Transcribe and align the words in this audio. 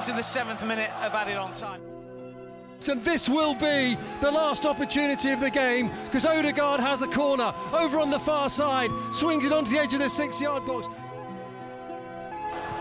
We're 0.00 0.04
into 0.04 0.16
the 0.16 0.22
seventh 0.22 0.64
minute 0.64 0.90
of 1.02 1.14
added 1.14 1.36
on 1.36 1.52
time. 1.52 1.82
And 2.88 3.04
this 3.04 3.28
will 3.28 3.52
be 3.52 3.98
the 4.22 4.32
last 4.32 4.64
opportunity 4.64 5.28
of 5.28 5.40
the 5.40 5.50
game 5.50 5.90
because 6.06 6.24
Odegaard 6.24 6.80
has 6.80 7.02
a 7.02 7.06
corner 7.06 7.52
over 7.74 8.00
on 8.00 8.08
the 8.08 8.18
far 8.18 8.48
side, 8.48 8.90
swings 9.12 9.44
it 9.44 9.52
onto 9.52 9.72
the 9.72 9.78
edge 9.78 9.92
of 9.92 9.98
the 9.98 10.08
six 10.08 10.40
yard 10.40 10.64
box. 10.64 10.86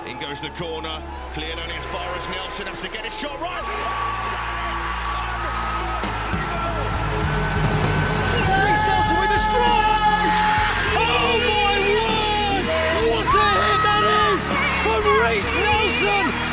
In 0.07 0.17
goes 0.21 0.39
the 0.39 0.49
corner, 0.51 1.03
cleared 1.33 1.59
only 1.59 1.75
as 1.75 1.85
far 1.87 2.07
as 2.15 2.25
Nelson 2.29 2.67
has 2.67 2.79
to 2.79 2.87
get 2.87 3.03
his 3.03 3.13
shot 3.19 3.37
right. 3.41 3.65
Oh, 8.47 8.63
Reece 8.63 8.83
Nelson 8.87 9.19
with 9.19 9.35
a 9.35 9.41
strike! 9.43 10.39
Oh 10.95 11.35
my 11.51 11.75
word! 11.83 12.63
What 13.11 13.27
a 13.27 13.47
hit 13.59 13.81
that 13.83 14.07
is 14.31 14.41
from 14.87 15.03
Reece 15.19 15.55
Nelson 15.57 15.79
on 16.23 16.31
as 16.31 16.48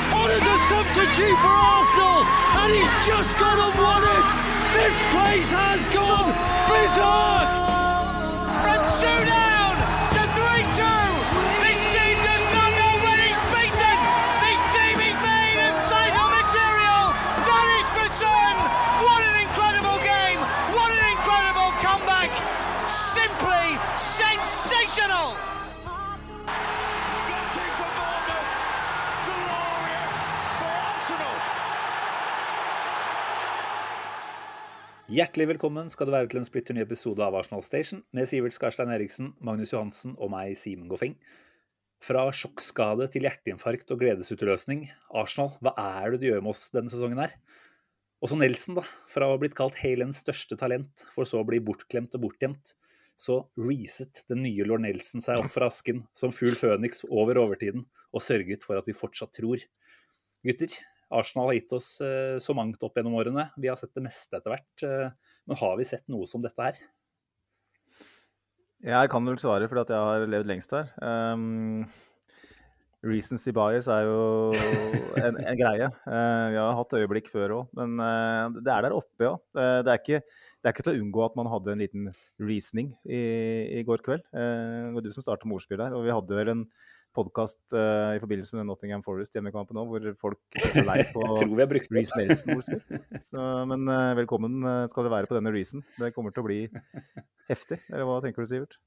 a 0.56 0.58
substitute 0.58 1.38
for 1.44 1.52
Arsenal, 1.52 2.24
and 2.60 2.72
he's 2.72 3.06
just 3.06 3.36
gone 3.36 3.58
and 3.60 3.78
won 3.78 4.02
it. 4.02 4.28
This 4.72 4.96
place 5.12 5.50
has 5.52 5.84
gone 5.92 6.32
berserk. 6.68 7.48
From 8.62 8.80
two 9.00 9.45
Hjertelig 35.06 35.44
velkommen 35.52 35.86
skal 35.86 36.08
du 36.08 36.10
være 36.10 36.26
til 36.26 36.40
en 36.40 36.46
splitter 36.48 36.74
ny 36.74 36.80
episode 36.82 37.22
av 37.22 37.36
Arsenal 37.38 37.60
Station 37.62 38.00
med 38.16 38.26
Sivert 38.26 38.56
Skarstein 38.56 38.90
Eriksen, 38.90 39.28
Magnus 39.38 39.70
Johansen 39.70 40.16
og 40.18 40.32
meg, 40.32 40.56
Simen 40.58 40.88
Goffing. 40.90 41.12
Fra 42.02 42.24
sjokkskade 42.34 43.06
til 43.12 43.22
hjerteinfarkt 43.22 43.92
og 43.94 44.00
gledesutløsning. 44.00 44.88
Arsenal, 45.14 45.52
hva 45.62 45.76
er 45.78 46.16
det 46.16 46.18
du 46.24 46.26
gjør 46.26 46.42
med 46.42 46.50
oss 46.56 46.64
denne 46.74 46.90
sesongen 46.90 47.22
her? 47.22 47.36
Også 48.18 48.34
Nelson, 48.40 48.80
da. 48.80 48.82
Fra 49.06 49.28
å 49.28 49.36
ha 49.36 49.38
blitt 49.38 49.54
kalt 49.54 49.78
Halens 49.78 50.24
største 50.24 50.58
talent, 50.58 51.06
for 51.14 51.22
så 51.22 51.38
å 51.38 51.46
bli 51.46 51.62
bortglemt 51.62 52.18
og 52.18 52.26
bortgjemt. 52.26 52.74
Så 53.14 53.44
reset 53.62 54.24
den 54.26 54.42
nye 54.42 54.66
lord 54.66 54.82
Nelson 54.82 55.22
seg 55.22 55.38
opp 55.38 55.54
fra 55.54 55.70
asken 55.70 56.02
som 56.18 56.34
fugl 56.34 56.58
føniks 56.58 57.06
over 57.06 57.38
overtiden, 57.46 57.86
og 58.10 58.26
sørget 58.26 58.66
for 58.66 58.82
at 58.82 58.91
vi 58.91 58.98
fortsatt 59.04 59.38
tror. 59.38 59.62
Gutter, 60.42 60.74
Arsenal 61.14 61.50
har 61.50 61.58
gitt 61.60 61.74
oss 61.76 61.88
eh, 62.02 62.36
så 62.42 62.54
mangt 62.56 62.82
opp 62.82 62.98
gjennom 62.98 63.14
årene. 63.19 63.48
Vi 63.60 63.70
har 63.70 63.78
sett 63.78 63.94
det 63.94 64.04
meste 64.06 64.38
etter 64.38 64.54
hvert. 64.54 64.86
Eh, 64.86 65.36
men 65.47 65.60
har 65.60 65.76
vi 65.78 65.86
sett 65.86 66.06
noe 66.10 66.26
som 66.26 66.42
dette 66.42 66.62
her? 66.62 66.81
Jeg 68.86 69.10
kan 69.10 69.25
vel 69.26 69.38
svare 69.41 69.69
fordi 69.70 69.94
jeg 69.94 70.08
har 70.10 70.26
levd 70.31 70.50
lengst 70.50 70.75
her. 70.75 70.91
Um, 71.00 71.86
recency 73.06 73.54
bias 73.54 73.88
er 73.91 74.06
jo 74.06 74.19
en, 75.22 75.38
en 75.41 75.58
greie. 75.58 75.88
Uh, 76.04 76.47
vi 76.53 76.58
har 76.60 76.76
hatt 76.76 76.97
øyeblikk 76.98 77.31
før 77.32 77.54
òg, 77.60 77.70
men 77.78 77.97
uh, 78.02 78.58
det 78.58 78.72
er 78.72 78.86
der 78.86 78.97
oppe, 78.98 79.22
ja. 79.25 79.32
Uh, 79.56 79.81
det, 79.86 79.94
er 79.94 80.02
ikke, 80.02 80.20
det 80.60 80.69
er 80.69 80.75
ikke 80.75 80.86
til 80.86 80.92
å 80.92 81.04
unngå 81.04 81.25
at 81.25 81.38
man 81.38 81.50
hadde 81.50 81.72
en 81.72 81.82
liten 81.82 82.10
reasoning 82.42 82.92
i, 83.08 83.22
i 83.81 83.86
går 83.86 84.04
kveld. 84.06 84.26
Det 84.34 84.92
var 84.98 85.06
du 85.06 85.10
som 85.14 85.25
startet 85.25 85.48
med 85.48 85.58
ordspill 85.58 85.81
der, 85.81 85.97
og 85.97 86.04
vi 86.06 86.14
hadde 86.14 86.38
vel 86.42 86.52
en 86.52 86.66
podkast 87.16 87.60
i 87.72 88.21
forbindelse 88.22 88.59
med 88.59 88.69
Nottingham 88.69 89.03
Forest 89.06 89.34
hjemmekampen 89.37 89.78
òg, 89.81 89.88
hvor 89.93 90.09
folk 90.21 90.59
er 90.69 90.84
lei 90.87 90.99
på 91.10 91.25
tror 91.25 91.54
vi 91.54 91.62
har 91.65 91.71
brukt 91.71 91.88
det. 91.88 91.97
Reece 91.97 92.21
Nelson-ordspill. 92.21 92.82
Så, 93.31 93.47
Men 93.71 93.88
uh, 93.88 94.12
velkommen 94.19 94.60
uh, 94.66 94.84
skal 94.91 95.06
dere 95.06 95.15
være 95.16 95.31
på 95.31 95.38
denne 95.38 95.53
reason. 95.55 95.84
Det 95.97 96.12
kommer 96.16 96.34
til 96.34 96.44
å 96.44 96.49
bli 96.49 96.60
heftig. 97.50 97.81
Eller 97.88 98.06
hva 98.09 98.21
tenker 98.25 98.44
du, 98.44 98.50
Sivert? 98.53 98.78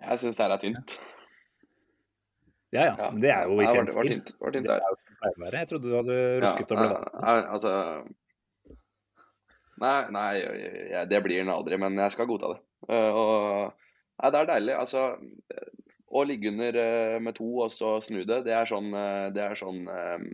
Jeg 0.00 0.22
syns 0.22 0.38
det 0.38 0.46
her 0.46 0.54
er 0.54 0.62
tynt. 0.62 0.96
Ja, 2.70 2.84
ja. 2.86 2.94
Ja. 2.96 3.10
Det 3.10 3.30
er 3.34 3.50
jo 3.50 3.58
i 3.60 3.66
Ja, 3.66 3.72
det 3.84 3.94
var- 3.94 4.06
tynt, 4.06 4.32
er. 4.40 5.58
Jeg 5.58 5.68
trodde 5.68 5.88
du 5.90 5.96
hadde 5.96 6.16
Ja, 6.16 6.52
rukket 6.54 6.70
å 6.72 6.76
bli 6.78 6.86
ja, 6.86 6.94
vant. 6.94 7.46
altså 7.50 7.72
Nei, 9.80 10.10
nei 10.12 10.32
jeg, 10.36 11.08
det 11.08 11.22
blir 11.24 11.40
den 11.40 11.48
aldri, 11.52 11.76
men 11.80 11.96
jeg 11.96 12.12
skal 12.12 12.26
godta 12.28 12.54
det. 12.54 12.60
Eh, 12.88 13.16
og 13.16 13.74
ja, 14.20 14.30
det 14.30 14.40
er 14.40 14.50
deilig. 14.54 14.76
Altså 14.78 15.04
Å 16.10 16.22
ligge 16.26 16.50
under 16.50 16.78
eh, 16.80 17.18
med 17.22 17.36
to 17.38 17.48
og 17.64 17.70
så 17.72 17.96
snu 18.04 18.22
det, 18.26 18.42
det 18.48 18.54
er 18.56 18.68
sånn, 18.68 18.90
eh, 18.96 19.28
det 19.34 19.44
er 19.44 19.58
sånn 19.58 19.84
eh, 19.90 20.24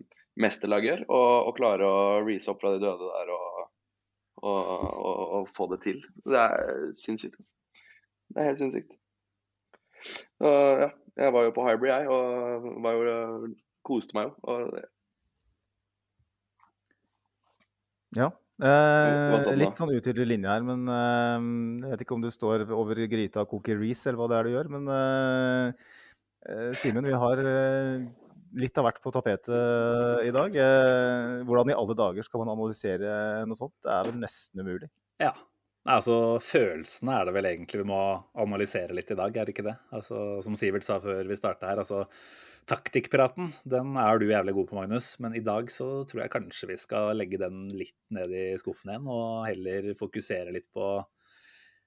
mesterlag 0.40 0.86
gjør. 0.88 1.04
Og 1.12 1.52
klare 1.58 1.88
å 1.88 1.98
rease 2.24 2.52
opp 2.52 2.62
fra 2.62 2.74
de 2.74 2.82
døde 2.84 3.10
der 3.12 3.32
og, 3.34 3.66
og, 4.42 4.70
og, 4.70 5.24
og 5.40 5.50
få 5.56 5.68
det 5.74 5.82
til. 5.84 6.00
Det 6.24 6.40
er 6.42 6.88
sinnssykt. 6.96 7.36
Altså. 7.40 7.56
Det 8.26 8.42
er 8.42 8.50
helt 8.50 8.62
sinnssykt. 8.62 8.96
Og, 10.42 10.82
ja, 10.82 10.90
jeg 11.18 11.32
var 11.34 11.46
jo 11.46 11.54
på 11.56 11.64
Hybrid, 11.66 11.92
jeg, 11.92 12.08
og 12.10 12.90
jo, 12.96 13.52
koste 13.86 14.16
meg 14.16 14.28
jo. 14.28 14.82
Ja. 18.16 18.30
Eh, 18.56 19.56
litt 19.60 19.76
sånn 19.76 19.92
utydelig 19.92 20.30
linje 20.30 20.48
her, 20.48 20.62
men 20.64 20.86
eh, 20.88 21.48
jeg 21.84 21.92
vet 21.92 22.04
ikke 22.06 22.16
om 22.16 22.22
du 22.24 22.30
står 22.32 22.64
over 22.72 23.02
gryta 23.12 23.42
og 23.44 23.50
koker 23.50 23.76
ris, 23.82 24.06
eller 24.06 24.20
hva 24.20 24.28
det 24.32 24.38
er 24.38 24.46
du 24.46 24.54
gjør. 24.54 24.70
Men 24.76 24.92
eh, 24.94 25.90
eh, 26.48 26.70
Simen, 26.80 27.04
vi 27.04 27.18
har 27.20 27.42
eh, 27.42 28.06
litt 28.56 28.80
av 28.80 28.88
hvert 28.88 29.02
på 29.04 29.12
tapetet 29.12 30.24
i 30.24 30.32
dag. 30.32 30.56
Eh, 30.56 31.34
hvordan 31.44 31.74
i 31.74 31.76
alle 31.76 31.98
dager 31.98 32.24
skal 32.24 32.44
man 32.44 32.54
analysere 32.54 33.44
noe 33.44 33.60
sånt? 33.60 33.76
Det 33.84 33.92
er 33.92 34.08
vel 34.08 34.18
nesten 34.24 34.64
umulig. 34.64 34.90
Ja. 35.20 35.34
Nei, 35.86 36.00
altså, 36.00 36.16
Følelsene 36.42 37.12
er 37.14 37.28
det 37.28 37.36
vel 37.36 37.46
egentlig 37.52 37.84
vi 37.84 37.90
må 37.92 38.00
analysere 38.42 38.96
litt 38.96 39.12
i 39.12 39.18
dag, 39.20 39.36
er 39.36 39.46
det 39.46 39.52
ikke 39.54 39.68
det? 39.68 39.76
Altså, 39.94 40.40
Som 40.42 40.56
Sivert 40.58 40.86
sa 40.86 40.96
før 41.02 41.28
vi 41.28 41.38
starta 41.38 41.68
her, 41.70 41.84
altså 41.84 42.06
taktikkpraten 42.66 43.52
den 43.68 43.96
er 44.00 44.18
du 44.18 44.26
jævlig 44.28 44.54
god 44.56 44.68
på, 44.70 44.76
Magnus. 44.78 45.08
Men 45.22 45.36
i 45.38 45.42
dag 45.44 45.70
så 45.72 46.02
tror 46.08 46.24
jeg 46.24 46.32
kanskje 46.34 46.70
vi 46.72 46.78
skal 46.80 47.12
legge 47.18 47.38
den 47.40 47.66
litt 47.74 47.96
ned 48.14 48.32
i 48.34 48.46
skuffen 48.60 48.92
igjen, 48.92 49.06
og 49.10 49.46
heller 49.48 49.92
fokusere 49.98 50.54
litt 50.54 50.68
på 50.74 50.88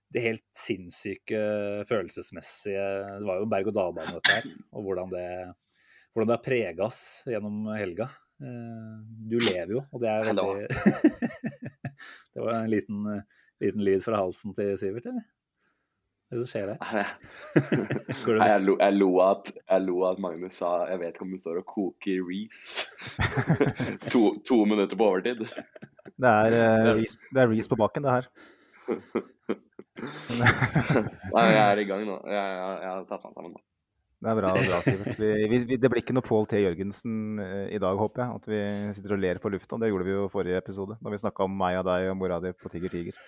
det 0.09 0.23
helt 0.23 0.45
sinnssyke 0.57 1.40
følelsesmessige 1.85 2.85
Det 3.19 3.28
var 3.28 3.41
jo 3.44 3.50
berg-og-dal-bane, 3.51 4.16
dette 4.17 4.38
her. 4.40 4.47
Og 4.73 4.88
hvordan 4.88 5.12
det, 5.13 5.25
hvordan 6.13 6.31
det 6.31 6.38
har 6.40 6.45
prega 6.47 6.88
oss 6.88 7.01
gjennom 7.29 7.67
helga. 7.75 8.09
Eh, 8.41 8.96
Du 9.29 9.38
lever 9.38 9.75
jo, 9.75 9.84
og 9.91 10.01
det 10.01 10.09
er 10.09 10.31
veldig 10.31 10.66
Det 12.34 12.41
var 12.41 12.56
en 12.56 12.72
liten, 12.72 13.03
liten 13.61 13.84
lyd 13.85 14.01
fra 14.06 14.23
halsen 14.23 14.55
til 14.58 14.73
Sivert, 14.82 15.11
eller? 15.11 15.28
Hva 16.29 16.37
er 16.37 16.41
det 16.43 16.46
som 16.46 16.49
skjer 16.52 16.67
her? 16.70 17.08
Nei, 18.37 18.47
jeg, 18.52 18.61
lo, 18.61 18.76
jeg, 18.78 18.93
lo 18.99 19.08
at, 19.26 19.47
jeg 19.58 19.81
lo 19.81 19.96
at 20.05 20.20
Magnus 20.22 20.59
sa 20.61 20.85
Jeg 20.85 20.99
vet 21.02 21.16
ikke 21.16 21.26
om 21.26 21.31
du 21.34 21.40
står 21.41 21.58
og 21.64 21.66
koker 21.72 22.20
Reece. 22.28 22.85
to, 24.14 24.22
to 24.46 24.59
minutter 24.70 24.93
på 24.93 25.08
overtid. 25.08 25.41
Det 26.14 26.29
er, 26.29 26.53
uh, 26.53 26.91
ris, 26.99 27.17
det 27.34 27.41
er 27.41 27.49
ris 27.49 27.72
på 27.72 27.79
bakken, 27.81 28.05
det 28.05 28.14
her. 28.14 28.29
Nei, 31.34 31.47
jeg 31.49 31.66
er 31.66 31.81
i 31.81 31.87
gang 31.90 32.05
nå. 32.05 32.20
Jeg, 32.29 32.37
jeg, 32.37 32.78
jeg 32.84 32.91
har 32.93 33.09
tatt 33.09 33.25
meg 33.25 33.34
sammen 33.34 33.58
nå. 33.58 33.66
Det 34.20 34.28
er 34.28 34.36
bra, 34.36 34.50
bra 34.52 34.78
Sivert. 34.84 35.16
Det 35.16 35.90
blir 35.92 36.02
ikke 36.02 36.14
noe 36.16 36.26
Pål 36.26 36.48
T. 36.52 36.60
Jørgensen 36.60 37.40
eh, 37.40 37.70
i 37.72 37.80
dag, 37.80 37.96
håper 38.02 38.26
jeg. 38.26 38.40
At 38.42 38.50
vi 38.52 38.64
sitter 38.98 39.14
og 39.16 39.22
ler 39.24 39.40
på 39.40 39.52
lufta. 39.54 39.80
Det 39.80 39.88
gjorde 39.88 40.08
vi 40.10 40.12
jo 40.12 40.26
i 40.28 40.32
forrige 40.34 40.60
episode, 40.60 40.98
da 41.00 41.14
vi 41.14 41.20
snakka 41.22 41.46
om 41.46 41.56
meg 41.56 41.78
og 41.80 41.88
deg 41.88 42.10
og 42.12 42.18
mora 42.20 42.42
di 42.44 42.52
på 42.52 42.72
Tiger 42.74 42.92
Tiger. 42.92 43.22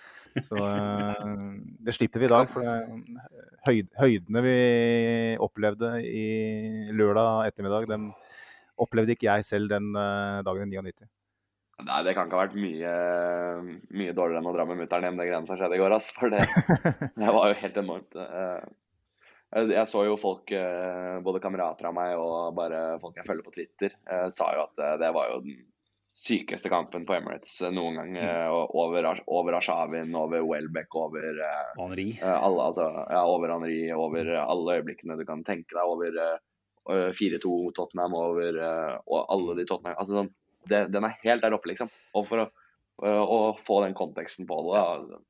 Så 0.44 0.58
eh, 0.60 1.30
det 1.88 1.94
slipper 1.96 2.20
vi 2.20 2.28
i 2.28 2.32
dag. 2.34 2.52
For 2.52 2.68
det, 2.68 3.22
høyd, 3.70 3.88
høydene 4.02 4.44
vi 4.44 4.58
opplevde 5.48 5.94
i 6.04 6.26
lørdag 6.92 7.48
ettermiddag, 7.48 7.88
dem 7.88 8.10
opplevde 8.82 9.16
ikke 9.16 9.30
jeg 9.30 9.48
selv 9.48 9.72
den 9.72 9.94
eh, 9.96 10.44
dagen 10.44 10.68
i 10.68 10.76
99. 10.76 11.08
Nei, 11.82 12.02
det 12.04 12.12
kan 12.14 12.28
ikke 12.28 12.36
ha 12.36 12.44
vært 12.44 12.60
mye, 12.60 12.92
mye 13.96 14.12
dårligere 14.12 14.44
enn 14.44 14.52
å 14.52 14.54
dra 14.54 14.68
med 14.68 14.84
mutter'n 14.84 15.08
hjem 15.08 15.16
det 15.18 15.30
greiene 15.30 15.48
som 15.48 15.56
skjedde 15.56 15.80
i 15.80 15.80
går. 15.80 15.96
Altså, 15.96 16.20
For 16.20 16.36
det, 16.36 16.44
det 17.24 17.32
var 17.32 17.48
jo 17.48 17.60
helt 17.64 17.80
enormt. 17.80 18.20
Jeg 19.52 19.84
så 19.90 20.04
jo 20.06 20.14
folk, 20.16 20.48
eh, 20.56 21.18
både 21.24 21.40
kamerater 21.44 21.90
av 21.90 21.94
meg 21.96 22.14
og 22.16 22.54
bare 22.56 22.98
folk 23.02 23.18
jeg 23.20 23.26
følger 23.26 23.44
på 23.44 23.52
Twitter, 23.52 23.92
eh, 24.08 24.28
sa 24.32 24.46
jo 24.56 24.62
at 24.64 24.78
eh, 24.80 24.94
det 25.02 25.10
var 25.12 25.28
jo 25.34 25.42
den 25.44 25.58
sykeste 26.16 26.68
kampen 26.72 27.04
på 27.08 27.14
Emirates 27.18 27.58
noen 27.72 27.98
gang. 27.98 28.16
eh, 28.16 28.48
Over, 28.52 29.10
over 29.26 29.58
Ashavin, 29.58 30.14
over 30.16 30.42
Welbeck, 30.48 30.94
over 30.96 31.26
Henri. 31.76 32.06
Alle, 32.22 32.64
altså, 32.70 32.86
ja, 33.12 33.22
over 33.28 33.52
Henri, 33.52 33.76
over 33.92 34.32
alle 34.40 34.78
øyeblikkene 34.80 35.18
du 35.20 35.24
kan 35.28 35.44
tenke 35.44 35.76
deg, 35.76 35.84
over 35.84 36.16
eh, 36.24 37.12
4-2 37.14 37.52
Tottenham, 37.76 38.16
over 38.18 38.56
og 39.06 39.20
alle 39.30 39.54
de 39.60 39.64
Tottenham 39.68 39.94
altså, 40.00 40.16
sånn, 40.22 40.32
det, 40.68 40.86
Den 40.94 41.04
er 41.06 41.18
helt 41.24 41.42
der 41.44 41.54
oppe, 41.56 41.68
liksom. 41.70 41.88
Og 42.16 42.24
for 42.28 42.42
å, 42.44 42.48
å 43.02 43.38
få 43.60 43.82
den 43.84 43.94
konteksten 43.98 44.46
på 44.48 44.58
det 44.66 44.80
da, 44.80 45.20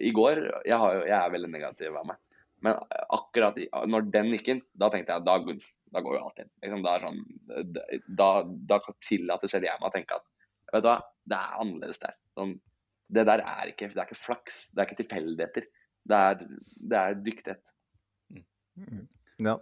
I 0.00 0.10
går 0.12 0.40
jeg, 0.66 0.76
har, 0.76 0.94
jo- 0.98 1.06
jeg 1.08 1.16
er 1.20 1.32
veldig 1.36 1.50
negativ 1.52 1.96
av 1.96 2.04
meg, 2.10 2.18
men 2.66 2.78
akkurat 3.14 3.58
når 3.88 4.08
den 4.14 4.32
gikk 4.34 4.52
inn, 4.52 4.62
da 4.74 4.90
tenkte 4.92 5.16
jeg 5.16 5.26
da, 5.26 5.36
da 5.94 6.02
går 6.04 6.16
jo 6.16 6.22
alt 6.24 6.40
inn. 6.42 6.50
Liksom, 6.64 6.82
da, 6.86 6.96
sånn, 7.02 7.20
da, 8.18 8.30
da 8.72 8.80
tillater 9.06 9.52
selv 9.52 9.68
jeg 9.68 9.80
meg 9.82 9.90
å 9.90 9.94
tenke 9.94 10.18
at 10.18 10.26
vet 10.74 10.82
du 10.82 10.90
hva, 10.90 10.98
det 11.30 11.38
er 11.38 11.60
annerledes 11.62 12.02
der. 12.02 12.16
Sånn, 12.38 12.56
det 13.14 13.26
der 13.28 13.42
er 13.44 13.70
ikke, 13.70 13.90
det 13.94 14.02
er 14.02 14.08
ikke 14.08 14.18
flaks, 14.18 14.62
det 14.74 14.82
er 14.82 14.88
ikke 14.88 15.00
tilfeldigheter. 15.04 15.68
Det 16.06 16.22
er, 16.30 16.42
det 16.90 16.98
er 17.02 17.20
dyktighet. 17.22 17.74
Ja, 19.42 19.56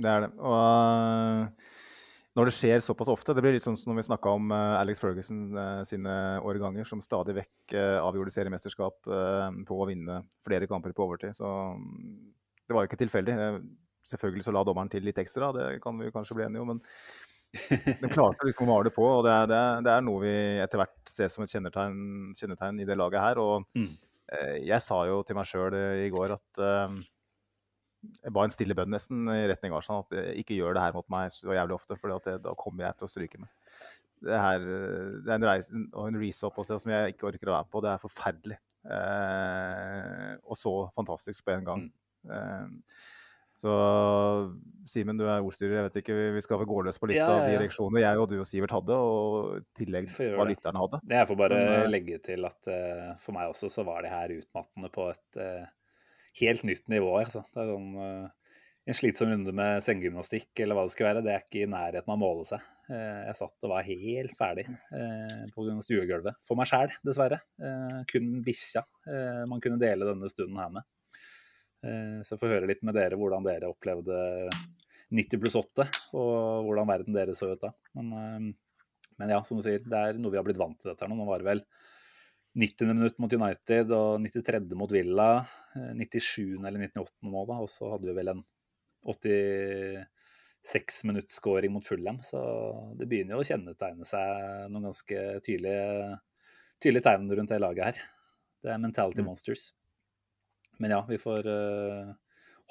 det 0.00 0.10
er 0.10 0.26
det. 0.26 0.32
Og 0.38 1.79
når 2.38 2.46
det 2.46 2.54
skjer 2.54 2.82
såpass 2.84 3.08
ofte 3.10 3.34
Det 3.34 3.42
blir 3.42 3.52
litt 3.56 3.64
sånn 3.64 3.76
som 3.76 3.90
når 3.90 4.00
vi 4.00 4.06
snakka 4.06 4.32
om 4.38 4.52
øh, 4.54 4.74
Alex 4.78 5.00
Ferguson 5.02 5.40
øh, 5.58 5.80
sine 5.88 6.14
årganger, 6.46 6.86
som 6.86 7.02
stadig 7.02 7.34
vekk 7.40 7.74
øh, 7.74 7.98
avgjorde 8.04 8.30
seriemesterskap 8.34 9.00
på 9.66 9.78
å 9.82 9.86
vinne 9.90 10.20
flere 10.46 10.68
kamper 10.70 10.94
på 10.94 11.08
overtid. 11.08 11.34
Så 11.34 11.46
mm, 11.76 12.18
det 12.68 12.76
var 12.76 12.84
jo 12.86 12.90
ikke 12.92 13.00
tilfeldig. 13.04 13.34
Eh, 13.46 13.62
Selvfølgelig 14.10 14.46
så 14.46 14.52
la 14.56 14.62
dommeren 14.64 14.88
til 14.88 15.04
litt 15.04 15.18
ekstra, 15.20 15.50
det 15.52 15.64
kan 15.84 15.98
vi 16.00 16.08
kanskje 16.14 16.34
bli 16.38 16.44
enige 16.46 16.62
om. 16.64 16.70
Men 16.72 16.78
de 18.00 18.08
klarte 18.08 18.46
liksom 18.48 18.64
å 18.64 18.70
male 18.70 18.86
det 18.88 18.94
på, 18.96 19.04
og 19.04 19.26
det 19.26 19.32
er, 19.34 19.50
det, 19.50 19.58
er, 19.60 19.82
det 19.84 19.92
er 19.92 20.06
noe 20.06 20.22
vi 20.22 20.32
etter 20.64 20.80
hvert 20.80 21.10
ser 21.12 21.28
som 21.28 21.44
et 21.44 21.52
kjennetegn, 21.52 21.98
kjennetegn 22.38 22.80
i 22.80 22.86
det 22.88 22.96
laget 22.96 23.20
her. 23.20 23.40
Og 23.42 23.66
Mm. 23.76 23.90
eh, 24.32 24.54
jeg 24.70 24.80
sa 24.86 25.02
jo 25.10 25.20
til 25.28 25.36
meg 25.36 25.50
sjøl 25.50 25.76
i 26.06 26.08
går 26.14 26.32
at 26.38 26.62
eh, 26.64 26.96
jeg 28.00 28.32
ba 28.32 28.44
en 28.46 28.54
stille 28.54 28.76
bønn 28.76 28.92
nesten 28.94 29.28
i 29.32 29.44
retning 29.50 29.74
Arsenal 29.76 30.06
at 30.06 30.16
jeg 30.16 30.44
ikke 30.44 30.56
gjør 30.56 30.76
det 30.76 30.84
her 30.86 30.96
mot 30.96 31.08
meg 31.12 31.32
så 31.34 31.52
jævlig 31.56 31.76
ofte, 31.76 31.98
for 32.00 32.16
da 32.16 32.54
kommer 32.58 32.86
jeg 32.86 32.98
til 32.98 33.06
å 33.06 33.12
stryke 33.12 33.42
meg. 33.42 33.52
Det, 34.20 34.36
her, 34.36 34.64
eh, 34.64 35.12
det 35.24 35.32
er 35.32 35.38
en 35.38 35.48
reise 35.48 35.84
og 35.92 36.08
en 36.08 36.18
resopp 36.20 36.58
også, 36.60 36.80
som 36.82 36.92
jeg 36.92 37.14
ikke 37.14 37.30
orker 37.30 37.52
å 37.52 37.56
være 37.58 37.70
på. 37.72 37.84
Det 37.84 37.92
er 37.92 38.02
forferdelig. 38.02 38.58
Eh, 38.96 40.34
og 40.44 40.56
så 40.60 40.74
fantastisk 40.96 41.44
på 41.46 41.56
en 41.56 41.68
gang. 41.68 41.86
Eh, 42.28 42.68
så 43.60 43.72
Simen, 44.88 45.18
du 45.20 45.26
er 45.28 45.44
ordstyrer. 45.44 45.76
Jeg 45.76 45.86
vet 45.88 45.98
ikke, 46.00 46.14
Vi 46.34 46.42
skal 46.44 46.60
vel 46.62 46.68
gå 46.70 46.78
løs 46.86 46.98
på 46.98 47.10
litt 47.10 47.20
Ja, 47.20 47.28
av 47.28 47.42
ja, 47.44 47.50
de 47.50 47.58
reaksjonene 47.60 48.02
jeg 48.02 48.20
og 48.22 48.30
du 48.30 48.38
og 48.40 48.48
Sivert 48.48 48.72
hadde, 48.72 48.96
og 48.96 49.58
i 49.58 49.82
tillegg 49.82 50.08
hva 50.16 50.46
lytterne 50.48 50.80
hadde. 50.80 51.02
Jeg 51.12 51.28
får 51.28 51.38
bare 51.42 51.58
Men, 51.60 51.74
eh, 51.74 51.90
legge 51.92 52.20
til 52.24 52.48
at 52.48 52.70
uh, 52.72 53.10
for 53.20 53.36
meg 53.36 53.52
også 53.52 53.68
så 53.72 53.84
var 53.86 54.00
det 54.06 54.14
her 54.14 54.32
utmattende 54.38 54.90
på 54.94 55.10
et 55.12 55.40
eh, 55.44 55.68
helt 56.38 56.66
nytt 56.66 56.86
nivå. 56.90 57.14
Altså. 57.20 57.42
Det 57.50 57.62
er 57.62 57.72
sånn 57.72 57.96
eh, 58.04 58.28
En 58.90 58.96
slitsom 58.96 59.28
runde 59.30 59.52
med 59.54 59.84
senggymnastikk 59.84 60.62
eller 60.64 60.74
hva 60.74 60.86
det 60.86 60.94
skulle 60.94 61.10
være, 61.12 61.22
det 61.22 61.34
er 61.34 61.42
ikke 61.44 61.60
i 61.62 61.70
nærheten 61.70 62.08
av 62.08 62.16
å 62.16 62.20
måle 62.20 62.46
seg. 62.48 62.62
Eh, 62.90 63.18
jeg 63.28 63.36
satt 63.38 63.66
og 63.66 63.74
var 63.74 63.86
helt 63.86 64.32
ferdig 64.38 64.64
eh, 64.66 65.42
på 65.54 65.66
stuegulvet. 65.84 66.40
For 66.48 66.58
meg 66.58 66.70
sjæl, 66.70 66.94
dessverre. 67.06 67.42
Kun 68.10 68.40
bikkja 68.46 68.82
man 69.50 69.62
kunne 69.62 69.78
dele 69.80 70.08
denne 70.08 70.30
stunden 70.32 70.58
her 70.58 70.72
med. 70.74 70.88
Så 71.80 72.34
jeg 72.34 72.40
får 72.42 72.50
høre 72.52 72.66
litt 72.68 72.82
med 72.84 72.92
dere 72.92 73.16
hvordan 73.16 73.44
dere 73.46 73.70
opplevde 73.70 74.16
90 75.16 75.40
pluss 75.40 75.56
8, 75.56 75.86
og 76.12 76.66
hvordan 76.66 76.90
verden 76.90 77.16
deres 77.16 77.40
så 77.40 77.48
ut 77.54 77.62
da. 77.62 77.70
Men, 77.96 78.50
men 79.16 79.32
ja, 79.32 79.38
som 79.46 79.56
du 79.56 79.64
sier, 79.64 79.80
det 79.80 80.02
er 80.02 80.20
noe 80.20 80.34
vi 80.34 80.40
har 80.40 80.44
blitt 80.44 80.60
vant 80.60 80.76
til 80.76 80.90
dette 80.90 81.06
her 81.06 81.08
nå. 81.12 81.16
Nå 81.20 81.28
var 81.30 81.40
det 81.40 81.48
vel 81.48 81.64
90. 82.58 82.86
minutt 82.90 83.18
mot 83.22 83.32
United 83.32 83.90
og 83.94 84.20
93. 84.24 84.74
mot 84.76 84.90
Villa. 84.90 85.46
eh, 85.76 85.92
97. 85.94 86.58
eller 86.66 86.78
98. 86.82 87.12
nå, 87.30 87.44
da. 87.46 87.54
Og 87.62 87.68
så 87.70 87.90
hadde 87.92 88.08
vi 88.10 88.14
vel 88.16 88.28
en 88.34 88.44
86 89.06 91.04
minutts 91.08 91.34
scoring 91.38 91.72
mot 91.72 91.84
Fulham. 91.86 92.18
Så 92.26 92.40
det 92.98 93.06
begynner 93.10 93.36
jo 93.36 93.42
å 93.44 93.46
kjennetegne 93.46 94.04
seg 94.08 94.70
noen 94.72 94.88
ganske 94.90 95.18
tydelige, 95.46 96.18
tydelige 96.82 97.06
tegn 97.06 97.30
rundt 97.36 97.52
det 97.54 97.60
laget 97.62 97.84
her. 97.84 97.96
Det 98.60 98.70
er 98.74 98.78
mentality 98.82 99.22
Mm. 99.22 99.26
monsters. 99.30 99.72
Men 100.80 100.90
ja, 100.90 101.00
vi 101.06 101.16
får 101.20 101.46
uh, 101.46 102.14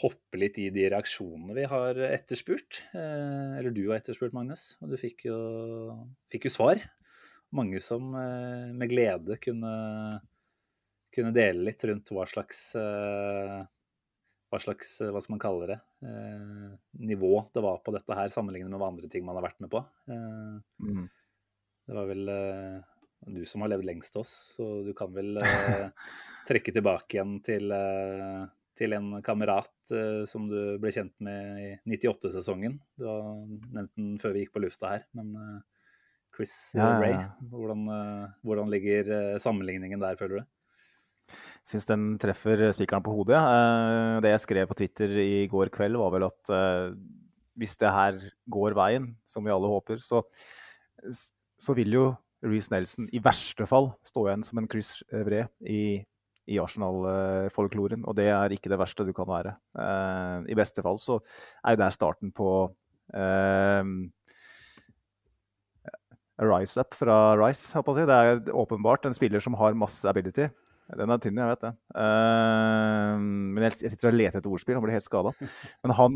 hoppe 0.01 0.37
litt 0.37 0.57
i 0.57 0.69
de 0.73 0.89
reaksjonene 0.89 1.53
vi 1.55 1.63
har 1.69 1.93
etterspurt. 2.09 2.83
Uh, 2.93 3.57
eller 3.59 3.71
du 3.73 3.83
har 3.89 3.97
etterspurt, 3.99 4.33
Magnus. 4.33 4.77
Og 4.81 4.89
du 4.89 4.97
fikk 4.97 5.25
jo, 5.29 5.37
fikk 6.31 6.43
jo 6.49 6.49
svar. 6.53 6.81
Mange 7.55 7.79
som 7.81 8.11
eh, 8.15 8.69
med 8.77 8.91
glede 8.91 9.37
kunne, 9.41 9.71
kunne 11.15 11.33
dele 11.33 11.65
litt 11.69 11.83
rundt 11.89 12.11
hva 12.13 12.25
slags 12.29 12.59
eh, 12.77 13.63
hva 14.49 14.59
slags, 14.61 14.95
eh, 15.01 15.09
hva 15.13 15.21
skal 15.21 15.35
man 15.35 15.41
kalle 15.43 15.67
det, 15.69 15.79
eh, 16.05 16.69
nivå 17.05 17.31
det 17.53 17.61
var 17.65 17.81
på 17.85 17.93
dette 17.93 18.15
her, 18.17 18.31
sammenlignet 18.33 18.69
med 18.73 18.81
hva 18.81 18.87
andre 18.91 19.09
ting 19.09 19.25
man 19.25 19.37
har 19.37 19.45
vært 19.49 19.59
med 19.65 19.71
på. 19.73 19.83
Eh, 20.09 20.55
Mm. 20.85 21.09
det 21.89 21.97
var 21.97 22.07
vel 22.09 22.29
eh, 22.29 22.79
du 23.29 23.43
som 23.45 23.61
har 23.61 23.69
levd 23.73 23.85
lengst 23.85 24.15
av 24.15 24.21
oss, 24.23 24.33
så 24.57 24.69
du 24.85 24.93
kan 24.97 25.13
vel 25.13 25.37
trekke 26.49 26.73
tilbake 26.73 27.17
igjen 27.17 27.35
til, 27.45 27.73
til 28.79 28.93
en 28.95 29.09
kamerat 29.25 29.91
som 30.29 30.45
du 30.49 30.77
ble 30.81 30.91
kjent 30.95 31.13
med 31.19 31.59
i 31.61 31.97
98-sesongen. 31.97 32.77
Du 32.97 33.05
har 33.09 33.25
nevnt 33.75 33.91
den 33.97 34.13
før 34.21 34.33
vi 34.33 34.45
gikk 34.45 34.53
på 34.55 34.63
lufta 34.63 34.93
her, 34.95 35.03
men 35.19 35.35
Chris 36.39 36.55
eh, 36.75 36.79
Ja, 36.79 36.93
Ray, 37.01 37.17
hvordan, 37.51 37.83
eh, 37.91 38.31
hvordan 38.47 38.71
ligger 38.71 39.11
eh, 39.11 39.39
sammenligningen 39.43 39.99
der, 39.99 40.15
føler 40.19 40.39
du? 40.39 41.35
Syns 41.67 41.85
den 41.85 42.13
treffer 42.21 42.63
spikeren 42.73 43.03
på 43.05 43.13
hodet. 43.13 43.35
Ja. 43.37 44.21
Det 44.23 44.31
jeg 44.31 44.41
skrev 44.41 44.69
på 44.69 44.77
Twitter 44.79 45.11
i 45.21 45.43
går 45.51 45.69
kveld, 45.75 45.99
var 45.99 46.15
vel 46.15 46.25
at 46.25 46.51
hvis 47.59 47.75
det 47.77 47.91
her 47.93 48.17
går 48.49 48.73
veien, 48.73 49.11
som 49.29 49.45
vi 49.45 49.53
alle 49.53 49.69
håper, 49.69 49.99
så, 50.01 50.23
så 51.61 51.75
vil 51.77 51.93
jo 51.93 52.05
Reece 52.41 52.73
Nelson 52.73 53.11
i 53.13 53.21
verste 53.21 53.67
fall 53.69 53.91
stå 54.07 54.23
igjen 54.25 54.47
som 54.47 54.63
en 54.63 54.69
Chris 54.71 55.03
Vré 55.11 55.43
i, 55.61 55.99
i 56.49 56.57
Arsenal-folkloren. 56.63 58.07
Og 58.09 58.17
det 58.17 58.31
er 58.33 58.55
ikke 58.55 58.73
det 58.73 58.81
verste 58.81 59.05
du 59.05 59.13
kan 59.13 59.29
være. 59.29 59.53
I 60.49 60.57
beste 60.57 60.81
fall 60.81 60.97
så 61.03 61.19
er 61.61 61.77
jo 61.77 61.83
det 61.83 61.91
starten 61.99 62.33
på 62.33 62.49
a 63.13 63.83
rise 66.39 66.79
up 66.79 66.95
fra 66.97 67.35
Rice, 67.39 67.75
å 67.75 67.95
si. 67.95 68.07
Det 68.07 68.15
er 68.15 68.41
åpenbart 68.55 69.07
en 69.07 69.15
spiller 69.15 69.43
som 69.43 69.57
har 69.59 69.77
masse 69.77 70.07
ability. 70.09 70.47
Den 70.97 71.13
er 71.13 71.21
tynn, 71.21 71.37
jeg 71.37 71.51
vet 71.51 71.65
det. 71.67 71.71
Uh, 71.93 73.15
men 73.19 73.65
jeg, 73.67 73.77
jeg 73.83 73.93
sitter 73.93 74.09
og 74.09 74.17
leter 74.17 74.39
etter 74.39 74.53
ordspill, 74.53 74.77
han 74.79 74.85
blir 74.85 74.95
helt 74.97 75.05
skada. 75.05 75.33
Men 75.85 75.93
han 75.99 76.15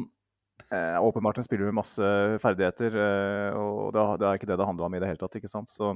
eh, 0.72 0.96
er 0.96 1.04
åpenbart 1.06 1.38
en 1.38 1.46
spiller 1.46 1.70
med 1.70 1.78
masse 1.84 2.14
ferdigheter, 2.42 2.98
uh, 2.98 3.60
og 3.60 3.92
det, 3.94 4.06
det 4.24 4.30
er 4.30 4.40
ikke 4.40 4.50
det 4.50 4.58
det 4.62 4.70
handler 4.70 4.88
om 4.88 4.98
i 4.98 5.04
det 5.04 5.12
hele 5.12 5.22
tatt. 5.22 5.38
ikke 5.38 5.52
sant? 5.52 5.70
Så 5.70 5.94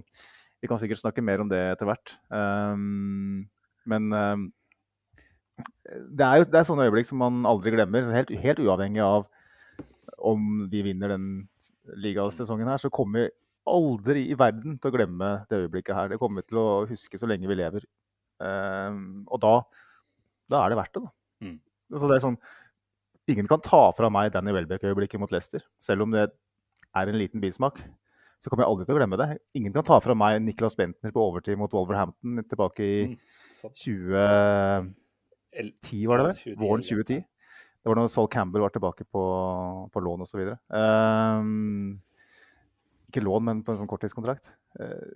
vi 0.62 0.70
kan 0.70 0.82
sikkert 0.82 1.02
snakke 1.02 1.26
mer 1.26 1.42
om 1.42 1.50
det 1.50 1.60
etter 1.72 1.90
hvert. 1.90 2.16
Men 3.88 4.08
det 6.18 6.26
er 6.26 6.40
jo 6.40 6.48
det 6.50 6.58
er 6.58 6.66
sånne 6.66 6.88
øyeblikk 6.90 7.06
som 7.08 7.22
man 7.22 7.46
aldri 7.50 7.76
glemmer, 7.76 8.10
helt, 8.10 8.34
helt 8.42 8.62
uavhengig 8.66 9.04
av 9.06 9.28
om 10.18 10.66
vi 10.72 10.82
vinner 10.82 11.14
den 11.14 11.28
ligasesongen 12.02 12.70
her, 12.70 12.82
så 12.82 12.90
kommer 12.94 13.30
aldri 13.70 14.24
i 14.32 14.38
verden 14.40 14.78
til 14.80 14.90
å 14.90 14.96
glemme 14.96 15.30
det 15.50 15.60
øyeblikket 15.64 15.96
her. 15.96 16.10
Det 16.12 16.20
kommer 16.22 16.42
vi 16.44 16.50
til 16.52 16.60
å 16.62 16.68
huske 16.90 17.20
så 17.20 17.30
lenge 17.30 17.50
vi 17.50 17.58
lever. 17.60 17.86
Ehm, 18.44 19.24
og 19.28 19.42
da, 19.44 19.54
da 20.52 20.64
er 20.64 20.74
det 20.74 20.80
verdt 20.80 20.98
det, 20.98 21.04
da. 21.06 21.12
Mm. 21.48 21.58
Så 21.98 22.10
det 22.10 22.18
er 22.18 22.26
sånn 22.28 22.40
Ingen 23.28 23.48
kan 23.50 23.60
ta 23.60 23.82
fra 23.92 24.08
meg 24.08 24.30
Danny 24.32 24.54
Welbeck-øyeblikket 24.56 25.20
mot 25.20 25.32
Leicester, 25.36 25.60
selv 25.84 26.06
om 26.06 26.14
det 26.14 26.22
er 26.96 27.10
en 27.12 27.18
liten 27.20 27.42
bismak. 27.44 27.82
Så 28.40 28.48
kommer 28.48 28.64
jeg 28.64 28.72
aldri 28.72 28.86
til 28.88 28.96
å 28.96 29.00
glemme 29.02 29.20
det. 29.20 29.28
Ingen 29.60 29.74
kan 29.76 29.84
ta 29.84 29.98
fra 30.00 30.16
meg 30.16 30.38
Niklas 30.46 30.78
Bentner 30.80 31.12
på 31.12 31.26
overtid 31.26 31.60
mot 31.60 31.74
Wolverhampton 31.76 32.40
tilbake 32.48 32.86
i 32.86 33.02
Mm, 33.58 34.94
2010, 35.52 36.08
var 36.08 36.22
det 36.22 36.26
det? 36.30 36.56
Våren 36.60 36.84
2010. 36.86 37.20
Det 37.24 37.90
var 37.90 37.96
da 38.00 38.08
Sol 38.12 38.28
Campbell 38.32 38.62
var 38.62 38.70
tilbake 38.70 39.04
på, 39.12 39.24
på 39.92 40.00
lån 40.04 40.24
osv. 40.26 40.42
Um, 40.70 42.00
ikke 43.12 43.24
lån, 43.24 43.46
men 43.48 43.64
på 43.64 43.74
en 43.74 43.82
sånn 43.82 43.90
korttidskontrakt. 43.90 44.52
Eh, 44.80 45.12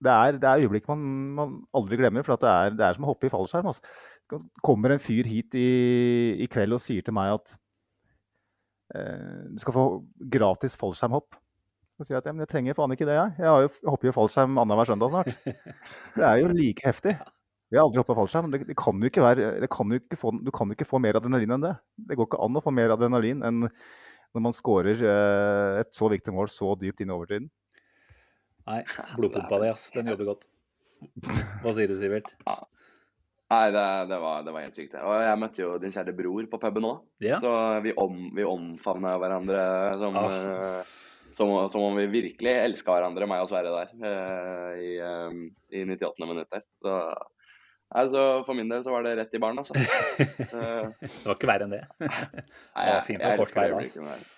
det, 0.00 0.12
er, 0.12 0.38
det 0.40 0.48
er 0.48 0.64
øyeblikk 0.64 0.88
man, 0.90 1.02
man 1.36 1.58
aldri 1.76 1.98
glemmer, 2.00 2.24
for 2.26 2.36
at 2.36 2.44
det, 2.44 2.52
er, 2.52 2.78
det 2.78 2.86
er 2.86 2.96
som 2.96 3.06
å 3.06 3.12
hoppe 3.12 3.28
i 3.28 3.32
fallskjerm. 3.32 3.70
Altså. 3.70 4.40
Kommer 4.64 4.94
en 4.94 5.02
fyr 5.02 5.28
hit 5.28 5.56
i, 5.58 5.68
i 6.40 6.48
kveld 6.50 6.76
og 6.76 6.82
sier 6.82 7.04
til 7.06 7.16
meg 7.16 7.34
at 7.36 7.54
eh, 8.96 9.46
du 9.50 9.60
skal 9.62 9.76
få 9.76 9.86
gratis 10.32 10.78
fallskjermhopp 10.78 11.38
Og 11.98 12.06
sier 12.06 12.20
at 12.20 12.28
ja, 12.28 12.34
men 12.34 12.46
jeg 12.46 12.52
trenger 12.54 12.78
faen 12.78 12.94
ikke 12.94 13.08
det, 13.08 13.18
jeg. 13.18 13.36
Jeg, 13.42 13.50
har 13.50 13.66
jo, 13.66 13.74
jeg 13.82 13.92
hopper 13.94 14.10
jo 14.10 14.16
fallskjerm 14.20 14.62
annenhver 14.62 14.92
søndag 14.92 15.12
snart. 15.12 15.34
Det 16.18 16.26
er 16.26 16.42
jo 16.42 16.54
like 16.54 16.86
heftig. 16.86 17.18
Vi 17.70 17.78
har 17.78 17.86
aldri 17.86 18.02
hoppa 18.02 18.16
fallskjerm. 18.18 18.50
Det, 18.50 18.64
det 18.66 18.78
kan 18.78 18.98
jo 18.98 19.10
ikke 19.10 19.22
være, 19.22 19.50
det 19.62 19.70
kan 19.70 19.92
jo 19.92 20.00
ikke 20.00 20.18
få, 20.18 20.32
du 20.42 20.50
kan 20.54 20.70
jo 20.70 20.78
ikke 20.78 20.88
få 20.88 20.98
mer 21.02 21.20
adrenalin 21.20 21.54
enn 21.54 21.66
det. 21.68 21.74
Det 22.08 22.18
går 22.18 22.30
ikke 22.30 22.40
an 22.46 22.58
å 22.58 22.62
få 22.64 22.72
mer 22.74 22.96
adrenalin 22.96 23.44
enn 23.46 23.68
når 24.34 24.44
man 24.48 24.54
skårer 24.54 25.00
eh, 25.02 25.80
et 25.82 25.90
så 25.96 26.08
viktig 26.12 26.32
mål 26.36 26.50
så 26.52 26.72
dypt 26.78 27.00
inn 27.02 27.10
i 27.10 27.16
overtiden. 27.16 27.48
Nei, 28.70 28.82
blodpumpa 29.18 29.58
di, 29.64 29.70
ass. 29.72 29.88
Den 29.94 30.10
jobber 30.12 30.32
godt. 30.34 30.46
Hva 31.64 31.72
sier 31.74 31.88
du, 31.90 31.96
Sivert? 31.98 32.28
Nei, 33.50 33.64
det, 33.74 33.84
det, 34.12 34.18
var, 34.22 34.44
det 34.46 34.52
var 34.54 34.62
helt 34.62 34.76
sykt. 34.78 34.92
det. 34.94 35.00
Og 35.02 35.16
jeg 35.24 35.38
møtte 35.42 35.62
jo 35.64 35.70
din 35.82 35.94
kjære 35.94 36.12
bror 36.14 36.46
på 36.52 36.60
puben 36.62 36.86
òg. 36.86 37.00
Ja. 37.24 37.38
Så 37.42 37.50
vi, 37.82 37.90
om, 37.98 38.18
vi 38.36 38.44
omfavna 38.46 39.16
hverandre 39.18 39.64
som, 39.98 40.18
Ah. 40.20 40.36
eh, 40.36 40.92
som, 41.34 41.50
som 41.72 41.88
om 41.88 41.98
vi 41.98 42.04
virkelig 42.12 42.52
elska 42.68 42.94
hverandre, 42.94 43.26
meg 43.30 43.42
og 43.42 43.50
Sverre 43.50 43.72
der, 43.74 43.90
eh, 44.06 44.78
i, 44.84 45.80
i 45.80 45.84
98. 45.88 46.28
minutt. 46.30 46.60
Så, 46.84 46.94
nei, 47.94 48.04
så 48.12 48.24
for 48.46 48.58
min 48.58 48.70
del 48.70 48.84
så 48.86 48.92
var 48.94 49.06
det 49.06 49.16
rett 49.18 49.34
i 49.34 49.40
baren, 49.42 49.60
altså. 49.62 49.74
Eh, 49.80 50.86
Det 51.00 51.26
var 51.26 51.36
ikke 51.36 51.50
verre 51.50 51.66
enn 51.66 51.74
det. 51.74 51.82
Nei, 52.04 52.84
jeg, 52.86 53.02
fint 53.08 53.24
jeg 53.24 53.38
elsker 53.38 53.60
vei, 53.62 53.90
der. 54.06 54.28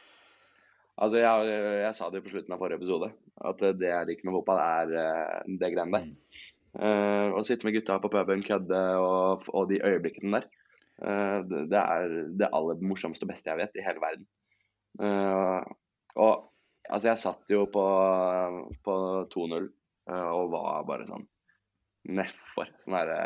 Altså, 1.02 1.18
jeg, 1.18 1.52
jeg 1.82 1.96
sa 1.98 2.08
det 2.10 2.20
jo 2.20 2.24
på 2.26 2.32
slutten 2.34 2.54
av 2.54 2.60
forrige 2.62 2.80
episode, 2.82 3.10
at 3.50 3.64
det 3.80 3.90
jeg 3.90 4.08
liker 4.10 4.28
med 4.28 4.36
fotball, 4.38 4.60
er 4.62 4.96
eh, 5.02 5.54
det 5.60 5.72
greiene 5.74 5.98
der. 5.98 6.10
Mm. 6.10 6.48
Uh, 6.72 7.34
å 7.36 7.42
sitte 7.44 7.68
med 7.68 7.74
gutta 7.76 7.98
på 8.00 8.08
puben, 8.12 8.44
kødde 8.46 8.78
og, 8.96 9.44
og 9.52 9.66
de 9.68 9.82
øyeblikkene 9.84 10.38
der. 10.38 10.46
Uh, 11.02 11.40
det, 11.48 11.66
det 11.72 11.82
er 11.82 12.14
det 12.40 12.48
aller 12.56 12.80
morsomste 12.80 13.26
og 13.26 13.32
beste 13.32 13.52
jeg 13.52 13.60
vet 13.60 13.76
i 13.76 13.84
hele 13.84 14.00
verden. 14.00 14.24
Uh, 15.00 15.60
og 16.20 16.52
altså, 16.88 17.08
jeg 17.10 17.20
satt 17.20 17.52
jo 17.52 17.66
på, 17.72 17.84
på 18.84 18.96
2-0 19.32 19.58
eh, 19.62 20.30
og 20.32 20.52
var 20.54 20.86
bare 20.88 21.08
sånn 21.08 21.26
nedfor. 22.08 22.70
Sånn 22.82 22.98
herre 22.98 23.18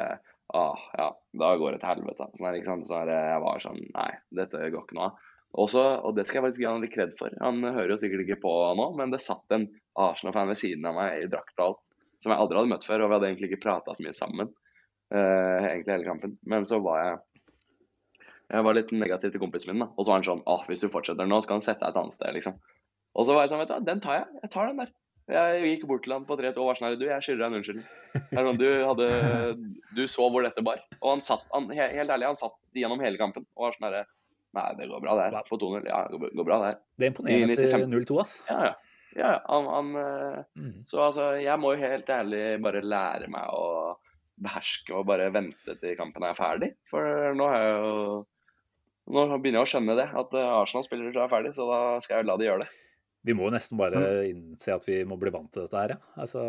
Ah, 0.54 0.78
ja, 0.95 1.09
da 1.35 1.49
går 1.59 1.75
det 1.75 1.80
til 1.83 1.90
helvete. 1.90 2.28
Sånn 2.37 2.47
her, 2.47 2.56
ikke 2.59 2.68
sant? 2.68 2.87
Sånn 2.87 3.00
her, 3.02 3.11
jeg 3.33 3.40
var 3.42 3.62
sånn 3.64 3.80
Nei, 3.97 4.11
dette 4.38 4.61
går 4.71 4.85
ikke 4.85 4.99
noe 4.99 5.09
av. 5.09 5.25
Også, 5.56 5.83
og 6.04 6.14
det 6.16 6.26
skal 6.28 6.38
jeg 6.38 6.45
faktisk 6.45 6.62
gi 6.62 6.68
han 6.68 6.85
litt 6.85 6.92
kred 6.92 7.14
for. 7.18 7.33
Han 7.40 7.64
hører 7.64 7.95
jo 7.95 7.99
sikkert 8.02 8.26
ikke 8.26 8.42
på 8.42 8.52
nå, 8.78 8.87
men 8.99 9.14
det 9.14 9.23
satt 9.25 9.56
en 9.56 9.64
Arsenal-fan 9.99 10.50
ved 10.50 10.61
siden 10.61 10.87
av 10.87 10.99
meg 10.99 11.23
i 11.23 11.30
drakt 11.33 11.56
og 11.56 11.64
alt, 11.64 11.80
som 12.23 12.33
jeg 12.33 12.42
aldri 12.42 12.61
hadde 12.61 12.73
møtt 12.75 12.87
før, 12.87 13.02
og 13.04 13.11
vi 13.11 13.16
hadde 13.16 13.30
egentlig 13.30 13.50
ikke 13.50 13.62
prata 13.64 13.95
så 13.97 14.04
mye 14.04 14.16
sammen. 14.16 14.52
uh, 15.14 15.64
egentlig 15.71 15.95
hele 15.95 16.09
kampen. 16.11 16.37
Men 16.45 16.66
så 16.68 16.80
var 16.85 17.00
jeg 17.02 17.16
jeg 18.47 18.62
var 18.62 18.76
litt 18.78 18.92
negativ 18.95 19.33
til 19.35 19.42
kompisen 19.42 19.73
min, 19.73 19.83
da. 19.83 19.88
Og 19.97 20.04
så 20.04 20.12
var 20.12 20.21
han 20.21 20.26
sånn 20.28 20.45
Å, 20.47 20.61
hvis 20.68 20.85
du 20.85 20.90
fortsetter 20.92 21.26
nå, 21.26 21.40
så 21.42 21.50
kan 21.50 21.59
han 21.59 21.64
sette 21.66 21.83
deg 21.83 21.95
et 21.95 22.00
annet 22.02 22.14
sted, 22.14 22.37
liksom. 22.37 22.61
Og 23.16 23.26
så 23.26 23.35
var 23.35 23.42
jeg 23.42 23.50
sånn, 23.50 23.62
vet 23.64 23.73
du 23.73 23.75
hva, 23.75 23.83
den 23.88 24.02
tar 24.04 24.21
jeg. 24.21 24.26
Jeg 24.45 24.52
tar 24.52 24.71
den 24.71 24.83
der. 24.85 24.92
Jeg 25.26 25.62
gikk 25.64 25.87
bort 25.90 26.04
til 26.06 26.14
han 26.14 26.26
på 26.26 26.37
3-2 26.38 26.62
og 26.62 26.68
var 26.68 26.80
her, 26.85 26.99
du, 27.00 27.06
jeg 27.09 27.25
skylder 27.25 27.40
deg 27.42 27.49
en 27.49 27.59
unnskyldning. 27.59 27.87
Sånn, 28.30 28.61
du, 28.61 28.66
hadde, 28.87 29.06
du 29.99 30.04
så 30.11 30.28
hvor 30.30 30.47
dette 30.47 30.62
bar. 30.66 30.85
Og 31.00 31.16
han 31.16 31.25
satt, 31.25 31.42
han, 31.50 31.66
helt 31.75 32.12
ærlig, 32.12 32.28
han 32.30 32.38
satt 32.38 32.54
gjennom 32.78 33.02
hele 33.02 33.18
kampen 33.18 33.47
og 33.56 33.66
var 33.66 33.78
sånn 33.78 33.88
herre 33.88 34.04
Nei, 34.56 34.71
det 34.78 34.87
går 34.88 35.02
bra, 35.04 35.14
det 35.18 35.25
her. 35.26 35.49
På 35.50 35.59
2-0. 35.61 35.83
Ja, 35.85 35.99
det 36.09 36.16
går, 36.33 36.45
bra, 36.47 36.56
det 36.62 36.68
her. 36.71 36.76
Det 36.97 37.04
er 37.04 37.11
imponerende 37.12 37.56
til 37.59 37.83
0-2, 37.92 38.14
ass. 38.23 38.37
Ja, 38.49 38.71
ja. 38.71 39.02
ja 39.18 39.33
han, 39.50 39.66
han 39.68 39.90
Mm. 40.56 40.78
Så 40.88 41.02
altså, 41.04 41.26
jeg 41.42 41.61
må 41.61 41.75
jo 41.75 41.83
helt 41.83 42.09
ærlig 42.09 42.40
bare 42.64 42.80
lære 42.80 43.28
meg 43.28 43.50
å 43.52 43.66
beherske 44.40 44.95
og 44.97 45.04
bare 45.11 45.28
vente 45.35 45.76
til 45.80 45.99
kampen 45.99 46.25
er 46.25 46.38
ferdig. 46.38 46.71
For 46.88 47.37
nå 47.37 47.50
har 47.52 47.66
jeg 47.66 47.76
jo 47.76 48.25
Nå 49.06 49.23
begynner 49.38 49.61
jeg 49.61 49.66
å 49.68 49.71
skjønne 49.71 49.95
det, 50.00 50.09
at 50.18 50.33
eh, 50.35 50.52
Arsenal-spillere 50.64 51.21
er 51.23 51.30
ferdig, 51.30 51.52
så 51.54 51.62
da 51.68 51.76
skal 52.02 52.18
jeg 52.18 52.26
la 52.26 52.35
de 52.40 52.49
gjøre 52.49 52.64
det. 52.64 52.73
Vi 53.26 53.35
må 53.35 53.49
jo 53.49 53.54
nesten 53.56 53.78
bare 53.80 54.00
innse 54.28 54.75
at 54.76 54.85
vi 54.87 55.00
må 55.09 55.16
bli 55.18 55.33
vant 55.35 55.50
til 55.54 55.64
dette 55.64 55.80
her, 55.80 55.97
ja. 55.97 56.14
Altså, 56.23 56.42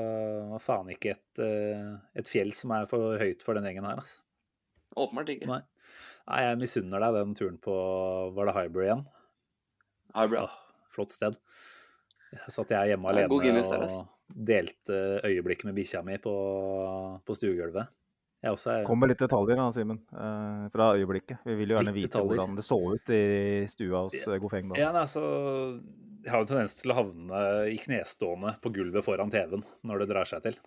faen 0.61 0.91
ikke 0.93 1.15
et, 1.15 1.41
eh, 1.41 1.95
et 2.21 2.29
fjell 2.29 2.53
som 2.53 2.75
er 2.77 2.85
for 2.89 3.17
høyt 3.17 3.41
for 3.45 3.57
den 3.57 3.65
gjengen 3.65 3.87
her, 3.89 4.03
altså. 4.03 4.21
Åpenbart 4.97 5.31
ikke. 5.33 5.49
Nei. 5.49 5.61
Nei, 6.27 6.43
jeg 6.43 6.59
misunner 6.61 7.01
deg 7.01 7.15
den 7.15 7.33
turen 7.39 7.57
på 7.63 7.73
Var 8.35 8.49
det 8.49 8.55
Hybrid 8.57 8.87
igjen? 8.87 9.03
Hybrid. 10.15 10.45
Åh, 10.45 10.55
flott 10.93 11.13
sted. 11.15 11.37
Jeg 12.33 12.53
satt 12.53 12.73
jeg 12.75 12.93
hjemme 12.93 13.11
alene 13.13 13.31
og 13.31 14.15
delte 14.27 14.97
øyeblikket 15.23 15.69
med 15.69 15.77
bikkja 15.77 16.01
mi 16.03 16.17
på, 16.19 16.33
på 17.23 17.35
stuegulvet. 17.37 17.87
Jeg 18.43 18.53
også 18.53 18.73
er 18.73 18.83
Kom 18.85 18.99
med 19.01 19.09
litt 19.09 19.21
detaljer 19.23 19.57
da, 19.57 19.69
Simen, 19.73 20.01
Uh, 20.13 20.67
fra 20.73 20.91
øyeblikket. 20.97 21.39
Vi 21.47 21.55
vil 21.57 21.71
jo 21.73 21.79
gjerne 21.79 21.93
Litt 21.93 22.03
vite 22.03 22.11
detaljer. 22.11 22.35
hvordan 22.35 22.57
det 22.59 22.65
så 22.67 22.77
ut 22.77 23.13
i 23.15 23.21
stua 23.71 24.03
hos 24.05 24.17
ja, 24.19 24.37
Gofeng. 24.43 24.69
da. 24.69 24.77
Ja, 24.79 24.91
nei, 24.93 25.05
altså, 25.07 25.23
jeg 26.23 26.31
har 26.33 26.41
jo 26.43 26.49
tendens 26.49 26.75
til 26.79 26.93
å 26.93 26.97
havne 26.97 27.43
i 27.71 27.77
knestående 27.81 28.55
på 28.63 28.71
gulvet 28.75 29.05
foran 29.05 29.31
TV-en 29.33 29.63
når 29.87 30.03
det 30.03 30.09
drar 30.13 30.29
seg 30.29 30.43
til. 30.47 30.57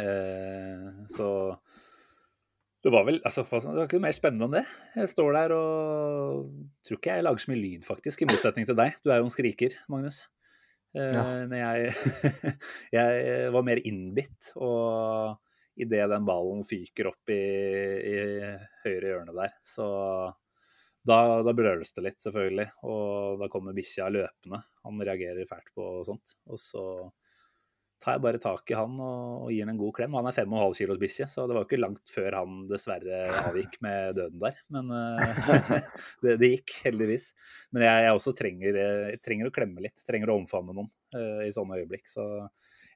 Eh, 0.00 0.88
så 1.12 1.28
det 2.82 2.90
var 2.90 3.04
vel 3.06 3.20
altså, 3.22 3.44
det 3.46 3.76
var 3.76 3.86
ikke 3.86 4.02
mer 4.02 4.14
spennende 4.16 4.48
enn 4.48 4.56
det. 4.58 4.64
Jeg 4.98 5.12
står 5.12 5.36
der 5.36 5.54
og 5.54 6.48
tror 6.82 6.98
ikke 6.98 7.16
jeg 7.18 7.26
lager 7.28 7.44
så 7.44 7.52
mye 7.52 7.62
lyd, 7.62 7.86
faktisk, 7.86 8.24
i 8.24 8.30
motsetning 8.30 8.66
til 8.68 8.78
deg. 8.78 8.96
Du 9.04 9.12
er 9.12 9.20
jo 9.22 9.28
en 9.28 9.34
skriker, 9.34 9.76
Magnus. 9.92 10.24
Eh, 10.96 11.12
Ja. 11.14 11.22
Men 11.46 11.54
jeg, 11.56 11.94
jeg 12.98 13.48
var 13.54 13.64
mer 13.64 13.80
innbitt, 13.86 14.50
og 14.58 15.38
idet 15.80 16.04
den 16.10 16.26
ballen 16.28 16.66
fyker 16.68 17.08
opp 17.12 17.32
i, 17.32 17.38
i 18.12 18.16
høyre 18.84 19.14
hjørne 19.14 19.36
der, 19.38 19.54
så 19.64 19.86
da, 21.08 21.18
da 21.42 21.54
brøles 21.56 21.94
det 21.96 22.04
litt, 22.06 22.20
selvfølgelig. 22.22 22.68
Og 22.86 23.42
da 23.42 23.48
kommer 23.52 23.74
bikkja 23.76 24.10
løpende. 24.12 24.62
Han 24.86 25.02
reagerer 25.02 25.48
fælt 25.48 25.72
på 25.74 25.88
sånt. 26.06 26.36
Og 26.50 26.60
så 26.62 26.84
tar 28.02 28.16
jeg 28.16 28.22
bare 28.24 28.40
tak 28.42 28.70
i 28.72 28.76
han 28.76 28.96
og, 28.98 29.44
og 29.44 29.50
gir 29.52 29.62
han 29.64 29.72
en 29.74 29.80
god 29.80 29.94
klem. 29.96 30.16
Han 30.18 30.28
er 30.28 30.36
5,5 30.36 30.78
kilos 30.80 31.00
bikkje, 31.02 31.28
så 31.30 31.46
det 31.46 31.56
var 31.56 31.66
ikke 31.66 31.80
langt 31.80 32.12
før 32.12 32.38
han 32.40 32.64
dessverre 32.70 33.20
avgikk 33.44 33.78
med 33.84 34.16
døden 34.18 34.40
der. 34.42 34.58
Men 34.74 34.90
uh, 34.90 35.76
det, 36.24 36.36
det 36.42 36.50
gikk, 36.56 36.74
heldigvis. 36.88 37.30
Men 37.74 37.86
jeg, 37.86 38.08
jeg 38.08 38.18
også 38.18 38.34
trenger, 38.38 38.80
eh, 38.82 39.04
jeg 39.14 39.22
trenger 39.22 39.50
å 39.50 39.54
klemme 39.54 39.84
litt. 39.84 40.02
Trenger 40.08 40.32
å 40.32 40.40
omfavne 40.40 40.74
noen 40.76 40.90
uh, 41.14 41.44
i 41.46 41.54
sånne 41.54 41.78
øyeblikk. 41.82 42.10
Så 42.10 42.26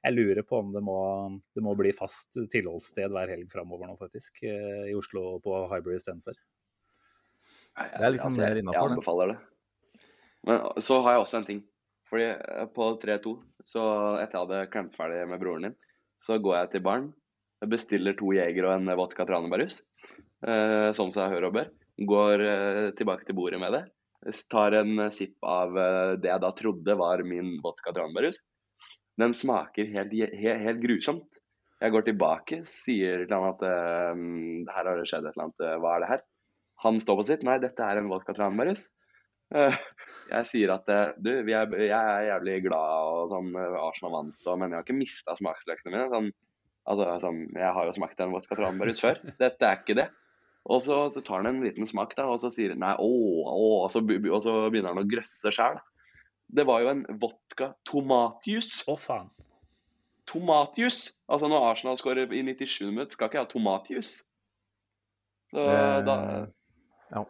jeg 0.03 0.15
lurer 0.15 0.43
på 0.47 0.59
om 0.59 0.75
det 0.75 0.83
må, 0.85 0.99
det 1.55 1.63
må 1.65 1.75
bli 1.79 1.95
fast 1.95 2.39
tilholdssted 2.51 3.11
hver 3.15 3.31
helg 3.35 3.51
framover 3.53 3.89
nå, 3.89 3.97
faktisk. 3.99 4.43
Uh, 4.43 4.85
I 4.91 4.95
Oslo 4.97 5.37
og 5.37 5.43
på 5.47 5.63
Hybrid 5.71 6.01
istedenfor. 6.01 6.35
Det 7.77 8.05
er 8.05 8.13
liksom 8.13 8.31
altså, 8.31 8.43
mer 8.43 8.57
jeg, 8.57 8.65
jeg 8.65 8.89
anbefaler 8.89 9.33
det. 9.33 9.37
Men 10.47 10.81
så 10.81 11.01
har 11.05 11.15
jeg 11.15 11.25
også 11.25 11.41
en 11.41 11.49
ting. 11.49 11.61
Fordi 12.07 12.27
eh, 12.31 12.65
på 12.73 12.89
3-2, 13.03 13.33
så 13.67 13.83
etter 14.21 14.37
jeg 14.37 14.45
hadde 14.45 14.69
klemt 14.73 14.97
ferdig 14.97 15.23
med 15.29 15.41
broren 15.41 15.67
din, 15.67 15.75
så 16.23 16.39
går 16.41 16.55
jeg 16.61 16.71
til 16.73 16.85
baren, 16.87 17.09
bestiller 17.67 18.15
to 18.17 18.31
jeger 18.35 18.69
og 18.69 18.77
en 18.77 18.93
vodka 18.97 19.25
tranebærjus, 19.27 19.81
eh, 20.47 20.89
som 20.97 21.11
seg 21.13 21.33
hør 21.33 21.49
og 21.49 21.57
bør. 21.59 21.71
Går 22.13 22.45
eh, 22.45 22.83
tilbake 22.97 23.27
til 23.27 23.37
bordet 23.37 23.59
med 23.61 23.75
det. 23.75 23.83
Tar 24.51 24.77
en 24.79 25.07
sipp 25.13 25.37
av 25.45 25.77
eh, 25.77 26.13
det 26.21 26.31
jeg 26.31 26.43
da 26.45 26.53
trodde 26.55 26.97
var 26.97 27.25
min 27.27 27.57
vodka 27.63 27.93
tranebærjus. 27.93 28.39
Den 29.17 29.33
smaker 29.33 29.89
helt, 29.93 30.13
helt, 30.13 30.63
helt 30.63 30.81
grusomt. 30.83 31.41
Jeg 31.81 31.93
går 31.93 32.07
tilbake, 32.07 32.61
sier 32.65 33.25
til 33.25 33.35
han 33.35 33.51
at 33.51 33.63
eh, 33.67 34.25
her 34.73 34.89
har 34.89 34.97
det 34.97 35.07
skjedd 35.09 35.27
et 35.27 35.35
eller 35.35 35.49
annet, 35.49 35.65
eh, 35.65 35.77
hva 35.81 35.93
er 35.93 36.03
det 36.03 36.11
her? 36.13 36.25
Han 36.83 36.99
står 37.01 37.19
på 37.21 37.25
sitt. 37.29 37.45
Nei, 37.47 37.57
dette 37.63 37.83
er 37.83 37.99
en 38.01 38.09
vodka 38.11 38.35
tranbærjus. 38.37 38.89
Eh, 39.55 39.77
Jeg 40.27 40.47
sier 40.49 40.73
at 40.73 40.89
eh, 40.91 41.13
du, 41.23 41.29
vi 41.47 41.53
er, 41.55 41.71
jeg 41.79 41.95
er 41.95 42.25
jævlig 42.33 42.57
glad 42.65 43.11
og 43.13 43.31
sånn 43.31 43.53
eh, 43.55 43.77
Arsenal 43.79 44.11
vant, 44.17 44.39
og, 44.43 44.57
men 44.59 44.73
jeg 44.73 44.79
har 44.81 44.85
ikke 44.85 44.97
mista 44.97 45.35
smaksløkene 45.37 45.93
mine. 45.93 46.07
Sånn, 46.11 46.27
altså, 46.91 47.05
sånn, 47.23 47.43
jeg 47.55 47.73
har 47.77 47.87
jo 47.87 47.95
smakt 47.95 48.23
en 48.23 48.33
vodka 48.35 48.57
tranbærjus 48.59 49.03
før. 49.03 49.21
Dette 49.39 49.69
er 49.69 49.79
ikke 49.79 49.95
det. 50.01 50.09
Og 50.67 50.81
så 50.83 50.97
tar 51.15 51.39
han 51.39 51.47
en 51.53 51.61
liten 51.63 51.87
smak, 51.87 52.11
da, 52.17 52.25
og 52.27 52.41
så 52.43 52.51
sier 52.51 52.73
han 52.75 52.83
nei, 52.83 52.91
å, 52.99 53.07
å, 53.47 53.69
og 53.85 53.93
så, 53.93 54.01
og 54.03 54.41
så 54.43 54.57
begynner 54.67 54.91
han 54.91 54.99
å 54.99 55.07
grøsse 55.07 55.53
sjæl. 55.55 55.79
Det 56.59 56.67
var 56.67 56.83
jo 56.83 56.91
en 56.91 57.05
vodka 57.21 57.71
tomatjus. 57.87 58.81
Å, 58.91 58.97
faen. 58.99 59.31
Tomatjus! 60.27 61.13
Altså 61.31 61.47
når 61.47 61.69
Arsenal 61.69 61.95
skårer 61.99 62.35
i 62.35 62.43
97 62.43 62.89
minutter, 62.91 63.15
skal 63.15 63.29
ikke 63.31 63.39
jeg 63.39 63.47
ha 63.47 63.51
tomatjus. 63.53 64.13
Så, 65.53 65.63
Eh, 65.63 65.99
da, 66.03 66.15
ja. 67.13 67.25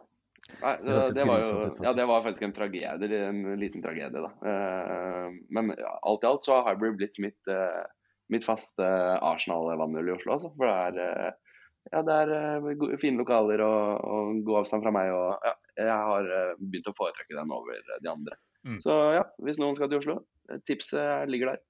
Nei, 0.62 0.72
Det 0.80 0.94
det, 0.94 1.12
det, 1.18 1.24
var 1.28 1.42
jo, 1.44 1.64
ja, 1.84 1.92
det 1.92 2.06
var 2.08 2.22
faktisk 2.24 2.46
en 2.46 2.54
tragedie, 2.56 3.18
en 3.28 3.42
liten 3.60 3.84
tragedie, 3.84 4.22
da. 4.24 4.30
Eh, 4.48 5.26
men 5.52 5.74
alt 5.76 6.24
i 6.24 6.28
alt 6.30 6.46
så 6.46 6.56
har 6.56 6.72
Hybrid 6.72 6.96
blitt 6.96 7.20
mitt, 7.22 7.50
eh, 7.52 7.84
mitt 8.32 8.46
faste 8.46 8.86
Arsenal-vannhull 9.18 10.08
i 10.08 10.14
Oslo, 10.16 10.34
altså. 10.38 10.50
For 10.56 10.70
det 10.70 11.04
er, 11.04 11.28
eh, 11.28 11.58
ja, 11.92 12.02
det 12.04 12.16
er 12.24 12.34
eh, 12.38 12.96
fine 13.02 13.20
lokaler 13.20 13.62
og, 13.64 14.08
og 14.08 14.42
god 14.48 14.62
avstand 14.62 14.86
fra 14.86 14.94
meg, 14.94 15.12
og 15.12 15.48
ja, 15.50 15.54
jeg 15.84 16.02
har 16.10 16.32
eh, 16.40 16.52
begynt 16.58 16.90
å 16.90 16.96
foretrekke 16.96 17.36
den 17.36 17.54
over 17.54 17.76
eh, 17.78 18.02
de 18.02 18.12
andre. 18.12 18.38
Mm. 18.66 18.78
Så 18.82 18.94
ja, 19.14 19.24
hvis 19.44 19.60
noen 19.62 19.76
skal 19.78 19.92
til 19.92 20.00
Oslo, 20.00 20.20
eh, 20.50 20.62
tipset 20.68 21.28
ligger 21.30 21.54
der. 21.54 21.64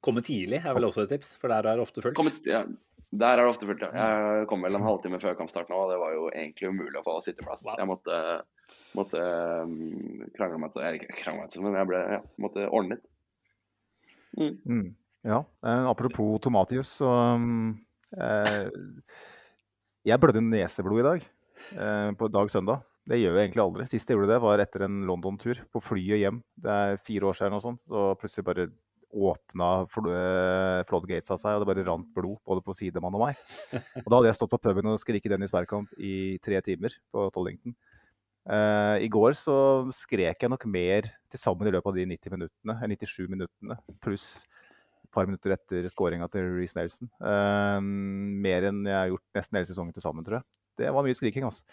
Komme 0.00 0.22
tidlig 0.24 0.62
er 0.62 0.72
vel 0.76 0.86
også 0.88 1.04
et 1.04 1.12
tips, 1.12 1.34
for 1.36 1.52
der 1.52 1.66
er 1.68 1.76
det 1.76 1.84
ofte 1.84 2.00
fullt. 2.00 2.46
Ja, 2.48 2.62
der 3.10 3.32
er 3.32 3.42
det 3.42 3.50
ofte 3.50 3.66
fullt, 3.66 3.82
ja. 3.82 3.90
Jeg 4.38 4.46
kom 4.50 4.62
vel 4.62 4.78
en 4.78 4.86
halvtime 4.86 5.18
før 5.22 5.34
kampstart 5.38 5.70
nå, 5.72 5.78
og 5.82 5.90
det 5.90 5.98
var 5.98 6.12
jo 6.14 6.28
egentlig 6.30 6.70
umulig 6.70 7.00
å 7.00 7.04
få 7.06 7.16
sitteplass. 7.24 7.64
Wow. 7.66 7.78
Jeg 7.80 7.90
måtte, 7.90 8.18
måtte 8.98 9.22
um, 9.66 9.72
krangle 10.36 10.60
meg 10.62 10.70
til 10.74 10.84
Eller 10.84 11.00
ikke 11.00 11.18
krangle 11.18 11.42
meg 11.42 11.50
til, 11.50 11.64
men 11.66 11.78
jeg 11.80 11.88
ble, 11.90 12.02
ja, 12.14 12.20
måtte 12.42 12.68
ordne 12.70 12.98
litt. 12.98 13.08
Mm. 14.38 14.92
Ja, 15.26 15.40
eh, 15.66 15.88
apropos 15.90 16.38
Tomatius, 16.40 16.92
så 17.00 17.10
um, 17.34 17.74
eh, 18.14 18.70
Jeg 20.06 20.22
blødde 20.22 20.44
neseblod 20.46 21.02
i 21.02 21.08
dag, 21.08 21.26
eh, 21.74 22.12
på 22.14 22.30
dag 22.30 22.52
søndag. 22.52 22.86
Det 23.10 23.18
gjør 23.18 23.34
jeg 23.34 23.48
egentlig 23.48 23.64
aldri. 23.64 23.88
Sist 23.90 24.08
jeg 24.08 24.20
gjorde 24.20 24.30
det, 24.30 24.38
var 24.44 24.62
etter 24.62 24.86
en 24.86 25.02
London-tur, 25.08 25.64
på 25.72 25.82
flyet 25.82 26.22
hjem. 26.22 26.38
Det 26.54 26.70
er 26.70 27.02
fire 27.02 27.26
år 27.32 27.40
siden 27.40 27.58
og 27.58 27.64
sånt, 27.64 27.82
så 27.90 28.12
plutselig 28.20 28.46
bare 28.46 28.68
åpna 29.10 29.68
fl 29.90 30.08
eh, 30.12 30.80
floodgates 30.88 31.30
av 31.34 31.40
seg, 31.40 31.56
og 31.56 31.62
det 31.62 31.68
bare 31.70 31.86
rant 31.86 32.10
blod 32.14 32.38
både 32.46 32.62
på 32.64 32.74
sidemann 32.78 33.16
og 33.18 33.24
meg. 33.26 33.40
Og 34.04 34.08
da 34.08 34.16
hadde 34.16 34.30
jeg 34.30 34.38
stått 34.38 34.52
på 34.52 34.60
puben 34.62 34.92
og 34.92 35.00
skriket 35.02 35.32
Dennis 35.32 35.54
Bergkamp 35.54 35.92
i 35.98 36.38
tre 36.44 36.60
timer 36.66 36.94
på 37.12 37.26
Tollington. 37.34 37.74
Uh, 38.50 38.96
I 39.04 39.08
går 39.12 39.34
så 39.36 39.54
skrek 39.92 40.40
jeg 40.42 40.50
nok 40.50 40.64
mer 40.70 41.10
til 41.30 41.40
sammen 41.42 41.68
i 41.68 41.72
løpet 41.74 41.90
av 41.90 41.98
de 41.98 42.06
90 42.08 42.32
minuttene, 42.34 42.76
eller 42.82 42.96
97 42.96 43.28
minuttene, 43.28 43.76
pluss 44.02 44.28
et 45.04 45.10
par 45.12 45.28
minutter 45.28 45.52
etter 45.54 45.86
skåringa 45.92 46.30
til 46.32 46.48
Reece 46.56 46.78
Nelson. 46.78 47.10
Uh, 47.20 47.78
mer 47.82 48.70
enn 48.70 48.80
jeg 48.88 48.96
har 48.96 49.10
gjort 49.12 49.38
nesten 49.38 49.60
hele 49.60 49.70
sesongen 49.70 49.96
til 49.96 50.06
sammen, 50.06 50.26
tror 50.26 50.40
jeg. 50.40 50.48
Det 50.80 50.94
var 50.96 51.04
mye 51.04 51.18
skriking, 51.18 51.46
altså. 51.50 51.66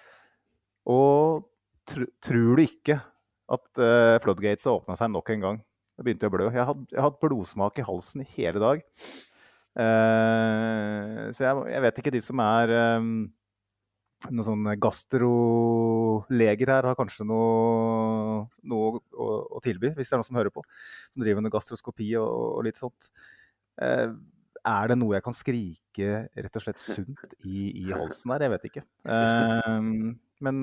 Og 0.91 1.47
tr 1.87 2.03
tror 2.23 2.59
du 2.59 2.65
ikke 2.65 2.99
at 3.47 3.79
uh, 3.79 4.19
floodgates 4.23 4.67
har 4.67 4.81
åpna 4.81 4.97
seg 4.99 5.13
nok 5.13 5.31
en 5.33 5.45
gang? 5.47 5.63
Det 5.97 6.05
begynte 6.05 6.27
jeg 6.27 6.29
å 6.29 6.35
blø. 6.35 6.51
Jeg 6.53 6.67
hadde, 6.69 6.85
jeg 6.93 7.01
hadde 7.01 7.21
blodsmak 7.23 7.79
i 7.81 7.85
halsen 7.87 8.21
i 8.21 8.29
hele 8.35 8.61
dag. 8.61 8.83
Uh, 9.77 11.25
så 11.33 11.43
jeg, 11.43 11.63
jeg 11.73 11.83
vet 11.85 11.99
ikke, 12.01 12.13
de 12.13 12.21
som 12.21 12.41
er 12.41 12.73
um, 12.97 13.09
noen 14.29 14.45
sånne 14.45 14.75
gastroleger 14.81 16.71
her, 16.73 16.89
har 16.89 16.97
kanskje 16.97 17.25
noe, 17.29 18.45
noe 18.65 19.01
å, 19.13 19.27
å, 19.57 19.61
tilby, 19.65 19.91
hvis 19.97 20.09
det 20.09 20.17
er 20.17 20.21
noen 20.21 20.29
som 20.29 20.39
hører 20.39 20.53
på. 20.53 20.65
Som 21.11 21.25
driver 21.25 21.45
med 21.45 21.53
gastroskopi 21.53 22.11
og, 22.21 22.29
og 22.29 22.67
litt 22.69 22.81
sånt. 22.81 23.09
Uh, 23.81 24.13
er 24.67 24.91
det 24.91 24.99
noe 24.99 25.15
jeg 25.15 25.25
kan 25.25 25.37
skrike 25.37 26.13
rett 26.27 26.59
og 26.59 26.65
slett 26.65 26.81
sunt 26.83 27.25
i, 27.41 27.71
i 27.85 27.89
halsen 27.89 28.33
her? 28.35 28.45
Jeg 28.45 28.53
vet 28.53 28.69
ikke. 28.69 28.85
Uh, 29.09 30.13
men 30.45 30.61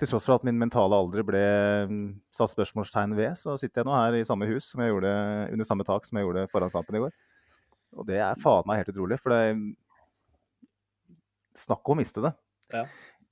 til 0.00 0.10
tross 0.10 0.26
for 0.26 0.40
at 0.40 0.46
min 0.46 0.58
mentale 0.58 0.96
alder 0.98 1.22
ble 1.26 1.42
mm, 1.90 2.06
satt 2.34 2.50
spørsmålstegn 2.50 3.14
ved, 3.14 3.36
så 3.38 3.54
sitter 3.60 3.82
jeg 3.82 3.88
nå 3.88 3.94
her 3.94 4.16
i 4.18 4.24
samme 4.26 4.48
hus 4.50 4.72
som 4.72 4.82
jeg 4.82 4.90
gjorde, 4.90 5.12
under 5.54 5.68
samme 5.68 5.86
tak 5.86 6.06
som 6.06 6.18
jeg 6.18 6.26
gjorde 6.26 6.48
foran 6.50 6.72
kampen 6.74 6.98
i 6.98 7.02
går. 7.04 7.14
Og 7.94 8.08
det 8.08 8.18
er 8.18 8.40
faen 8.42 8.66
meg 8.66 8.82
helt 8.82 8.90
utrolig. 8.94 9.20
For 9.22 9.34
det 9.34 9.42
Snakk 11.54 11.86
om 11.86 11.94
å 11.94 12.00
miste 12.00 12.18
det. 12.24 12.32
Ja. 12.74 12.80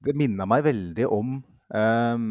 Det 0.06 0.12
minna 0.14 0.46
meg 0.46 0.62
veldig 0.62 1.08
om 1.10 1.40
um, 1.74 2.28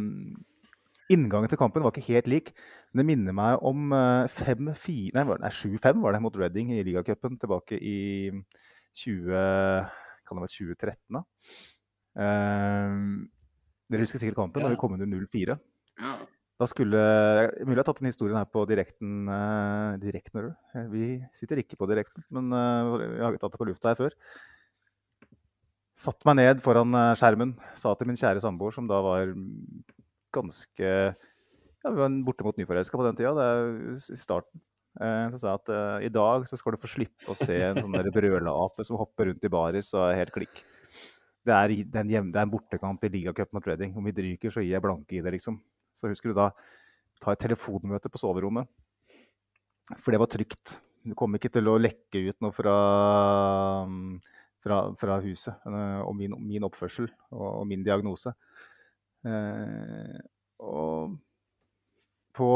Inngangen 1.11 1.51
til 1.51 1.59
kampen 1.59 1.83
var 1.83 1.91
ikke 1.91 2.13
helt 2.13 2.29
lik, 2.31 2.53
men 2.93 3.01
det 3.01 3.07
minner 3.09 3.35
meg 3.35 3.65
om 3.67 3.91
uh, 3.91 4.31
5-4 4.31 5.11
Nei, 5.17 5.25
nei 5.27 5.51
7-5 5.51 6.00
var 6.00 6.15
det 6.15 6.21
mot 6.23 6.38
Reading 6.39 6.71
i 6.71 6.85
ligacupen 6.88 7.35
tilbake 7.41 7.75
i 7.75 8.31
20, 9.01 9.27
kan 10.23 10.39
det 10.39 10.45
være 10.45 10.53
2013. 10.55 11.19
da. 11.19 11.25
Um, 12.15 13.27
dere 13.91 14.05
husker 14.05 14.21
sikkert 14.21 14.39
kampen, 14.39 14.63
da 14.63 14.71
vi 14.71 14.79
kom 14.79 14.95
under 14.95 15.10
0-4. 15.10 15.57
Ja. 16.01 16.13
Da 16.62 16.67
skulle 16.69 17.01
Mulig 17.65 17.74
jeg 17.74 17.81
har 17.81 17.88
tatt 17.88 18.00
den 18.03 18.12
historien 18.12 18.38
her 18.38 18.48
på 18.50 18.63
direkten. 18.69 19.25
Uh, 19.25 19.98
direkten? 20.01 20.51
Eh, 20.77 20.88
Vi 20.91 21.05
sitter 21.36 21.60
ikke 21.62 21.79
på 21.79 21.89
direkten, 21.89 22.24
men 22.29 22.53
uh, 22.53 22.98
vi 23.01 23.24
har 23.24 23.38
tatt 23.41 23.55
det 23.55 23.62
på 23.62 23.67
lufta 23.69 23.91
her 23.91 24.00
før. 24.00 24.17
Satt 26.01 26.24
meg 26.25 26.39
ned 26.39 26.62
foran 26.65 26.95
eh, 26.98 27.13
skjermen, 27.19 27.53
sa 27.77 27.93
til 27.98 28.10
min 28.10 28.17
kjære 28.17 28.41
samboer, 28.41 28.74
som 28.74 28.88
da 28.89 28.98
var 29.05 29.33
ganske 30.33 30.89
ja, 30.89 31.91
Vi 31.91 31.98
var 32.00 32.15
bortimot 32.25 32.57
nyforelska 32.57 32.98
på 32.98 33.05
den 33.05 33.19
tida, 33.19 33.33
det 33.38 33.45
er 33.45 34.15
i 34.15 34.17
starten. 34.17 34.63
Eh, 35.00 35.27
så 35.31 35.39
sa 35.39 35.51
jeg 35.51 35.60
at 35.62 35.71
uh, 35.71 35.98
i 36.03 36.12
dag 36.12 36.48
så 36.50 36.57
skal 36.60 36.75
du 36.75 36.81
få 36.81 36.89
slippe 36.91 37.31
å 37.31 37.38
se 37.38 37.55
en 37.63 37.77
sånn 37.79 37.93
der 37.95 38.10
brøleape 38.12 38.83
som 38.88 39.00
hopper 39.00 39.29
rundt 39.29 39.45
i 39.48 39.51
baris 39.51 39.93
og 39.95 40.07
er 40.10 40.19
helt 40.24 40.33
klikk. 40.36 40.63
Det 41.41 41.53
er, 41.55 41.74
det 41.74 42.01
er 42.01 42.05
det 42.05 42.38
er 42.38 42.43
en 42.45 42.53
bortekamp 42.53 43.03
i 43.03 43.10
ligacup 43.10 43.53
mot 43.55 43.65
Reading. 43.65 43.96
Om 43.98 44.05
vi 44.05 44.13
ryker, 44.13 44.53
så 44.53 44.61
gir 44.61 44.75
jeg 44.75 44.83
blanke 44.83 45.18
i 45.18 45.22
det, 45.25 45.33
liksom. 45.33 45.57
Så 45.94 46.11
husker 46.11 46.29
du 46.29 46.37
da 46.37 46.51
ta 47.22 47.33
et 47.33 47.42
telefonmøte 47.42 48.09
på 48.09 48.22
soverommet. 48.22 48.70
For 49.98 50.13
det 50.13 50.22
var 50.22 50.29
trygt. 50.29 50.77
Du 51.01 51.15
kom 51.18 51.33
ikke 51.35 51.50
til 51.50 51.65
å 51.70 51.79
lekke 51.81 52.22
ut 52.29 52.37
noe 52.46 52.53
fra, 52.53 52.75
fra, 54.61 54.77
fra 55.01 55.18
huset 55.24 55.65
eh, 55.65 56.01
om 56.05 56.18
min, 56.18 56.35
min 56.46 56.68
oppførsel 56.68 57.09
og, 57.31 57.48
og 57.48 57.65
min 57.70 57.81
diagnose. 57.85 58.35
Eh, 59.25 60.22
og 60.61 61.18
på 62.37 62.51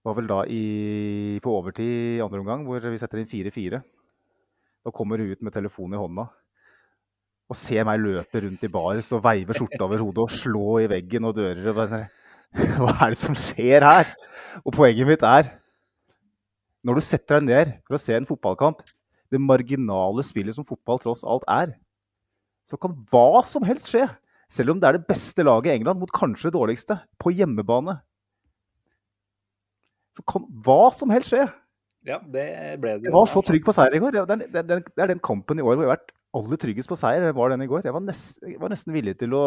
var 0.00 0.16
vel 0.16 0.28
da 0.30 0.42
i, 0.50 1.38
på 1.44 1.54
overtid 1.54 2.18
i 2.18 2.24
andre 2.24 2.42
omgang, 2.42 2.66
hvor 2.66 2.82
vi 2.82 2.98
setter 2.98 3.22
inn 3.22 3.30
4-4. 3.30 3.82
Da 4.80 4.92
kommer 4.96 5.22
hun 5.22 5.30
ut 5.30 5.46
med 5.46 5.54
telefonen 5.54 5.94
i 5.94 6.02
hånda 6.02 6.26
og 7.50 7.58
ser 7.58 7.86
meg 7.86 7.98
løpe 7.98 8.44
rundt 8.44 8.62
i 8.62 8.70
bars 8.70 9.10
og 9.16 9.24
veive 9.24 9.56
skjorta 9.56 9.82
over 9.82 10.02
hodet 10.04 10.22
og 10.22 10.30
slå 10.32 10.66
i 10.84 10.88
veggen 10.90 11.26
og 11.26 11.34
dører. 11.34 11.64
og 11.72 11.78
bare 11.80 11.90
sånn, 11.90 12.06
Hva 12.78 12.94
er 12.94 13.14
det 13.14 13.18
som 13.18 13.36
skjer 13.38 13.86
her? 13.86 14.12
Og 14.62 14.74
poenget 14.74 15.06
mitt 15.06 15.24
er 15.26 15.52
Når 16.86 16.98
du 16.98 17.04
setter 17.04 17.38
deg 17.38 17.48
ned 17.48 17.72
for 17.86 17.98
å 17.98 18.00
se 18.00 18.14
en 18.16 18.26
fotballkamp, 18.26 18.78
det 19.30 19.38
marginale 19.42 20.24
spillet 20.24 20.56
som 20.56 20.64
fotball 20.66 20.98
tross 21.02 21.20
alt 21.28 21.44
er, 21.50 21.74
så 22.66 22.78
kan 22.80 22.94
hva 23.12 23.42
som 23.44 23.66
helst 23.66 23.90
skje. 23.90 24.06
Selv 24.50 24.72
om 24.72 24.80
det 24.80 24.88
er 24.88 24.96
det 24.96 25.10
beste 25.10 25.44
laget 25.44 25.68
i 25.68 25.74
England 25.76 26.00
mot 26.00 26.10
kanskje 26.14 26.48
det 26.48 26.56
dårligste, 26.56 26.96
på 27.20 27.34
hjemmebane. 27.36 27.98
Så 30.16 30.24
kan 30.32 30.48
hva 30.64 30.88
som 30.96 31.12
helst 31.12 31.34
skje. 31.34 31.44
Ja, 32.08 32.16
det 32.24 32.46
ble 32.80 32.96
det 32.96 33.10
Jeg 33.10 33.14
var 33.14 33.28
så 33.28 33.44
trygg 33.44 33.66
på 33.66 33.76
seier 33.76 33.94
i 33.94 34.00
går. 34.00 34.16
Det 34.16 34.38
er, 34.40 34.64
er, 34.64 34.80
det 34.80 35.04
er 35.04 35.12
den 35.12 35.20
kampen 35.20 35.60
i 35.60 35.66
år 35.66 35.76
hvor 35.76 35.84
jeg 35.84 35.90
har 35.90 35.98
vært 35.98 36.14
aller 36.36 36.60
tryggest 36.62 36.90
på 36.90 36.98
seier. 36.98 37.30
Var 37.36 37.54
den 37.54 37.64
i 37.64 37.68
går. 37.70 37.84
Jeg 37.86 37.96
var, 37.96 38.04
nest, 38.04 38.40
jeg 38.46 38.60
var 38.60 38.72
nesten 38.72 38.94
villig 38.94 39.16
til 39.20 39.34
å 39.36 39.44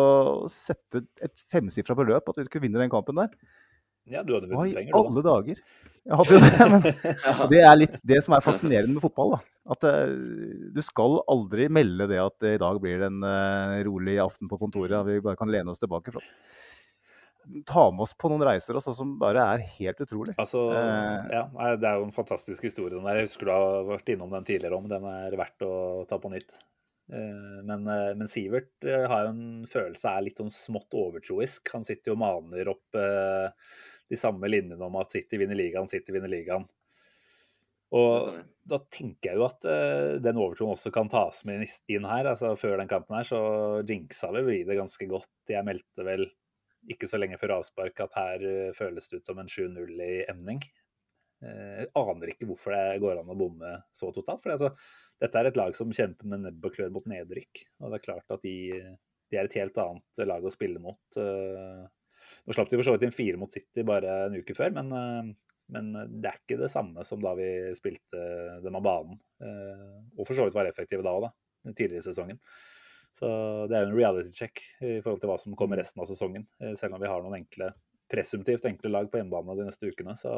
sette 0.52 1.06
et 1.24 1.46
femsifra 1.54 1.96
beløp 1.98 2.32
at 2.32 2.42
vi 2.42 2.48
skulle 2.48 2.68
vinne 2.68 2.82
den 2.82 2.92
kampen 2.94 3.22
der. 3.22 3.32
Ja, 4.12 4.20
du 4.20 4.34
hadde 4.36 4.50
vunnet 4.52 4.76
penger, 4.76 4.92
du, 4.92 4.98
da. 4.98 5.02
alle 5.08 5.22
dager? 5.24 5.60
Jeg 6.04 6.18
hadde 6.20 6.34
jo 6.34 6.40
det, 6.44 6.66
men 6.74 6.82
det 7.54 7.60
er 7.64 7.78
litt 7.78 7.94
det 8.04 8.18
som 8.26 8.36
er 8.36 8.44
fascinerende 8.44 8.98
med 8.98 9.06
fotball. 9.06 9.38
da. 9.38 9.40
At 9.74 9.88
eh, 9.88 10.12
du 10.76 10.82
skal 10.84 11.22
aldri 11.32 11.70
melde 11.72 12.10
det 12.12 12.20
at 12.20 12.48
i 12.50 12.58
dag 12.60 12.82
blir 12.84 13.00
det 13.00 13.08
en 13.08 13.24
eh, 13.24 13.78
rolig 13.88 14.18
aften 14.20 14.52
på 14.52 14.60
kontoret. 14.60 14.98
og 15.00 15.08
Vi 15.08 15.24
bare 15.24 15.40
kan 15.40 15.52
lene 15.52 15.72
oss 15.72 15.80
tilbake. 15.80 16.12
For. 16.12 16.26
Ta 17.68 17.90
med 17.92 18.06
oss 18.06 18.14
på 18.18 18.30
noen 18.32 18.44
reiser 18.48 18.78
også, 18.80 18.94
som 18.96 19.16
bare 19.22 19.44
er 19.56 19.64
helt 19.78 20.00
utrolig. 20.06 20.36
Altså, 20.40 20.62
Eh. 20.74 21.32
ja, 21.32 21.76
Det 21.78 21.88
er 21.90 21.98
jo 22.00 22.06
en 22.06 22.12
fantastisk 22.16 22.64
historie. 22.64 22.96
den 22.96 23.04
der. 23.04 23.16
Jeg 23.22 23.28
husker 23.28 23.46
du 23.46 23.52
har 23.52 23.84
vært 23.98 24.10
innom 24.14 24.32
den 24.32 24.44
tidligere 24.46 24.78
om. 24.78 24.88
Den 24.88 25.04
er 25.06 25.32
verdt 25.32 25.60
å 25.62 26.08
ta 26.08 26.18
på 26.18 26.32
nytt. 26.32 26.52
Eh, 27.12 27.62
Men, 27.64 27.88
eh, 27.88 28.14
men 28.16 28.28
Sivert 28.28 28.72
har 28.84 29.26
jo 29.26 29.30
en 29.30 29.66
følelse 29.66 30.06
er 30.18 30.22
litt 30.24 30.38
sånn 30.38 30.50
smått 30.52 30.92
overtroisk. 30.94 31.72
Han 31.74 31.84
sitter 31.84 32.12
jo 32.12 32.14
og 32.14 32.20
maner 32.20 32.70
opp 32.70 32.92
de 34.10 34.16
samme 34.20 34.44
linjene 34.50 34.82
om 34.82 34.96
at 34.98 35.12
City 35.12 35.38
vinner 35.38 35.56
ligaen, 35.56 35.88
City 35.90 36.12
vinner 36.12 36.30
ligaen. 36.30 36.68
Og 37.94 38.26
da 38.66 38.80
tenker 38.90 39.30
jeg 39.34 39.38
jo 39.38 39.46
at 39.46 39.66
uh, 39.70 40.18
den 40.24 40.40
overtroen 40.42 40.74
også 40.74 40.92
kan 40.94 41.12
tas 41.12 41.44
med 41.46 41.68
inn 41.94 42.08
her. 42.10 42.26
altså 42.32 42.56
Før 42.58 42.80
den 42.82 42.90
kampen 42.90 43.20
her 43.20 43.28
så 43.28 43.42
jinxa 43.86 44.32
vi 44.42 44.64
det 44.66 44.80
ganske 44.80 45.08
godt. 45.10 45.30
Jeg 45.48 45.66
meldte 45.68 46.08
vel 46.08 46.26
ikke 46.92 47.08
så 47.08 47.20
lenge 47.22 47.38
før 47.40 47.58
avspark 47.60 48.00
at 48.06 48.16
her 48.20 48.44
eh, 48.50 48.72
føles 48.76 49.08
det 49.10 49.22
ut 49.22 49.30
som 49.30 49.40
en 49.40 49.48
7-0 49.52 49.94
i 50.04 50.26
emning. 50.32 50.60
Eh, 51.44 51.84
Jeg 51.84 51.90
aner 52.00 52.32
ikke 52.34 52.48
hvorfor 52.50 52.76
det 52.76 53.00
går 53.04 53.22
an 53.22 53.32
å 53.34 53.38
bomme 53.40 53.72
så 53.96 54.12
totalt. 54.16 54.44
for 54.44 54.56
altså, 54.56 54.74
Dette 55.22 55.40
er 55.40 55.50
et 55.52 55.58
lag 55.60 55.76
som 55.78 55.92
kjemper 55.94 56.28
med 56.28 56.44
nebb 56.48 56.66
og 56.66 56.76
klør 56.76 56.92
mot 56.92 57.06
nedrykk. 57.08 57.66
og 57.80 57.92
det 57.92 58.00
er 58.00 58.06
klart 58.08 58.32
at 58.36 58.42
de, 58.44 58.56
de 59.32 59.38
er 59.40 59.46
et 59.48 59.60
helt 59.62 59.78
annet 59.78 60.24
lag 60.28 60.44
å 60.44 60.52
spille 60.54 60.80
mot. 60.84 61.02
eh. 61.18 61.84
Nå 62.48 62.56
slapp 62.56 62.70
de 62.72 62.80
for 62.80 62.88
så 62.88 62.94
vidt 62.96 63.04
inn 63.08 63.16
fire 63.16 63.40
mot 63.40 63.52
City 63.52 63.84
bare 63.88 64.26
en 64.28 64.36
uke 64.40 64.56
før, 64.56 64.72
men, 64.76 64.92
eh, 64.98 65.32
men 65.76 65.92
det 66.22 66.30
er 66.32 66.40
ikke 66.42 66.60
det 66.60 66.72
samme 66.72 67.04
som 67.08 67.22
da 67.24 67.34
vi 67.40 67.48
spilte 67.78 68.60
dem 68.64 68.76
av 68.80 68.84
banen. 68.84 69.20
eh, 69.44 69.98
Og 70.18 70.28
for 70.28 70.36
så 70.36 70.48
vidt 70.48 70.56
var 70.58 70.68
effektive 70.68 71.04
da 71.06 71.16
òg, 71.16 71.28
da, 71.30 71.72
tidligere 71.72 72.04
i 72.04 72.08
sesongen. 72.10 72.40
Så 73.14 73.28
det 73.70 73.78
er 73.78 73.84
jo 73.86 73.92
en 73.92 73.98
reality 74.00 74.32
check 74.34 74.62
i 74.82 74.96
forhold 75.04 75.22
til 75.22 75.30
hva 75.30 75.38
som 75.42 75.54
kommer 75.58 75.78
resten 75.78 76.02
av 76.02 76.08
sesongen. 76.10 76.48
eh, 76.62 76.74
Selv 76.80 76.96
om 76.98 77.02
vi 77.04 77.12
har 77.12 77.22
noen 77.22 77.38
enkle, 77.44 77.72
presumptivt 78.10 78.66
enkle 78.66 78.90
lag 78.90 79.10
på 79.12 79.20
hjemmebane 79.22 79.58
de 79.60 79.68
neste 79.68 79.90
ukene. 79.92 80.16
Så 80.18 80.32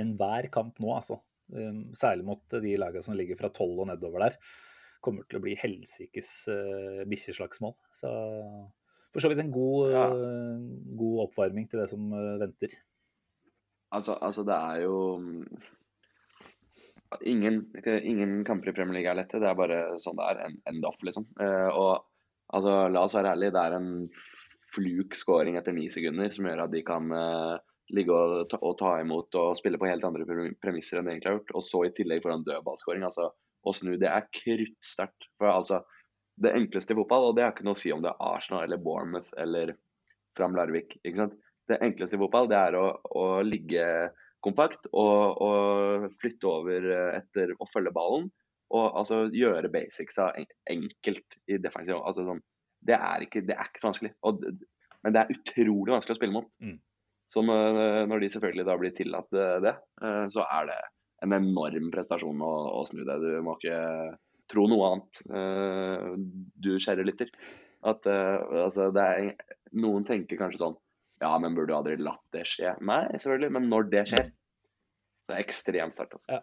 enhver 0.00 0.48
kamp 0.52 0.80
nå, 0.82 0.88
altså, 0.96 1.20
eh, 1.52 1.82
særlig 1.96 2.24
mot 2.24 2.42
de 2.48 2.76
lagene 2.80 3.04
som 3.04 3.14
ligger 3.16 3.36
fra 3.38 3.52
tolv 3.52 3.84
og 3.84 3.90
nedover 3.92 4.24
der, 4.24 4.38
kommer 5.04 5.22
til 5.28 5.38
å 5.38 5.42
bli 5.44 5.52
helsikes 5.60 6.30
uh, 6.50 7.04
bikkjeslagsmål. 7.06 7.76
Så 7.94 8.08
for 9.12 9.22
så 9.22 9.28
vidt 9.30 9.38
en 9.44 9.52
god, 9.54 9.92
Ja. 9.92 10.06
eh, 10.10 10.64
god 10.98 11.20
oppvarming 11.28 11.68
til 11.70 11.78
det 11.78 11.88
som 11.92 12.08
venter. 12.40 12.72
Altså, 13.92 14.16
altså 14.18 14.42
det 14.48 14.56
er 14.56 14.80
jo 14.82 14.96
mm, 15.22 15.44
ingen, 17.20 17.60
ingen 18.02 18.44
kamper 18.44 18.70
i 18.70 18.76
Premier 18.76 18.98
League 18.98 19.10
er 19.10 19.18
lette. 19.20 19.40
Det 19.42 19.48
er 19.50 19.58
bare 19.58 19.80
sånn 20.02 20.18
det 20.18 20.26
er. 20.30 20.42
En, 20.48 20.58
en 20.70 20.82
doff, 20.84 20.98
liksom. 21.06 21.28
Eh, 21.40 21.68
og 21.70 22.04
altså, 22.54 22.76
la 22.92 23.04
oss 23.06 23.16
være 23.18 23.32
ærlige, 23.36 23.54
det 23.56 23.64
er 23.64 23.78
en 23.78 23.90
fluk 24.74 25.16
scoring 25.16 25.56
etter 25.58 25.74
ni 25.76 25.86
sekunder 25.92 26.32
som 26.34 26.48
gjør 26.48 26.66
at 26.66 26.74
de 26.74 26.82
kan 26.86 27.10
eh, 27.14 27.56
ligge 27.96 28.14
og 28.14 28.48
ta, 28.50 28.58
og 28.60 28.76
ta 28.80 28.96
imot 29.00 29.38
og 29.38 29.56
spille 29.58 29.78
på 29.80 29.88
helt 29.88 30.04
andre 30.04 30.26
premisser 30.60 30.98
enn 30.98 31.08
det 31.08 31.16
egentlig 31.16 31.30
har 31.30 31.38
gjort. 31.40 31.54
Og 31.58 31.66
så 31.66 31.84
i 31.86 31.92
tillegg 31.96 32.24
får 32.24 32.34
en 32.34 32.46
dødballskåring. 32.48 33.06
Altså, 33.06 33.30
å 33.66 33.74
snu 33.74 33.94
det 34.00 34.10
er 34.10 34.28
kruttsterkt. 34.34 35.30
For 35.38 35.52
altså, 35.52 35.82
det 36.42 36.52
enkleste 36.58 36.94
i 36.94 36.98
fotball, 36.98 37.30
og 37.30 37.36
det 37.36 37.46
har 37.46 37.54
ikke 37.54 37.66
noe 37.66 37.78
å 37.78 37.80
si 37.80 37.92
om 37.94 38.02
det 38.04 38.12
er 38.12 38.30
Arsenal 38.34 38.66
eller 38.66 38.82
Bournemouth 38.82 39.32
eller 39.40 39.76
Fram 40.36 40.56
Larvik. 40.58 40.98
ikke 41.02 41.22
sant? 41.22 41.36
Det 41.66 41.80
enkleste 41.82 42.18
i 42.18 42.20
fotball 42.20 42.50
det 42.50 42.58
er 42.60 42.76
å, 42.78 42.86
å 43.18 43.26
ligge 43.42 43.86
kompakt 44.46 44.88
og, 44.92 45.42
og 45.42 46.08
flytte 46.20 46.48
over 46.50 46.90
eh, 46.94 47.20
etter 47.20 47.54
å 47.58 47.68
følge 47.68 47.94
ballen. 47.96 48.30
Og 48.74 48.96
altså 48.98 49.24
gjøre 49.30 49.70
basicsa 49.70 50.32
en- 50.38 50.50
enkelt 50.72 51.36
i 51.50 51.58
defensiv. 51.62 52.00
Altså, 52.00 52.24
sånn, 52.26 52.42
det, 52.86 52.96
er 52.98 53.26
ikke, 53.26 53.44
det 53.46 53.54
er 53.54 53.68
ikke 53.68 53.82
så 53.82 53.90
vanskelig. 53.92 54.12
Og, 54.26 54.42
men 55.06 55.14
det 55.14 55.22
er 55.22 55.34
utrolig 55.36 55.94
vanskelig 55.94 56.16
å 56.16 56.20
spille 56.20 56.34
mot. 56.34 56.58
Mm. 56.62 56.76
Så 57.30 57.42
når, 57.42 58.06
når 58.10 58.22
de 58.22 58.30
selvfølgelig 58.34 58.66
da 58.66 58.76
blir 58.80 58.94
tillatt 58.94 59.34
eh, 59.38 59.56
det, 59.66 59.74
eh, 60.02 60.24
så 60.34 60.46
er 60.46 60.70
det 60.70 60.80
en 61.24 61.36
enorm 61.36 61.90
prestasjon 61.94 62.42
å, 62.44 62.54
å 62.78 62.82
snu 62.86 63.04
det. 63.06 63.16
Du 63.22 63.30
må 63.46 63.56
ikke 63.58 63.78
tro 64.50 64.66
noe 64.70 64.90
annet, 64.92 65.22
eh, 65.34 66.10
du 66.62 66.74
kjære 66.82 67.06
lytter. 67.06 67.30
At 67.86 68.06
eh, 68.10 68.62
altså, 68.64 68.90
det 68.94 69.06
er, 69.06 69.30
noen 69.78 70.06
tenker 70.06 70.38
kanskje 70.40 70.62
sånn 70.64 70.76
Ja, 71.22 71.30
men 71.40 71.54
burde 71.56 71.72
du 71.72 71.76
aldri 71.78 71.96
latt 72.02 72.22
det 72.34 72.44
skje? 72.50 72.74
Nei, 72.84 73.02
selvfølgelig, 73.16 73.52
men 73.56 73.70
når 73.72 73.88
det 73.94 74.02
skjer, 74.10 74.26
så 75.24 75.32
er 75.32 75.38
det 75.38 75.44
ekstremt 75.46 75.94
sterkt. 75.96 76.18
Altså. 76.18 76.42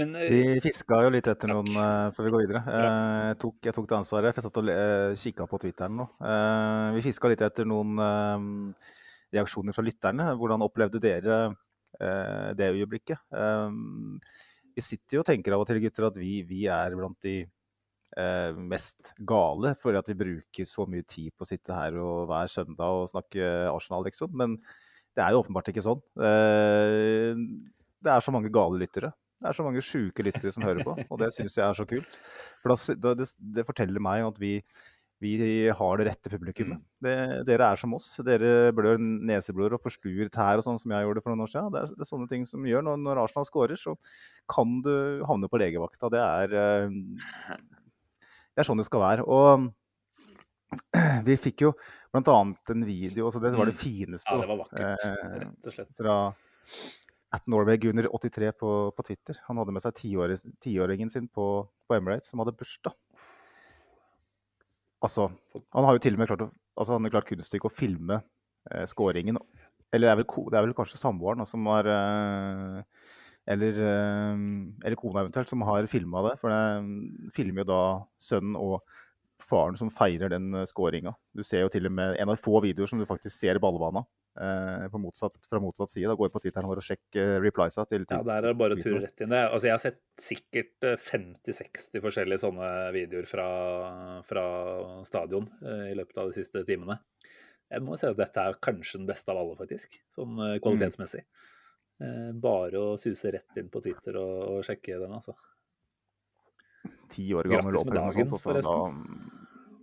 Men 0.00 0.14
uh, 0.16 0.24
Vi 0.32 0.60
fiska 0.64 0.96
jo 1.04 1.10
litt 1.14 1.28
etter 1.30 1.46
Takk. 1.46 1.52
noen 1.54 1.76
uh, 1.76 2.08
før 2.16 2.26
vi 2.26 2.32
går 2.34 2.42
videre. 2.46 2.62
Uh, 2.66 3.28
Jeg 3.30 3.36
tok, 3.44 3.58
jeg 3.68 3.76
tok 3.76 3.90
det 3.90 3.98
ansvaret, 4.00 4.32
for 4.34 4.40
jeg 4.40 4.46
satt 4.48 4.58
og 4.62 4.70
uh, 4.72 5.20
kikka 5.20 5.46
på 5.52 5.60
Twitteren 5.62 6.00
nå. 6.00 6.06
Eh, 6.26 6.86
vi 6.96 7.04
fiska 7.06 7.30
litt 7.30 7.44
etter 7.46 7.68
noen 7.68 8.00
eh, 8.02 8.88
reaksjoner 9.36 9.76
fra 9.76 9.84
lytterne. 9.86 10.26
Hvordan 10.40 10.64
opplevde 10.66 11.00
dere 11.04 11.38
eh, 12.00 12.50
det 12.58 12.72
øyeblikket? 12.74 13.22
Eh, 13.30 13.78
vi 14.74 14.82
sitter 14.84 15.18
jo 15.20 15.22
og 15.22 15.28
tenker 15.28 15.54
av 15.54 15.62
og 15.62 15.68
til, 15.70 15.78
gutter, 15.84 16.08
at 16.08 16.18
vi, 16.18 16.40
vi 16.48 16.64
er 16.72 16.96
blant 16.98 17.20
de 17.26 17.36
eh, 18.20 18.60
mest 18.74 19.14
gale 19.26 19.74
for 19.80 19.96
at 19.98 20.12
vi 20.12 20.18
bruker 20.20 20.68
så 20.68 20.86
mye 20.90 21.06
tid 21.08 21.32
på 21.32 21.46
å 21.46 21.50
sitte 21.50 21.76
her 21.76 21.96
og 22.00 22.28
hver 22.30 22.52
søndag 22.52 23.00
og 23.00 23.10
snakke 23.10 23.48
Arsenal, 23.72 24.04
liksom. 24.06 24.36
Men 24.36 24.58
det 25.16 25.24
er 25.24 25.34
jo 25.34 25.42
åpenbart 25.42 25.72
ikke 25.72 25.84
sånn. 25.84 26.04
Eh, 26.22 27.40
det 28.00 28.12
er 28.12 28.24
så 28.24 28.32
mange 28.34 28.52
gale 28.52 28.80
lyttere. 28.80 29.12
Det 29.40 29.48
er 29.48 29.56
så 29.56 29.64
mange 29.64 29.82
sjuke 29.84 30.24
lyttere 30.24 30.52
som 30.52 30.64
hører 30.66 30.84
på, 30.84 30.94
og 31.00 31.20
det 31.22 31.32
syns 31.32 31.56
jeg 31.56 31.64
er 31.64 31.76
så 31.76 31.86
kult. 31.88 32.16
For 32.60 32.76
da, 32.92 33.14
det, 33.16 33.30
det 33.56 33.64
forteller 33.68 34.02
meg 34.04 34.26
at 34.26 34.40
vi, 34.40 34.58
vi 35.24 35.32
har 35.76 36.00
det 36.00 36.06
rette 36.10 36.32
publikummet. 36.32 36.82
Dere 37.00 37.70
er 37.70 37.80
som 37.80 37.96
oss. 37.96 38.10
Dere 38.24 38.68
blør 38.76 39.00
neseblod 39.00 39.76
og 39.76 39.82
forstuer 39.84 40.28
tær 40.32 40.60
og 40.60 40.66
sånn 40.66 40.80
som 40.80 40.92
jeg 40.92 41.08
gjorde 41.08 41.24
for 41.24 41.32
noen 41.32 41.46
år 41.46 41.52
siden. 41.54 41.72
Det 41.72 41.82
er, 41.82 41.96
det 41.96 42.04
er 42.04 42.10
sånne 42.12 42.28
ting 42.28 42.44
som 42.48 42.68
gjør 42.68 42.84
når, 42.84 43.00
når 43.06 43.22
Arsenal 43.24 43.48
scorer, 43.48 43.80
så 43.80 43.96
kan 44.52 44.78
du 44.84 44.92
havne 45.28 45.48
på 45.48 45.60
legevakta. 45.60 46.12
Det 46.12 46.20
er, 46.24 46.56
eh, 46.60 47.58
det 48.54 48.62
er 48.62 48.68
sånn 48.68 48.80
det 48.80 48.86
skal 48.88 49.02
være. 49.04 49.26
Og 49.26 49.68
vi 51.28 51.36
fikk 51.40 51.66
jo 51.66 51.74
bl.a. 52.14 52.38
en 52.74 52.86
video, 52.86 53.30
så 53.30 53.42
det 53.42 53.52
var 53.54 53.70
det 53.70 53.76
fineste 53.78 54.34
ja, 54.34 54.40
det 54.42 54.50
var 54.50 54.60
vakkert, 54.64 55.04
eh, 55.06 55.36
rett 55.44 55.68
og 55.70 55.76
slett. 55.76 55.92
fra 55.98 56.16
at 57.30 57.44
Norway 57.46 57.78
Gunner 57.78 58.08
83 58.10 58.50
på, 58.58 58.70
på 58.96 59.04
Twitter. 59.06 59.38
Han 59.46 59.60
hadde 59.60 59.74
med 59.76 59.84
seg 59.84 59.94
tiåri- 59.94 60.54
tiåringen 60.62 61.10
sin 61.12 61.28
på, 61.30 61.44
på 61.86 61.94
Emirates, 61.94 62.32
som 62.32 62.42
hadde 62.42 62.56
bursdag. 62.58 62.96
Altså, 65.00 65.30
han 65.72 65.86
har 65.86 65.96
jo 65.96 66.02
til 66.04 66.16
og 66.16 66.20
med 66.20 66.28
klart, 66.28 66.42
å, 66.44 66.50
altså 66.76 66.96
han 66.96 67.06
har 67.06 67.14
klart 67.14 67.28
kunststykket 67.30 67.70
å 67.70 67.76
filme 67.76 68.18
eh, 68.70 68.82
scoringen. 68.90 69.38
Eller 69.94 70.10
det 70.10 70.12
er, 70.12 70.18
vel, 70.20 70.26
det 70.50 70.58
er 70.58 70.66
vel 70.66 70.74
kanskje 70.76 71.00
samboeren 71.00 71.46
som 71.48 71.64
har 71.70 71.86
eh, 71.90 72.99
eller, 73.48 73.82
eh, 73.90 74.46
eller 74.84 74.98
kona 74.98 75.24
eventuelt, 75.24 75.48
som 75.48 75.62
har 75.68 75.88
filma 75.90 76.22
det. 76.28 76.36
For 76.42 76.52
det 76.52 77.34
filmer 77.36 77.64
jo 77.64 77.70
da 77.72 77.82
sønnen 78.20 78.58
og 78.60 78.80
faren 79.50 79.78
som 79.78 79.90
feirer 79.90 80.30
den 80.30 80.52
uh, 80.54 80.66
scoringa. 80.68 81.14
Du 81.34 81.42
ser 81.42 81.64
jo 81.64 81.70
til 81.72 81.88
og 81.88 81.94
med 81.96 82.18
en 82.20 82.30
av 82.30 82.38
få 82.38 82.60
videoer 82.62 82.90
som 82.90 83.00
du 83.00 83.06
faktisk 83.08 83.34
ser 83.34 83.58
i 83.58 83.62
ballebanen 83.62 84.06
på 84.30 84.96
motsatt, 85.02 85.34
fra 85.50 85.58
motsatt 85.60 85.90
side. 85.90 86.06
Da 86.06 86.14
går 86.16 86.28
jeg 86.28 86.32
på 86.32 86.40
Twitteren 86.44 86.68
vår 86.70 86.78
og 86.80 86.84
sjekk 86.86 87.16
uh, 87.18 87.34
repliesa 87.42 87.82
til 87.90 88.04
Ja, 88.06 88.20
der 88.22 88.36
er 88.36 88.46
det 88.46 88.60
bare 88.60 88.76
å 88.76 88.78
ture 88.78 89.00
rett 89.02 89.24
inn. 89.24 89.32
Det, 89.34 89.40
altså, 89.42 89.66
jeg 89.66 89.74
har 89.74 89.82
sett 89.82 89.98
sikkert 90.22 90.86
eh, 90.86 90.94
50-60 91.02 92.04
forskjellige 92.04 92.42
sånne 92.44 92.68
videoer 92.94 93.26
fra, 93.28 93.48
fra 94.24 94.44
stadion 95.08 95.50
eh, 95.60 95.90
i 95.90 95.98
løpet 95.98 96.22
av 96.22 96.30
de 96.30 96.38
siste 96.38 96.62
timene. 96.68 97.00
Jeg 97.70 97.84
må 97.86 97.98
si 97.98 98.08
at 98.08 98.18
dette 98.18 98.42
er 98.42 98.56
kanskje 98.62 98.98
den 98.98 99.10
beste 99.10 99.30
av 99.30 99.38
alle, 99.42 99.54
faktisk. 99.58 99.98
Sånn 100.14 100.38
eh, 100.42 100.56
kvalitetsmessig. 100.62 101.22
Eh, 101.22 101.59
bare 102.40 102.80
å 102.80 102.94
suse 103.00 103.30
rett 103.34 103.56
inn 103.60 103.68
på 103.72 103.82
Twitter 103.84 104.16
og, 104.20 104.36
og 104.56 104.64
sjekke 104.64 104.98
den, 105.02 105.12
altså. 105.12 105.34
Ti 107.10 107.26
år 107.34 107.48
gammel 107.50 107.74
Grattis 107.74 107.88
med 107.88 107.98
dagen, 107.98 108.30
sånt, 108.30 108.44
forresten. 108.44 109.00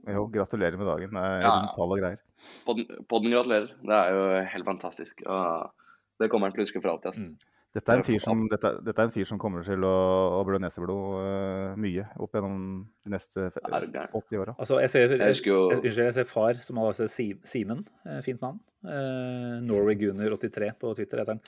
Da, 0.08 0.14
jo, 0.16 0.24
gratulerer 0.32 0.78
med 0.80 0.88
dagen. 0.88 1.12
Det 1.18 1.26
er 1.28 1.42
Ja. 1.44 1.52
tall 1.76 1.92
og 1.92 2.00
greier. 2.00 2.22
Podden, 2.66 2.88
podden 3.12 3.34
gratulerer. 3.36 3.68
Det 3.84 3.98
er 3.98 4.16
jo 4.16 4.24
helt 4.54 4.66
fantastisk. 4.66 5.22
Og 5.28 5.72
det 6.20 6.30
kommer 6.32 6.48
han 6.48 6.56
til 6.56 6.64
å 6.64 6.66
huske 6.68 6.82
for 6.82 6.94
alltid. 6.96 7.20
Mm. 7.20 7.38
Dette 7.76 7.92
er 7.94 8.00
en 8.00 8.04
fyr 8.08 8.20
som, 8.24 8.48
dette, 8.50 8.70
dette 8.82 9.02
er 9.04 9.10
en 9.10 9.12
fyr 9.14 9.28
som 9.28 9.38
kommer 9.38 9.62
til 9.68 9.84
å, 9.86 10.40
å 10.40 10.46
blø 10.48 10.58
neseblod 10.58 11.20
uh, 11.22 11.76
mye 11.78 12.08
opp 12.18 12.34
gjennom 12.34 12.88
de 13.06 13.12
neste 13.14 13.52
fe- 13.54 13.62
Er 13.68 13.86
du 13.86 13.92
gæren? 13.92 14.10
80 14.18 14.40
åra. 14.42 14.56
Altså, 14.58 14.80
jeg 14.82 14.90
ser, 14.90 15.14
Jeg 15.20 15.36
jo 15.46 15.58
jeg, 15.70 15.82
unnskyld, 15.84 16.06
jeg 16.08 16.16
ser 16.16 16.24
far 16.32 16.54
som 16.66 16.80
har 16.82 16.88
altså 16.96 17.06
Simen, 17.12 17.84
eh, 18.08 18.22
fint 18.26 18.42
navn. 18.42 18.58
Uh, 18.88 19.60
Norway 19.62 20.00
Gunner83 20.00 20.72
på 20.80 20.96
Twitter 20.96 21.22
heter 21.22 21.36
han. 21.36 21.44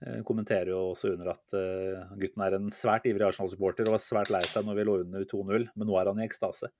Eh, 0.00 0.22
kommenterer 0.24 0.70
jo 0.72 0.78
også 0.94 1.10
under 1.12 1.34
at 1.34 1.54
eh, 1.58 2.12
gutten 2.22 2.44
er 2.46 2.54
en 2.56 2.70
svært 2.72 3.04
ivrig 3.10 3.26
Arsenal-supporter 3.26 3.84
og 3.88 3.98
var 3.98 4.00
svært 4.00 4.30
lei 4.32 4.40
seg 4.48 4.64
når 4.64 4.78
vi 4.78 4.86
lå 4.88 4.94
under 5.02 5.26
2-0, 5.28 5.66
men 5.76 5.90
nå 5.90 5.98
er 6.00 6.08
han 6.08 6.22
i 6.22 6.24
ekstase. 6.24 6.70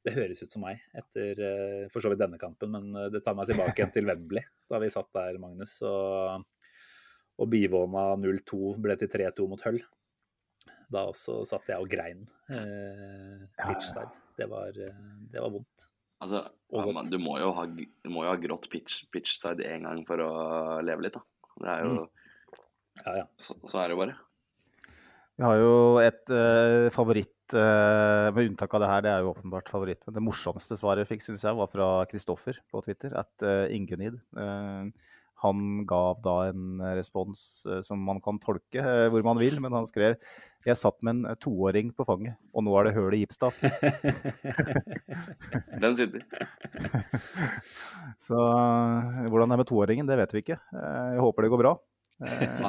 Det 0.00 0.14
høres 0.16 0.40
ut 0.40 0.54
som 0.54 0.64
meg 0.64 0.80
etter 0.96 1.42
eh, 1.44 1.82
for 1.92 2.00
så 2.00 2.08
vidt 2.08 2.22
denne 2.22 2.40
kampen, 2.40 2.72
men 2.72 3.12
det 3.12 3.20
tar 3.26 3.36
meg 3.36 3.50
tilbake 3.50 3.76
igjen 3.76 3.92
til 3.92 4.08
Wembley, 4.08 4.46
da 4.72 4.80
vi 4.80 4.88
satt 4.92 5.10
der, 5.12 5.36
Magnus. 5.42 5.76
Og, 5.84 6.46
og 7.40 7.50
Bivåna 7.52 8.14
0-2 8.16 8.74
ble 8.80 8.96
til 9.02 9.12
3-2 9.12 9.48
mot 9.50 9.64
Hull. 9.68 9.82
Da 10.90 11.04
også 11.12 11.42
satt 11.46 11.68
jeg 11.70 11.84
og 11.84 11.92
grein 11.92 12.24
eh, 12.48 13.44
pitchside. 13.60 14.08
Det 14.40 14.48
var, 14.50 14.72
det 14.72 15.36
var 15.36 15.52
vondt. 15.52 15.90
Altså, 16.20 16.46
Og 16.72 16.88
godt. 16.94 17.12
du 17.12 17.20
må 17.20 17.36
jo 17.40 17.52
ha, 17.56 17.66
du 17.68 18.08
må 18.12 18.24
jo 18.24 18.32
ha 18.32 18.40
grått 18.40 18.66
pitch, 18.72 19.04
pitchside 19.12 19.68
én 19.68 19.84
gang 19.84 20.00
for 20.08 20.20
å 20.24 20.32
leve 20.84 21.04
litt, 21.04 21.16
da. 21.16 21.22
Det 21.60 21.70
er 21.74 21.84
jo, 21.84 22.08
Ja, 23.04 23.22
ja. 23.22 23.28
så, 23.40 23.56
så 23.68 23.82
er 23.82 23.92
det 23.92 24.00
bare. 24.00 24.16
Vi 25.40 25.46
har 25.46 25.56
jo 25.56 25.76
et 26.04 26.32
uh, 26.36 26.90
favoritt, 26.92 27.54
uh, 27.56 28.28
med 28.36 28.50
unntak 28.50 28.74
av 28.76 28.82
det 28.82 28.88
her, 28.90 29.04
det 29.06 29.12
er 29.12 29.22
jo 29.24 29.30
åpenbart 29.32 29.70
favoritt. 29.72 30.02
Men 30.04 30.18
det 30.18 30.22
morsomste 30.26 30.76
svaret 30.76 31.06
jeg 31.06 31.14
fikk, 31.14 31.24
syns 31.24 31.46
jeg, 31.46 31.56
var 31.56 31.70
fra 31.72 31.86
Kristoffer 32.10 32.58
på 32.68 32.82
Twitter, 32.84 33.14
at 33.16 33.46
uh, 33.46 33.64
Ingenid. 33.72 34.18
Eh, 34.36 34.90
han 35.40 35.62
gav 35.88 36.18
da 36.20 36.34
en 36.50 36.82
respons 36.98 37.64
som 37.86 38.02
man 38.04 38.18
kan 38.20 38.36
tolke 38.42 38.82
hvor 39.08 39.22
man 39.24 39.38
vil, 39.40 39.54
men 39.64 39.72
han 39.72 39.86
skrev 39.88 40.18
Jeg 40.66 40.76
satt 40.76 40.98
med 41.00 41.22
en 41.22 41.38
toåring 41.40 41.94
på 41.96 42.04
fanget, 42.04 42.36
og 42.52 42.66
nå 42.66 42.74
er 42.76 42.90
det 42.90 42.92
høl 42.98 43.16
i 43.16 43.22
Gipsdal. 43.22 43.56
Den 45.86 45.96
sitter. 45.96 46.28
Så 48.26 48.36
hvordan 48.36 49.48
det 49.48 49.56
er 49.56 49.62
med 49.62 49.70
toåringen, 49.72 50.12
det 50.12 50.20
vet 50.20 50.36
vi 50.36 50.44
ikke. 50.44 50.60
Eh, 50.76 51.16
jeg 51.16 51.24
håper 51.24 51.48
det 51.48 51.52
går 51.54 51.64
bra. 51.64 51.74
Eh, 52.20 52.68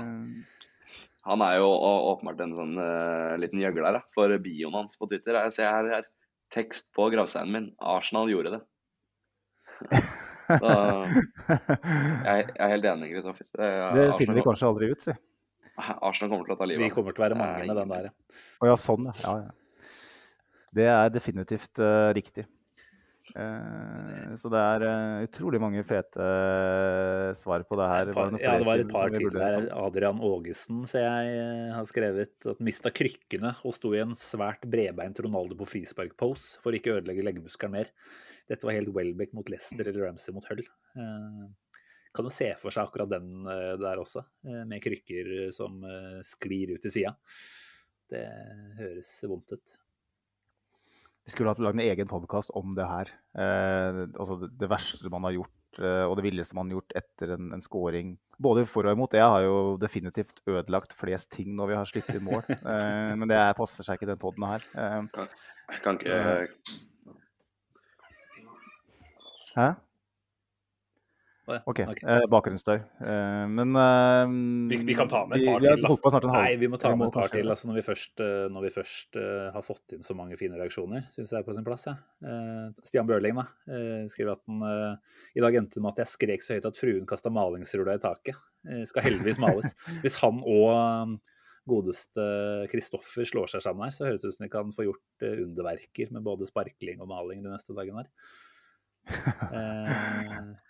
Han 1.27 1.43
er 1.45 1.59
jo 1.59 1.67
åpenbart 1.69 2.39
en 2.41 2.55
sånn 2.57 2.73
uh, 2.81 3.37
liten 3.37 3.61
gjøgler 3.61 3.99
da, 3.99 4.01
for 4.15 4.33
bioen 4.41 4.73
hans 4.73 4.97
på 4.97 5.05
Twitter. 5.11 5.37
Jeg 5.45 5.53
ser 5.53 5.69
her, 5.69 5.89
her 5.99 6.07
tekst 6.53 6.89
på 6.97 7.11
gravsteinen 7.13 7.53
min. 7.53 7.67
Arsenal 7.77 8.31
gjorde 8.31 8.55
det. 8.55 8.61
Så 10.51 10.71
jeg, 10.71 12.41
jeg 12.49 12.57
er 12.57 12.71
helt 12.73 12.87
enig, 12.89 13.11
Kristoffer. 13.13 13.45
Det, 13.45 13.59
det 13.61 13.75
Arsenal- 13.85 14.17
finner 14.19 14.39
vi 14.39 14.45
kanskje 14.47 14.71
aldri 14.71 14.89
ut, 14.91 15.05
si. 15.05 15.15
Arsenal 15.81 16.33
kommer 16.33 16.49
til 16.49 16.55
å 16.55 16.59
ta 16.59 16.67
livet 16.67 16.83
Vi 16.83 16.91
kommer 16.93 17.15
til 17.15 17.23
å 17.23 17.25
være 17.27 17.37
mange 17.39 17.69
med 17.69 17.77
den 17.79 17.93
der. 17.93 18.09
Å 18.11 18.65
oh, 18.65 18.67
ja, 18.71 18.75
sånn, 18.79 19.07
ja. 19.07 19.13
ja. 19.23 19.35
ja. 19.45 19.91
Det 20.71 20.87
er 20.87 21.13
definitivt 21.13 21.81
uh, 21.83 22.09
riktig. 22.15 22.45
Eh, 23.31 24.33
så 24.35 24.49
det 24.51 24.59
er 24.59 24.83
eh, 24.87 25.25
utrolig 25.27 25.59
mange 25.61 25.83
fete 25.87 26.25
eh, 26.25 27.29
svar 27.37 27.63
på 27.67 27.77
det 27.79 27.87
her. 27.91 28.11
Par, 28.15 28.33
det 28.33 28.41
ja, 28.43 28.55
det 28.59 28.67
var 28.67 28.83
et 28.83 28.91
par 28.91 29.13
til 29.13 29.29
der. 29.35 29.67
Adrian 29.77 30.21
Aagesen 30.25 30.83
ser 30.89 31.05
jeg 31.05 31.71
har 31.75 31.87
skrevet 31.89 32.49
at 32.53 32.63
mista 32.63 32.91
krykkene 32.93 33.53
og 33.63 33.75
sto 33.77 33.93
i 33.95 34.01
en 34.03 34.15
svært 34.17 34.65
bredbeint 34.69 35.21
Ronaldo 35.23 35.57
på 35.61 35.69
frispark-pose 35.75 36.61
for 36.63 36.75
ikke 36.77 36.95
å 36.95 36.99
ødelegge 36.99 37.25
leggmuskelen 37.27 37.77
mer. 37.77 37.91
Dette 38.51 38.67
var 38.67 38.75
helt 38.75 38.91
Welbeck 38.95 39.35
mot 39.37 39.47
Leicester 39.51 39.87
eller 39.87 40.09
Ramsey 40.09 40.35
mot 40.35 40.47
Hull. 40.51 40.63
Kan 42.11 42.27
jo 42.27 42.33
se 42.33 42.49
for 42.59 42.73
seg 42.73 42.89
akkurat 42.89 43.13
den 43.13 43.45
der 43.79 44.01
også, 44.01 44.25
med 44.67 44.81
krykker 44.83 45.53
som 45.55 45.77
sklir 46.27 46.73
ut 46.75 46.83
til 46.83 46.91
sida. 46.97 47.13
Det 48.11 48.25
høres 48.81 49.13
vondt 49.31 49.55
ut. 49.55 49.77
Vi 51.25 51.31
skulle 51.35 51.51
hatt 51.53 51.59
lagd 51.61 51.77
en 51.77 51.83
egen 51.85 52.07
podkast 52.09 52.49
om 52.57 52.73
det 52.75 52.85
her. 52.89 53.09
Eh, 53.37 53.99
altså 54.19 54.39
det, 54.41 54.49
det 54.59 54.69
verste 54.71 55.09
man 55.13 55.23
har 55.27 55.35
gjort 55.35 55.77
eh, 55.79 56.03
og 56.07 56.15
det 56.17 56.25
villeste 56.25 56.57
man 56.57 56.67
har 56.71 56.79
gjort 56.79 56.95
etter 56.97 57.35
en, 57.37 57.51
en 57.55 57.61
scoring. 57.61 58.15
Både 58.41 58.63
for 58.65 58.89
og 58.89 58.95
imot. 58.97 59.13
Jeg 59.13 59.27
har 59.29 59.43
jo 59.45 59.77
definitivt 59.81 60.41
ødelagt 60.49 60.95
flest 60.97 61.29
ting 61.37 61.53
når 61.55 61.69
vi 61.69 61.77
har 61.77 61.85
slitt 61.91 62.09
inn 62.15 62.25
mål. 62.25 62.41
Eh, 62.71 63.13
men 63.19 63.29
det 63.29 63.37
er- 63.37 63.53
passer 63.57 63.85
seg 63.85 63.99
ikke 63.99 64.09
den 64.09 64.21
poden 64.21 64.47
her. 64.49 64.65
Eh, 64.73 65.27
Jeg 65.71 65.83
kan 65.85 65.99
ikke 66.01 66.47
Hæ? 69.55 69.69
OK. 71.49 71.79
okay. 71.81 72.05
Eh, 72.05 72.23
bakgrunnsstøy. 72.29 72.77
Eh, 72.77 73.45
men 73.49 73.73
eh, 73.79 74.33
Vi, 74.69 74.77
vi 74.91 74.95
kan 74.97 75.09
ta 75.09 75.23
med 75.27 75.39
et 75.41 75.47
par 75.49 75.63
vi 75.63 75.71
til, 75.71 76.27
da. 76.27 76.33
Nei, 76.35 76.51
vi 76.61 76.69
må 76.69 76.77
ta 76.81 76.91
med 76.93 77.09
et 77.09 77.15
par 77.15 77.33
til. 77.33 77.49
Altså, 77.49 77.69
når 77.69 77.79
vi 77.79 77.83
først, 77.85 78.13
eh, 78.23 78.45
når 78.53 78.67
vi 78.67 78.71
først 78.75 79.19
eh, 79.19 79.47
har 79.55 79.65
fått 79.65 79.97
inn 79.97 80.05
så 80.05 80.15
mange 80.17 80.37
fine 80.39 80.59
reaksjoner, 80.59 81.07
syns 81.15 81.33
jeg 81.33 81.41
er 81.41 81.47
på 81.47 81.55
sin 81.57 81.65
plass. 81.65 81.87
Ja. 81.89 81.97
Eh, 82.21 82.69
Stian 82.87 83.09
Børling 83.09 83.41
da, 83.41 83.47
eh, 83.73 84.05
skriver 84.11 84.35
at 84.35 84.45
han 84.45 84.63
eh, 84.69 85.17
i 85.39 85.43
dag 85.43 85.57
endte 85.59 85.79
det 85.79 85.85
med 85.85 85.95
at 85.95 86.03
jeg 86.03 86.13
skrek 86.13 86.45
så 86.45 86.57
høyt 86.57 86.69
at 86.69 86.79
fruen 86.79 87.09
kasta 87.09 87.33
malingsrulla 87.33 87.97
i 87.97 88.03
taket. 88.05 88.39
Eh, 88.69 88.85
skal 88.89 89.09
heldigvis 89.09 89.41
males. 89.41 89.73
Hvis 90.05 90.19
han 90.21 90.43
og 90.45 90.69
eh, 90.75 91.17
godeste 91.69 92.23
Kristoffer 92.71 93.25
slår 93.27 93.51
seg 93.51 93.65
sammen 93.65 93.87
her, 93.87 93.95
så 93.95 94.07
høres 94.07 94.23
det 94.23 94.31
ut 94.31 94.37
som 94.37 94.45
de 94.45 94.53
kan 94.53 94.71
få 94.75 94.87
gjort 94.87 95.25
eh, 95.25 95.41
underverker 95.43 96.13
med 96.13 96.25
både 96.25 96.49
sparkling 96.49 97.01
og 97.01 97.09
maling 97.11 97.43
de 97.43 97.51
neste 97.51 97.75
dagene 97.77 98.05
her. 98.05 98.13
Eh, 99.51 99.89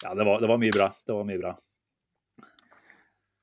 ja, 0.01 0.13
det 0.17 0.25
var, 0.25 0.39
det 0.41 0.47
var 0.49 0.57
mye 0.57 0.73
bra. 0.73 0.87
Det 1.05 1.13
var 1.13 1.25
mye 1.27 1.37
bra. 1.37 1.51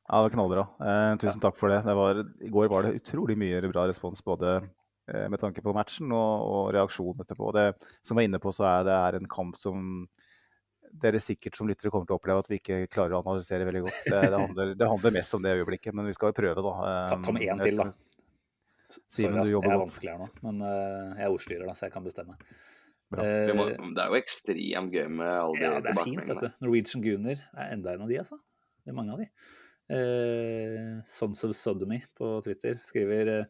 Ja, 0.09 0.17
det 0.17 0.23
var 0.25 0.33
knallbra. 0.33 0.65
Eh, 0.81 1.13
tusen 1.23 1.43
takk 1.43 1.59
for 1.61 1.71
det. 1.71 1.83
det 1.87 1.95
var, 1.95 2.23
I 2.43 2.51
går 2.51 2.71
var 2.73 2.87
det 2.87 2.97
utrolig 2.99 3.37
mye 3.39 3.61
bra 3.69 3.85
respons, 3.87 4.25
både 4.25 4.57
eh, 4.57 5.27
med 5.31 5.39
tanke 5.39 5.63
på 5.63 5.75
matchen 5.77 6.11
og, 6.17 6.47
og 6.49 6.73
reaksjonen 6.75 7.23
etterpå. 7.23 7.53
Det, 7.55 7.67
som 8.01 8.17
jeg 8.17 8.23
var 8.23 8.29
inne 8.31 8.43
på, 8.43 8.55
så 8.57 8.67
er 8.71 8.89
det 8.89 8.97
er 8.97 9.19
en 9.21 9.31
kamp 9.31 9.59
som 9.61 10.09
dere 10.89 11.21
sikkert 11.21 11.59
som 11.59 11.69
lyttere 11.69 11.93
kommer 11.93 12.09
til 12.09 12.17
å 12.17 12.19
oppleve 12.19 12.43
at 12.43 12.49
vi 12.51 12.59
ikke 12.63 12.87
klarer 12.91 13.19
å 13.19 13.23
analysere 13.23 13.67
veldig 13.69 13.85
godt. 13.85 13.99
Det, 14.07 14.23
det, 14.25 14.39
handler, 14.41 14.73
det 14.81 14.89
handler 14.95 15.17
mest 15.19 15.37
om 15.37 15.45
det 15.45 15.53
øyeblikket, 15.59 15.95
men 15.95 16.09
vi 16.09 16.17
skal 16.17 16.33
jo 16.33 16.39
prøve, 16.41 16.65
da. 16.65 16.73
Eh, 16.89 17.03
Ta, 17.13 17.21
ta 17.29 17.37
med 17.37 17.45
én 17.45 17.63
til, 17.63 17.83
da. 17.83 17.89
Simen, 19.13 19.43
du 19.45 19.53
jobber 19.53 19.69
jeg 19.69 19.77
er 19.77 19.83
vanskelig 19.83 20.13
her 20.15 20.21
nå, 20.23 20.27
men 20.47 20.63
uh, 20.65 21.19
jeg 21.19 21.27
er 21.27 21.35
ordstyrer, 21.35 21.65
da, 21.69 21.75
så 21.77 21.85
jeg 21.85 21.93
kan 21.93 22.07
bestemme. 22.07 22.39
Bra. 23.11 23.25
vi 23.25 23.55
må, 23.57 23.65
Eh, 23.71 23.77
Det 23.95 24.03
er 24.05 24.11
jo 24.13 24.19
ekstremt 24.21 24.93
gøy 24.93 25.07
med 25.09 25.31
alle 25.31 25.57
de 25.57 25.63
ja, 25.65 25.81
det 25.81 25.93
er 25.95 26.03
fint, 26.05 26.29
vet 26.29 26.43
du. 26.45 26.51
Norwegian 26.61 27.03
Gunner 27.05 27.41
er 27.57 27.73
enda 27.73 27.95
en 27.95 28.03
av 28.05 28.09
de, 28.13 28.19
altså. 28.21 28.37
Det 28.85 28.93
er 28.93 28.99
mange 28.99 29.15
av 29.15 29.23
de. 29.23 29.29
Eh, 29.89 31.01
Sons 31.09 31.41
of 31.49 31.55
Sodomy 31.57 32.03
på 32.19 32.35
Twitter 32.45 32.77
skriver 32.85 33.31
eh, 33.39 33.45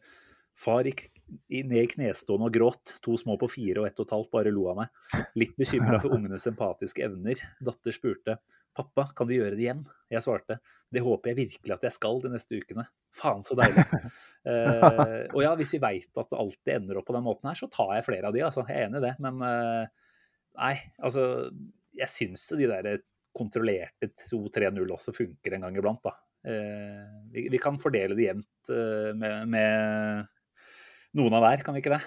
Far 0.59 0.87
gikk 0.87 1.05
ned 1.47 1.77
i 1.77 1.87
knestående 1.93 2.49
og 2.49 2.55
gråt. 2.55 2.95
To 3.05 3.15
små 3.19 3.37
på 3.39 3.47
fire 3.51 3.83
og 3.83 3.87
ett 3.87 3.99
og 4.01 4.07
et 4.07 4.15
halvt 4.17 4.31
bare 4.33 4.51
lo 4.51 4.65
av 4.71 4.81
meg. 4.81 5.21
Litt 5.39 5.55
bekymra 5.59 6.01
for 6.01 6.17
ungenes 6.17 6.47
empatiske 6.49 7.05
evner. 7.05 7.39
Datter 7.63 7.95
spurte 7.95 8.39
pappa, 8.75 9.09
kan 9.15 9.27
du 9.29 9.35
gjøre 9.35 9.55
det 9.55 9.65
igjen? 9.65 9.85
Jeg 10.11 10.25
svarte 10.25 10.59
det 10.89 11.03
håper 11.05 11.31
jeg 11.31 11.37
virkelig 11.37 11.73
at 11.75 11.83
jeg 11.85 11.93
skal 11.93 12.21
de 12.23 12.31
neste 12.33 12.57
ukene. 12.57 12.87
Faen 13.13 13.43
så 13.45 13.57
deilig. 13.57 13.83
uh, 14.49 15.27
og 15.35 15.41
ja, 15.43 15.51
hvis 15.59 15.75
vi 15.75 15.81
veit 15.83 16.09
at 16.17 16.31
det 16.31 16.39
alltid 16.39 16.73
ender 16.75 16.99
opp 16.99 17.07
på 17.09 17.15
den 17.15 17.27
måten 17.27 17.51
her, 17.51 17.59
så 17.59 17.69
tar 17.71 17.93
jeg 17.97 18.07
flere 18.07 18.29
av 18.29 18.35
de, 18.35 18.41
altså. 18.47 18.65
Jeg 18.69 18.77
er 18.77 18.87
enig 18.87 19.01
i 19.01 19.05
det. 19.05 19.13
Men 19.21 19.43
uh, 19.45 20.15
nei, 20.57 20.73
altså 20.97 21.27
Jeg 21.99 22.11
syns 22.13 22.47
de 22.57 22.71
der 22.71 23.05
kontrollerte 23.37 24.09
2-3-0 24.25 24.95
også 24.95 25.13
funker 25.13 25.55
en 25.55 25.67
gang 25.67 25.77
iblant, 25.77 26.01
da. 26.09 26.15
Uh, 26.39 27.29
vi, 27.35 27.45
vi 27.53 27.61
kan 27.61 27.77
fordele 27.81 28.17
det 28.17 28.29
jevnt 28.31 28.73
med, 29.19 29.45
med 29.51 30.27
noen 31.17 31.37
av 31.37 31.45
hver, 31.45 31.63
kan 31.65 31.75
vi 31.75 31.83
ikke 31.83 31.95
det? 31.95 32.03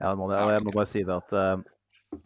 Ja, 0.00 0.12
det 0.12 0.16
må 0.20 0.30
det. 0.30 0.38
Og 0.40 0.54
jeg 0.54 0.64
må 0.64 0.72
bare 0.72 0.88
si 0.88 1.02
det 1.04 1.16
at 1.16 1.34
uh, 1.36 2.22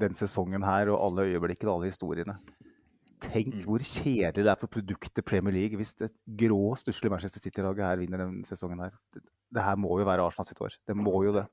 den 0.00 0.16
sesongen 0.18 0.66
her 0.66 0.90
og 0.90 0.98
alle 1.04 1.28
øyeblikkene 1.30 1.70
og 1.70 1.80
alle 1.80 1.92
historiene 1.92 2.38
Tenk 3.20 3.52
Mm. 3.52 3.64
hvor 3.68 3.82
kjedelig 3.84 4.44
det 4.46 4.48
er 4.48 4.56
for 4.56 4.72
produktet 4.72 5.24
Premier 5.28 5.52
League 5.52 5.76
hvis 5.76 5.92
et 6.00 6.14
grå, 6.24 6.74
stusslig 6.80 7.10
Manchester 7.12 7.42
City-laget 7.42 7.84
her 7.84 7.98
vinner 8.00 8.22
den 8.22 8.44
sesongen 8.44 8.80
her. 8.80 8.94
Det, 9.12 9.60
her 9.60 9.76
må 9.76 9.98
jo 10.00 10.06
være 10.08 10.24
Arsenal 10.24 10.48
sitt 10.48 10.60
år. 10.64 10.72
Det 10.88 10.96
må 10.96 11.24
jo 11.26 11.34
det. 11.36 11.44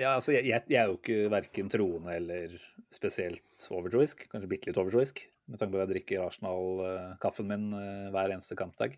Ja, 0.00 0.16
altså, 0.16 0.32
jeg, 0.32 0.48
jeg, 0.48 0.80
er 0.80 0.88
jo 0.88 0.96
ikke 0.96 1.30
verken 1.30 1.68
troende 1.70 2.16
eller 2.16 2.56
spesielt 2.90 3.66
overtroisk. 3.70 4.26
Kanskje 4.32 4.48
bitte 4.50 4.70
litt 4.70 4.80
overtroisk, 4.80 5.22
med 5.46 5.60
tanke 5.60 5.76
på 5.76 5.78
at 5.78 5.84
jeg 5.86 5.92
drikker 5.92 6.24
Arsenal-kaffen 6.26 7.46
min 7.46 7.68
eh, 7.78 8.10
hver 8.10 8.32
eneste 8.32 8.56
kampdag. 8.58 8.96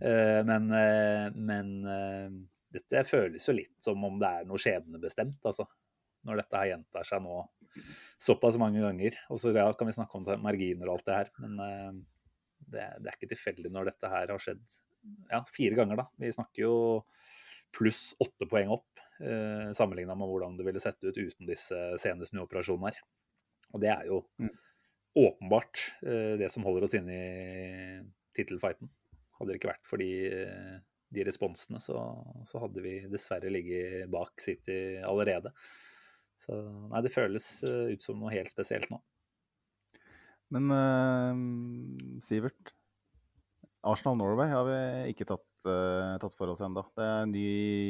Eh, 0.00 0.42
Men, 0.44 0.70
eh, 0.76 1.30
men 1.34 1.70
eh, 1.88 2.30
dette 2.76 3.04
føles 3.08 3.46
jo 3.48 3.54
litt 3.56 3.76
som 3.80 4.02
om 4.04 4.18
det 4.20 4.28
er 4.28 4.48
noe 4.48 4.60
skjebnebestemt, 4.60 5.38
altså. 5.48 5.64
Når 6.26 6.40
dette 6.42 6.58
her 6.58 6.72
gjentar 6.72 7.06
seg 7.06 7.22
nå 7.22 7.44
såpass 8.18 8.56
mange 8.58 8.80
ganger. 8.82 9.14
Og 9.30 9.38
så 9.38 9.52
ja, 9.54 9.68
kan 9.78 9.86
vi 9.86 9.94
snakke 9.94 10.18
om 10.18 10.26
marginer 10.42 10.88
og 10.90 10.96
alt 10.98 11.06
det 11.06 11.14
her, 11.20 11.30
men 11.44 12.02
det, 12.66 12.82
det 12.98 13.10
er 13.12 13.14
ikke 13.14 13.30
tilfeldig 13.30 13.70
når 13.70 13.92
dette 13.92 14.10
her 14.10 14.32
har 14.32 14.42
skjedd 14.42 14.64
ja, 15.30 15.42
fire 15.54 15.76
ganger, 15.78 16.00
da. 16.00 16.06
Vi 16.18 16.32
snakker 16.34 16.64
jo 16.64 16.74
pluss 17.76 18.08
åtte 18.24 18.48
poeng 18.50 18.72
opp 18.74 18.98
eh, 19.22 19.70
sammenligna 19.76 20.16
med 20.18 20.26
hvordan 20.32 20.56
det 20.58 20.66
ville 20.66 20.82
sett 20.82 20.98
ut 21.04 21.14
uten 21.14 21.46
disse 21.46 21.78
sene 22.02 22.26
snuoperasjonene 22.26 22.90
her. 22.90 22.98
Og 23.74 23.82
det 23.84 23.92
er 23.94 24.06
jo 24.10 24.24
Mm. 24.42 24.50
åpenbart 25.16 25.84
eh, 26.02 26.34
det 26.42 26.50
som 26.52 26.66
holder 26.66 26.84
oss 26.88 26.94
inne 26.98 27.14
i 27.14 28.00
tittelfighten. 28.36 28.90
Hadde 29.36 29.52
det 29.52 29.58
ikke 29.60 29.72
vært 29.72 29.88
for 29.88 30.00
de, 30.00 30.10
de 31.14 31.26
responsene, 31.26 31.80
så, 31.82 31.98
så 32.48 32.62
hadde 32.62 32.84
vi 32.84 32.98
dessverre 33.12 33.52
ligget 33.52 34.08
bak 34.12 34.40
City 34.42 34.96
allerede. 35.04 35.52
Så 36.40 36.56
nei, 36.90 37.02
det 37.04 37.14
føles 37.14 37.46
eh, 37.64 37.94
ut 37.94 38.04
som 38.04 38.18
noe 38.20 38.32
helt 38.34 38.52
spesielt 38.52 38.90
nå. 38.92 39.00
Men 40.52 40.70
uh, 40.70 42.18
Sivert, 42.22 42.74
Arsenal 43.86 44.18
Norway 44.20 44.52
har 44.52 44.68
vi 44.68 44.76
ikke 45.14 45.26
tatt, 45.26 45.48
uh, 45.66 46.14
tatt 46.22 46.36
for 46.38 46.52
oss 46.52 46.62
ennå. 46.62 46.84
Det 46.94 47.02
er 47.02 47.24
en 47.24 47.32
ny 47.34 47.48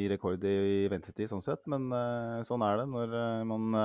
rekord 0.09 0.47
i 0.47 0.87
ventetid 0.89 1.29
sånn 1.29 1.43
sett, 1.43 1.67
men 1.69 1.91
uh, 1.93 2.39
sånn 2.47 2.65
er 2.65 2.81
det 2.81 2.87
når 2.95 3.13
man 3.51 3.77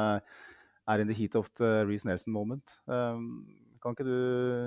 er 0.88 1.00
in 1.00 1.08
the 1.08 1.14
heat 1.14 1.34
of 1.34 1.50
the 1.54 1.84
Reece 1.86 2.06
Nelson 2.08 2.32
moment. 2.32 2.78
Eh, 2.88 3.18
kan 3.82 3.96
ikke 3.96 4.06
du 4.06 4.18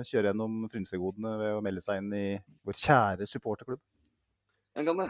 kjøre 0.04 0.30
gjennom 0.30 0.66
frynsegodene 0.68 1.36
ved 1.40 1.54
å 1.56 1.62
melde 1.64 1.82
seg 1.84 2.02
inn 2.02 2.12
i 2.16 2.26
vår 2.66 2.76
kjære 2.82 3.28
supporterklubb? 3.30 3.80
Jeg 4.76 4.84
kan 4.84 5.00
det. 5.00 5.08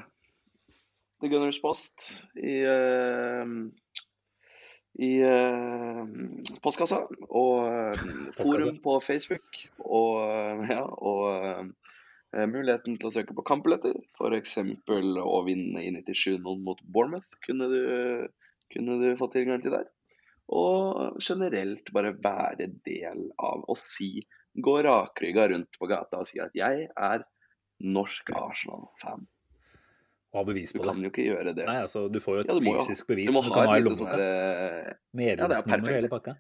The 1.25 1.31
Gunners 1.33 1.59
Post 1.59 2.05
i, 2.37 2.61
uh, 2.69 3.47
i 5.01 5.11
uh, 5.25 6.05
postkassa. 6.63 7.03
Og 7.27 7.67
eh, 7.67 8.07
forum 8.37 8.79
på 8.85 8.99
Facebook. 9.05 9.61
Og, 9.81 10.21
ja, 10.71 10.85
og 10.85 11.25
uh, 11.67 12.45
muligheten 12.47 13.01
til 13.01 13.11
å 13.11 13.15
søke 13.17 13.35
på 13.35 13.47
kampbilletter. 13.49 13.97
F.eks. 14.15 14.59
å 14.63 15.43
vinne 15.49 15.83
i 15.83 15.91
97-0 15.99 16.63
mot 16.63 16.85
Bournemouth 16.85 17.41
kunne 17.49 17.71
du, 17.73 17.83
kunne 18.73 19.01
du 19.03 19.09
få 19.19 19.33
tilgang 19.33 19.65
til 19.65 19.75
der. 19.75 19.89
Og 20.55 21.17
generelt 21.19 21.89
bare 21.95 22.13
være 22.23 22.69
del 22.87 23.31
av 23.43 23.65
å 23.67 23.75
si 23.79 24.21
Gå 24.57 24.73
rakrygga 24.87 25.49
rundt 25.53 25.77
på 25.77 25.85
gata 25.91 26.23
og 26.23 26.25
si 26.25 26.39
at 26.41 26.55
jeg 26.57 26.87
er 26.89 27.25
norsk 27.85 28.31
Arsenal-fan. 28.33 29.27
Og 30.33 30.39
ha 30.41 30.45
bevis 30.49 30.73
Du 30.73 30.79
på 30.79 30.87
kan 30.87 30.97
det. 30.97 31.05
jo 31.05 31.11
ikke 31.13 31.27
gjøre 31.27 31.53
det. 31.59 31.67
Nei, 31.69 31.83
altså, 31.85 32.07
du 32.09 32.17
får 32.25 32.39
jo 32.39 32.41
et 32.41 32.49
Ja, 32.49 32.55
du 32.57 32.65
fysisk 32.65 33.11
bevis 33.11 33.29
Du 33.29 33.35
må 33.37 33.43
du 33.45 33.51
ha 33.51 33.55
kan 33.59 33.69
ha 33.69 33.75
et 33.77 33.85
lite 33.85 33.99
sånn. 33.99 34.09
Medlemsnummer 34.09 34.17
Ja, 34.17 34.17
det 34.17 34.89
er 34.89 34.97
Medlemsnummer 35.21 35.77
perfekt. 35.77 35.99
hele 35.99 36.09
pakka. 36.15 36.37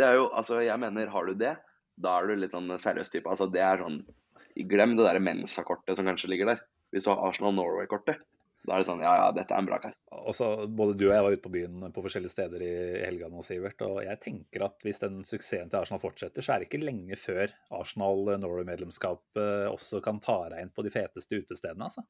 Det 0.00 0.06
er 0.06 0.16
jo, 0.16 0.24
altså, 0.32 0.62
jeg 0.64 0.80
mener, 0.80 1.12
har 1.12 1.26
du 1.28 1.34
det, 1.34 1.52
da 2.00 2.16
er 2.22 2.26
du 2.30 2.34
litt 2.40 2.56
sånn 2.56 2.72
seriøs 2.80 3.12
type. 3.12 3.28
Altså, 3.28 3.50
det 3.52 3.60
er 3.66 3.84
sånn 3.84 4.00
Glem 4.70 4.96
det 4.96 5.04
derre 5.06 5.20
Mensa-kortet 5.22 5.96
som 5.96 6.08
kanskje 6.08 6.28
ligger 6.32 6.54
der. 6.54 6.64
Hvis 6.92 7.04
du 7.04 7.10
har 7.12 7.20
Arsenal 7.28 7.52
Norway-kortet, 7.54 8.18
da 8.60 8.76
er 8.76 8.82
det 8.82 8.88
sånn 8.90 9.00
Ja, 9.00 9.12
ja, 9.16 9.28
dette 9.32 9.54
er 9.56 9.62
en 9.62 9.68
bra 9.68 9.78
kar. 9.80 9.94
Også, 10.20 10.50
Både 10.68 10.96
du 10.98 11.06
og 11.06 11.14
jeg 11.14 11.24
var 11.24 11.34
ute 11.34 11.44
på 11.46 11.52
byen 11.54 11.86
på 11.94 12.02
forskjellige 12.04 12.34
steder 12.34 12.64
i 12.66 12.72
helga 13.06 13.30
nå, 13.32 13.40
Sivert. 13.46 13.80
Og 13.86 14.02
jeg 14.04 14.20
tenker 14.20 14.66
at 14.66 14.84
hvis 14.84 15.00
den 15.00 15.22
suksessen 15.28 15.72
til 15.72 15.80
Arsenal 15.80 16.02
fortsetter, 16.02 16.44
så 16.44 16.54
er 16.54 16.60
det 16.60 16.68
ikke 16.68 16.82
lenge 16.82 17.16
før 17.20 17.54
Arsenal 17.78 18.34
Norway-medlemskapet 18.42 19.70
også 19.70 20.02
kan 20.04 20.20
ta 20.22 20.42
deg 20.52 20.66
inn 20.66 20.74
på 20.76 20.84
de 20.84 20.92
feteste 20.92 21.40
utestedene, 21.40 21.88
altså. 21.88 22.04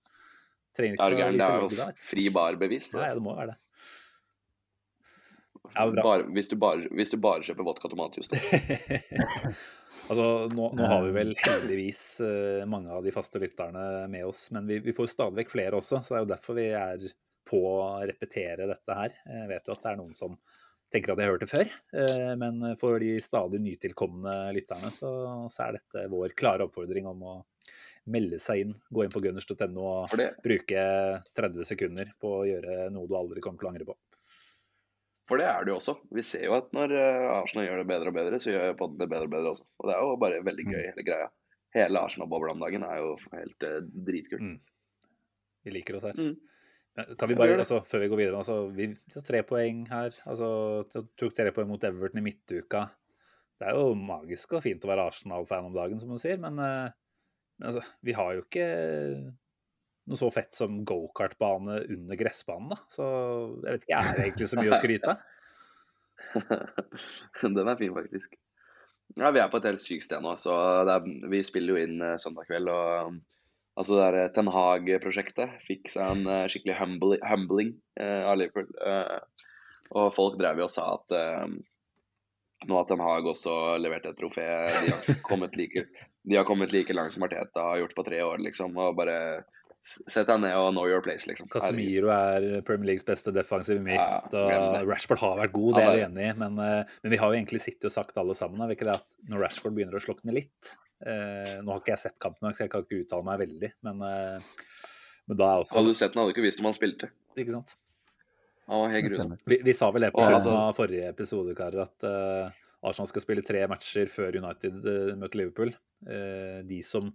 Trenger 0.77 0.99
ikke 0.99 1.07
å 1.07 1.19
Gæren, 1.19 1.39
det 1.39 1.47
er 1.47 1.65
jo 1.65 1.89
fri 1.99 2.29
bar-bevis. 2.35 2.93
Nei, 2.95 3.09
det. 3.09 3.19
det 3.19 3.25
må 3.25 3.35
være 3.39 3.55
det. 3.55 3.59
Ja. 5.75 6.03
Bare, 6.03 6.23
hvis, 6.35 6.49
du 6.49 6.57
bare, 6.57 6.89
hvis 6.97 7.13
du 7.13 7.19
bare 7.23 7.45
kjøper 7.47 7.67
vodka 7.67 7.91
tomatjuice. 7.91 8.39
altså, 10.11 10.27
nå, 10.53 10.71
nå 10.77 10.89
har 10.89 11.05
vi 11.07 11.13
vel 11.15 11.35
heldigvis 11.39 12.03
uh, 12.25 12.63
mange 12.71 12.93
av 12.95 13.05
de 13.07 13.13
faste 13.15 13.43
lytterne 13.43 13.85
med 14.11 14.27
oss, 14.27 14.49
men 14.55 14.67
vi, 14.71 14.81
vi 14.85 14.95
får 14.97 15.13
stadig 15.13 15.43
vekk 15.43 15.53
flere 15.55 15.79
også, 15.79 16.01
så 16.03 16.15
det 16.15 16.19
er 16.19 16.25
jo 16.25 16.33
derfor 16.33 16.59
vi 16.59 16.67
er 16.81 17.07
på 17.51 17.61
å 17.67 17.77
repetere 18.07 18.69
dette 18.71 18.97
her. 18.97 19.15
Jeg 19.27 19.53
vet 19.53 19.69
jo 19.69 19.77
at 19.77 19.85
det 19.85 19.93
er 19.93 20.01
noen 20.01 20.17
som 20.17 20.37
tenker 20.91 21.13
at 21.13 21.23
jeg 21.23 21.29
har 21.29 21.37
hørt 21.37 21.45
det 21.47 21.53
før, 21.53 21.73
uh, 21.95 22.33
men 22.41 22.75
for 22.81 22.99
de 23.03 23.15
stadig 23.23 23.63
nytilkomne 23.63 24.37
lytterne 24.57 24.91
så, 24.95 25.13
så 25.53 25.69
er 25.69 25.79
dette 25.79 26.09
vår 26.11 26.35
klare 26.39 26.67
oppfordring 26.67 27.07
om 27.11 27.27
å 27.31 27.39
melde 28.11 28.41
seg 28.43 28.65
inn, 28.65 28.73
gå 28.91 29.05
inn 29.05 29.13
på 29.13 29.21
gunners.no 29.23 29.85
og 29.85 30.15
bruke 30.43 30.85
30 31.37 31.69
sekunder 31.69 32.15
på 32.19 32.41
å 32.41 32.47
gjøre 32.49 32.89
noe 32.95 33.07
du 33.07 33.15
aldri 33.19 33.45
kommer 33.45 33.61
til 33.61 33.69
å 33.69 33.75
angre 33.75 33.87
på. 33.93 33.97
For 35.31 35.39
det 35.39 35.47
er 35.47 35.63
det 35.63 35.71
jo 35.71 35.79
også. 35.79 35.95
Vi 36.11 36.25
ser 36.27 36.49
jo 36.49 36.57
at 36.57 36.73
når 36.75 36.93
eh, 36.99 37.29
Arsenal 37.37 37.69
gjør 37.69 37.85
det 37.85 37.89
bedre 37.93 38.11
og 38.11 38.17
bedre, 38.17 38.41
så 38.43 38.51
gjør 38.51 38.73
podden 38.81 38.99
det 38.99 39.07
bedre 39.13 39.29
og 39.29 39.35
bedre 39.37 39.53
også. 39.55 39.67
Og 39.79 39.87
det 39.87 39.95
er 39.95 40.03
jo 40.03 40.17
bare 40.25 40.41
veldig 40.49 40.65
gøy, 40.67 40.81
hele 40.89 41.05
greia. 41.07 41.29
Hele 41.77 42.03
Arsenal-bobla 42.03 42.57
om 42.57 42.65
dagen 42.65 42.83
er 42.83 42.97
jo 42.99 43.13
helt 43.37 43.67
uh, 43.69 43.77
dritkult. 44.09 44.43
Mm. 44.43 45.11
Vi 45.63 45.75
liker 45.77 46.01
oss 46.01 46.09
her. 46.09 46.19
Mm. 46.19 46.33
Men 46.99 47.13
Kan 47.21 47.31
vi 47.31 47.37
bare, 47.39 47.59
altså, 47.63 47.79
Før 47.87 48.03
vi 48.03 48.09
går 48.11 48.21
videre, 48.25 48.41
altså, 48.41 48.57
vi 48.75 48.89
tok 49.15 49.29
tre 49.29 49.45
poeng 49.47 49.85
her. 49.93 50.17
altså, 50.33 50.49
Tok 50.91 51.37
tre 51.37 51.53
poeng 51.55 51.71
mot 51.71 51.87
Everton 51.87 52.19
i 52.19 52.25
midtuka. 52.27 52.89
Det 53.61 53.69
er 53.69 53.79
jo 53.79 53.95
magisk 53.95 54.57
og 54.57 54.65
fint 54.65 54.83
å 54.83 54.91
være 54.91 55.05
Arsenal-fan 55.13 55.69
om 55.69 55.77
dagen, 55.77 56.01
som 56.01 56.11
du 56.11 56.19
sier, 56.19 56.41
men, 56.43 56.59
eh, 56.65 56.91
men 57.61 57.71
altså, 57.71 57.85
vi 58.03 58.17
har 58.17 58.35
jo 58.35 58.43
ikke 58.47 58.67
noe 60.11 60.19
så 60.21 60.31
fett 60.35 60.57
som 60.57 60.81
gokartbane 60.87 61.81
under 61.87 62.19
gressbanen, 62.19 62.73
da. 62.75 62.79
Så 62.93 63.07
jeg 63.65 63.77
vet 63.77 63.87
ikke, 63.87 63.99
er 64.01 64.17
det 64.17 64.25
egentlig 64.27 64.49
så 64.51 64.61
mye 64.61 64.73
å 64.73 64.81
skryte 64.81 65.15
av? 65.15 65.27
Den 67.59 67.71
er 67.71 67.81
fin, 67.81 67.97
faktisk. 67.97 68.39
Ja, 69.19 69.33
Vi 69.35 69.43
er 69.43 69.51
på 69.51 69.59
et 69.59 69.67
helt 69.67 69.83
sykt 69.83 70.07
sted 70.07 70.23
nå. 70.23 70.37
så 70.39 70.55
er, 70.85 71.07
Vi 71.33 71.43
spiller 71.47 71.75
jo 71.75 71.85
inn 71.89 72.03
eh, 72.05 72.19
søndag 72.23 72.47
kveld. 72.51 72.71
og 72.71 73.11
um, 73.11 73.21
altså 73.81 73.97
det 73.97 74.07
der 74.07 74.35
Ten 74.37 74.51
Hag-prosjektet 74.55 75.57
fikk 75.67 75.91
seg 75.91 76.15
en 76.15 76.29
uh, 76.29 76.47
skikkelig 76.51 76.77
humbling, 76.79 77.23
humbling 77.27 77.73
uh, 77.99 78.31
av 78.31 78.39
Liverpool. 78.39 78.71
Uh, 78.79 79.47
og 79.97 80.15
folk 80.15 80.39
drev 80.39 80.61
jo 80.63 80.69
og 80.69 80.73
sa 80.73 80.87
at 80.95 81.15
eh, 81.17 81.47
nå 82.69 82.77
har 82.77 82.87
Ten 82.87 83.03
Hag 83.03 83.27
også 83.27 83.55
levert 83.83 84.07
et 84.07 84.19
trofé. 84.19 84.47
De 84.87 84.93
har 84.93 85.17
kommet 85.27 85.57
like, 85.59 85.87
de 86.23 86.69
like 86.75 86.95
langt 86.95 87.17
som 87.17 87.25
Arteta 87.27 87.65
har 87.73 87.81
gjort 87.81 87.97
på 87.97 88.05
tre 88.07 88.21
år, 88.23 88.39
liksom. 88.39 88.77
Og 88.79 88.95
bare 88.99 89.43
sett 89.83 90.27
deg 90.29 90.41
ned 90.43 90.55
og 90.61 90.73
know 90.75 90.87
your 90.89 91.01
place, 91.05 91.27
liksom. 91.27 91.49
Casemiro 91.53 92.11
er 92.13 92.61
Premier 92.67 92.91
Leagues 92.93 93.05
beste 93.07 93.33
defensive 93.33 93.81
midt, 93.81 93.97
Ja, 93.97 94.21
og. 94.21 94.87
Rashford 94.89 95.19
har 95.23 95.39
vært 95.41 95.53
god, 95.57 95.75
det 95.79 95.83
er 95.85 95.91
vi 95.95 96.03
er- 96.03 96.09
enig 96.09 96.27
i. 96.29 96.39
Men, 96.39 96.59
eh, 96.59 96.85
men 97.03 97.11
vi 97.15 97.17
har 97.17 97.33
jo 97.33 97.39
egentlig 97.41 97.61
sittet 97.65 97.89
og 97.89 97.93
sagt 97.93 98.19
alle 98.21 98.35
sammen, 98.35 98.61
har 98.61 98.69
vi 98.69 98.77
ikke 98.77 98.91
det, 98.93 98.97
at 99.01 99.07
når 99.31 99.41
Rashford 99.47 99.75
begynner 99.75 99.97
å 99.97 100.05
slukne 100.05 100.33
litt 100.37 100.77
eh, 101.07 101.61
Nå 101.65 101.73
har 101.73 101.81
ikke 101.81 101.95
jeg 101.95 101.99
sett 102.05 102.19
kampen, 102.21 102.53
så 102.53 102.67
jeg 102.67 102.71
kan 102.71 102.83
ikke 102.85 103.07
uttale 103.07 103.25
meg 103.25 103.39
veldig, 103.41 103.73
men, 103.83 104.03
eh, 104.05 104.41
men 105.29 105.37
da 105.41 105.45
er 105.55 105.63
også 105.65 105.79
Hadde 105.79 105.87
du 105.95 105.95
sett 105.95 106.13
den, 106.13 106.21
hadde 106.21 106.35
du 106.35 106.37
ikke 106.41 106.45
visst 106.45 106.61
om 106.61 106.69
han 106.69 106.75
spilte. 106.77 107.09
Ikke 107.39 107.53
sant? 107.57 107.75
Han 108.69 108.83
var 108.85 108.91
helt 108.91 109.09
grusom. 109.09 109.39
Vi, 109.47 109.57
vi 109.65 109.73
sa 109.73 109.91
vel 109.91 110.03
det 110.03 110.13
på 110.13 110.21
slutten 110.21 110.37
altså- 110.43 110.57
av 110.69 110.77
forrige 110.77 111.09
episode, 111.09 111.55
karer, 111.57 111.83
at 111.89 112.05
eh, 112.05 112.51
Arsenal 112.85 113.09
skal 113.09 113.23
spille 113.25 113.43
tre 113.43 113.67
matcher 113.67 114.07
før 114.13 114.37
United 114.37 114.85
eh, 114.87 115.17
møter 115.17 115.41
Liverpool. 115.41 115.73
Eh, 116.07 116.61
de 116.69 116.83
som 116.83 117.11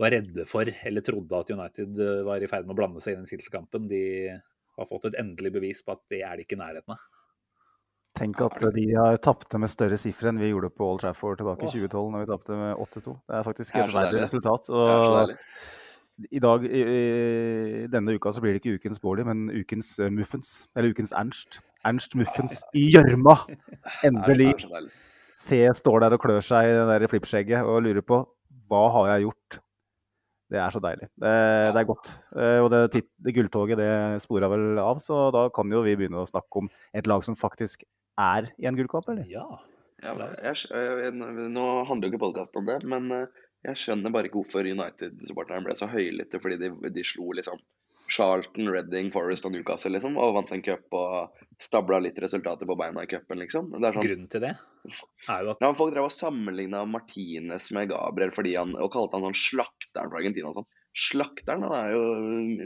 var 0.00 0.12
redde 0.12 0.44
for, 0.48 0.68
eller 0.88 1.04
trodde 1.04 1.40
at 1.40 1.50
United 1.52 2.00
eh, 2.04 2.22
var 2.26 2.42
i 2.42 2.48
ferd 2.50 2.66
med 2.66 2.76
å 2.76 2.80
blande 2.80 3.02
seg 3.04 3.16
inn 3.16 3.26
i 3.26 3.30
tittelkampen, 3.30 3.88
de 3.90 4.02
har 4.76 4.88
fått 4.88 5.08
et 5.08 5.20
endelig 5.20 5.54
bevis 5.54 5.80
på 5.84 5.94
at 5.96 6.02
det 6.12 6.20
er 6.26 6.36
de 6.36 6.44
ikke 6.44 6.58
i 6.58 6.60
nærheten 6.60 6.96
av. 6.96 7.04
Tenk 8.16 8.40
at 8.46 8.62
de 8.72 8.84
har 8.96 9.18
tapte 9.20 9.58
med 9.60 9.68
større 9.68 9.98
sifre 10.00 10.30
enn 10.30 10.38
vi 10.40 10.48
gjorde 10.48 10.70
på 10.72 10.86
Old 10.88 11.02
Trafford 11.02 11.36
tilbake 11.40 11.66
i 11.66 11.72
2012, 11.72 12.12
når 12.14 12.22
vi 12.22 12.28
tapte 12.30 12.56
med 12.56 12.78
8-2. 12.80 13.16
Det 13.28 13.34
er 13.36 13.44
faktisk 13.44 13.76
et 13.76 13.92
verre 13.92 14.22
resultat. 14.22 14.70
Og 14.72 15.34
i 16.32 16.40
dag, 16.40 16.64
i, 16.64 16.80
i 16.80 17.90
denne 17.92 18.14
uka, 18.16 18.32
så 18.32 18.40
blir 18.40 18.56
det 18.56 18.62
ikke 18.62 18.78
ukens 18.80 19.02
Bårli, 19.02 19.26
men 19.28 19.50
ukens 19.52 19.92
uh, 20.00 20.08
Muffens. 20.08 20.54
Eller 20.72 20.96
ukens 20.96 21.12
Ernst. 21.12 21.60
Ernst 21.84 22.16
Muffens 22.16 22.62
i 22.72 22.86
gjørma! 22.94 23.36
Endelig. 24.08 24.54
Se 25.36 25.60
står 25.76 26.06
der 26.06 26.16
og 26.16 26.24
klør 26.24 26.40
seg 26.40 26.70
i 26.70 26.72
det 26.72 26.88
der 26.88 27.12
flippskjegget 27.12 27.68
og 27.68 27.84
lurer 27.84 28.00
på 28.00 28.22
hva 28.66 28.86
har 28.96 29.12
jeg 29.12 29.26
gjort? 29.26 29.60
Det 30.52 30.58
er 30.62 30.70
så 30.70 30.80
deilig. 30.82 31.08
Det, 31.18 31.30
det 31.74 31.80
er 31.80 31.88
godt. 31.88 32.10
Eh, 32.38 32.58
Og 32.62 32.68
det, 32.70 33.02
det 33.18 33.34
gulltoget 33.34 33.80
det 33.80 33.90
spora 34.22 34.50
vel 34.52 34.78
av, 34.78 35.00
så 35.02 35.26
da 35.34 35.48
kan 35.54 35.72
jo 35.72 35.82
vi 35.86 35.96
begynne 35.98 36.22
å 36.22 36.28
snakke 36.28 36.62
om 36.62 36.68
et 36.94 37.08
lag 37.10 37.24
som 37.26 37.38
faktisk 37.38 37.82
er 38.20 38.52
i 38.62 38.68
en 38.70 38.78
gullkamp, 38.78 39.08
eller? 39.12 39.26
Ja. 39.30 39.46
Ja, 40.04 40.12
jeg, 40.44 40.68
jeg, 40.68 41.12
nå 41.16 41.64
handler 41.88 42.06
jo 42.06 42.12
ikke 42.12 42.24
podkasten 42.26 42.60
om 42.60 42.66
det, 42.68 42.82
men 42.84 43.08
eh, 43.16 43.42
jeg 43.64 43.80
skjønner 43.80 44.12
bare 44.14 44.28
ikke 44.28 44.42
hvorfor 44.42 44.68
United-supporterne 44.68 45.64
ble 45.64 45.74
så 45.78 45.88
høylytte 45.90 46.38
fordi 46.42 46.58
de, 46.60 46.70
de 46.92 47.04
slo 47.06 47.32
liksom 47.34 47.58
Charlton, 48.12 48.70
Reading, 48.70 49.10
Forest 49.14 49.46
og 49.48 49.54
Newcastle 49.54 49.92
liksom, 49.96 50.16
og 50.20 50.36
vant 50.36 50.52
en 50.54 50.62
cup 50.64 50.96
og 50.96 51.42
stabla 51.62 51.98
litt 52.04 52.18
resultater 52.22 52.68
på 52.68 52.76
beina 52.78 53.04
i 53.04 53.10
cupen, 53.10 53.40
liksom. 53.42 53.72
Sånn, 53.74 54.00
Grunnen 54.00 54.30
til 54.32 54.44
det 54.44 54.54
er 55.32 55.44
jo 55.44 55.52
at 55.54 55.62
ja, 55.64 55.70
Folk 55.76 55.94
drev 55.94 56.08
og 56.08 56.14
sammenligna 56.14 56.84
Martinez 56.88 57.70
med 57.74 57.90
Gabriel 57.90 58.34
fordi 58.34 58.54
han, 58.58 58.74
og 58.78 58.92
kalte 58.94 59.18
han 59.18 59.26
sånn 59.28 59.40
slakteren 59.40 60.12
fra 60.12 60.20
Argentina 60.20 60.50
og 60.52 60.60
sånn. 60.60 60.68
Slakteren, 60.96 61.66
han 61.66 61.74
er 61.76 61.90
jo 61.92 62.04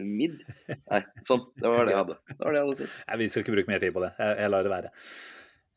midd. 0.07 0.37
Nei, 0.93 1.01
sånn. 1.27 1.49
Det 1.59 1.73
var 1.73 1.89
det 1.89 1.97
jeg 1.97 2.03
hadde. 2.05 2.19
Det 2.29 2.39
var 2.45 2.55
det 2.55 2.61
jeg 2.61 2.67
hadde 2.69 2.77
å 2.77 2.79
si. 2.79 2.91
Nei, 3.09 3.17
Vi 3.23 3.31
skal 3.33 3.45
ikke 3.45 3.55
bruke 3.57 3.73
mer 3.73 3.83
tid 3.83 3.97
på 3.97 4.05
det. 4.05 4.13
Jeg, 4.21 4.37
jeg 4.45 4.53
lar 4.53 4.67
det 4.67 4.75
være. 4.75 4.93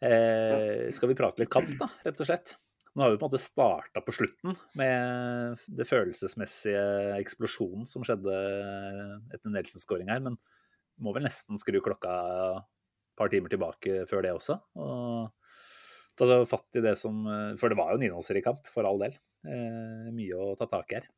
Eh, 0.03 0.91
skal 0.93 1.09
vi 1.09 1.17
prate 1.17 1.41
litt 1.41 1.53
kamp, 1.53 1.71
da, 1.79 1.89
rett 2.05 2.21
og 2.21 2.29
slett? 2.29 2.57
Nå 2.93 3.01
har 3.01 3.13
vi 3.13 3.17
på 3.17 3.25
en 3.25 3.31
måte 3.31 3.41
starta 3.41 4.03
på 4.05 4.13
slutten 4.13 4.53
med 4.77 5.61
det 5.79 5.87
følelsesmessige 5.89 6.83
eksplosjonen 7.17 7.87
som 7.89 8.05
skjedde 8.05 8.35
etter 9.33 9.49
Nelson-skåring 9.49 10.11
her, 10.13 10.21
men 10.21 10.37
må 11.01 11.13
vel 11.15 11.25
nesten 11.25 11.57
skru 11.61 11.79
klokka 11.81 12.13
et 12.13 13.17
par 13.17 13.33
timer 13.33 13.49
tilbake 13.49 14.03
før 14.09 14.25
det 14.25 14.35
også. 14.37 14.59
Og 14.77 15.33
ta 16.19 16.37
fatt 16.45 16.77
i 16.77 16.85
det 16.85 16.93
som 16.99 17.25
For 17.57 17.73
det 17.73 17.79
var 17.79 17.91
jo 17.93 17.97
en 17.97 18.05
innholdsrik 18.05 18.45
kamp, 18.45 18.69
for 18.69 18.85
all 18.85 19.01
del. 19.01 19.17
Eh, 19.43 20.09
mye 20.13 20.37
å 20.37 20.53
ta 20.59 20.69
tak 20.69 20.93
i 20.93 20.99
her. 20.99 21.09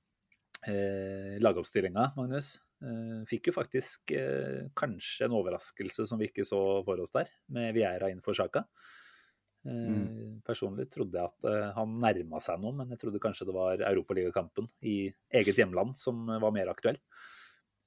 Eh, 0.65 1.35
lagoppstillinga, 1.43 2.13
Magnus, 2.15 2.55
eh, 2.81 3.19
fikk 3.29 3.51
jo 3.51 3.53
faktisk 3.53 4.15
eh, 4.17 4.65
kanskje 4.73 5.27
en 5.27 5.35
overraskelse 5.38 6.07
som 6.09 6.17
vi 6.17 6.31
ikke 6.31 6.47
så 6.47 6.61
for 6.88 7.03
oss 7.03 7.13
der, 7.13 7.29
med 7.53 7.75
Vieira 7.75 8.09
inn 8.09 8.23
for 8.25 8.38
Sjaka. 8.38 8.63
Eh, 9.65 10.25
Personlig 10.45 10.88
trodde 10.93 11.17
jeg 11.17 11.25
at 11.32 11.47
eh, 11.49 11.69
han 11.78 11.95
nærma 12.01 12.41
seg 12.43 12.62
noe, 12.62 12.75
men 12.78 12.91
jeg 12.93 13.01
trodde 13.01 13.21
kanskje 13.23 13.47
det 13.49 13.56
var 13.56 13.82
Europaligakampen 13.89 14.67
i 14.86 14.97
eget 15.34 15.58
hjemland 15.58 15.95
som 15.97 16.28
var 16.30 16.54
mer 16.54 16.69
aktuell. 16.73 16.99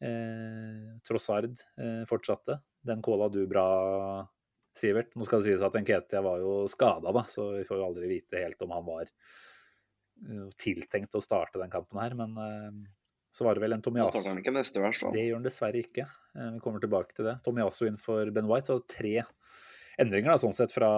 Eh, 0.02 0.98
Trossard 1.06 1.54
eh, 1.78 2.02
fortsatte. 2.10 2.60
Den 2.86 3.02
kåla 3.02 3.28
du 3.32 3.40
bra, 3.50 3.66
Sivert. 4.78 5.14
Nå 5.18 5.26
skal 5.26 5.42
det 5.42 5.50
sies 5.50 5.64
at 5.66 5.74
Nketia 5.74 6.22
var 6.22 6.42
jo 6.42 6.52
skada, 6.70 7.10
da, 7.14 7.24
så 7.26 7.50
vi 7.56 7.64
får 7.66 7.80
jo 7.80 7.86
aldri 7.88 8.10
vite 8.10 8.42
helt 8.44 8.62
om 8.62 8.74
han 8.76 8.84
var 8.86 9.08
uh, 9.08 10.44
tiltenkt 10.60 11.16
å 11.18 11.22
starte 11.24 11.58
den 11.58 11.72
kampen 11.72 11.98
her, 11.98 12.14
men 12.18 12.36
eh, 12.44 12.76
så 13.34 13.46
var 13.46 13.58
det 13.58 13.64
vel 13.64 13.74
en 13.76 13.82
Tomiasso 13.84 14.22
det 15.14 15.24
gjør 15.26 15.40
han 15.40 15.46
dessverre 15.46 15.82
ikke. 15.82 16.06
Eh, 16.34 16.52
Vi 16.54 16.62
kommer 16.62 16.82
tilbake 16.82 17.16
til 17.16 17.28
det. 17.28 17.36
Tomiasso 17.44 17.88
inn 17.88 17.98
for 18.00 18.30
Ben 18.34 18.48
White. 18.50 18.70
Så 18.70 18.78
tre 18.86 19.26
endringer 19.98 20.32
da, 20.32 20.38
sånn 20.40 20.56
sett 20.56 20.72
fra 20.74 20.88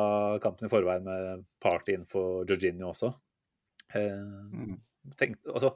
kampen 0.45 0.69
i 0.69 0.73
forveien 0.73 1.07
med 1.07 1.45
Party 1.63 1.97
innenfor 1.97 2.45
for 2.45 2.51
Jorginho 2.51 2.91
også. 2.93 3.13
Eh, 3.97 4.75
tenk, 5.21 5.39
altså, 5.49 5.75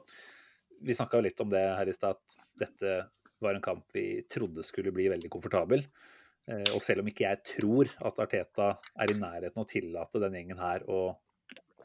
vi 0.85 0.95
snakka 0.95 1.21
litt 1.23 1.41
om 1.41 1.51
det 1.51 1.63
her 1.79 1.89
i 1.89 1.95
stad, 1.95 2.19
at 2.19 2.37
dette 2.65 2.97
var 3.43 3.57
en 3.57 3.63
kamp 3.65 3.85
vi 3.95 4.23
trodde 4.31 4.63
skulle 4.63 4.93
bli 4.95 5.09
veldig 5.11 5.31
komfortabel. 5.33 5.83
Eh, 6.45 6.67
og 6.75 6.81
selv 6.83 7.01
om 7.01 7.09
ikke 7.09 7.25
jeg 7.25 7.41
tror 7.55 7.91
at 8.05 8.21
Arteta 8.21 8.71
er 9.01 9.11
i 9.11 9.17
nærheten 9.19 9.63
å 9.63 9.69
tillate 9.69 10.21
den 10.21 10.37
gjengen 10.37 10.61
her 10.61 10.85
å 10.85 11.01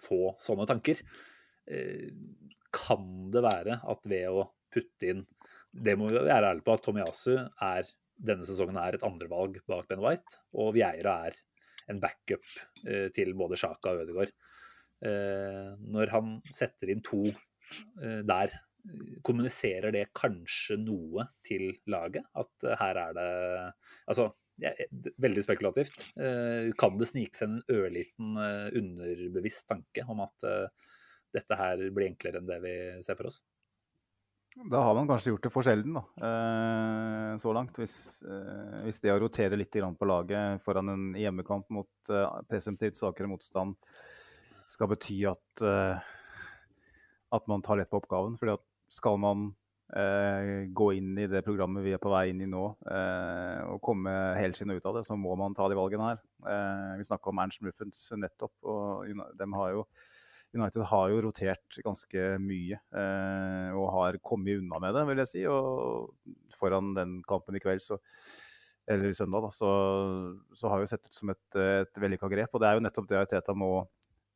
få 0.01 0.35
sånne 0.41 0.69
tanker, 0.69 1.01
eh, 1.69 2.11
kan 2.71 3.31
det 3.33 3.43
være 3.45 3.81
at 3.83 4.07
ved 4.09 4.29
å 4.31 4.49
putte 4.71 5.09
inn 5.11 5.25
Det 5.71 5.97
må 5.99 6.09
vi 6.11 6.19
være 6.19 6.49
ærlige 6.51 6.65
på 6.67 6.75
at 6.75 6.83
Tomiyasu 6.83 7.35
er 7.39 7.91
denne 8.21 8.47
sesongen 8.47 8.79
er 8.81 8.97
et 8.97 9.07
andrevalg 9.07 9.61
bak 9.69 9.89
Ben 9.91 10.03
White, 10.03 10.41
og 10.57 10.75
Vieira 10.77 11.17
er 11.29 11.39
en 11.91 12.01
backup 12.03 12.45
eh, 12.87 13.09
til 13.15 13.33
både 13.39 13.59
Sjaka 13.61 13.95
og 13.95 14.05
Ødegaard. 14.05 14.35
Eh, 15.07 15.71
når 15.95 16.13
han 16.15 16.35
setter 16.53 16.93
inn 16.93 17.05
to 17.05 17.25
eh, 17.31 18.21
der, 18.27 18.59
kommuniserer 19.27 19.93
det 19.93 20.07
kanskje 20.17 20.79
noe 20.81 21.27
til 21.45 21.67
laget? 21.93 22.25
At 22.33 22.65
her 22.81 22.97
er 23.03 23.11
det 23.19 23.27
Altså, 24.09 24.31
ja, 24.61 24.73
veldig 25.21 25.43
spekulativt. 25.45 26.07
Kan 26.81 26.97
det 26.97 27.11
snike 27.11 27.37
seg 27.37 27.51
en 27.51 27.77
ørliten 27.77 28.41
underbevisst 28.81 29.67
tanke 29.69 30.07
om 30.09 30.25
at 30.25 30.49
dette 31.37 31.61
her 31.61 31.85
blir 31.93 32.09
enklere 32.09 32.41
enn 32.41 32.49
det 32.49 32.59
vi 32.65 32.75
ser 33.05 33.21
for 33.21 33.29
oss? 33.29 33.43
Da 34.57 34.81
har 34.83 34.95
man 34.99 35.07
kanskje 35.07 35.31
gjort 35.31 35.45
det 35.47 35.53
for 35.55 35.63
sjelden, 35.63 35.95
da, 35.95 36.03
eh, 36.27 37.37
så 37.39 37.53
langt. 37.55 37.77
Hvis, 37.79 38.23
eh, 38.27 38.81
hvis 38.83 38.99
det 39.01 39.13
å 39.15 39.21
rotere 39.23 39.57
litt 39.57 39.71
på 39.71 40.09
laget 40.09 40.61
foran 40.65 40.89
en 40.89 41.15
hjemmekamp 41.15 41.71
mot 41.71 42.11
eh, 42.11 42.41
presumptivt 42.51 42.99
svakere 42.99 43.31
motstand 43.31 43.77
skal 44.69 44.89
bety 44.89 45.25
at, 45.31 45.63
eh, 45.63 46.03
at 47.33 47.47
man 47.47 47.63
tar 47.63 47.77
lett 47.77 47.91
på 47.91 48.03
oppgaven. 48.03 48.37
fordi 48.39 48.53
at 48.59 48.67
skal 48.91 49.17
man 49.19 49.55
eh, 49.95 50.67
gå 50.67 50.97
inn 50.99 51.17
i 51.17 51.29
det 51.31 51.45
programmet 51.45 51.85
vi 51.85 51.95
er 51.95 52.03
på 52.03 52.11
vei 52.11 52.31
inn 52.31 52.43
i 52.43 52.51
nå, 52.51 52.77
eh, 52.91 53.63
og 53.71 53.81
komme 53.81 54.11
helskinna 54.37 54.75
ut 54.75 54.87
av 54.87 54.99
det, 54.99 55.07
så 55.07 55.17
må 55.17 55.37
man 55.39 55.55
ta 55.55 55.69
de 55.69 55.79
valgene 55.79 56.11
her. 56.11 56.19
Vi 56.99 57.07
snakka 57.07 57.31
om 57.31 57.39
Ernst 57.39 57.63
Muffens 57.63 58.11
nettopp, 58.19 58.53
og 58.65 59.07
de 59.07 59.53
har 59.55 59.71
jo 59.71 59.87
United 60.57 60.83
har 60.91 61.11
jo 61.13 61.21
rotert 61.23 61.79
ganske 61.85 62.27
mye 62.43 62.79
eh, 62.79 63.71
og 63.77 63.87
har 63.95 64.19
kommet 64.25 64.59
unna 64.59 64.81
med 64.83 64.97
det, 64.97 65.05
vil 65.11 65.23
jeg 65.23 65.31
si. 65.31 65.45
Og 65.47 66.11
foran 66.57 66.95
den 66.97 67.21
kampen 67.27 67.59
i 67.59 67.63
kveld, 67.63 67.85
så 67.85 68.01
eller 68.91 69.13
søndag, 69.15 69.45
da, 69.45 69.51
så, 69.55 69.71
så 70.57 70.69
har 70.69 70.81
det 70.81 70.89
jo 70.89 70.91
sett 70.91 71.07
ut 71.07 71.15
som 71.15 71.31
et, 71.31 71.59
et 71.63 71.99
vellykka 72.03 72.31
grep. 72.33 72.55
Og 72.55 72.63
det 72.63 72.67
er 72.67 72.79
jo 72.79 72.83
nettopp 72.83 73.07
det 73.11 73.21
Teta 73.31 73.55
må, 73.55 73.85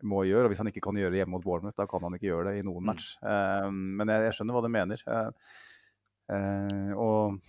må 0.06 0.22
gjøre. 0.28 0.46
og 0.46 0.52
Hvis 0.52 0.60
han 0.62 0.70
ikke 0.70 0.84
kan 0.84 1.00
gjøre 1.00 1.10
det 1.14 1.22
hjemme 1.22 1.34
mot 1.34 1.44
Bournemouth, 1.44 1.78
da 1.80 1.88
kan 1.90 2.04
han 2.06 2.14
ikke 2.14 2.28
gjøre 2.28 2.52
det 2.52 2.60
i 2.60 2.66
noen 2.66 2.86
match. 2.86 3.14
Eh, 3.18 3.66
men 3.72 4.12
jeg, 4.12 4.28
jeg, 4.28 4.36
skjønner 4.38 4.58
hva 4.58 4.62
du 4.62 4.70
mener. 4.70 5.02
Eh, 5.10 5.56
eh, 6.36 6.92
og 6.94 7.40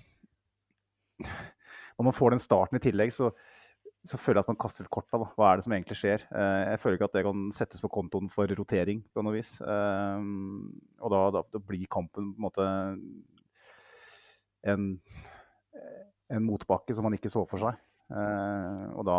når 1.99 2.09
man 2.09 2.17
får 2.17 2.35
den 2.35 2.41
starten 2.41 2.81
i 2.81 2.83
tillegg, 2.87 3.13
så, 3.13 3.29
så 4.05 4.19
føler 4.21 4.39
jeg 4.39 4.45
at 4.45 4.49
man 4.51 4.59
kaster 4.61 4.85
et 4.85 4.91
kort. 4.93 5.07
Da. 5.09 5.25
Hva 5.37 5.49
er 5.49 5.59
det 5.59 5.65
som 5.65 5.73
egentlig 5.73 5.97
skjer? 5.97 6.25
Eh, 6.29 6.63
jeg 6.71 6.81
føler 6.81 6.97
ikke 6.97 7.07
at 7.09 7.15
det 7.17 7.23
kan 7.25 7.45
settes 7.55 7.81
på 7.81 7.89
kontoen 7.93 8.29
for 8.31 8.51
rotering 8.59 9.01
på 9.13 9.23
noe 9.25 9.33
vis. 9.33 9.55
Eh, 9.65 10.27
og 11.01 11.13
da, 11.13 11.21
da, 11.33 11.41
da, 11.55 11.61
blir 11.71 11.89
kampen 11.91 12.29
på 12.33 12.37
en 12.37 12.45
måte 12.45 12.67
en, 14.65 14.85
en 16.37 16.45
motbakke 16.45 16.95
som 16.97 17.07
man 17.07 17.17
ikke 17.17 17.33
så 17.33 17.45
for 17.49 17.65
seg. 17.65 17.81
Eh, 18.13 18.85
og 18.93 19.07
da, 19.09 19.17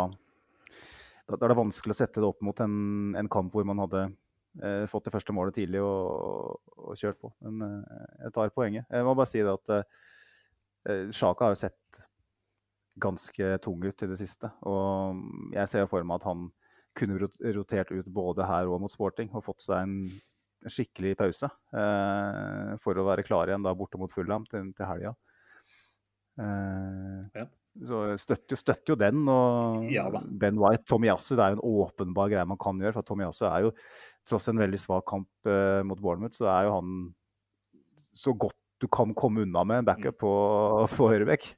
da, 1.33 1.41
er 1.41 1.51
det 1.51 1.59
vanskelig 1.59 1.97
å 1.97 2.01
sette 2.05 2.23
det 2.23 2.31
opp 2.31 2.47
mot 2.47 2.63
en, 2.63 2.79
en 3.19 3.33
kamp 3.33 3.55
hvor 3.55 3.67
man 3.67 3.83
hadde 3.83 4.09
fått 4.89 5.05
det 5.05 5.13
første 5.13 5.35
målet 5.37 5.53
tidlig 5.59 5.83
og, 5.85 6.63
og 6.81 6.95
kjørt 6.97 7.19
på. 7.21 7.29
Men 7.45 7.83
jeg 8.23 8.33
tar 8.33 8.55
poenget. 8.57 8.87
Jeg 8.89 9.05
må 9.05 9.13
bare 9.13 9.29
si 9.29 9.43
det 9.45 9.53
at 9.53 11.11
Sjaka 11.13 11.45
har 11.45 11.53
jo 11.53 11.59
sett 11.61 11.99
ganske 13.01 13.57
tung 13.65 13.83
ut 13.85 14.03
i 14.03 14.09
det 14.11 14.19
siste. 14.21 14.51
Og 14.69 15.53
jeg 15.55 15.71
ser 15.71 15.91
for 15.91 16.07
meg 16.07 16.21
at 16.21 16.29
han 16.31 16.49
kunne 16.97 17.19
rotert 17.21 17.93
ut 17.93 18.09
både 18.09 18.47
her 18.49 18.71
og 18.73 18.81
mot 18.85 18.93
sporting 18.93 19.29
og 19.35 19.45
fått 19.45 19.67
seg 19.67 19.85
en 19.85 19.99
skikkelig 20.73 21.13
pause 21.21 21.49
eh, 21.77 22.73
for 22.83 22.97
å 22.97 23.05
være 23.07 23.25
klar 23.27 23.51
igjen 23.51 23.67
da 23.67 23.75
borte 23.77 24.01
mot 24.01 24.13
Fulham 24.13 24.47
til, 24.49 24.73
til 24.75 24.89
helga. 24.89 25.13
Eh, 26.41 27.21
ja. 27.37 27.47
Så 27.87 28.01
støtter, 28.17 28.57
støtter, 28.57 28.95
jo 28.95 28.97
den. 28.97 29.21
Og 29.29 29.85
ja, 29.93 30.07
Ben 30.09 30.57
White, 30.61 30.87
Tomiyasu, 30.89 31.35
det 31.37 31.45
er 31.45 31.53
jo 31.53 31.59
en 31.59 31.83
åpenbar 31.85 32.31
greie 32.33 32.49
man 32.49 32.61
kan 32.61 32.81
gjøre. 32.81 32.97
For 32.97 33.07
Tomiyasu 33.07 33.45
er 33.51 33.67
jo, 33.67 33.73
tross 34.27 34.49
en 34.49 34.63
veldig 34.63 34.81
svak 34.81 35.05
kamp 35.13 35.51
eh, 35.51 35.83
mot 35.85 36.01
Bournemouth, 36.01 36.39
så 36.39 36.49
er 36.55 36.71
jo 36.71 36.79
han 36.79 36.95
så 38.17 38.33
godt 38.33 38.57
du 38.83 38.89
kan 38.93 39.15
komme 39.17 39.47
unna 39.47 39.65
med 39.65 39.83
en 39.83 39.89
backup 39.89 40.15
mm. 40.15 40.21
på, 40.21 40.33
på 40.97 41.11
høyrebekk. 41.13 41.49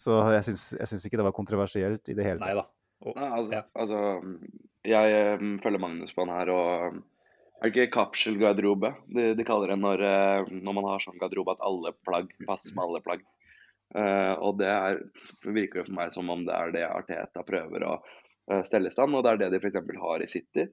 Så 0.00 0.18
jeg 0.36 0.46
syns, 0.50 1.06
ikke 1.06 1.20
det 1.20 1.26
var 1.26 1.36
kontroversielt 1.36 2.08
i 2.08 2.16
det 2.16 2.26
hele 2.26 2.40
tatt. 2.40 2.74
Og, 3.00 3.16
Nei, 3.16 3.30
altså, 3.32 3.52
ja. 3.54 3.62
altså, 3.80 3.98
jeg 4.84 5.36
um, 5.40 5.54
følger 5.64 5.80
Magnus 5.80 6.12
på 6.12 6.26
han 6.26 6.34
her, 6.36 6.50
og 6.52 6.96
um, 6.96 6.98
er 7.60 7.68
det 7.68 7.70
ikke 7.72 7.94
kapselgarderobe 7.94 8.90
de, 9.08 9.30
de, 9.38 9.46
kaller 9.48 9.72
det 9.72 9.78
når, 9.80 10.04
uh, 10.04 10.50
når, 10.52 10.76
man 10.76 10.88
har 10.90 11.04
sånn 11.04 11.20
garderobe 11.20 11.54
at 11.56 11.62
alle 11.64 11.94
plagg 12.04 12.34
passer 12.44 12.76
med 12.76 12.84
alle 12.84 13.00
plagg? 13.04 13.24
Uh, 13.96 14.34
og 14.44 14.60
det 14.60 14.68
er, 14.68 15.00
virker 15.48 15.86
for 15.86 15.96
meg 15.96 16.12
som 16.14 16.28
om 16.30 16.44
det 16.46 16.54
er 16.54 16.74
det 16.76 16.84
Arteta 16.86 17.44
prøver 17.46 17.86
å 17.88 17.96
uh, 18.04 18.60
stelle 18.68 18.92
i 18.92 18.94
stand, 18.94 19.16
og 19.16 19.24
det 19.24 19.32
er 19.32 19.42
det 19.46 19.50
de 19.54 19.62
f.eks. 19.62 19.80
har 20.04 20.24
i 20.24 20.28
City. 20.28 20.68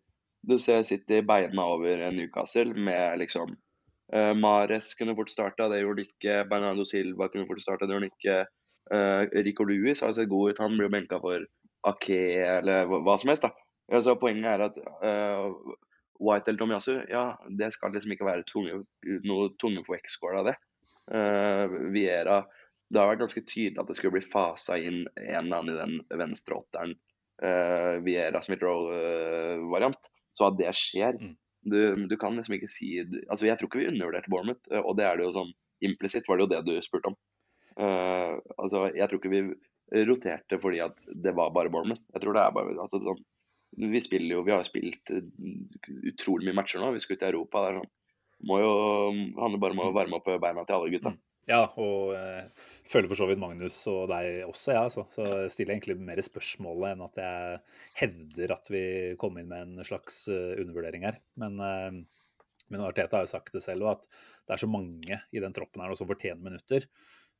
Du 0.48 0.58
ser 0.62 0.84
City 0.88 1.24
beina 1.26 1.64
over 1.78 2.04
Newcastle 2.12 2.76
med 2.76 3.24
liksom 3.24 3.56
Uh, 4.14 4.34
Mares 4.38 4.94
kunne 4.96 5.16
fort 5.18 5.32
starta, 5.32 5.68
det 5.72 5.82
gjorde 5.82 6.06
ikke. 6.08 6.42
Bernardo 6.50 6.86
Silva 6.88 7.28
kunne 7.32 7.48
fort 7.50 7.64
starta, 7.64 7.88
det 7.88 7.98
gjorde 7.98 8.12
ikke. 8.14 8.38
Uh, 8.88 9.28
Rico 9.44 9.66
Louis 9.68 10.00
har 10.00 10.14
sett 10.16 10.32
god 10.32 10.54
ut, 10.54 10.62
han 10.64 10.78
blir 10.80 10.92
benka 10.92 11.20
for 11.20 11.44
Ake 11.88 12.22
eller 12.46 12.88
hva 12.88 13.18
som 13.20 13.32
helst. 13.32 13.48
da. 13.48 13.52
Altså, 13.92 14.16
poenget 14.20 14.50
er 14.52 14.66
at 14.68 14.80
uh, 15.04 15.76
White 16.24 16.52
eller 16.52 16.60
Tomiyasu, 16.60 16.94
ja, 17.12 17.32
det 17.60 17.72
skal 17.76 17.94
liksom 17.96 18.14
ikke 18.14 18.28
være 18.28 18.48
tunge, 18.50 18.82
noe 19.28 19.52
tunge 19.62 19.84
på 19.86 20.00
av 20.34 20.50
det. 20.50 20.56
Uh, 21.08 21.92
Viera 21.94 22.42
Det 22.92 23.00
har 23.00 23.14
vært 23.14 23.22
ganske 23.22 23.44
tydelig 23.48 23.80
at 23.80 23.88
det 23.88 23.96
skulle 23.96 24.18
bli 24.18 24.28
fasa 24.28 24.78
inn 24.80 25.06
en 25.16 25.46
eller 25.46 25.58
annen 25.60 25.74
i 25.74 25.80
den 25.80 26.20
venstre 26.20 26.56
åtteren. 26.56 26.96
Uh, 27.44 28.00
Viera 28.04 28.42
Smith-Roe-variant. 28.42 30.08
Så 30.36 30.48
at 30.48 30.58
det 30.60 30.72
skjer, 30.78 31.18
mm. 31.20 31.34
Du, 31.62 32.08
du, 32.08 32.18
kan 32.20 32.36
liksom 32.38 32.56
ikke 32.56 32.70
si 32.70 32.92
altså 33.02 33.48
Jeg 33.48 33.58
tror 33.60 33.68
ikke 33.68 33.82
vi 33.82 33.90
undervurderte 33.90 34.32
Bournemouth, 34.32 34.62
eh, 34.72 34.84
og 34.84 34.98
det 35.00 35.08
er 35.08 35.18
det 35.18 35.26
jo 35.26 35.34
sånn 35.36 35.56
implisitt, 35.84 36.28
var 36.28 36.38
det 36.38 36.46
jo 36.46 36.52
det 36.54 36.62
du 36.68 36.86
spurte 36.86 37.12
om. 37.12 37.18
Uh, 37.78 38.38
altså 38.58 38.88
Jeg 38.96 39.10
tror 39.10 39.20
ikke 39.20 39.34
vi 39.34 39.42
roterte 40.08 40.58
fordi 40.60 40.80
at 40.82 41.04
det 41.14 41.36
var 41.38 41.54
bare 41.56 41.72
Bournemouth. 41.74 42.04
Jeg 42.14 42.24
tror 42.24 42.38
det 42.38 42.44
er 42.44 42.56
bare 42.56 42.78
altså, 42.82 43.00
sånn, 43.04 43.22
Vi 43.78 44.02
spiller 44.02 44.38
jo, 44.38 44.44
vi 44.48 44.54
har 44.54 44.64
jo 44.64 44.70
spilt 44.70 45.12
eh, 45.14 45.26
utrolig 46.10 46.48
mye 46.48 46.58
matcher 46.58 46.82
nå. 46.82 46.94
Vi 46.96 47.04
skal 47.04 47.18
ut 47.18 47.24
i 47.26 47.30
Europa. 47.30 47.64
Det 47.64 47.70
er 47.70 47.80
sånn, 47.82 47.92
må 48.48 48.60
jo 48.62 48.72
handler 49.38 49.62
bare 49.62 49.76
om 49.76 49.82
å 49.84 49.94
varme 49.96 50.20
opp 50.20 50.30
beina 50.42 50.64
til 50.66 50.78
alle 50.78 50.94
gutta. 50.94 51.14
Ja, 51.48 51.62
og 51.80 52.12
eh, 52.12 52.66
føler 52.88 53.08
for 53.08 53.20
så 53.20 53.28
vidt 53.30 53.40
Magnus 53.40 53.78
og 53.88 54.10
deg 54.12 54.42
også, 54.50 54.74
ja, 54.76 54.82
altså. 54.84 55.06
Så 55.14 55.28
jeg 55.46 55.70
egentlig 55.70 55.96
mer 56.00 56.20
spørsmålet 56.24 56.92
enn 56.92 57.04
at 57.06 57.22
jeg 57.22 57.62
hevder 58.02 58.54
at 58.58 58.72
vi 58.74 58.82
kom 59.22 59.40
inn 59.40 59.48
med 59.52 59.64
en 59.64 59.88
slags 59.88 60.26
uh, 60.28 60.58
undervurdering 60.60 61.08
her. 61.08 61.22
Men, 61.40 61.56
eh, 61.64 62.02
men 62.68 62.84
Arteta 62.84 63.22
har 63.22 63.28
jo 63.28 63.32
sagt 63.32 63.56
det 63.56 63.64
selv, 63.64 63.88
og 63.88 63.94
at 63.94 64.10
det 64.44 64.58
er 64.58 64.64
så 64.64 64.70
mange 64.72 65.22
i 65.32 65.44
den 65.44 65.56
troppen 65.56 65.84
her 65.84 65.96
som 65.96 66.10
fortjener 66.10 66.44
minutter. 66.44 66.90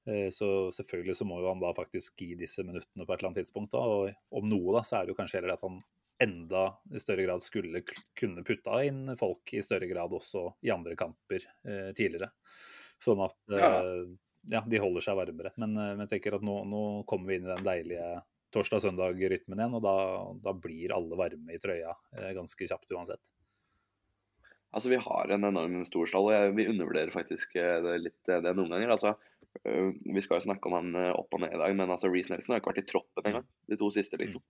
Uh, 0.08 0.32
så 0.32 0.72
selvfølgelig 0.78 1.18
så 1.20 1.28
må 1.28 1.42
jo 1.44 1.52
han 1.52 1.66
da 1.66 1.74
faktisk 1.76 2.24
gi 2.24 2.32
disse 2.40 2.64
minuttene 2.64 3.04
på 3.04 3.12
et 3.12 3.20
eller 3.20 3.34
annet 3.34 3.44
tidspunkt. 3.44 3.76
Da. 3.76 3.84
Og 3.84 4.40
om 4.40 4.48
noe, 4.48 4.72
da, 4.78 4.86
så 4.88 5.02
er 5.02 5.04
det 5.04 5.16
jo 5.16 5.20
kanskje 5.20 5.42
heller 5.42 5.58
at 5.58 5.68
han 5.68 5.84
enda 6.24 6.64
i 6.96 7.04
større 7.04 7.28
grad 7.28 7.44
skulle 7.44 7.84
kunne 8.18 8.48
putta 8.48 8.80
inn 8.88 9.04
folk 9.20 9.52
i 9.54 9.60
større 9.62 9.92
grad 9.92 10.16
også 10.16 10.48
i 10.66 10.72
andre 10.74 10.96
kamper 10.98 11.44
tidligere. 11.94 12.32
Sånn 13.04 13.22
at 13.26 13.38
ja. 13.52 13.70
Eh, 13.82 14.04
ja. 14.54 14.64
de 14.66 14.82
holder 14.82 15.06
seg 15.06 15.20
varmere. 15.20 15.54
Men, 15.62 15.76
eh, 15.78 15.94
men 15.94 16.06
jeg 16.06 16.18
tenker 16.18 16.38
at 16.38 16.46
nå, 16.46 16.60
nå, 16.70 16.84
kommer 17.10 17.32
vi 17.32 17.40
inn 17.40 17.48
i 17.48 17.54
den 17.54 17.66
deilige 17.68 18.10
torsdag-søndag-rytmen 18.56 19.60
igjen, 19.60 19.76
og 19.78 19.84
da, 19.84 19.96
da, 20.44 20.54
blir 20.58 20.94
alle 20.96 21.20
varme 21.20 21.54
i 21.54 21.62
trøya 21.62 21.94
eh, 22.18 22.32
ganske 22.38 22.70
kjapt 22.70 22.96
uansett. 22.96 23.24
Altså, 24.76 24.92
Vi 24.92 25.02
har 25.02 25.34
en 25.34 25.48
enorm 25.48 25.82
stor 25.88 26.10
stall, 26.10 26.30
og 26.32 26.58
vi 26.58 26.68
undervurderer 26.70 27.14
faktisk 27.14 27.56
det 27.56 27.98
litt 28.02 28.30
det 28.30 28.54
noen 28.54 28.74
ganger. 28.76 28.92
altså 28.94 29.14
Vi 29.64 30.22
skal 30.22 30.38
jo 30.38 30.46
snakke 30.50 30.70
om 30.70 30.76
han 30.76 31.14
opp 31.16 31.34
og 31.34 31.42
ned 31.42 31.56
i 31.56 31.60
dag, 31.62 31.76
men 31.80 31.94
altså 31.94 32.12
Reece 32.12 32.34
Nelson 32.34 32.54
har 32.54 32.62
ikke 32.62 32.74
vært 32.74 32.84
i 32.84 32.90
troppen 32.92 33.30
engang. 33.30 33.48
De 33.72 33.80
to 33.80 33.90
siste, 33.96 34.20
liksom. 34.20 34.44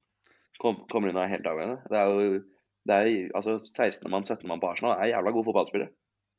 Kom, 0.60 0.82
kommer 0.92 1.12
inn 1.12 1.20
og 1.20 1.24
er 1.24 1.36
helt 1.36 1.48
avgjørende. 1.48 1.78
Det 1.94 2.00
er 2.02 2.10
jo 2.10 2.42
det 2.88 2.96
er, 2.96 3.32
altså 3.36 3.58
16. 3.60 4.10
mann, 4.12 4.24
17. 4.24 4.48
mann 4.48 4.62
på 4.64 4.70
Arsenal 4.72 4.96
er 4.96 5.12
jævla 5.12 5.34
gode 5.36 5.48
fotballspillere. 5.50 5.92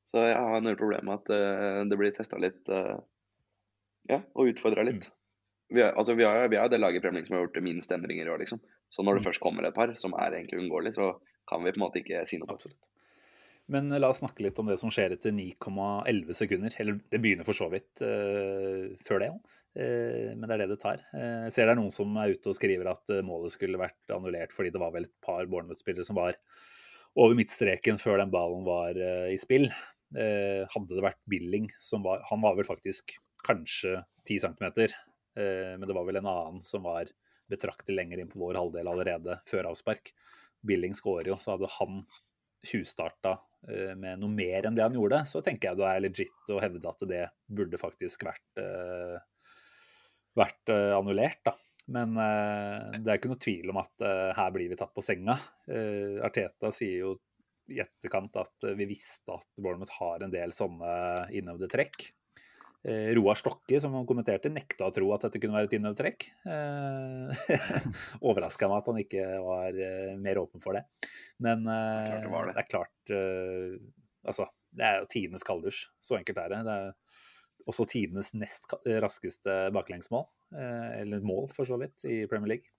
Så 0.08 0.24
jeg 0.24 0.40
har 0.40 0.64
null 0.64 0.78
problem 0.80 1.08
med 1.10 1.20
at 1.20 1.32
uh, 1.34 1.84
det 1.88 1.98
blir 2.00 2.14
testa 2.16 2.40
litt 2.40 2.68
uh, 2.72 2.96
ja, 4.08 4.22
og 4.34 4.54
utfordra 4.54 4.86
litt. 4.88 5.08
Mm. 5.08 5.14
Vi, 5.76 5.82
er, 5.84 5.92
altså, 5.92 6.16
vi, 6.16 6.24
har, 6.24 6.48
vi 6.48 6.56
er 6.56 6.70
det 6.72 6.80
laget 6.80 7.02
i 7.02 7.04
Premier 7.04 7.20
League 7.20 7.28
som 7.28 7.36
har 7.36 7.44
gjort 7.44 7.60
minst 7.64 7.92
endringer 7.92 8.24
i 8.24 8.32
år, 8.32 8.40
liksom. 8.40 8.62
Så 8.88 9.04
når 9.04 9.18
det 9.18 9.24
mm. 9.24 9.28
først 9.28 9.44
kommer 9.44 9.68
et 9.68 9.76
par 9.76 9.92
som 10.00 10.16
er 10.16 10.38
egentlig 10.38 10.62
uunngåelig, 10.62 10.94
så 10.96 11.12
kan 11.48 11.60
vi 11.64 11.74
på 11.74 11.80
en 11.80 11.84
måte 11.84 12.00
ikke 12.00 12.24
si 12.28 12.40
noe. 12.40 12.48
Absolutt. 12.54 12.80
Men 13.68 13.92
la 14.00 14.08
oss 14.08 14.22
snakke 14.22 14.46
litt 14.46 14.56
om 14.60 14.70
det 14.70 14.78
som 14.80 14.88
skjer 14.92 15.12
etter 15.12 15.34
9,11 15.36 16.36
sekunder. 16.36 16.76
Eller 16.80 17.02
det 17.12 17.20
begynner 17.20 17.44
for 17.44 17.56
så 17.56 17.68
vidt 17.72 18.00
uh, 18.00 18.88
før 19.04 19.20
det 19.20 19.28
òg, 19.34 19.58
uh, 19.76 20.30
men 20.32 20.46
det 20.46 20.54
er 20.54 20.62
det 20.62 20.70
det 20.72 20.80
tar. 20.80 21.04
Uh, 21.12 21.44
jeg 21.50 21.52
ser 21.56 21.68
det 21.68 21.74
er 21.74 21.80
noen 21.82 21.92
som 21.92 22.16
er 22.16 22.32
ute 22.32 22.48
og 22.48 22.56
skriver 22.56 22.88
at 22.94 23.12
målet 23.28 23.52
skulle 23.52 23.80
vært 23.80 24.14
annullert 24.14 24.56
fordi 24.56 24.72
det 24.72 24.80
var 24.80 24.94
vel 24.96 25.04
et 25.04 25.14
par 25.24 25.44
Bournemouth-spillere 25.44 26.08
som 26.08 26.16
var 26.16 26.40
over 27.18 27.36
midtstreken 27.36 28.00
før 28.00 28.22
den 28.22 28.32
ballen 28.32 28.64
var 28.64 28.96
i 29.28 29.36
spill. 29.40 29.66
Eh, 30.16 30.64
hadde 30.72 30.96
det 30.96 31.04
vært 31.04 31.20
Billing 31.28 31.66
som 31.84 32.00
var 32.00 32.22
Han 32.30 32.40
var 32.40 32.54
vel 32.56 32.64
faktisk 32.64 33.18
kanskje 33.44 33.98
10 34.24 34.40
cm, 34.40 34.64
eh, 35.36 35.74
men 35.76 35.84
det 35.84 35.96
var 35.96 36.06
vel 36.08 36.18
en 36.20 36.30
annen 36.30 36.62
som 36.64 36.86
var 36.88 37.10
betraktelig 37.48 37.96
lenger 37.96 38.22
inn 38.22 38.30
på 38.32 38.40
vår 38.40 38.58
halvdel 38.58 38.88
allerede 38.88 39.38
før 39.48 39.70
avspark. 39.70 40.10
Billing 40.66 40.96
skårer 40.96 41.30
jo, 41.30 41.36
så 41.38 41.54
hadde 41.54 41.70
han 41.76 42.00
tjuvstarta 42.66 43.36
eh, 43.70 43.94
med 44.00 44.20
noe 44.20 44.32
mer 44.32 44.66
enn 44.66 44.76
det 44.76 44.84
han 44.84 44.96
gjorde, 44.96 45.22
så 45.28 45.44
tenker 45.44 45.70
jeg 45.70 45.80
det 45.80 45.86
er 45.92 46.02
legit 46.02 46.52
å 46.52 46.60
hevde 46.64 46.90
at 46.90 47.06
det 47.08 47.22
burde 47.46 47.80
faktisk 47.80 48.26
vært, 48.26 48.64
vært 50.36 50.74
annullert. 50.74 51.40
da. 51.46 51.54
Men 51.88 52.18
det 52.18 53.06
er 53.08 53.16
ikke 53.16 53.30
noe 53.30 53.40
tvil 53.40 53.70
om 53.72 53.78
at 53.80 54.04
her 54.36 54.50
blir 54.52 54.68
vi 54.68 54.76
tatt 54.76 54.92
på 54.92 55.04
senga. 55.04 55.38
Arteta 56.26 56.72
sier 56.74 57.06
jo 57.06 57.14
i 57.72 57.80
etterkant 57.84 58.36
at 58.40 58.68
vi 58.78 58.88
visste 58.88 59.34
at 59.36 59.48
Bournemouth 59.60 59.92
har 60.00 60.24
en 60.24 60.32
del 60.32 60.54
sånne 60.54 60.92
innøvde 61.36 61.68
trekk. 61.72 62.08
Eh, 62.86 63.14
Roar 63.14 63.34
Stokke, 63.34 63.80
som 63.80 63.94
han 63.98 64.06
kommenterte, 64.06 64.50
nekta 64.54 64.86
å 64.86 64.92
tro 64.94 65.08
at 65.14 65.24
dette 65.26 65.40
kunne 65.42 65.56
være 65.56 65.68
et 65.68 65.74
innøvd 65.80 65.98
trekk. 65.98 66.28
Eh, 66.46 67.48
Overraska 68.28 68.68
meg 68.70 68.78
at 68.82 68.90
han 68.92 69.00
ikke 69.02 69.24
var 69.42 69.80
eh, 69.82 70.14
mer 70.20 70.40
åpen 70.44 70.62
for 70.62 70.78
det. 70.78 70.84
Men 71.42 71.66
eh, 71.66 72.22
det, 72.22 72.28
det. 72.28 72.44
det, 72.52 72.62
er 72.62 72.70
klart 72.70 73.14
eh, 73.14 73.74
Altså, 74.28 74.48
det 74.76 74.84
er 74.86 75.02
jo 75.02 75.10
tidenes 75.10 75.46
kalddusj. 75.46 75.82
Så 76.04 76.18
enkelt 76.18 76.38
er 76.42 76.54
det. 76.54 76.62
Det 76.68 76.78
er 76.84 77.68
også 77.68 77.86
tidenes 77.90 78.30
nest 78.38 78.70
raskeste 79.02 79.58
baklengsmål. 79.74 80.28
Eh, 80.54 81.00
eller 81.02 81.24
mål, 81.26 81.48
for 81.54 81.68
så 81.68 81.80
vidt, 81.80 81.98
i 82.06 82.22
Premier 82.30 82.56
League. 82.56 82.74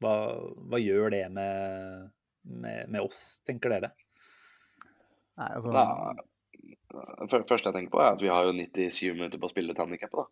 Hva, 0.00 0.12
hva 0.70 0.78
gjør 0.78 1.10
det 1.12 1.24
med 1.34 2.10
med, 2.42 2.88
med 2.88 3.00
oss, 3.00 3.40
tenker 3.46 3.72
dere? 3.72 3.92
Nei, 5.40 5.50
altså... 5.56 5.72
Da, 5.72 7.34
første 7.48 7.70
jeg 7.70 7.74
tenker 7.76 7.92
på, 7.94 8.00
er 8.02 8.14
at 8.14 8.22
vi 8.22 8.30
har 8.32 8.46
jo 8.46 8.54
97 8.56 9.14
minutter 9.14 9.40
på 9.40 9.48
å 9.48 9.52
spille 9.52 9.72
ut 9.72 9.80
handikappet. 9.80 10.30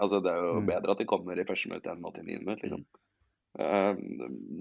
Altså, 0.00 0.20
det 0.24 0.32
er 0.32 0.40
jo 0.42 0.60
Mm. 0.60 0.66
bedre 0.68 0.92
at 0.92 0.98
de 1.00 1.08
kommer 1.08 1.38
i 1.38 1.46
første 1.48 1.70
minutt 1.70 1.86
enn 1.86 2.04
89 2.04 2.40
minutt, 2.44 2.62
liksom. 2.64 2.86
Uh, 3.56 3.94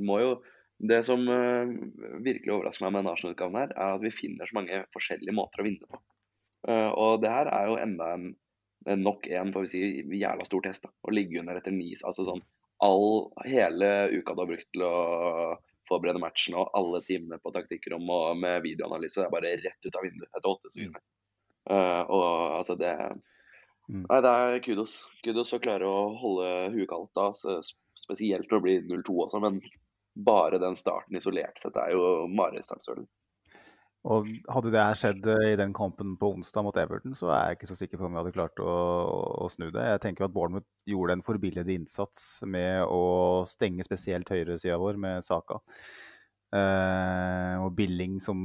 må 0.08 0.22
jo 0.22 0.36
Det 0.76 1.06
som 1.08 1.22
uh, 1.32 1.70
virkelig 2.20 2.52
overrasker 2.52 2.84
meg 2.84 2.98
med 2.98 3.08
Arsenal-utgaven 3.08 3.56
her, 3.56 3.70
er 3.80 3.94
at 3.96 4.02
vi 4.04 4.10
finner 4.12 4.44
så 4.44 4.58
mange 4.58 4.82
forskjellige 4.92 5.32
måter 5.32 5.62
å 5.64 5.64
vinne 5.64 5.88
på. 5.88 6.00
Uh, 6.68 6.92
og 6.92 7.22
det 7.24 7.32
her 7.32 7.48
er 7.48 7.70
jo 7.70 7.78
enda 7.80 8.10
en, 8.12 8.26
en 8.92 9.06
nok 9.06 9.30
en 9.32 9.54
får 9.56 9.64
vi 9.64 9.72
si, 9.72 9.84
jævla 10.20 10.44
stor 10.44 10.66
test. 10.68 10.84
da, 10.84 10.92
Å 11.08 11.14
ligge 11.16 11.40
under 11.40 11.56
etter 11.56 11.72
ni 11.72 11.94
altså 11.96 12.28
sånn 12.28 12.44
all, 12.84 13.32
Hele 13.48 14.10
uka 14.12 14.36
du 14.36 14.44
har 14.44 14.52
brukt 14.52 14.68
til 14.76 14.84
å 14.84 14.96
forberede 15.90 16.22
matchen 16.22 16.58
og 16.60 16.72
alle 16.78 17.02
timene 17.06 17.40
på 17.42 17.54
taktikkrom 17.56 18.10
og 18.10 18.40
med 18.40 18.64
videoanalyse, 18.66 19.22
det 19.22 19.28
er 19.30 19.36
bare 19.36 19.56
rett 19.62 19.88
ut 19.88 20.00
av 20.00 20.06
vinduet 20.08 20.30
etter 20.32 20.52
åtte 20.52 20.74
sekunder. 20.74 21.06
Uh, 21.66 22.04
og 22.14 22.26
altså 22.60 22.76
det 22.78 22.94
Mm. 23.86 24.06
Nei, 24.10 24.22
det 24.26 24.30
er 24.34 24.62
kudos. 24.66 24.96
Kudos 25.26 25.54
å 25.54 25.62
klare 25.62 25.86
å 25.86 26.14
holde 26.18 26.48
huet 26.74 26.90
kaldt 26.90 27.12
da, 27.18 27.30
spesielt 27.96 28.50
når 28.50 28.58
det 28.58 28.66
blir 28.66 28.88
0-2 28.90 29.18
også, 29.28 29.42
men 29.44 29.60
bare 30.26 30.62
den 30.62 30.78
starten 30.80 31.18
isolert 31.20 31.60
sett 31.62 31.78
er 31.78 31.94
jo 31.94 32.26
marerittsdagsølen. 32.34 33.06
Og 34.06 34.28
hadde 34.54 34.70
det 34.70 34.82
her 34.84 34.98
skjedd 35.00 35.24
eh, 35.34 35.52
i 35.54 35.58
den 35.58 35.72
kampen 35.74 36.14
på 36.22 36.30
onsdag 36.36 36.66
mot 36.68 36.78
Everton, 36.78 37.16
så 37.18 37.32
er 37.34 37.48
jeg 37.50 37.58
ikke 37.58 37.70
så 37.72 37.78
sikker 37.80 37.98
på 37.98 38.06
om 38.06 38.14
vi 38.14 38.20
hadde 38.22 38.36
klart 38.36 38.62
å, 38.62 38.74
å 39.42 39.50
snu 39.50 39.72
det. 39.74 39.82
Jeg 39.96 40.04
tenker 40.04 40.28
at 40.28 40.36
Bournemouth 40.36 40.68
gjorde 40.86 41.18
en 41.18 41.26
forbilledlig 41.26 41.80
innsats 41.82 42.44
med 42.46 42.84
å 42.86 43.44
stenge 43.50 43.86
spesielt 43.88 44.30
høyresida 44.30 44.78
vår 44.82 45.02
med 45.02 45.26
Saka. 45.26 45.58
Eh, 46.54 47.56
og 47.64 47.74
Billing 47.78 48.20
som 48.22 48.40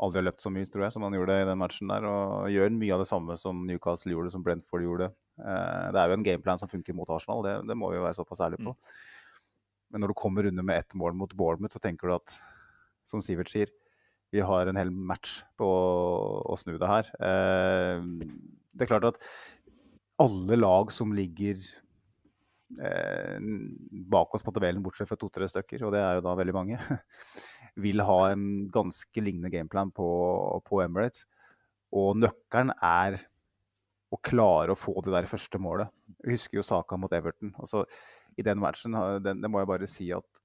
aldri 0.00 0.20
har 0.20 0.28
løpt 0.28 0.44
så 0.44 0.52
mye, 0.52 0.68
tror 0.68 0.86
jeg, 0.86 0.94
som 0.96 1.04
han 1.04 1.16
gjorde 1.16 1.40
i 1.40 1.48
den 1.48 1.60
matchen 1.60 1.92
der. 1.92 2.06
Og 2.08 2.52
gjør 2.52 2.76
mye 2.76 2.96
av 2.96 3.04
det 3.04 3.10
samme 3.10 3.36
som 3.40 3.64
Newcastle 3.68 4.12
gjorde, 4.12 4.32
som 4.36 4.44
Brentford 4.44 4.84
gjorde. 4.84 5.12
Eh, 5.40 5.88
det 5.94 6.02
er 6.02 6.12
jo 6.12 6.18
en 6.18 6.26
gameplan 6.26 6.60
som 6.60 6.70
funker 6.70 6.96
mot 6.96 7.08
Arsenal, 7.16 7.44
det, 7.46 7.56
det 7.68 7.80
må 7.80 7.92
vi 7.92 8.00
jo 8.00 8.04
være 8.04 8.20
såpass 8.20 8.44
ærlige 8.44 8.68
på. 8.68 8.76
Men 9.90 10.04
når 10.04 10.12
du 10.12 10.20
kommer 10.20 10.46
under 10.52 10.68
med 10.68 10.84
ett 10.84 10.94
mål 10.94 11.16
mot 11.18 11.32
Bournemouth, 11.32 11.74
så 11.74 11.82
tenker 11.82 12.10
du 12.10 12.20
at, 12.20 12.36
som 13.08 13.24
Sivert 13.24 13.50
sier, 13.50 13.72
vi 14.30 14.42
har 14.46 14.70
en 14.70 14.78
hel 14.78 14.90
match 14.90 15.40
på 15.58 15.68
å, 15.68 16.56
snu 16.58 16.76
det 16.78 16.90
her. 16.90 17.10
Eh, 17.18 18.02
det 18.70 18.84
er 18.84 18.90
klart 18.90 19.08
at 19.10 19.22
alle 20.20 20.58
lag 20.58 20.92
som 20.94 21.14
ligger 21.16 21.58
eh, 22.78 23.38
bak 24.12 24.36
oss 24.36 24.44
på 24.46 24.54
tabellen, 24.54 24.82
bortsett 24.84 25.10
fra 25.10 25.18
to-tre 25.18 25.48
stykker, 25.50 25.82
og 25.86 25.96
det 25.96 26.04
er 26.04 26.18
jo 26.18 26.26
da 26.28 26.36
veldig 26.38 26.54
mange, 26.54 26.78
vil 27.84 28.04
ha 28.06 28.20
en 28.30 28.46
ganske 28.72 29.24
lignende 29.24 29.52
gameplan 29.52 29.90
på, 29.96 30.08
på 30.66 30.82
Emirates. 30.84 31.26
Og 31.96 32.14
nøkkelen 32.20 32.70
er 32.76 33.18
å 34.10 34.18
klare 34.26 34.74
å 34.74 34.78
få 34.78 34.94
det 35.06 35.14
der 35.14 35.28
første 35.30 35.58
målet. 35.62 35.90
Jeg 36.20 36.36
husker 36.36 36.60
jo 36.60 36.66
saka 36.66 36.98
mot 36.98 37.12
Everton. 37.14 37.54
altså 37.58 37.84
I 38.38 38.46
den 38.46 38.58
matchen 38.62 38.94
den, 39.22 39.42
det 39.42 39.50
må 39.50 39.62
jeg 39.62 39.70
bare 39.70 39.90
si 39.90 40.10
at 40.14 40.42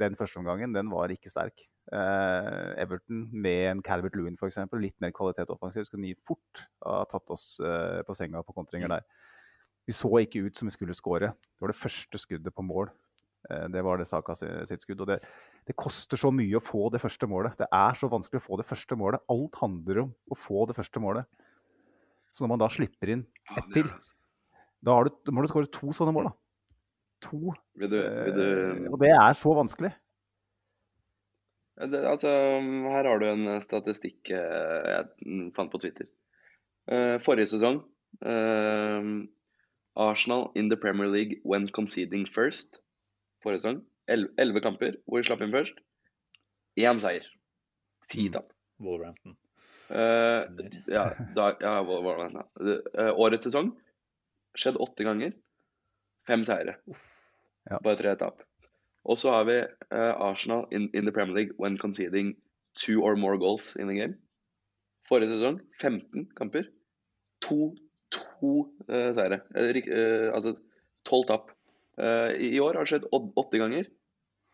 den 0.00 0.16
første 0.16 0.40
omgangen 0.40 0.76
den 0.76 0.92
var 0.92 1.12
ikke 1.12 1.32
sterk. 1.32 1.64
Eh, 1.92 2.82
Everton 2.82 3.28
med 3.30 3.70
en 3.70 3.82
Calvert 3.86 4.16
Lewin 4.18 4.34
f.eks., 4.34 4.58
litt 4.74 4.96
mer 5.02 5.12
kvalitet 5.14 5.52
offensivt, 5.54 5.86
skulle 5.86 6.08
ni 6.08 6.16
fort 6.26 6.64
ha 6.82 7.04
tatt 7.10 7.30
oss 7.30 7.60
eh, 7.62 8.02
på 8.06 8.16
senga 8.16 8.42
på 8.42 8.56
kontringer 8.56 8.90
der. 8.90 9.06
Vi 9.86 9.94
så 9.94 10.10
ikke 10.18 10.48
ut 10.48 10.58
som 10.58 10.66
vi 10.66 10.74
skulle 10.74 10.96
skåre. 10.98 11.30
Det 11.30 11.62
var 11.62 11.70
det 11.70 11.78
første 11.78 12.18
skuddet 12.18 12.54
på 12.54 12.64
mål. 12.66 12.90
Eh, 13.50 13.68
det 13.70 13.84
var 13.86 14.00
det 14.00 14.08
Saka 14.10 14.34
sitt 14.34 14.82
skudd. 14.82 15.04
og 15.04 15.12
det, 15.12 15.20
det 15.66 15.76
koster 15.78 16.18
så 16.18 16.32
mye 16.34 16.58
å 16.58 16.64
få 16.64 16.88
det 16.90 17.02
første 17.02 17.28
målet. 17.30 17.54
Det 17.60 17.68
er 17.70 17.98
så 17.98 18.10
vanskelig 18.10 18.42
å 18.42 18.46
få 18.48 18.58
det 18.58 18.66
første 18.66 18.98
målet. 18.98 19.22
Alt 19.30 19.60
handler 19.62 20.02
om 20.06 20.14
å 20.30 20.38
få 20.38 20.66
det 20.66 20.78
første 20.78 21.02
målet. 21.02 21.30
Så 22.34 22.44
når 22.44 22.56
man 22.56 22.64
da 22.64 22.70
slipper 22.72 23.14
inn 23.14 23.22
ett 23.54 23.70
til, 23.72 23.86
altså. 23.86 24.16
da, 24.82 24.98
har 24.98 25.06
du, 25.06 25.30
må 25.32 25.44
du 25.44 25.48
skåre 25.52 25.70
to 25.72 25.94
sånne 25.94 26.12
mål. 26.16 26.32
da. 26.32 26.34
To. 27.24 27.54
Vil 27.78 27.88
du, 27.88 27.96
vil 27.96 28.34
du 28.36 28.90
og 28.90 28.98
det 29.00 29.14
er 29.14 29.38
så 29.38 29.54
vanskelig. 29.56 29.94
Det, 31.78 32.00
Altså, 32.08 32.30
her 32.94 33.04
har 33.10 33.18
du 33.20 33.26
en 33.28 33.60
statistikk 33.60 34.30
eh, 34.30 34.86
jeg 34.92 35.50
fant 35.56 35.70
på 35.72 35.80
Twitter. 35.82 36.06
Eh, 36.88 37.16
forrige 37.22 37.50
sesong 37.52 37.82
eh, 38.24 39.08
Arsenal 39.96 40.50
in 40.54 40.68
the 40.70 40.76
Premier 40.76 41.08
League 41.08 41.40
when 41.44 41.68
conceding 41.68 42.26
first. 42.28 42.80
Forrige 43.42 43.60
sesong. 43.64 43.82
El- 44.08 44.30
Elleve 44.38 44.62
kamper 44.62 44.96
hvor 45.06 45.20
de 45.22 45.26
slapp 45.28 45.42
inn 45.42 45.52
først. 45.54 45.78
Én 46.78 47.00
seier. 47.02 47.24
Ti 48.08 48.28
Mm. 48.28 48.32
tap. 48.32 48.52
Wolverhampton. 48.78 49.36
Eh, 49.90 50.44
ja, 50.92 51.04
da, 51.34 51.52
ja, 51.60 51.80
Wolverhampton. 51.82 52.44
eh, 52.98 53.12
årets 53.16 53.44
sesong 53.48 53.72
skjedd 54.56 54.76
åtte 54.80 55.04
ganger. 55.04 55.32
Fem 56.26 56.44
seire. 56.44 56.76
Ja. 57.70 57.78
Bare 57.82 57.96
tre 57.98 58.14
tap. 58.16 58.42
Og 59.06 59.18
så 59.20 59.32
har 59.32 59.46
vi 59.46 59.56
eh, 59.62 60.14
Arsenal 60.22 60.66
in, 60.74 60.88
in 60.94 61.06
the 61.06 61.14
Premier 61.14 61.36
League 61.36 61.54
when 61.62 61.78
conceding 61.78 62.34
two 62.76 63.02
or 63.02 63.16
more 63.16 63.38
goals 63.38 63.76
in 63.76 63.88
the 63.88 63.94
game. 63.94 64.16
Forrige 65.08 65.36
sesong 65.36 65.60
15 65.80 66.26
kamper. 66.36 66.66
To, 67.46 67.74
to 68.10 68.52
eh, 68.90 69.12
seire. 69.14 69.40
Eh, 69.54 70.32
altså 70.34 70.56
tolv 71.06 71.28
tap. 71.30 71.52
Eh, 72.00 72.34
I 72.50 72.60
år 72.60 72.74
har 72.74 72.86
det 72.86 72.94
skjedd 72.94 73.08
åtte 73.14 73.62
ganger. 73.62 73.90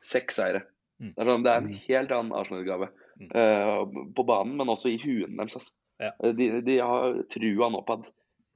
Seks 0.05 0.41
seire. 0.41 0.67
Mm. 1.01 1.15
Det, 1.15 1.23
er 1.23 1.31
sånn, 1.31 1.47
det 1.47 1.53
er 1.53 1.63
en 1.63 1.79
helt 1.87 2.13
annen 2.15 2.37
Arsenal-utgave. 2.37 2.91
Mm. 3.23 3.31
Eh, 3.31 3.79
på 4.17 4.27
banen, 4.29 4.57
men 4.61 4.73
også 4.73 4.93
i 4.93 5.01
huene 5.01 5.39
deres. 5.41 5.73
Ja. 6.03 6.13
De, 6.37 6.49
de 6.67 6.77
har 6.83 7.23
trua 7.31 7.71
nå 7.73 7.83
på 7.87 8.01
at 8.01 8.11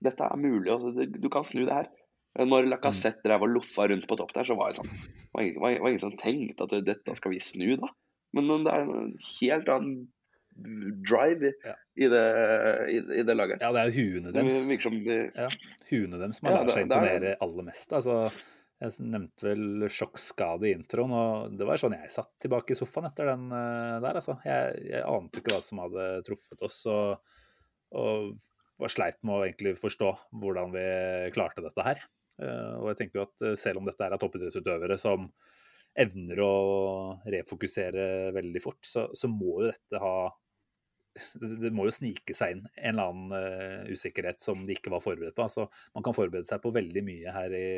dette 0.04 0.28
er 0.28 0.40
mulig. 0.40 0.68
Altså, 0.72 1.06
du 1.08 1.28
kan 1.32 1.46
snu 1.46 1.64
det 1.64 1.74
her. 1.74 1.88
Når 2.36 2.66
Lacassette 2.68 3.22
drev 3.24 3.42
og 3.46 3.48
loffa 3.54 3.86
rundt 3.88 4.06
på 4.10 4.16
topp 4.20 4.32
der, 4.36 4.44
så 4.44 4.56
var 4.58 4.68
det 4.72 4.76
sånn 4.80 4.90
var 5.32 5.42
ingen, 5.46 5.60
var 5.62 5.78
var 5.80 5.88
ingen 5.92 6.02
som 6.02 6.16
tenkte 6.20 6.66
at 6.66 6.74
dette 6.84 7.14
skal 7.16 7.32
vi 7.32 7.38
snu, 7.40 7.76
da. 7.80 7.88
Men 8.36 8.50
det 8.66 8.72
er 8.72 8.82
en 8.84 9.14
helt 9.40 9.68
annen 9.72 10.08
drive 10.56 11.50
i, 11.50 11.52
Ja. 11.64 11.74
i, 11.96 12.08
det, 12.08 12.22
i, 12.88 12.98
i 13.20 13.22
det 13.28 13.34
laget. 13.36 13.60
Ja, 13.60 13.72
det 13.76 13.82
er 13.82 13.92
huene 13.96 14.32
Det 14.32 14.40
deres. 14.40 14.62
virker 14.68 14.86
som 14.88 14.98
de 15.04 15.16
Ja, 15.36 15.48
huene 15.90 16.18
deres 16.20 16.38
som 16.40 16.48
har 16.48 16.54
Ja, 16.56 16.62
lært 16.64 16.72
seg 16.72 16.88
det- 16.88 16.88
det 16.88 16.96
er- 16.96 17.16
imponere 17.16 17.36
aller 17.44 17.62
mest. 17.66 17.92
Altså, 17.92 18.16
jeg 18.80 18.90
nevnte 19.00 19.42
vel 19.42 19.88
sjokkskade 19.88 20.64
i 20.68 20.74
introen, 20.76 21.12
og 21.12 21.56
det 21.58 21.66
var 21.66 21.76
sånn 21.76 21.92
jeg 22.00 22.10
satt 22.10 22.32
tilbake 22.40 22.70
i 22.72 22.74
sofaen 22.74 23.06
etter 23.10 23.26
den 23.32 23.50
eh, 23.52 24.00
der. 24.00 24.14
Altså. 24.20 24.38
Jeg, 24.44 24.82
jeg 24.90 25.02
ante 25.04 25.40
ikke 25.40 25.54
hva 25.56 25.62
som 25.62 25.78
hadde 25.78 26.22
truffet 26.24 26.62
oss, 26.62 26.86
og, 26.86 27.18
og 27.92 28.38
var 28.78 28.88
sleit 28.88 29.16
med 29.24 29.32
å 29.34 29.44
egentlig 29.46 29.76
forstå 29.80 30.10
hvordan 30.32 30.72
vi 30.72 31.30
klarte 31.32 31.62
dette 31.64 31.82
her. 31.84 32.00
Eh, 32.42 32.74
og 32.80 32.90
jeg 32.92 33.00
tenker 33.02 33.20
jo 33.20 33.26
at 33.26 33.46
eh, 33.46 33.58
selv 33.60 33.80
om 33.80 33.88
dette 33.88 34.06
er 34.06 34.16
toppidrettsutøvere 34.20 34.98
som 35.00 35.28
evner 35.96 36.42
å 36.44 36.56
refokusere 37.24 38.34
veldig 38.36 38.60
fort, 38.60 38.82
så, 38.84 39.06
så 39.16 39.30
må 39.32 39.62
jo 39.62 39.70
dette 39.70 40.02
ha 40.02 40.16
det 41.40 41.70
må 41.72 41.86
jo 41.88 41.94
snike 41.96 42.34
seg 42.36 42.52
inn 42.52 42.64
en 42.74 42.90
eller 42.90 43.10
annen 43.10 43.36
eh, 43.38 43.92
usikkerhet 43.94 44.42
som 44.42 44.66
de 44.68 44.74
ikke 44.76 44.92
var 44.92 45.00
forberedt 45.04 45.36
på. 45.36 45.46
Altså, 45.46 45.66
man 45.96 46.04
kan 46.04 46.16
forberede 46.16 46.48
seg 46.48 46.60
på 46.60 46.74
veldig 46.76 47.02
mye 47.06 47.32
her 47.32 47.54
i, 47.56 47.68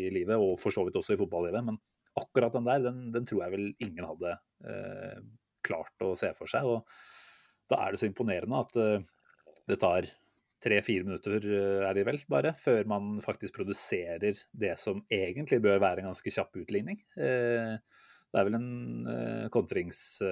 i 0.00 0.04
livet, 0.14 0.40
og 0.40 0.56
for 0.60 0.72
så 0.72 0.86
vidt 0.86 0.96
også 0.96 1.16
i 1.16 1.20
fotballivet, 1.20 1.66
men 1.66 1.76
akkurat 2.16 2.56
den 2.56 2.68
der, 2.68 2.80
den, 2.86 3.02
den 3.12 3.28
tror 3.28 3.44
jeg 3.44 3.52
vel 3.52 3.66
ingen 3.84 4.08
hadde 4.08 4.32
eh, 4.70 5.18
klart 5.66 6.06
å 6.06 6.14
se 6.18 6.32
for 6.38 6.50
seg. 6.50 6.64
Og 6.64 6.86
da 7.70 7.82
er 7.82 7.92
det 7.92 8.00
så 8.00 8.08
imponerende 8.08 8.62
at 8.64 8.80
eh, 8.80 9.04
det 9.68 9.80
tar 9.82 10.08
tre-fire 10.62 11.04
minutter, 11.04 11.36
eh, 11.44 11.84
er 11.86 11.94
det 11.96 12.06
vel, 12.08 12.20
bare, 12.30 12.54
før 12.56 12.88
man 12.88 13.16
faktisk 13.24 13.58
produserer 13.58 14.40
det 14.52 14.74
som 14.80 15.02
egentlig 15.12 15.60
bør 15.64 15.82
være 15.82 16.02
en 16.02 16.10
ganske 16.10 16.32
kjapp 16.32 16.56
utligning. 16.62 17.00
Eh, 17.16 17.76
det 17.76 18.40
er 18.40 18.48
vel 18.48 18.58
en 18.58 19.06
eh, 19.12 19.46
kontrings... 19.54 20.22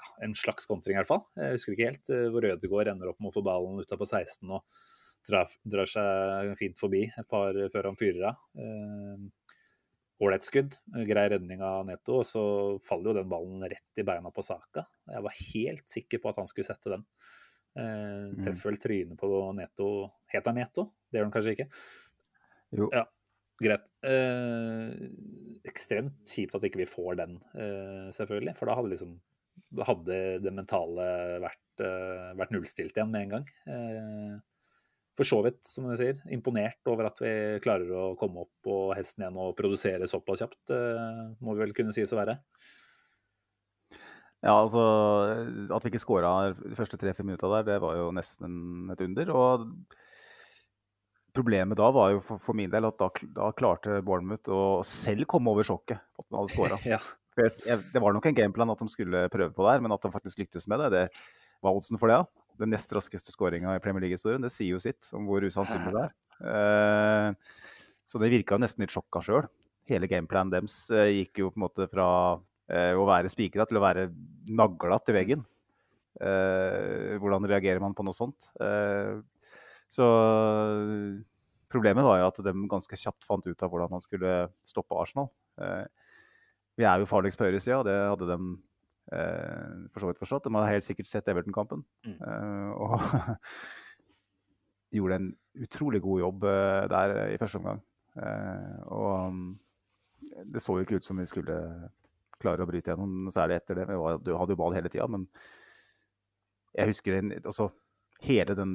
Ja, 0.00 0.06
en 0.24 0.32
slags 0.32 0.64
kontring, 0.68 0.96
i 0.96 1.00
hvert 1.02 1.10
fall. 1.10 1.26
Jeg 1.36 1.58
husker 1.58 1.74
ikke 1.74 1.88
helt. 1.90 2.10
Hvor 2.32 2.46
Ødegaard 2.48 2.88
ender 2.88 3.10
opp 3.10 3.18
med 3.20 3.28
å 3.28 3.34
få 3.34 3.42
ballen 3.44 3.82
utafor 3.82 4.08
16 4.08 4.48
og 4.48 4.62
drar, 5.28 5.90
seg 5.90 6.54
fint 6.56 6.78
forbi 6.80 7.02
et 7.04 7.28
par 7.28 7.56
før 7.74 7.90
han 7.90 7.98
fyrer 8.00 8.30
av. 8.30 8.38
Ålreit 10.24 10.44
skudd, 10.44 10.78
grei 11.08 11.26
redning 11.32 11.60
av 11.64 11.84
Neto, 11.88 12.22
og 12.22 12.26
så 12.28 12.44
faller 12.84 13.10
jo 13.10 13.16
den 13.18 13.28
ballen 13.28 13.60
rett 13.68 14.00
i 14.00 14.06
beina 14.08 14.32
på 14.32 14.44
Saka. 14.44 14.86
Jeg 15.08 15.26
var 15.26 15.36
helt 15.40 15.86
sikker 15.92 16.20
på 16.20 16.32
at 16.32 16.40
han 16.40 16.48
skulle 16.48 16.70
sette 16.70 16.92
den. 16.92 17.04
Eh, 17.78 18.26
treffer 18.42 18.72
vel 18.72 18.80
trynet 18.82 19.18
på 19.20 19.28
Neto 19.54 19.88
Heter 20.32 20.50
han 20.50 20.58
Neto? 20.58 20.88
Det 21.06 21.20
gjør 21.20 21.28
han 21.28 21.34
kanskje 21.34 21.54
ikke? 21.54 21.68
Jo. 22.80 22.88
Ja, 22.94 23.04
greit. 23.62 23.86
Eh, 24.06 24.92
ekstremt 25.70 26.22
kjipt 26.30 26.54
at 26.58 26.66
ikke 26.66 26.82
vi 26.82 26.88
får 26.90 27.18
den, 27.22 27.38
eh, 27.54 28.08
selvfølgelig. 28.14 28.56
For 28.58 28.70
da 28.70 28.78
hadde 28.78 28.94
liksom 28.94 29.18
da 29.70 29.86
hadde 29.86 30.20
det 30.42 30.52
mentale 30.54 31.06
vært, 31.42 31.82
eh, 31.84 32.30
vært 32.38 32.54
nullstilt 32.54 32.96
igjen 32.96 33.10
med 33.12 33.26
en 33.26 33.34
gang. 33.36 33.50
Eh, 33.70 34.38
for 35.16 35.28
så 35.28 35.40
vidt, 35.44 35.60
som 35.66 35.88
du 35.88 35.94
sier, 35.98 36.18
imponert 36.32 36.80
over 36.90 37.10
at 37.10 37.18
vi 37.20 37.32
klarer 37.62 37.90
å 37.92 38.16
komme 38.18 38.46
opp 38.46 38.52
på 38.64 38.76
hesten 38.96 39.24
igjen 39.24 39.38
og 39.42 39.56
produsere 39.58 40.08
såpass 40.10 40.42
kjapt, 40.42 40.72
eh, 40.74 41.34
må 41.42 41.54
vi 41.54 41.64
vel 41.64 41.74
kunne 41.76 41.94
sies 41.94 42.12
å 42.14 42.20
være. 42.20 42.38
Ja, 44.40 44.54
altså 44.56 44.82
At 45.68 45.84
vi 45.84 45.90
ikke 45.92 46.00
skåra 46.00 46.30
de 46.56 46.76
første 46.78 46.96
tre-fire 47.00 47.26
minutta 47.28 47.50
der, 47.58 47.66
det 47.66 47.80
var 47.82 47.98
jo 47.98 48.08
nesten 48.16 48.88
et 48.92 49.02
under. 49.04 49.32
Og 49.36 49.66
problemet 51.36 51.78
da 51.78 51.90
var 51.94 52.14
jo 52.14 52.22
for, 52.24 52.40
for 52.42 52.58
min 52.58 52.72
del 52.72 52.88
at 52.88 52.98
da, 53.00 53.10
da, 53.36 53.50
klarte 53.56 54.00
Bournemouth 54.06 54.50
å 54.50 54.62
selv 54.86 55.28
komme 55.30 55.52
over 55.52 55.66
sjokket 55.66 56.00
på 56.00 56.24
at 56.24 56.30
de 56.30 56.40
hadde 56.40 56.54
skåra. 56.54 56.80
ja. 56.96 57.00
Det 57.36 58.02
var 58.02 58.12
nok 58.12 58.26
en 58.26 58.36
gameplan 58.36 58.72
at 58.72 58.80
de 58.82 58.90
skulle 58.92 59.28
prøve 59.32 59.54
på 59.56 59.64
der, 59.68 59.84
men 59.84 59.94
at 59.94 60.02
de 60.02 60.12
faktisk 60.12 60.42
lyktes 60.42 60.66
med 60.68 60.82
det, 60.82 60.90
det 60.96 61.04
var 61.64 61.76
oddsen 61.76 62.00
for 62.00 62.10
det. 62.10 62.18
Ja. 62.20 62.56
Den 62.60 62.72
nest 62.74 62.92
raskeste 62.92 63.32
skåringa 63.32 63.76
i 63.76 63.80
Premier 63.80 64.04
League-historien. 64.04 64.42
Det 64.44 64.50
sier 64.52 64.74
jo 64.74 64.82
sitt 64.82 65.08
om 65.16 65.28
hvor 65.28 65.44
usannsynlig 65.46 65.94
det 65.94 66.02
er. 66.02 66.10
Eh, 66.50 67.70
så 68.08 68.20
det 68.20 68.32
virka 68.32 68.58
nesten 68.60 68.84
litt 68.84 68.92
sjokka 68.92 69.22
sjøl. 69.24 69.48
Hele 69.88 70.08
gameplanen 70.10 70.52
deres 70.52 70.82
eh, 70.92 71.22
gikk 71.22 71.40
jo 71.40 71.52
på 71.52 71.60
en 71.60 71.64
måte 71.64 71.86
fra 71.88 72.08
å 72.70 73.04
være 73.08 73.30
spikra 73.32 73.64
til 73.66 73.80
å 73.80 73.82
være 73.82 74.04
nagla 74.50 74.98
til 75.02 75.16
veggen. 75.16 75.44
Eh, 76.20 77.16
hvordan 77.20 77.46
reagerer 77.48 77.80
man 77.82 77.94
på 77.96 78.04
noe 78.04 78.16
sånt? 78.16 78.50
Eh, 78.60 79.18
så 79.90 80.06
problemet 81.70 82.06
var 82.06 82.20
jo 82.20 82.28
at 82.28 82.40
de 82.44 82.54
ganske 82.70 82.98
kjapt 82.98 83.26
fant 83.26 83.46
ut 83.46 83.62
av 83.64 83.72
hvordan 83.72 83.94
man 83.94 84.04
skulle 84.04 84.50
stoppe 84.68 84.98
Arsenal. 84.98 85.30
Eh, 85.60 85.86
vi 86.80 86.86
er 86.88 87.00
jo 87.00 87.08
farligst 87.10 87.40
på 87.40 87.46
høyresida, 87.46 87.80
og 87.80 87.86
det 87.88 87.96
hadde 87.96 88.28
de 88.30 88.38
eh, 89.16 89.86
for 89.92 90.02
så 90.02 90.10
vidt 90.10 90.22
forstått. 90.22 90.46
De 90.46 90.54
hadde 90.56 90.74
helt 90.74 90.86
sikkert 90.86 91.08
sett 91.08 91.30
Everton-kampen. 91.30 91.84
Mm. 92.06 92.18
Eh, 92.18 92.70
og 92.76 93.00
gjorde 94.98 95.20
en 95.20 95.30
utrolig 95.64 96.02
god 96.04 96.24
jobb 96.26 96.46
eh, 96.50 96.84
der 96.92 97.16
i 97.34 97.40
første 97.40 97.62
omgang. 97.62 97.82
Eh, 98.18 98.78
og 98.90 99.34
mm, 99.34 99.50
det 100.52 100.62
så 100.62 100.76
jo 100.76 100.86
ikke 100.86 101.00
ut 101.00 101.06
som 101.06 101.20
vi 101.20 101.28
skulle 101.30 101.58
klare 102.40 102.64
å 102.64 102.68
bryte 102.68 102.92
gjennom, 102.92 103.30
særlig 103.34 103.60
etter 103.60 103.82
det. 103.82 103.86
Du 104.24 104.32
hadde 104.36 104.54
jo 104.54 104.60
ball 104.60 104.76
hele 104.76 104.90
tida, 104.92 105.06
men 105.10 105.26
jeg 106.76 106.92
husker 106.92 107.18
en, 107.18 107.34
altså, 107.40 107.70
hele 108.24 108.54
den 108.58 108.72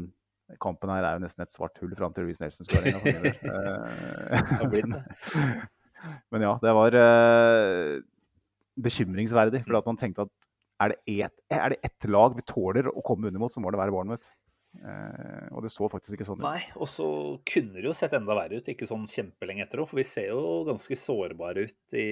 kampen 0.61 0.91
her 0.93 1.03
er 1.05 1.17
jo 1.17 1.23
nesten 1.23 1.45
et 1.45 1.53
svart 1.53 1.79
hull 1.81 1.95
fram 1.97 2.13
til 2.13 2.27
Reece 2.27 2.43
Nelson-skåringa. 2.43 2.99
Men 6.33 6.45
ja, 6.45 6.53
det 6.61 6.73
var 6.77 6.97
uh, 7.01 8.01
bekymringsverdig. 8.85 9.63
For 9.67 9.79
at 9.79 9.89
man 9.89 9.99
tenkte 9.99 10.27
at 10.27 10.33
er 10.83 10.91
det, 10.91 10.97
et, 11.23 11.35
er 11.55 11.71
det 11.71 11.79
ett 11.87 12.07
lag 12.11 12.35
vi 12.35 12.43
tåler 12.47 12.89
å 12.91 13.03
komme 13.05 13.29
under 13.29 13.41
mot, 13.41 13.53
så 13.53 13.63
må 13.63 13.71
det 13.71 13.79
være 13.79 13.95
Bournemouth. 13.95 14.33
Uh, 14.75 15.47
og 15.55 15.63
det 15.63 15.71
så 15.71 15.87
faktisk 15.87 16.17
ikke 16.17 16.27
sånn 16.27 16.41
ut. 16.41 16.47
Nei, 16.49 16.65
og 16.75 16.89
så 16.91 17.07
kunne 17.47 17.79
det 17.79 17.87
jo 17.87 17.95
sett 17.95 18.15
enda 18.17 18.35
verre 18.35 18.59
ut, 18.59 18.71
ikke 18.73 18.89
sånn 18.89 19.07
kjempelenge 19.09 19.63
etter 19.65 19.81
òg. 19.81 19.89
For 19.91 20.01
vi 20.01 20.07
ser 20.07 20.33
jo 20.33 20.65
ganske 20.67 20.99
sårbare 20.99 21.67
ut 21.69 21.95
i, 21.95 22.09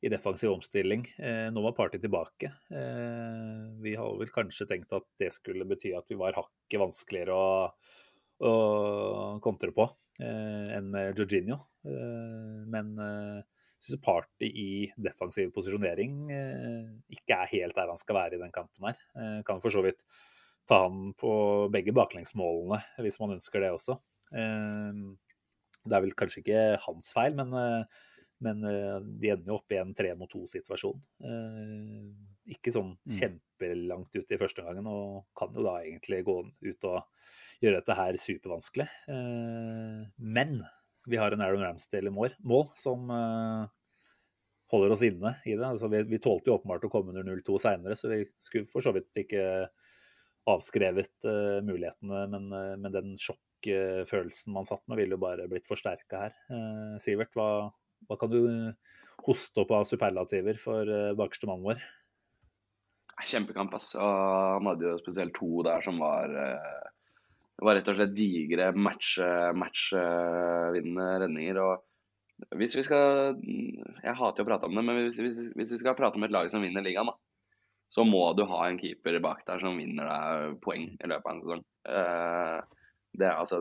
i 0.00 0.10
defensiv 0.12 0.52
omstilling. 0.54 1.06
Uh, 1.20 1.48
nå 1.52 1.64
var 1.64 1.76
Party 1.76 2.00
tilbake. 2.00 2.52
vi 3.80 3.96
hadde 3.96 4.20
vel 4.20 4.34
kanskje 4.34 4.68
tenkt 4.68 4.92
at 4.96 5.06
det 5.20 5.32
skulle 5.34 5.68
bety 5.68 5.94
at 5.96 6.08
vi 6.08 6.18
var 6.20 6.36
hakket 6.36 6.80
vanskeligere 6.80 7.36
å 7.36 7.48
å 8.40 9.38
kontre 9.44 9.72
på 9.76 9.86
eh, 10.22 10.76
enn 10.76 10.90
med 10.92 11.18
Jorginho. 11.18 11.58
Eh, 11.84 12.60
men 12.72 12.92
eh, 12.96 13.40
syns 13.80 14.02
Party 14.04 14.48
i 14.48 14.70
defensiv 14.96 15.52
posisjonering 15.56 16.18
eh, 16.34 16.84
ikke 17.16 17.36
er 17.36 17.52
helt 17.54 17.76
der 17.76 17.92
han 17.92 18.00
skal 18.00 18.20
være 18.22 18.38
i 18.38 18.42
den 18.42 18.54
kampen 18.54 18.90
her. 18.90 19.00
Eh, 19.16 19.40
kan 19.46 19.62
for 19.62 19.72
så 19.74 19.84
vidt 19.84 20.00
ta 20.68 20.84
han 20.86 21.12
på 21.18 21.32
begge 21.72 21.94
baklengsmålene 21.96 22.80
hvis 23.04 23.20
man 23.22 23.36
ønsker 23.36 23.64
det 23.64 23.74
også. 23.76 23.98
Eh, 24.32 25.04
det 25.80 25.96
er 25.96 26.04
vel 26.04 26.16
kanskje 26.16 26.42
ikke 26.42 26.64
hans 26.86 27.12
feil, 27.16 27.36
men, 27.36 27.52
eh, 27.56 28.06
men 28.40 28.62
de 28.64 29.30
ender 29.32 29.50
jo 29.50 29.58
opp 29.58 29.72
i 29.72 29.78
en 29.80 29.94
tre 29.96 30.14
mot 30.16 30.30
to-situasjon. 30.30 31.02
Ikke 32.50 32.72
sånn 32.74 32.94
mm. 32.94 33.14
kjempelangt 33.18 34.16
ut 34.16 34.32
i 34.32 34.38
første 34.40 34.64
omgangen, 34.64 34.88
og 34.88 35.26
kan 35.36 35.52
jo 35.54 35.64
da 35.66 35.76
egentlig 35.82 36.22
gå 36.26 36.36
ut 36.48 36.88
og 36.88 37.02
gjøre 37.60 37.80
dette 37.80 37.96
her 37.96 38.18
supervanskelig. 38.20 38.86
Eh, 39.12 40.00
men 40.16 40.60
vi 41.10 41.20
har 41.20 41.32
en 41.32 41.44
Aaron 41.44 41.64
Ramsdale 41.64 42.10
i 42.10 42.14
mål, 42.14 42.70
som 42.78 43.12
eh, 43.14 43.66
holder 44.72 44.96
oss 44.96 45.04
inne 45.06 45.34
i 45.44 45.56
det. 45.56 45.66
Altså, 45.66 45.90
vi, 45.92 46.02
vi 46.08 46.22
tålte 46.22 46.50
jo 46.50 46.56
åpenbart 46.58 46.86
å 46.88 46.92
komme 46.92 47.14
under 47.14 47.26
0-2 47.26 47.60
seinere, 47.62 47.98
så 47.98 48.12
vi 48.12 48.24
skulle 48.40 48.68
for 48.70 48.84
så 48.84 48.94
vidt 48.96 49.24
ikke 49.24 49.44
avskrevet 50.48 51.28
uh, 51.28 51.60
mulighetene. 51.62 52.22
Men, 52.32 52.46
uh, 52.54 52.74
men 52.80 52.94
den 52.94 53.10
sjokkfølelsen 53.20 54.54
man 54.54 54.66
satt 54.66 54.82
med, 54.88 54.96
ville 55.02 55.18
jo 55.18 55.22
bare 55.22 55.48
blitt 55.50 55.68
forsterka 55.68 56.22
her. 56.24 56.38
Uh, 56.48 56.96
Sivert, 57.02 57.36
hva, 57.36 57.68
hva, 58.08 58.18
kan 58.20 58.30
du 58.32 58.40
hoste 59.26 59.62
opp 59.62 59.74
av 59.76 59.88
superlativer 59.88 60.58
for 60.60 60.88
uh, 60.88 61.16
bakerste 61.18 61.48
mannen 61.50 61.66
vår? 61.72 61.82
Kjempekamp, 63.20 63.74
ass. 63.76 63.92
Og 64.00 64.14
han 64.56 64.70
hadde 64.70 64.88
jo 64.88 65.00
spesielt 65.02 65.34
to 65.36 65.64
der 65.66 65.84
som 65.84 66.00
var 66.00 66.32
uh, 66.32 66.90
det 67.60 67.66
var 67.68 67.76
rett 67.76 67.88
og 67.92 67.98
slett 67.98 68.16
digre 68.16 68.70
matchvinnende 68.72 69.56
match 69.60 69.90
redninger. 69.92 71.58
og 71.60 72.54
hvis 72.56 72.76
vi 72.78 72.84
skal 72.86 73.36
Jeg 73.36 74.14
hater 74.16 74.46
å 74.46 74.48
prate 74.48 74.64
om 74.64 74.78
det, 74.78 74.84
men 74.86 75.02
hvis, 75.02 75.18
hvis, 75.20 75.36
hvis, 75.58 75.74
vi 75.74 75.80
skal 75.82 75.96
prate 75.98 76.16
om 76.16 76.24
et 76.24 76.32
lag 76.32 76.48
som 76.48 76.64
vinner 76.64 76.80
ligaen, 76.80 77.10
da, 77.10 77.18
så 77.92 78.06
må 78.08 78.22
du 78.32 78.46
ha 78.48 78.62
en 78.64 78.78
keeper 78.80 79.18
bak 79.20 79.44
der 79.44 79.60
som 79.60 79.76
vinner 79.76 80.08
deg 80.08 80.56
poeng 80.64 80.86
i 80.94 81.10
løpet 81.10 81.26
av 81.26 81.34
en 81.34 81.42
sesong. 81.44 81.62
Det, 81.84 83.26
er, 83.26 83.34
altså, 83.34 83.60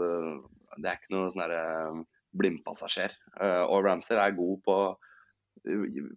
det, 0.77 0.85
er 0.85 0.95
ikke 0.95 1.15
noe 1.17 1.33
sånn 1.33 1.51
uh, 1.51 1.99
blindpassasjer. 2.37 3.15
Uh, 3.39 3.65
og 3.65 3.83
Ramsay 3.85 4.19
er 4.19 4.37
god 4.37 4.61
på, 4.65 4.77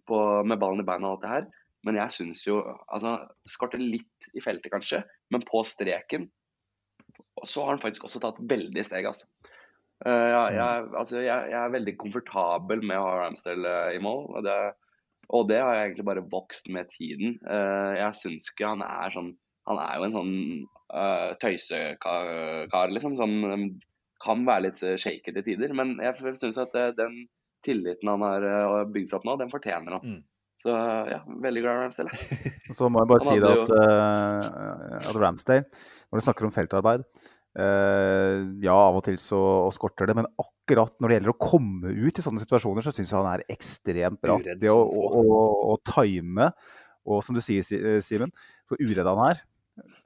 på, 0.07 0.19
med 0.47 0.59
ballen 0.61 0.83
i 0.83 0.87
beina 0.87 1.09
og 1.09 1.17
alt 1.17 1.25
det 1.25 1.33
her. 1.33 1.49
Men 1.83 1.99
jeg 1.99 2.15
syns 2.15 2.45
jo 2.47 2.61
altså, 2.63 3.17
Skorter 3.49 3.81
litt 3.81 4.29
i 4.33 4.43
feltet, 4.43 4.71
kanskje, 4.71 5.01
men 5.33 5.43
på 5.47 5.65
streken 5.67 6.29
så 7.43 7.65
har 7.65 7.73
han 7.73 7.81
faktisk 7.81 8.05
også 8.07 8.21
tatt 8.23 8.39
veldig 8.47 8.83
steg, 8.85 9.07
altså. 9.09 9.27
Uh, 10.03 10.29
ja, 10.31 10.43
jeg, 10.51 10.87
altså 10.99 11.19
jeg, 11.21 11.49
jeg, 11.51 11.59
er 11.59 11.73
veldig 11.73 11.93
komfortabel 11.99 12.81
med 12.83 12.99
å 12.99 13.05
ha 13.07 13.19
Ramsdale 13.21 13.73
uh, 13.87 13.91
i 13.95 14.01
mål. 14.03 14.25
Og 14.35 14.45
det, 14.45 14.57
og 15.33 15.47
det, 15.51 15.59
har 15.63 15.77
jeg 15.77 15.89
egentlig 15.89 16.07
bare 16.09 16.25
vokst 16.31 16.69
med 16.71 16.89
tiden. 16.91 17.37
Jeg 17.43 18.19
syns 18.19 18.49
ikke 18.51 18.73
han 18.73 18.83
er 18.83 19.13
sånn 19.15 19.31
Han 19.69 19.79
er 19.79 19.93
jo 19.95 20.05
en 20.05 20.11
sånn 20.11 20.33
uh, 20.91 21.31
tøysekar, 21.39 22.91
liksom. 22.91 23.15
Sånn, 23.15 23.37
kan 24.23 24.45
være 24.47 24.69
litt 24.69 24.79
shaky 24.79 25.33
til 25.35 25.43
tider. 25.45 25.73
Men 25.77 25.97
jeg 26.01 26.37
syns 26.39 26.59
at 26.61 26.75
den 26.97 27.25
tilliten 27.63 28.11
han 28.11 28.23
har 28.23 28.85
bygd 28.91 29.11
seg 29.11 29.19
opp 29.19 29.27
nå, 29.27 29.37
den 29.41 29.51
fortjener 29.51 29.97
han. 29.97 30.15
Mm. 30.15 30.21
Så 30.63 30.71
ja, 31.09 31.19
veldig 31.43 31.61
glad 31.63 31.75
i 31.75 31.83
Ramsdale. 31.83 32.17
Så 32.77 32.87
må 32.91 33.01
jeg 33.01 33.11
bare 33.11 33.25
si 33.25 33.37
det 33.41 33.51
at, 33.51 33.71
uh, 33.73 34.99
at 35.09 35.17
Ramsdale, 35.19 35.65
når 36.07 36.21
du 36.21 36.25
snakker 36.27 36.47
om 36.47 36.53
feltarbeid 36.55 37.03
uh, 37.03 38.37
Ja, 38.63 38.75
av 38.77 38.99
og 38.99 39.03
til 39.07 39.17
så 39.19 39.41
skorter 39.75 40.09
det, 40.09 40.15
men 40.21 40.29
akkurat 40.39 40.95
når 41.01 41.09
det 41.09 41.17
gjelder 41.17 41.33
å 41.33 41.41
komme 41.41 41.91
ut 41.91 42.19
i 42.19 42.23
sånne 42.23 42.43
situasjoner, 42.43 42.85
så 42.85 42.93
syns 42.95 43.11
jeg 43.11 43.19
han 43.19 43.31
er 43.33 43.45
ekstremt 43.51 44.21
bra. 44.23 44.37
Det 44.39 44.71
å, 44.71 44.79
å, 44.79 45.09
å, 45.19 45.41
å, 45.73 45.77
time, 45.89 46.53
og 47.03 47.19
som 47.25 47.35
du 47.35 47.43
sier, 47.43 47.65
eh, 47.75 47.99
Simen, 48.05 48.31
så 48.69 48.79
uredd 48.79 49.09
han 49.09 49.23
er. 49.27 49.43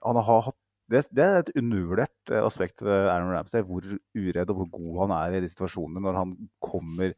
Han 0.08 0.18
har 0.18 0.46
hatt 0.48 0.57
det, 0.92 1.04
det, 1.16 1.24
er 1.24 1.42
et 1.42 1.52
undervurdert 1.60 2.32
aspekt 2.44 2.84
ved 2.86 3.10
Aaron 3.12 3.34
Ramsay, 3.36 3.66
hvor 3.68 3.84
uredd 4.16 4.54
og 4.54 4.62
hvor 4.62 4.70
god 4.78 5.02
han 5.04 5.16
er 5.18 5.38
i 5.38 5.42
de 5.44 5.52
situasjonene 5.52 6.04
når 6.04 6.22
han 6.22 6.38
kommer 6.64 7.14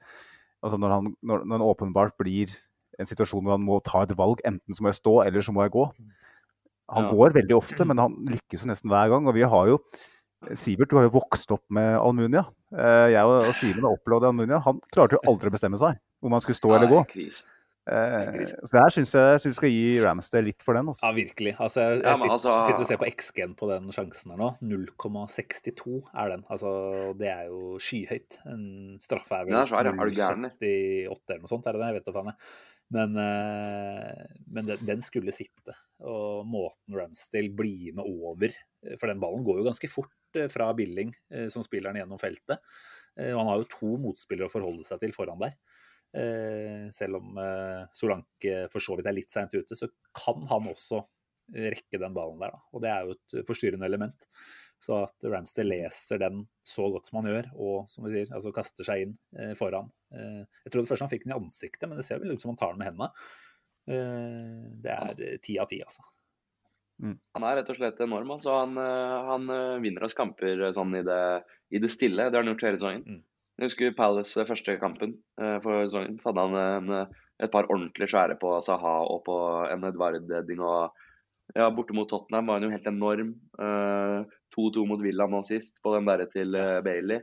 Altså 0.60 0.76
når, 0.76 0.92
han, 0.92 1.06
når, 1.24 1.44
når 1.48 1.56
han 1.56 1.70
åpenbart 1.70 2.18
blir 2.20 2.52
en 3.00 3.08
situasjon 3.08 3.46
hvor 3.46 3.56
han 3.56 3.64
må 3.64 3.78
ta 3.80 4.02
et 4.04 4.16
valg. 4.20 4.42
Enten 4.48 4.76
så 4.76 4.84
må 4.84 4.92
jeg 4.92 5.00
stå, 5.00 5.14
eller 5.24 5.46
så 5.46 5.54
må 5.56 5.64
jeg 5.64 5.72
gå. 5.72 5.86
Han 6.96 7.06
ja. 7.06 7.12
går 7.16 7.36
veldig 7.38 7.56
ofte, 7.56 7.86
men 7.88 8.02
han 8.02 8.16
lykkes 8.28 8.66
jo 8.66 8.72
nesten 8.72 8.92
hver 8.92 9.12
gang. 9.14 9.28
Og 9.30 9.38
vi 9.38 9.46
har 9.48 9.70
jo 9.72 9.80
Sivert, 10.56 10.88
du 10.88 10.96
har 10.96 11.04
jo 11.04 11.18
vokst 11.18 11.52
opp 11.52 11.66
med 11.76 11.98
Almunia. 12.00 12.46
Eh, 12.72 13.10
jeg 13.12 13.28
og 13.28 13.50
Simen 13.60 13.84
har 13.84 13.98
opplevd 13.98 14.30
Almunia. 14.30 14.62
Han 14.64 14.78
klarte 14.88 15.18
jo 15.18 15.24
aldri 15.28 15.52
å 15.52 15.56
bestemme 15.56 15.80
seg 15.82 16.00
om 16.24 16.32
han 16.32 16.44
skulle 16.44 16.56
stå 16.56 16.72
eller 16.78 16.92
gå. 16.92 17.02
Eh, 17.90 18.40
så 18.46 18.70
der 18.76 18.94
syns 18.94 19.14
jeg, 19.16 19.36
jeg 19.40 19.52
vi 19.52 19.58
skal 19.58 19.74
gi 19.74 19.84
Ramsdale 20.04 20.50
litt 20.52 20.66
for 20.66 20.78
den. 20.78 20.92
Også. 20.94 21.06
Ja, 21.08 21.12
virkelig. 21.18 21.56
Altså, 21.58 21.86
jeg, 21.88 22.00
jeg 22.06 22.22
sitter, 22.22 22.34
altså, 22.38 22.56
sitter, 22.68 22.86
og 22.86 22.90
ser 22.92 23.02
på 23.02 23.10
XG-en 23.10 23.56
på 23.60 23.70
den 23.72 23.92
sjansen 23.96 24.34
her 24.36 24.42
nå. 24.42 24.50
0,62 24.62 26.00
er 26.14 26.34
den. 26.36 26.48
Altså, 26.54 26.74
det 27.20 27.32
er 27.34 27.48
jo 27.50 27.78
skyhøyt. 27.82 28.42
En 28.54 28.66
straffe 29.04 29.42
er 29.42 29.50
vel 29.50 29.58
0,78 29.60 29.80
eller 30.30 31.42
noe 31.42 31.52
sånt, 31.52 31.66
er 31.66 31.78
det 31.78 31.82
det? 31.82 31.90
Jeg 31.90 32.00
vet 32.00 32.12
da 32.12 32.18
faen. 32.20 32.36
Men, 32.90 33.16
eh, 33.22 34.26
men 34.50 34.66
den, 34.66 34.86
den, 34.86 35.02
skulle 35.06 35.34
sitte. 35.34 35.76
Og 36.02 36.46
måten 36.50 36.98
Ramsdale 36.98 37.54
blir 37.54 37.94
med 37.98 38.06
over 38.08 38.56
For 38.98 39.12
den 39.12 39.20
ballen 39.22 39.44
går 39.46 39.60
jo 39.60 39.68
ganske 39.68 39.90
fort 39.92 40.40
eh, 40.40 40.50
fra 40.50 40.72
Billing, 40.78 41.14
eh, 41.34 41.48
som 41.54 41.66
spiller 41.66 41.92
den 41.92 42.02
gjennom 42.04 42.22
feltet. 42.22 42.64
Og 43.20 43.36
han 43.36 43.50
har 43.50 43.58
jo 43.60 43.66
to 43.68 43.88
motspillere 44.00 44.48
å 44.48 44.54
forholde 44.54 44.86
seg 44.88 45.02
til 45.02 45.12
foran 45.12 45.42
der. 45.42 45.58
Selv 46.10 47.20
om 47.20 47.38
Solanke 47.94 48.64
for 48.74 48.82
så 48.82 48.96
vidt 48.98 49.06
er 49.12 49.14
litt 49.14 49.30
seint 49.30 49.54
ute, 49.54 49.76
så 49.78 49.86
kan 50.18 50.48
han 50.50 50.70
også 50.72 51.04
rekke 51.54 52.00
den 52.02 52.16
ballen 52.16 52.42
der. 52.42 52.56
Da. 52.56 52.64
Og 52.74 52.82
det 52.82 52.90
er 52.90 53.06
jo 53.06 53.14
et 53.14 53.46
forstyrrende 53.46 53.86
element. 53.86 54.26
Så 54.80 54.96
at 55.04 55.28
Ramster 55.28 55.68
leser 55.68 56.22
den 56.22 56.46
så 56.64 56.86
godt 56.94 57.10
som 57.10 57.20
han 57.20 57.28
gjør, 57.28 57.50
og 57.60 57.90
som 57.92 58.06
vi 58.08 58.14
sier, 58.14 58.30
altså 58.36 58.54
kaster 58.56 58.88
seg 58.88 59.04
inn 59.04 59.18
eh, 59.36 59.52
foran. 59.60 59.90
Eh, 60.16 60.46
jeg 60.64 60.72
trodde 60.72 60.88
først 60.88 61.04
han 61.04 61.12
fikk 61.12 61.26
den 61.26 61.34
i 61.34 61.40
ansiktet, 61.40 61.84
men 61.90 62.00
det 62.00 62.06
ser 62.08 62.22
vel 62.22 62.32
ut 62.32 62.44
som 62.44 62.54
han 62.54 62.60
tar 62.62 62.72
den 62.72 62.80
med 62.80 62.88
hendene. 62.88 63.10
Eh, 63.92 64.70
det 64.86 64.94
er 64.96 65.26
eh, 65.26 65.36
ti 65.44 65.58
av 65.60 65.68
ti, 65.72 65.82
altså. 65.84 66.08
Mm. 67.04 67.18
Han 67.36 67.48
er 67.48 67.60
rett 67.60 67.72
og 67.72 67.80
slett 67.80 68.00
enorm. 68.04 68.32
altså 68.36 68.56
Han, 68.56 68.80
eh, 68.80 69.18
han 69.34 69.52
eh, 69.56 69.82
vinner 69.84 70.08
oss 70.08 70.16
kamper 70.16 70.64
sånn 70.76 70.96
i 71.00 71.04
det 71.08 71.22
i 71.76 71.84
det 71.84 71.92
stille. 71.94 72.30
Det 72.30 72.40
har 72.40 72.44
han 72.44 72.54
gjort 72.54 72.66
hele 72.70 72.80
sesongen. 72.80 73.04
Mm. 73.04 73.22
Jeg 73.60 73.68
husker 73.68 73.96
Palace 73.98 74.40
eh, 74.40 74.48
første 74.48 74.76
kampen 74.80 75.18
eh, 75.42 75.58
for 75.64 75.84
sesongen. 75.84 76.16
Så 76.22 76.32
hadde 76.32 76.46
han 76.48 76.58
en, 76.60 76.94
eh, 76.96 77.26
et 77.44 77.52
par 77.52 77.68
ordentlig 77.68 78.08
svære 78.12 78.38
på 78.40 78.54
Saha 78.64 79.00
og 79.12 79.26
på 79.26 79.36
en 79.68 79.88
Edvard-heading. 79.90 80.62
og 80.64 81.58
ja, 81.58 81.68
Borte 81.74 81.96
mot 81.98 82.08
Tottenham 82.08 82.48
var 82.48 82.60
han 82.60 82.68
jo 82.68 82.72
helt 82.72 82.88
enorm. 82.88 83.34
Eh, 83.60 84.38
2-2 84.56 84.86
mot 84.88 85.04
Villa 85.04 85.28
nå 85.28 85.44
sist, 85.48 85.84
på 85.84 85.92
den 85.98 86.08
derre 86.08 86.30
til 86.32 86.56
Bailey. 86.86 87.20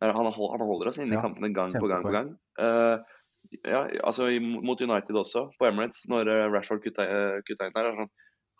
Han, 0.00 0.28
han 0.32 0.64
holder 0.64 0.88
oss 0.88 1.00
inne 1.00 1.16
Ja, 1.16 1.20
i 1.20 1.24
kampene 1.24 1.50
gang 1.52 1.72
på 1.76 1.88
gang 1.88 2.04
på 2.04 2.12
gang. 2.14 2.30
Ja, 3.66 3.82
altså 4.06 4.28
mot 4.40 4.80
United 4.80 5.16
også, 5.16 5.48
på 5.58 5.66
Emirates, 5.68 6.06
når 6.08 6.28
Rashford 6.54 6.80
kutta, 6.84 7.04
kutta 7.44 7.68
inn 7.68 7.74
der. 7.74 7.88
er 7.90 7.98
Sånn, 7.98 8.12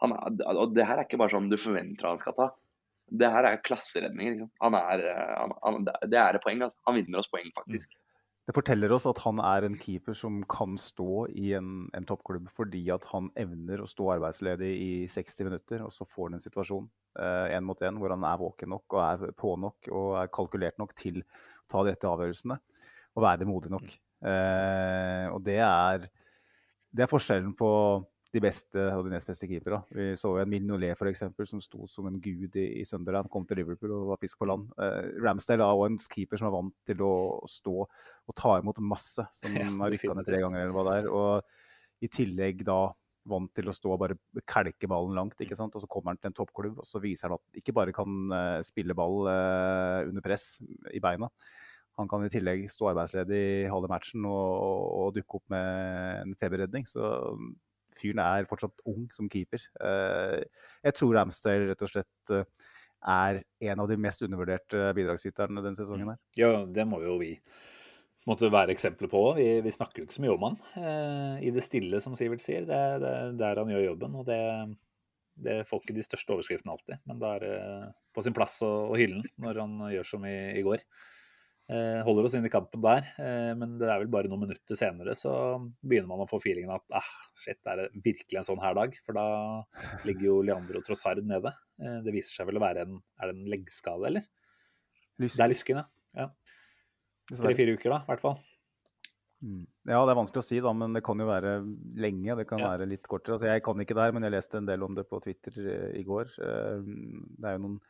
han 0.02 0.16
og 0.50 0.74
det 0.76 0.84
her 0.88 0.98
er 0.98 1.06
ikke 1.06 1.20
bare 1.20 1.32
sånn 1.32 1.48
du 1.52 1.56
forventer 1.60 2.10
han 2.10 2.20
skal 2.20 2.36
ta. 2.36 2.50
Det 3.10 3.30
her 3.32 3.48
er 3.48 3.64
klasseredninger. 3.66 4.36
Liksom. 4.36 4.52
Han 4.62 4.76
er, 4.78 5.02
eh, 5.10 5.34
han, 5.34 5.56
han, 5.64 5.88
det 5.88 6.20
er 6.20 6.38
et 6.38 6.44
poeng. 6.44 6.62
Altså. 6.66 6.78
Han 6.88 7.00
vinner 7.00 7.22
oss 7.22 7.30
poeng, 7.32 7.50
faktisk. 7.56 7.96
Det 8.48 8.54
forteller 8.56 8.90
oss 8.94 9.06
at 9.06 9.20
han 9.22 9.38
er 9.44 9.66
en 9.66 9.76
keeper 9.78 10.16
som 10.16 10.40
kan 10.50 10.74
stå 10.80 11.26
i 11.38 11.52
en, 11.54 11.84
en 11.94 12.06
toppklubb 12.08 12.48
fordi 12.50 12.80
at 12.90 13.04
han 13.12 13.28
evner 13.38 13.82
å 13.84 13.86
stå 13.86 14.08
arbeidsledig 14.16 14.70
i 14.74 14.90
60 15.12 15.46
minutter, 15.46 15.84
og 15.86 15.92
så 15.94 16.06
får 16.08 16.30
han 16.30 16.38
en 16.38 16.42
situasjon 16.42 16.88
én 17.20 17.66
mot 17.66 17.78
én 17.86 18.00
hvor 18.00 18.10
han 18.14 18.24
er 18.26 18.40
våken 18.40 18.70
nok 18.70 18.96
og 18.96 19.00
er 19.04 19.32
på 19.38 19.52
nok 19.60 19.88
og 19.90 20.08
er 20.22 20.32
kalkulert 20.34 20.78
nok 20.82 20.96
til 20.98 21.20
å 21.20 21.24
ta 21.70 21.84
de 21.84 21.92
rette 21.92 22.10
avgjørelsene 22.10 22.58
og 23.16 23.24
være 23.24 23.48
modig 23.48 23.72
nok. 23.72 23.92
Eh, 24.20 25.26
og 25.32 25.40
det 25.46 25.58
er, 25.64 26.06
det 26.92 27.04
er 27.04 27.10
forskjellen 27.10 27.54
på 27.58 27.70
de 28.30 28.42
beste 28.42 28.82
og 28.94 29.06
de 29.06 29.12
nest 29.14 29.26
beste 29.26 29.48
keepere. 29.50 29.80
Vi 29.90 30.12
så 30.18 30.30
jo 30.36 30.42
en 30.42 30.50
Mignolet 30.50 31.00
eksempel, 31.10 31.48
som 31.50 31.62
sto 31.62 31.86
som 31.90 32.06
en 32.06 32.20
gud 32.22 32.54
i, 32.54 32.66
i 32.80 32.84
Sunderland, 32.86 33.30
kom 33.30 33.46
til 33.46 33.58
Liverpool 33.58 33.94
og 33.96 34.12
var 34.12 34.20
fisk 34.22 34.38
på 34.38 34.46
land. 34.46 34.68
Eh, 34.78 35.18
Ramsdale 35.24 35.66
er 35.66 35.74
også 35.74 35.90
en 35.90 35.98
keeper 36.14 36.38
som 36.38 36.50
er 36.50 36.54
vant 36.54 36.76
til 36.86 37.02
å 37.02 37.12
stå 37.50 37.76
og 37.80 38.36
ta 38.38 38.56
imot 38.60 38.78
masse, 38.86 39.24
som 39.34 39.54
Ja, 39.58 39.66
har 39.82 39.90
rykka 39.90 40.14
ned 40.14 40.28
tre 40.28 40.42
ganger 40.42 40.62
eller 40.62 40.76
hva 40.76 40.86
det 40.86 40.96
er. 41.00 41.10
Og 41.10 42.06
i 42.06 42.10
tillegg 42.12 42.62
da 42.68 42.80
vant 43.30 43.50
til 43.54 43.68
å 43.68 43.74
stå 43.74 43.90
og 43.92 43.98
bare 44.00 44.18
kelke 44.48 44.88
ballen 44.90 45.18
langt, 45.18 45.42
ikke 45.42 45.58
sant? 45.58 45.74
og 45.74 45.82
så 45.82 45.90
kommer 45.90 46.14
han 46.14 46.20
til 46.20 46.30
en 46.30 46.36
toppklubb 46.38 46.78
og 46.80 46.86
så 46.88 47.02
viser 47.02 47.28
han 47.28 47.36
at 47.36 47.58
ikke 47.60 47.74
bare 47.76 47.94
kan 47.94 48.36
eh, 48.36 48.60
spille 48.66 48.96
ball 48.96 49.26
eh, 49.28 50.06
under 50.08 50.24
press 50.24 50.54
i 50.94 51.02
beina, 51.02 51.28
han 52.00 52.08
kan 52.08 52.24
i 52.24 52.30
tillegg 52.32 52.64
stå 52.72 52.92
arbeidsledig 52.94 53.40
i 53.64 53.70
halve 53.70 53.90
matchen 53.90 54.24
og, 54.24 54.46
og, 54.54 54.84
og 55.02 55.18
dukke 55.18 55.36
opp 55.36 55.52
med 55.52 56.22
en 56.22 56.36
feberredning. 56.40 56.86
Så 56.88 57.02
fyren 58.00 58.22
er 58.24 58.48
fortsatt 58.50 58.84
ung 58.90 59.08
som 59.16 59.28
keeper. 59.32 59.62
Eh, 59.84 60.40
jeg 60.88 60.96
tror 60.98 61.16
Ramsdale 61.18 61.70
rett 61.70 61.84
og 61.86 61.92
slett 61.92 62.34
eh, 62.36 62.48
er 63.00 63.42
en 63.70 63.82
av 63.84 63.90
de 63.90 63.98
mest 64.00 64.22
undervurderte 64.26 64.90
bidragsyterne 64.96 65.62
denne 65.64 65.78
sesongen. 65.78 66.12
her. 66.12 66.20
Ja, 66.38 66.64
det 66.66 66.88
må 66.88 67.00
jo 67.04 67.16
vi 67.20 67.34
måtte 68.28 68.50
være 68.52 68.74
eksempler 68.74 69.10
på. 69.10 69.22
Vi, 69.38 69.48
vi 69.64 69.72
snakker 69.72 70.02
jo 70.02 70.08
ikke 70.08 70.18
så 70.18 70.24
mye 70.24 70.34
om 70.34 70.46
han. 70.48 70.58
Eh, 70.80 71.46
I 71.48 71.54
det 71.54 71.64
stille, 71.64 72.02
som 72.04 72.16
Sivert 72.18 72.44
sier. 72.44 72.66
Det 72.68 72.76
er 72.76 73.06
er 73.08 73.32
der 73.38 73.62
han 73.62 73.72
gjør 73.72 73.86
jobben. 73.90 74.18
Og 74.20 74.26
det, 74.28 74.40
det 75.40 75.56
får 75.68 75.84
ikke 75.84 75.96
de 75.96 76.04
største 76.04 76.36
overskriftene 76.36 76.74
alltid, 76.74 77.00
men 77.08 77.22
det 77.22 77.32
er 77.38 77.48
eh, 77.48 77.88
på 78.14 78.24
sin 78.24 78.36
plass 78.36 78.60
å, 78.66 78.92
hylle 78.98 79.22
den 79.22 79.44
når 79.44 79.62
han 79.62 79.80
gjør 79.94 80.12
som 80.12 80.26
i, 80.28 80.36
i 80.58 80.64
går. 80.66 80.84
Eh, 81.70 82.00
holder 82.02 82.26
oss 82.26 82.32
inn 82.34 82.46
i 82.48 82.50
kampen 82.50 82.82
der, 82.82 83.04
eh, 83.22 83.52
men 83.54 83.76
det 83.78 83.86
er 83.86 84.00
vel 84.02 84.08
bare 84.10 84.26
noen 84.30 84.42
minutter 84.42 84.74
senere 84.74 85.14
så 85.14 85.32
begynner 85.78 86.08
man 86.10 86.24
å 86.24 86.26
få 86.26 86.40
feelingen 86.42 86.72
at 86.74 86.96
ah, 86.98 87.10
shit, 87.38 87.60
er 87.62 87.84
det 87.84 88.00
virkelig 88.08 88.40
en 88.40 88.48
sånn 88.48 88.62
her 88.62 88.74
dag? 88.74 88.96
For 89.06 89.14
da 89.14 89.26
ligger 90.08 90.26
jo 90.26 90.40
Leandro 90.48 90.82
Trossard 90.82 91.22
nede. 91.22 91.52
Eh, 91.78 92.00
det 92.02 92.16
viser 92.16 92.40
seg 92.40 92.50
vel 92.50 92.58
å 92.58 92.64
være 92.64 92.88
en 92.88 92.98
Er 92.98 93.30
det 93.30 93.36
en 93.36 93.52
leggskade, 93.52 94.08
eller? 94.08 94.26
Lysken. 95.20 95.36
Det 95.36 95.44
er 95.44 95.52
lysken, 95.52 95.78
ja. 95.78 96.24
ja. 96.24 97.36
Tre-fire 97.36 97.76
uker, 97.76 97.92
da, 97.92 98.00
i 98.02 98.10
hvert 98.10 98.24
fall. 98.24 98.40
Mm. 99.42 99.62
Ja, 99.88 100.02
det 100.04 100.12
er 100.12 100.18
vanskelig 100.20 100.42
å 100.42 100.44
si, 100.44 100.58
da, 100.60 100.70
men 100.76 100.92
det 100.92 101.00
kan 101.02 101.16
jo 101.18 101.24
være 101.24 101.52
lenge. 101.96 102.36
Det 102.36 102.46
kan 102.46 102.58
Ja. 102.60 102.76
være 102.76 102.86
litt 102.90 103.06
kortere. 103.08 103.38
Altså, 103.38 103.46
jeg 103.48 103.62
kan 103.64 103.74
ikke 103.80 103.94
det 103.96 104.04
her, 104.04 104.12
men 104.12 104.22
jeg 104.26 104.32
leste 104.32 104.58
en 104.58 104.66
del 104.66 104.82
om 104.84 104.94
det 104.94 105.08
på 105.08 105.20
Twitter 105.24 105.52
eh, 105.64 105.98
i 105.98 106.04
går. 106.04 106.28
Eh, 106.44 106.82
Det 107.40 107.44
er 107.48 107.56
jo 107.56 107.62
noen 107.64 107.80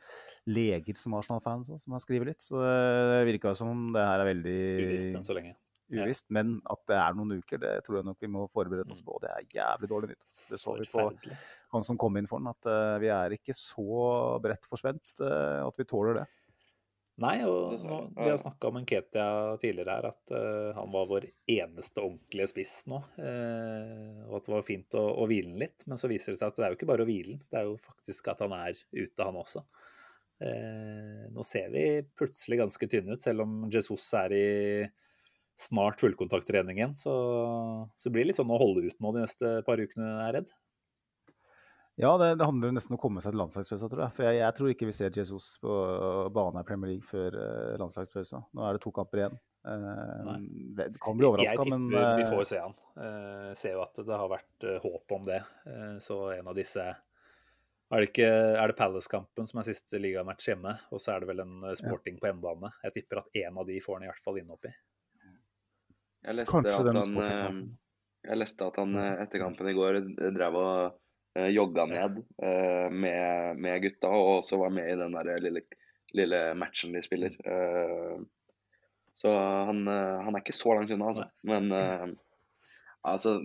leger 0.47 0.95
som 0.95 1.13
Arsenal-fans 1.13 1.67
også, 1.69 1.81
som 1.83 1.91
har 1.93 1.99
skrevet 1.99 2.25
litt, 2.31 2.39
så 2.41 2.55
det 2.55 3.27
virka 3.27 3.53
som 3.55 3.67
om 3.67 3.91
det 3.93 3.99
her 4.01 4.21
er 4.23 4.33
veldig 4.33 4.87
Uvisst 4.87 5.15
enn 5.15 5.23
så 5.27 5.35
lenge. 5.35 5.55
ja. 5.91 6.05
Men 6.29 6.61
at 6.71 6.79
det 6.87 6.95
er 6.95 7.13
noen 7.13 7.35
uker, 7.43 7.59
det 7.59 7.83
tror 7.83 7.97
jeg 7.99 8.05
nok 8.05 8.17
vi 8.21 8.27
må 8.31 8.47
forberede 8.49 8.89
oss 8.89 9.01
på. 9.01 9.15
Og 9.15 9.21
Det 9.21 9.29
er 9.29 9.43
jævlig 9.59 9.89
dårlig 9.91 10.09
nytt. 10.15 10.23
altså. 10.23 10.47
Det 10.49 10.59
så 10.59 10.77
vi 10.79 10.85
på 10.87 11.35
han 11.73 11.83
som 11.83 11.97
kom 11.97 12.15
inn 12.15 12.27
for 12.27 12.39
den, 12.39 12.47
at 12.47 12.65
eh, 12.65 12.99
vi 12.99 13.07
er 13.11 13.29
ikke 13.35 13.53
så 13.53 14.39
bredt 14.41 14.65
forspent 14.71 15.19
at 15.19 15.75
vi 15.77 15.83
tåler 15.83 16.13
det. 16.21 16.27
Nei, 17.19 17.41
og 17.43 17.75
nå, 17.83 17.97
vi 18.15 18.29
har 18.31 18.39
snakka 18.39 18.69
om 18.69 18.77
Nketia 18.81 19.25
tidligere 19.61 19.97
her, 19.97 20.07
at 20.13 20.31
uh, 20.33 20.71
han 20.77 20.93
var 20.93 21.09
vår 21.09 21.27
eneste 21.51 22.01
ordentlige 22.01 22.47
spiss 22.49 22.75
nå. 22.89 23.01
Uh, 23.19 24.23
og 24.29 24.39
at 24.39 24.47
det 24.47 24.53
var 24.55 24.65
fint 24.65 24.97
å, 24.97 25.03
å 25.21 25.27
hvile 25.29 25.51
han 25.51 25.61
litt. 25.61 25.85
Men 25.91 25.99
så 25.99 26.09
viser 26.09 26.33
det 26.33 26.39
seg 26.39 26.49
at 26.49 26.57
det 26.57 26.65
er 26.65 26.73
jo 26.73 26.79
ikke 26.79 26.89
bare 26.89 27.05
å 27.05 27.09
hvile 27.09 27.35
han, 27.35 27.43
det 27.51 27.59
er 27.59 27.67
jo 27.67 27.75
faktisk 27.83 28.31
at 28.31 28.41
han 28.45 28.55
er 28.57 28.79
ute, 28.95 29.21
han 29.21 29.37
også. 29.43 29.65
Uh, 30.41 31.27
nå 31.35 31.45
ser 31.45 31.69
vi 31.75 31.85
plutselig 32.17 32.63
ganske 32.63 32.89
tynne 32.89 33.19
ut, 33.19 33.21
selv 33.27 33.45
om 33.45 33.59
Jesus 33.69 34.07
er 34.17 34.37
i 34.39 34.47
snart 35.61 36.01
fullkontakttrening 36.01 36.79
igjen. 36.79 36.97
Så, 36.97 37.13
så 37.93 38.09
blir 38.09 38.25
det 38.25 38.31
litt 38.31 38.41
sånn 38.41 38.53
å 38.53 38.61
holde 38.61 38.87
ut 38.87 38.97
nå 39.03 39.13
de 39.13 39.27
neste 39.27 39.59
par 39.67 39.83
ukene, 39.83 40.15
er 40.25 40.39
redd. 40.39 40.55
Ja, 41.99 42.17
det, 42.17 42.35
det 42.39 42.47
handler 42.47 42.71
nesten 42.71 42.95
om 42.95 42.99
å 42.99 43.01
komme 43.01 43.21
seg 43.21 43.33
til 43.33 43.41
landslagspausa, 43.41 43.89
tror 43.91 44.05
jeg. 44.05 44.15
For 44.15 44.25
jeg, 44.25 44.39
jeg 44.39 44.55
tror 44.57 44.71
ikke 44.71 44.87
vi 44.87 44.95
ser 44.95 45.15
Jesus 45.15 45.53
på 45.61 45.73
banen 46.33 46.61
i 46.61 46.67
Premier 46.67 46.93
League 46.93 47.07
før 47.07 47.35
uh, 47.35 47.73
landslagspausa. 47.81 48.39
Nå 48.55 48.63
er 48.65 48.77
det 48.77 48.83
to 48.85 48.93
kamper 48.95 49.21
igjen. 49.21 49.35
Uh, 49.67 50.37
det- 50.79 50.87
kan 51.03 51.19
bli 51.19 51.27
Jeg 51.43 51.59
tipper 51.59 51.69
men 51.69 51.89
vi 51.91 52.23
eh, 52.23 52.31
får 52.31 52.47
se 52.47 52.61
han. 52.63 52.73
Uh, 52.95 53.51
ser 53.57 53.75
jo 53.75 53.83
at 53.83 53.99
det 54.07 54.19
har 54.23 54.31
vært 54.31 54.67
håp 54.85 55.15
om 55.17 55.27
det. 55.27 55.41
Eh, 55.67 55.97
så 56.01 56.17
en 56.37 56.47
av 56.47 56.57
disse 56.57 56.81
er 56.81 57.99
det, 57.99 58.07
ikke, 58.07 58.29
er 58.31 58.71
det 58.71 58.77
Palace-kampen 58.79 59.49
som 59.49 59.59
er 59.59 59.67
siste 59.67 59.99
ligamatch 59.99 60.47
hjemme, 60.47 60.77
og 60.95 61.01
så 61.03 61.11
er 61.11 61.21
det 61.21 61.27
vel 61.33 61.43
en 61.43 61.57
sporting 61.59 61.81
sporting 61.81 62.21
på 62.21 62.29
hjemmebane. 62.29 62.71
Jeg 62.87 62.95
tipper 63.01 63.19
at 63.19 63.39
en 63.43 63.59
av 63.59 63.67
de 63.67 63.81
får 63.83 63.99
han 63.99 64.07
i 64.07 64.09
hvert 64.13 64.23
fall 64.23 64.39
inne 64.39 64.55
oppi. 64.55 64.71
Jeg 66.23 66.37
leste 66.37 66.55
kanskje 66.55 66.77
at 66.87 67.01
han, 67.01 67.61
jeg 68.29 68.39
leste 68.39 68.69
at 68.71 68.79
han 68.79 68.95
etter 68.95 69.43
kampen 69.43 69.67
i 69.67 69.75
går 69.75 69.99
drev 70.37 70.59
og 70.61 71.01
jogga 71.35 71.85
ned 71.87 72.17
eh, 72.43 72.89
med, 72.91 73.57
med 73.57 73.81
gutta, 73.85 74.09
og 74.11 74.41
også 74.41 74.59
var 74.59 74.73
med 74.75 74.89
i 74.91 74.97
den 74.99 75.15
der 75.15 75.43
lille, 75.43 75.63
lille 76.17 76.41
matchen 76.59 76.95
de 76.95 77.03
spiller. 77.05 77.37
Eh, 77.45 78.17
så 79.13 79.31
han, 79.67 79.87
eh, 79.87 80.19
han 80.25 80.35
er 80.35 80.43
ikke 80.43 80.57
så 80.57 80.75
langt 80.75 80.91
unna, 80.91 81.11
altså. 81.11 81.27
Men 81.47 81.71
eh, 81.75 82.07
altså 83.07 83.37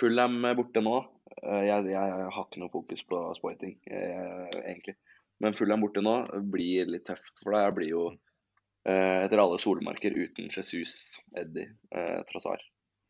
Fulham 0.00 0.40
er 0.48 0.58
borte 0.58 0.82
nå. 0.84 0.98
Eh, 1.42 1.64
jeg, 1.68 1.88
jeg 1.92 2.28
har 2.36 2.44
ikke 2.44 2.60
noe 2.62 2.72
fokus 2.72 3.04
på 3.08 3.22
sporting, 3.38 3.78
eh, 3.88 4.48
egentlig. 4.64 4.96
Men 5.42 5.56
Fulham 5.58 5.84
borte 5.84 6.04
nå 6.04 6.16
blir 6.52 6.90
litt 6.92 7.06
tøft, 7.08 7.34
for 7.42 7.56
da 7.56 7.64
blir 7.74 7.90
jo 7.90 8.04
eh, 8.12 9.24
etter 9.24 9.40
alle 9.42 9.60
solmarker 9.60 10.14
uten 10.16 10.52
Jesus, 10.52 11.22
Eddie, 11.36 11.72
eh, 11.94 12.20
Trossard. 12.28 12.62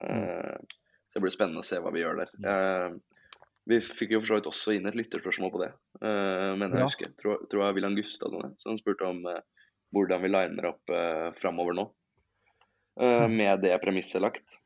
Mm. 0.02 0.62
Så 1.12 1.18
det 1.18 1.22
blir 1.22 1.34
spennende 1.34 1.62
å 1.62 1.66
se 1.66 1.76
hva 1.78 1.92
vi 1.94 2.00
gjør 2.02 2.22
der. 2.22 2.30
Eh, 2.50 2.94
vi 3.70 3.78
fikk 3.84 4.10
jo 4.16 4.20
for 4.22 4.32
så 4.32 4.38
vidt 4.40 4.48
også 4.50 4.72
inn 4.76 4.86
et 4.90 4.96
lytterspørsmål 4.98 5.52
på 5.54 5.60
det, 5.62 5.70
uh, 6.02 6.52
men 6.58 6.70
jeg 6.72 6.80
Ja. 6.82 6.86
husker. 6.88 7.12
Tror, 7.20 7.44
tror 7.50 7.66
jeg 7.68 7.74
William 7.78 7.94
Gustavsson 7.98 8.54
som 8.58 8.78
spurte 8.80 9.06
om 9.06 9.20
uh, 9.26 9.38
hvordan 9.94 10.22
vi 10.24 10.30
liner 10.32 10.70
opp 10.72 10.90
uh, 10.90 11.30
framover 11.38 11.76
nå. 11.78 11.84
eh, 13.00 13.28
med 13.28 13.62
det 13.64 13.76
premisset 13.80 14.20
lagt. 14.20 14.58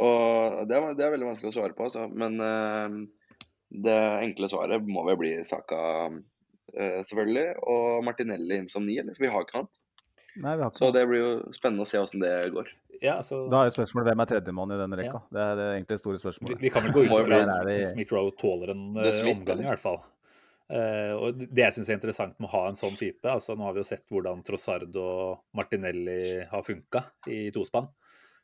Og 0.00 0.62
det, 0.68 0.78
det 0.98 1.04
er 1.04 1.12
veldig 1.12 1.26
vanskelig 1.28 1.50
å 1.52 1.56
svare 1.58 1.74
på, 1.76 1.84
altså. 1.84 2.06
Men 2.08 2.38
eh, 2.40 2.96
det 3.84 3.96
enkle 4.24 4.48
svaret 4.48 4.86
må 4.88 5.04
vel 5.06 5.18
bli 5.20 5.32
Saka, 5.44 5.80
eh, 6.74 7.00
selvfølgelig. 7.04 7.58
Og 7.68 8.04
Martinelli 8.06 8.56
inn 8.62 8.68
som 8.72 8.86
ni, 8.86 8.96
eller? 9.02 9.14
For 9.14 9.26
vi 9.26 9.32
har 9.34 9.44
ikke 9.44 9.58
noe 9.58 9.66
annet. 9.66 9.80
Nei, 10.34 10.56
vi 10.56 10.64
har 10.64 10.72
ikke 10.72 10.80
Så 10.80 10.90
det 10.94 11.04
blir 11.10 11.20
jo 11.20 11.34
spennende 11.54 11.84
å 11.84 11.88
se 11.88 12.00
hvordan 12.00 12.24
det 12.24 12.32
går. 12.54 12.72
Ja, 13.02 13.18
så... 13.22 13.44
Da 13.52 13.60
er 13.60 13.68
jo 13.68 13.74
spørsmålet 13.76 14.10
hvem 14.10 14.22
er 14.24 14.30
tredjemann 14.30 14.74
i 14.74 14.80
denne 14.80 14.98
rekka. 14.98 15.20
Ja. 15.20 15.34
Det 15.36 15.44
er 15.44 15.58
det 15.60 15.68
egentlig 15.74 16.00
store 16.00 16.16
vi, 16.16 16.22
spørsmålet. 16.22 16.60
vi 16.62 16.72
kan 16.72 16.86
vel 16.86 16.94
gå 16.94 17.04
ut 17.04 17.28
fra 17.28 17.40
at 17.44 17.70
Smith 17.90 18.16
Rowe 18.16 18.34
tåler 18.40 18.74
en 18.74 18.84
Det 18.96 19.10
eh, 19.10 19.30
omgang, 19.30 19.62
i 19.62 19.68
hvert 19.68 19.82
fall. 19.82 20.00
Uh, 20.64 21.12
og 21.20 21.42
det 21.42 21.60
jeg 21.60 21.76
syns 21.76 21.90
er 21.90 21.98
interessant 21.98 22.38
med 22.40 22.48
å 22.48 22.54
ha 22.54 22.62
en 22.70 22.78
sånn 22.78 22.94
type 22.96 23.28
altså 23.28 23.52
Nå 23.52 23.66
har 23.66 23.74
vi 23.76 23.82
jo 23.82 23.84
sett 23.84 24.06
hvordan 24.08 24.38
Trossard 24.46 24.94
og 24.96 25.42
Martinelli 25.52 26.46
har 26.48 26.64
funka 26.64 27.02
i 27.28 27.50
tospann, 27.52 27.90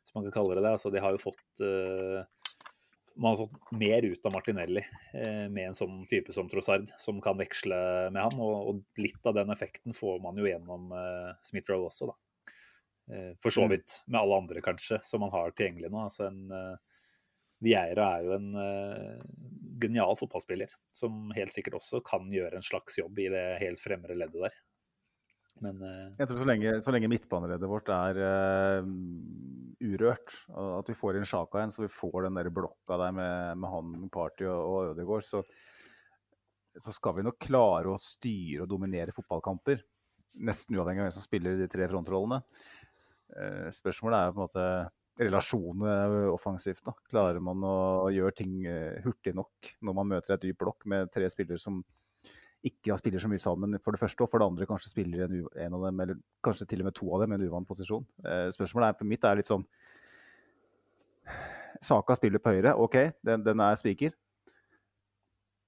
hvis 0.03 0.13
man 0.13 0.27
kan 0.27 0.35
kalle 0.35 0.59
det 0.59 0.61
det. 0.67 0.75
Altså, 0.77 0.91
de 0.93 1.01
har 1.01 1.17
jo 1.17 1.23
fått 1.23 1.65
eh, 1.65 2.21
Man 3.21 3.35
har 3.35 3.43
fått 3.43 3.71
mer 3.77 4.05
ut 4.07 4.25
av 4.25 4.33
Martinelli 4.33 4.81
eh, 5.13 5.45
med 5.53 5.67
en 5.67 5.77
sånn 5.77 5.99
type 6.09 6.33
som 6.33 6.49
Trossard, 6.49 6.89
som 6.97 7.19
kan 7.21 7.37
veksle 7.37 7.77
med 8.09 8.17
han. 8.17 8.39
Og, 8.41 8.71
og 8.71 9.01
litt 9.01 9.29
av 9.29 9.35
den 9.37 9.53
effekten 9.53 9.93
får 9.93 10.17
man 10.23 10.39
jo 10.41 10.47
gjennom 10.49 10.89
eh, 10.97 11.29
Smith-Roe 11.45 11.85
også, 11.91 12.09
da. 12.09 12.17
Eh, 13.13 13.33
for 13.43 13.53
så 13.53 13.67
Mm. 13.67 13.75
vidt 13.75 13.99
med 14.07 14.21
alle 14.21 14.39
andre, 14.41 14.61
kanskje, 14.65 14.99
som 15.05 15.21
man 15.21 15.31
har 15.35 15.51
tilgjengelig 15.51 15.91
nå. 15.91 16.07
Altså 16.07 16.25
en 16.31 16.41
eh, 16.51 16.77
Vieira 17.61 18.07
er 18.17 18.25
jo 18.25 18.33
en 18.39 18.49
eh, 18.57 19.21
genial 19.81 20.15
fotballspiller, 20.17 20.73
som 20.97 21.29
helt 21.37 21.53
sikkert 21.53 21.77
også 21.77 22.01
kan 22.05 22.25
gjøre 22.33 22.57
en 22.57 22.65
slags 22.65 22.97
jobb 22.97 23.19
i 23.21 23.29
det 23.29 23.45
helt 23.61 23.81
fremre 23.83 24.17
leddet 24.17 24.47
der. 24.47 24.55
Men 25.61 25.81
uh... 25.85 26.13
Jeg 26.17 26.29
tror 26.29 26.41
så 26.41 26.47
lenge, 26.49 26.73
så 26.81 26.93
lenge 26.93 27.09
midtbaneleddet 27.11 27.69
vårt 27.69 27.89
er 27.93 28.19
uh, 28.21 28.87
urørt, 29.81 30.33
at 30.49 30.89
vi 30.89 30.97
får 30.97 31.19
inn 31.19 31.27
Sjaka 31.29 31.61
igjen, 31.61 31.73
så 31.75 31.85
vi 31.85 31.91
får 31.93 32.27
den 32.27 32.39
der 32.39 32.51
blokka 32.53 32.97
der 33.01 33.13
med, 33.15 33.61
med 33.61 33.73
han, 33.73 33.91
Party 34.13 34.47
og, 34.49 34.61
og 34.61 34.91
Ødegaard, 34.91 35.25
så, 35.27 35.43
så 36.81 36.95
skal 36.95 37.19
vi 37.19 37.27
nok 37.27 37.37
klare 37.41 37.93
å 37.93 38.01
styre 38.01 38.65
og 38.65 38.71
dominere 38.73 39.13
fotballkamper. 39.15 39.83
Nesten 40.47 40.77
uavhengig 40.79 41.03
av 41.03 41.09
hvem 41.09 41.15
som 41.19 41.27
spiller 41.27 41.59
de 41.59 41.69
tre 41.69 41.89
frontrollene. 41.91 42.41
Uh, 43.31 43.69
spørsmålet 43.75 44.17
er 44.17 44.33
på 44.33 44.41
en 44.41 44.45
måte 44.47 44.67
relasjonene 45.21 46.29
offensivt. 46.31 46.81
da. 46.87 46.95
Klarer 47.11 47.41
man 47.43 47.61
å 47.67 48.09
gjøre 48.09 48.33
ting 48.39 48.53
hurtig 49.03 49.35
nok 49.37 49.75
når 49.85 49.97
man 49.99 50.07
møter 50.15 50.33
et 50.33 50.45
dyp 50.47 50.63
blokk 50.63 50.87
med 50.89 51.11
tre 51.13 51.27
spillere 51.29 51.61
som 51.61 51.83
ikke 52.67 52.97
spiller 52.99 53.21
så 53.21 53.29
mye 53.31 53.41
sammen, 53.41 53.77
for 53.81 53.95
det 53.95 54.01
første, 54.01 54.21
og 54.21 54.29
for 54.29 54.41
det 54.41 54.47
andre 54.51 54.67
kanskje 54.69 54.91
spiller 54.91 55.25
en, 55.25 55.37
en 55.65 55.77
av 55.77 55.85
dem, 55.87 56.01
eller 56.03 56.19
kanskje 56.45 56.67
til 56.69 56.83
og 56.83 56.89
med 56.89 56.97
to 56.97 57.07
av 57.15 57.23
dem, 57.23 57.33
i 57.33 57.39
en 57.39 57.47
uvant 57.49 57.67
posisjon. 57.67 58.05
Eh, 58.21 58.49
spørsmålet 58.53 58.91
er 58.91 58.99
for 58.99 59.09
mitt 59.09 59.25
er 59.25 59.39
litt 59.39 59.49
sånn 59.49 59.65
Saka 61.81 62.13
spiller 62.13 62.41
på 62.43 62.53
høyre, 62.53 62.75
OK, 62.77 62.97
den, 63.25 63.41
den 63.41 63.61
er 63.65 63.77
spiker. 63.79 64.13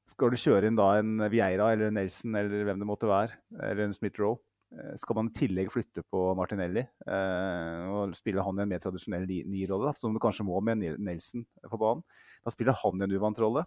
Skal 0.05 0.29
du 0.29 0.37
kjøre 0.37 0.69
inn 0.69 0.77
da 0.77 0.91
en 0.99 1.23
Vieira 1.31 1.71
eller 1.73 1.89
en 1.89 1.95
Nelson 1.97 2.35
eller 2.37 2.67
hvem 2.67 2.81
det 2.83 2.87
måtte 2.89 3.09
være, 3.09 3.39
eller 3.55 3.87
en 3.87 3.95
Smith-Roe, 3.95 4.37
eh, 4.77 4.93
skal 5.01 5.17
man 5.17 5.31
i 5.31 5.37
tillegg 5.39 5.71
flytte 5.73 6.03
på 6.13 6.25
Martinelli 6.37 6.83
eh, 6.83 7.87
og 7.89 8.13
spille 8.19 8.45
han 8.45 8.59
i 8.59 8.67
en 8.67 8.73
mer 8.75 8.83
tradisjonell 8.83 9.25
ni-rolle, 9.49 9.95
som 9.97 10.13
du 10.13 10.21
kanskje 10.21 10.45
må 10.45 10.61
med 10.61 10.85
Nelson 11.01 11.47
på 11.65 11.81
banen? 11.81 12.05
Da 12.45 12.53
spiller 12.53 12.77
han 12.83 13.01
i 13.01 13.07
en 13.07 13.17
uvant 13.17 13.41
rolle. 13.41 13.65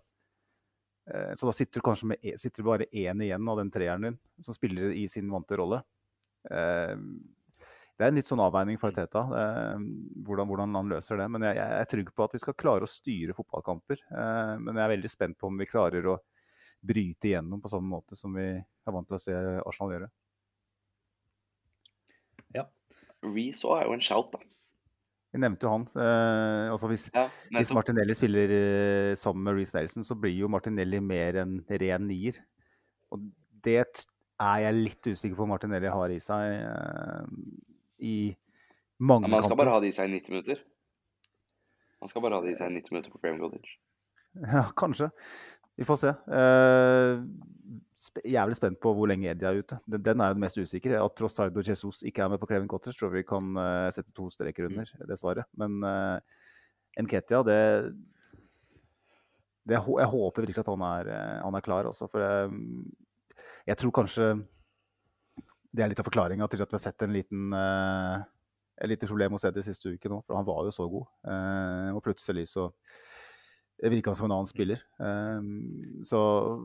Eh, 1.14 1.34
så 1.34 1.46
da 1.46 1.54
sitter 1.54 1.78
du 1.78 1.86
kanskje 1.86 2.10
med, 2.10 2.18
e, 2.22 2.34
sitter 2.38 2.62
du 2.62 2.68
bare 2.68 2.88
én 2.90 3.22
igjen 3.22 3.48
av 3.48 3.60
den 3.60 3.70
treeren 3.70 4.08
din, 4.08 4.18
som 4.42 4.54
spiller 4.54 4.90
i 4.90 5.06
sin 5.08 5.30
vante 5.30 5.58
rolle. 5.58 5.82
Eh, 6.50 6.94
det 7.96 8.04
er 8.04 8.10
en 8.10 8.18
litt 8.18 8.28
sånn 8.28 8.42
avveining 8.44 8.76
for 8.80 8.92
Teta, 8.92 9.22
eh, 9.24 9.84
hvordan, 10.26 10.48
hvordan, 10.50 10.74
han 10.76 10.90
løser 10.90 11.22
det. 11.22 11.28
Men 11.32 11.46
jeg, 11.48 11.56
jeg, 11.60 11.78
er 11.80 11.90
trygg 11.92 12.12
på 12.12 12.26
at 12.26 12.34
vi 12.36 12.42
skal 12.42 12.58
klare 12.58 12.84
å 12.84 12.90
styre 12.90 13.36
fotballkamper. 13.36 14.02
Men 14.10 14.74
jeg 14.74 14.84
er 14.84 14.92
veldig 14.92 15.10
spent 15.10 15.38
på 15.40 15.48
om 15.48 15.56
vi 15.56 15.70
klarer 15.70 16.10
å 16.12 16.18
bryte 16.86 17.30
igjennom 17.30 17.62
på 17.62 17.70
samme 17.72 17.88
måte 17.88 18.18
som 18.18 18.34
vi 18.36 18.50
er 18.52 18.94
vant 18.94 19.08
til 19.08 19.16
å 19.16 19.22
se 19.22 19.38
Arsenal 19.64 19.94
gjøre. 19.94 20.10
Ja. 22.54 22.66
Reece 23.24 23.72
er 23.78 23.88
jo 23.88 23.96
en 23.96 24.04
shout, 24.04 24.28
da. 24.34 24.44
Vi 25.36 25.40
nevnte 25.42 25.66
jo 25.66 25.72
han. 25.74 25.82
Eh, 26.00 26.70
altså 26.72 26.88
hvis, 26.88 27.10
ja, 27.12 27.26
hvis, 27.52 27.72
Martinelli 27.76 28.14
spiller 28.16 28.52
eh, 28.56 29.10
sammen 29.20 29.44
med 29.44 29.58
Reece 29.58 29.76
Nelson, 29.76 30.06
så 30.08 30.16
blir 30.16 30.32
jo 30.32 30.48
Martinelli 30.48 31.00
mer 31.04 31.42
en 31.42 31.58
ren 31.68 32.06
nier. 32.08 32.38
Og 33.12 33.26
det 33.66 33.82
er 33.82 34.62
jeg 34.64 34.78
litt 34.78 35.10
usikker 35.10 35.36
på 35.36 35.48
Martinelli 35.50 35.90
har 35.92 36.14
i 36.14 36.16
seg 36.24 36.54
eh, 36.56 37.28
i 38.08 38.16
mange 38.96 39.26
kamper. 39.26 39.34
Man 39.36 39.44
skal 39.44 39.60
bare 39.60 39.76
ha 39.76 39.82
det 39.84 39.92
i 39.92 39.98
seg 39.98 40.08
i 40.08 40.16
90 40.16 40.32
minutter. 40.32 40.64
Man 42.00 42.12
skal 42.12 42.24
bare 42.24 42.38
ha 42.38 42.46
det 42.46 42.54
i 42.54 42.58
seg 42.62 42.72
i 42.72 42.78
90 42.80 42.96
minutter 42.96 43.12
på 43.12 43.20
Craven 43.20 43.42
Cottage. 43.44 43.76
Ja, 44.56 44.66
kanskje. 44.76 45.10
Vi 45.76 45.84
får 45.88 45.96
se. 46.00 46.10
Uh, 47.66 48.20
jævlig 48.24 48.56
spent 48.58 48.78
på 48.82 48.92
hvor 48.94 49.08
lenge 49.10 49.30
Eddie 49.30 49.48
er 49.48 49.60
ute. 49.60 49.78
Den, 49.90 50.02
den 50.04 50.20
er 50.20 50.30
jo 50.30 50.36
den 50.36 50.44
mest 50.44 50.58
usikre. 50.58 50.98
At 51.02 51.16
Trossard 51.18 51.56
og 51.56 51.68
Jesus 51.68 52.02
ikke 52.06 52.22
er 52.22 52.30
med 52.32 52.40
på 52.40 52.46
Craven 52.46 52.68
Cottage, 52.70 52.96
tror 52.98 53.14
vi 53.14 53.24
kan 53.26 53.56
uh, 53.58 53.88
sette 53.94 54.12
to 54.16 54.28
streker 54.30 54.68
under, 54.68 54.86
mm. 54.86 55.06
dessverre. 55.08 55.46
Men 55.58 55.78
uh, 55.84 56.18
Nketia, 57.02 57.42
det, 57.46 57.58
det, 59.66 59.76
Jeg 59.76 60.12
håper 60.12 60.46
virkelig 60.46 60.62
at 60.62 60.70
han 60.72 60.86
er, 60.88 61.10
han 61.42 61.58
er 61.58 61.64
klar 61.64 61.88
også. 61.90 62.08
For 62.12 62.22
jeg, 62.22 62.52
jeg, 63.66 63.78
tror 63.82 63.96
kanskje 64.00 64.30
det 65.76 65.84
er 65.84 65.92
litt 65.92 66.00
av 66.00 66.08
forklaringa 66.08 66.48
til 66.48 66.62
at 66.62 66.70
vi 66.70 66.78
har 66.78 66.86
sett 66.86 67.04
en 67.04 67.12
liten 67.12 67.52
uh, 67.52 68.22
et 68.76 68.88
lite 68.92 69.08
problem 69.08 69.36
hos 69.36 69.44
Eddie 69.48 69.64
siste 69.64 69.92
uke 69.92 70.08
nå. 70.12 70.22
For 70.24 70.38
han 70.38 70.46
var 70.46 70.64
jo 70.68 70.72
så 70.74 70.86
god. 70.92 71.06
og 71.96 72.02
plutselig 72.04 72.44
så 72.50 72.70
virka 73.82 74.14
som 74.14 74.26
en 74.26 74.34
annen 74.36 74.48
spiller. 74.48 74.82
Um, 74.96 76.02
så 76.04 76.18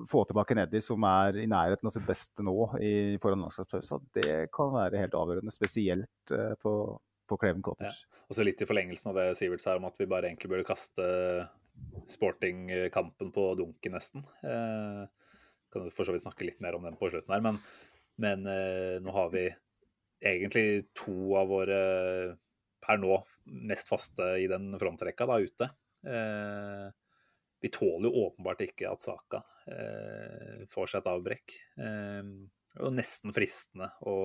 få 0.09 0.23
tilbake 0.27 0.55
Neddy, 0.55 0.81
som 0.83 1.03
er 1.07 1.41
i 1.43 1.47
nærheten 1.49 1.87
av 1.87 1.95
sitt 1.95 2.07
beste 2.07 2.45
nå 2.45 2.55
i, 2.79 2.91
foran 3.21 3.43
landskapspausa, 3.43 3.99
det 4.15 4.35
kan 4.55 4.71
være 4.75 5.01
helt 5.01 5.17
avgjørende. 5.17 5.53
Spesielt 5.55 6.35
uh, 6.35 6.53
på, 6.61 6.73
på 7.27 7.39
Craven 7.41 7.63
Cottage. 7.65 8.05
Ja. 8.05 8.21
Og 8.31 8.37
så 8.37 8.45
litt 8.47 8.63
i 8.63 8.67
forlengelsen 8.69 9.11
av 9.11 9.19
det 9.19 9.27
Sivert 9.39 9.63
sa 9.63 9.75
om 9.75 9.89
at 9.89 9.99
vi 9.99 10.09
bare 10.09 10.31
egentlig 10.31 10.53
burde 10.53 10.67
kaste 10.67 11.07
sportingkampen 12.11 13.31
på 13.35 13.49
dunken, 13.59 13.97
nesten. 13.97 14.23
Uh, 14.45 15.03
kan 15.71 15.87
du 15.87 15.95
for 15.95 16.07
så 16.07 16.15
vidt 16.15 16.23
snakke 16.27 16.47
litt 16.47 16.63
mer 16.63 16.77
om 16.77 16.87
den 16.87 16.99
på 16.99 17.11
slutten 17.11 17.35
her, 17.35 17.43
men, 17.43 17.59
men 18.21 18.47
uh, 18.47 18.97
nå 19.03 19.15
har 19.15 19.35
vi 19.35 19.49
egentlig 20.21 20.87
to 20.95 21.35
av 21.39 21.49
våre 21.49 21.83
per 22.81 22.97
nå 23.01 23.19
mest 23.69 23.89
faste 23.89 24.25
i 24.41 24.47
den 24.49 24.71
frontrekka 24.79 25.27
da 25.29 25.37
ute. 25.41 25.67
Eh, 26.01 26.87
vi 27.61 27.69
tåler 27.73 28.09
jo 28.09 28.25
åpenbart 28.27 28.63
ikke 28.65 28.89
at 28.89 29.05
Saka 29.05 29.43
eh, 29.69 30.65
får 30.71 30.91
seg 30.91 31.01
et 31.01 31.11
avbrekk. 31.11 31.55
Eh, 31.77 32.31
og 32.81 32.93
nesten 32.95 33.35
fristende 33.35 33.91
å 34.07 34.15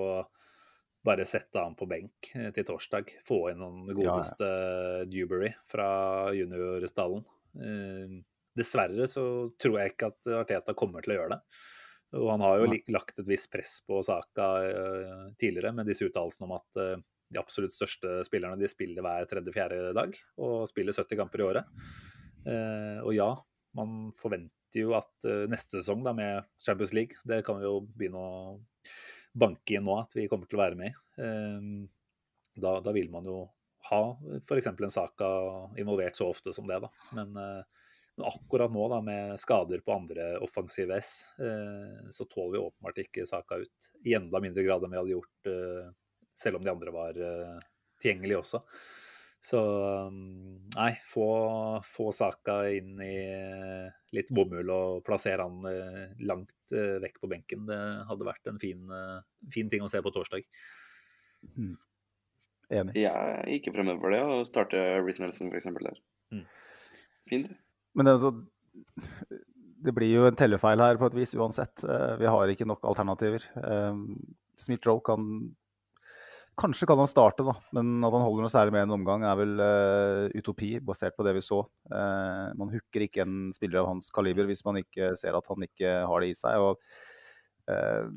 bare 1.07 1.27
sette 1.29 1.63
han 1.63 1.77
på 1.79 1.89
benk 1.91 2.31
eh, 2.35 2.51
til 2.55 2.67
torsdag. 2.67 3.13
Få 3.29 3.47
inn 3.53 3.63
den 3.63 3.83
godeste 3.93 4.49
ja, 4.49 5.01
ja. 5.03 5.09
Dewberry 5.11 5.53
fra 5.69 5.89
juniorstallen. 6.35 7.27
Eh, 7.61 8.17
dessverre 8.57 9.09
så 9.11 9.27
tror 9.61 9.81
jeg 9.81 9.95
ikke 9.95 10.13
at 10.13 10.31
Arteta 10.41 10.77
kommer 10.79 11.05
til 11.05 11.15
å 11.15 11.21
gjøre 11.21 11.37
det. 11.37 11.43
Og 12.17 12.31
han 12.31 12.45
har 12.45 12.63
jo 12.63 12.79
lagt 12.95 13.19
et 13.21 13.29
visst 13.29 13.51
press 13.53 13.81
på 13.87 14.01
Saka 14.07 14.49
eh, 14.65 15.23
tidligere 15.41 15.75
med 15.77 15.91
disse 15.91 16.07
uttalelsene 16.07 16.49
om 16.49 16.57
at 16.57 16.81
eh, 16.81 16.97
de 17.35 17.41
absolutt 17.43 17.75
største 17.75 18.21
spillerne 18.27 18.59
de 18.61 18.69
spiller 18.71 19.03
hver 19.03 19.27
tredje-fjerde 19.27 19.95
dag 19.97 20.15
og 20.39 20.69
spiller 20.71 20.95
70 20.95 21.19
kamper 21.19 21.43
i 21.43 21.47
året. 21.49 21.73
Eh, 22.47 23.01
og 23.03 23.13
ja, 23.17 23.31
man 23.77 24.13
forventer 24.21 24.83
jo 24.83 24.95
at 24.99 25.29
eh, 25.29 25.45
neste 25.51 25.81
sesong 25.81 26.05
da, 26.07 26.15
med 26.17 26.47
Champions 26.63 26.95
League, 26.97 27.19
det 27.27 27.43
kan 27.47 27.59
vi 27.59 27.67
jo 27.67 27.81
begynne 27.87 28.23
å 28.23 28.57
banke 29.37 29.77
inn 29.77 29.85
nå 29.87 29.99
at 30.01 30.15
vi 30.17 30.29
kommer 30.31 30.49
til 30.49 30.59
å 30.59 30.65
være 30.65 30.79
med 30.79 30.93
i. 30.93 30.97
Eh, 31.23 31.71
da, 32.57 32.79
da, 32.81 32.95
vil 32.97 33.11
man 33.13 33.27
jo 33.29 33.43
ha 33.91 34.03
f.eks. 34.43 34.71
en 34.73 34.93
Saka 34.93 35.27
involvert 35.79 36.17
så 36.19 36.31
ofte 36.31 36.55
som 36.57 36.67
det, 36.67 36.79
da. 36.83 36.89
Men, 37.15 37.35
men 37.37 38.25
akkurat 38.27 38.73
nå, 38.73 38.87
da, 38.91 39.03
med 39.05 39.37
skader 39.39 39.83
på 39.85 39.95
andre 39.95 40.33
offensive 40.43 40.97
S, 40.97 41.11
så 41.37 42.27
tåler 42.27 42.57
vi 42.57 42.63
åpenbart 42.65 42.99
ikke 43.05 43.27
Saka 43.29 43.61
ut. 43.61 43.91
I 44.09 44.17
enda 44.19 44.41
mindre 44.43 44.65
grad 44.67 44.83
enn 44.83 44.97
vi 44.97 44.99
hadde 44.99 45.13
gjort 45.13 45.51
selv 46.35 46.59
om 46.59 46.65
de 46.65 46.73
andre 46.73 46.97
var 46.97 47.21
tilgjengelige 48.01 48.41
også. 48.41 48.65
Så 49.47 49.61
um, 50.09 50.17
nei, 50.75 50.97
få, 51.07 51.27
få 51.87 52.09
Saka 52.15 52.65
inn 52.75 52.97
i 52.99 53.17
litt 54.17 54.33
bomull 54.35 54.71
og 54.75 55.05
plassere 55.07 55.45
han 55.47 55.69
eh, 55.71 56.17
langt 56.27 56.75
eh, 56.75 56.97
vekk 57.05 57.21
på 57.23 57.31
benken. 57.31 57.63
Det 57.69 57.79
hadde 58.09 58.27
vært 58.27 58.51
en 58.51 58.59
fin, 58.59 58.81
eh, 58.91 59.21
fin 59.55 59.71
ting 59.71 59.85
å 59.87 59.91
se 59.93 60.01
på 60.03 60.11
torsdag. 60.15 60.49
Mm. 61.53 61.77
Enig. 62.75 62.97
Jeg 62.99 63.13
er 63.13 63.53
ikke 63.55 63.71
fremmed 63.77 64.03
for 64.03 64.17
det, 64.17 64.25
å 64.27 64.41
starte 64.49 64.81
Reece 64.99 65.23
Nelson 65.23 65.53
f.eks. 65.55 65.71
der. 65.77 66.01
Mm. 66.35 66.43
Fint. 67.31 67.53
Men 67.95 68.11
det, 68.11 68.17
altså, 68.17 68.33
det 69.87 69.95
blir 69.95 70.11
jo 70.11 70.27
en 70.27 70.41
tellefeil 70.43 70.83
her 70.83 70.99
på 70.99 71.13
et 71.13 71.21
vis 71.21 71.37
uansett. 71.39 71.87
Vi 72.19 72.35
har 72.35 72.51
ikke 72.51 72.67
nok 72.67 72.83
alternativer. 72.91 73.47
Smith-Roe 74.59 75.07
kan 75.07 75.31
Kanskje 76.57 76.87
kan 76.89 76.97
han 76.97 77.09
starte, 77.11 77.45
da, 77.45 77.53
men 77.77 77.99
at 78.01 78.15
han 78.15 78.23
holder 78.25 78.47
noe 78.47 78.53
særlig 78.53 78.73
med 78.73 78.87
en 78.87 78.95
omgang, 78.97 79.25
er 79.29 79.37
vel 79.37 79.59
uh, 79.61 80.37
utopi, 80.41 80.71
basert 80.81 81.13
på 81.19 81.27
det 81.27 81.35
vi 81.37 81.43
så. 81.45 81.59
Uh, 81.93 82.49
man 82.57 82.73
hooker 82.73 83.05
ikke 83.05 83.27
en 83.27 83.51
spiller 83.53 83.83
av 83.83 83.91
hans 83.91 84.09
kaliber 84.15 84.49
hvis 84.49 84.65
man 84.65 84.81
ikke 84.81 85.11
ser 85.21 85.37
at 85.37 85.51
han 85.53 85.67
ikke 85.69 85.93
har 86.09 86.25
det 86.25 86.31
i 86.33 86.39
seg. 86.39 86.65
Og, 86.65 86.81
uh, 87.69 88.09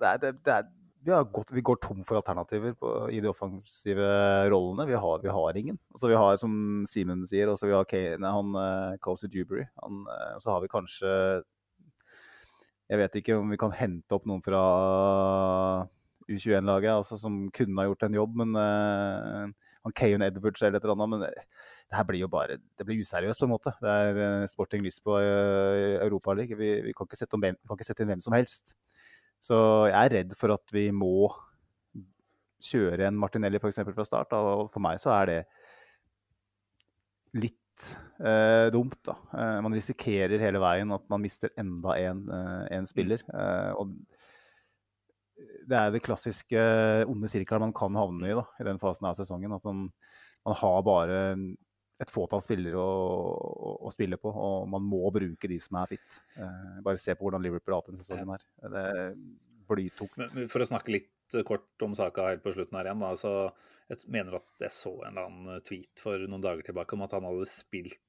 det 0.00 0.08
er, 0.08 0.24
det, 0.24 0.56
er, 0.56 0.72
vi, 1.04 1.20
gått, 1.36 1.52
vi, 1.52 1.66
går 1.68 1.82
tom 1.84 2.00
for 2.08 2.22
alternativer 2.22 2.72
på, 2.80 2.96
i 3.12 3.20
de 3.20 3.28
offensive 3.28 4.08
rollene. 4.48 4.88
Vi 4.88 4.96
har, 5.04 5.20
vi 5.20 5.36
har 5.36 5.60
ingen. 5.60 5.76
Altså, 5.92 6.08
vi 6.08 6.20
har, 6.24 6.40
som 6.40 6.58
Simen 6.88 7.28
sier, 7.28 7.52
også 7.52 7.68
vi 7.68 7.76
har 7.76 7.88
Kane, 7.92 8.36
han 8.40 8.60
Cozy 9.04 9.28
Jubery. 9.28 9.68
Så 10.40 10.48
har 10.48 10.64
vi 10.64 10.72
kanskje 10.72 11.10
Jeg 12.88 13.04
vet 13.04 13.20
ikke 13.20 13.36
om 13.36 13.52
vi 13.52 13.60
kan 13.60 13.74
hente 13.76 14.16
opp 14.16 14.24
noen 14.24 14.40
fra 14.44 14.62
U21-laget 16.32 16.94
altså, 16.94 17.18
som 17.20 17.44
kunne 17.54 17.78
ha 17.80 17.88
gjort 17.88 18.06
en 18.06 18.18
jobb. 18.18 18.34
Men 18.42 18.56
uh, 18.58 19.70
han 19.82 19.96
Kayon 19.98 20.24
Edwards 20.26 20.62
eller 20.62 20.78
et 20.78 20.86
eller 20.86 20.96
annet. 20.96 21.12
Men 21.12 21.24
det, 21.26 21.46
her 21.92 22.06
blir 22.08 22.22
jo 22.24 22.30
bare 22.32 22.58
det 22.58 22.86
blir 22.88 23.02
useriøst, 23.02 23.42
på 23.42 23.48
en 23.48 23.54
måte. 23.54 23.74
Det 23.82 23.94
er 24.06 24.20
uh, 24.20 24.48
Sporting 24.50 24.84
Lisboa 24.84 25.22
i 25.22 25.30
uh, 25.30 26.02
Europaligaen. 26.08 26.58
Vi, 26.58 26.74
vi, 26.88 26.96
kan 26.96 27.08
ikke 27.08 27.28
kan 27.36 27.76
ikke 27.76 27.88
sette 27.88 28.04
inn 28.04 28.14
hvem 28.14 28.24
som 28.24 28.36
helst. 28.36 28.76
Så 29.42 29.56
jeg 29.90 29.98
er 29.98 30.14
redd 30.20 30.36
for 30.38 30.54
at 30.54 30.74
vi 30.74 30.88
må 30.94 31.30
kjøre 32.62 33.08
en 33.08 33.18
Martinelli 33.18 33.58
eksempel, 33.58 33.94
fra 33.96 34.06
start. 34.06 34.34
Og 34.38 34.70
for 34.70 34.82
meg 34.84 35.02
så 35.02 35.14
er 35.16 35.32
det 35.32 35.40
litt 37.42 37.58
Uh, 38.20 38.68
dumt. 38.70 38.98
da. 39.06 39.16
Uh, 39.32 39.58
man 39.64 39.74
risikerer 39.74 40.38
hele 40.38 40.60
veien 40.62 40.92
at 40.94 41.06
man 41.10 41.22
mister 41.24 41.50
enda 41.58 41.96
en, 41.98 42.20
uh, 42.28 42.66
en 42.70 42.86
spiller. 42.86 43.24
og 43.74 43.96
det 45.68 45.78
er 45.78 45.92
det 45.94 46.02
klassiske 46.04 46.62
onde 47.10 47.30
sirkelen 47.30 47.68
man 47.68 47.76
kan 47.76 47.98
havne 47.98 48.30
i 48.30 48.36
da, 48.38 48.46
i 48.60 48.66
den 48.66 48.80
fasen 48.82 49.08
av 49.08 49.18
sesongen. 49.18 49.54
At 49.56 49.66
man, 49.68 49.86
man 50.46 50.58
har 50.58 50.80
bare 50.86 51.20
et 52.02 52.10
fåtall 52.10 52.42
spillere 52.42 52.78
å, 52.80 52.92
å, 53.38 53.72
å, 53.86 53.92
spille 53.94 54.18
på, 54.18 54.30
og 54.32 54.66
man 54.70 54.84
må 54.84 55.04
bruke 55.14 55.50
de 55.50 55.58
som 55.62 55.78
er 55.82 55.92
fit. 55.94 56.22
Eh, 56.34 56.78
bare 56.84 57.00
se 57.00 57.14
på 57.14 57.26
hvordan 57.26 57.44
Liverpool 57.44 57.76
har 57.76 57.82
hatt 57.82 57.92
denne 57.92 58.02
sesongen 58.02 58.32
her. 58.34 58.46
Det 58.72 58.86
er 58.90 59.12
blytungt. 59.70 60.16
Men 60.18 60.50
for 60.50 60.64
å 60.64 60.68
snakke 60.68 60.96
litt 60.96 61.36
kort 61.48 61.84
om 61.86 61.94
saka 61.96 62.32
helt 62.32 62.42
på 62.44 62.54
slutten 62.56 62.78
her 62.78 62.90
igjen, 62.90 63.04
da, 63.04 63.12
så 63.18 63.34
jeg 63.92 64.10
mener 64.12 64.38
at 64.40 64.66
jeg 64.66 64.74
så 64.74 64.92
en 65.02 65.12
eller 65.12 65.28
annen 65.28 65.64
tweet 65.66 66.02
for 66.02 66.26
noen 66.26 66.44
dager 66.44 66.66
tilbake 66.66 66.96
om 66.96 67.06
at 67.06 67.14
han 67.16 67.28
hadde 67.28 67.48
spilt, 67.50 68.00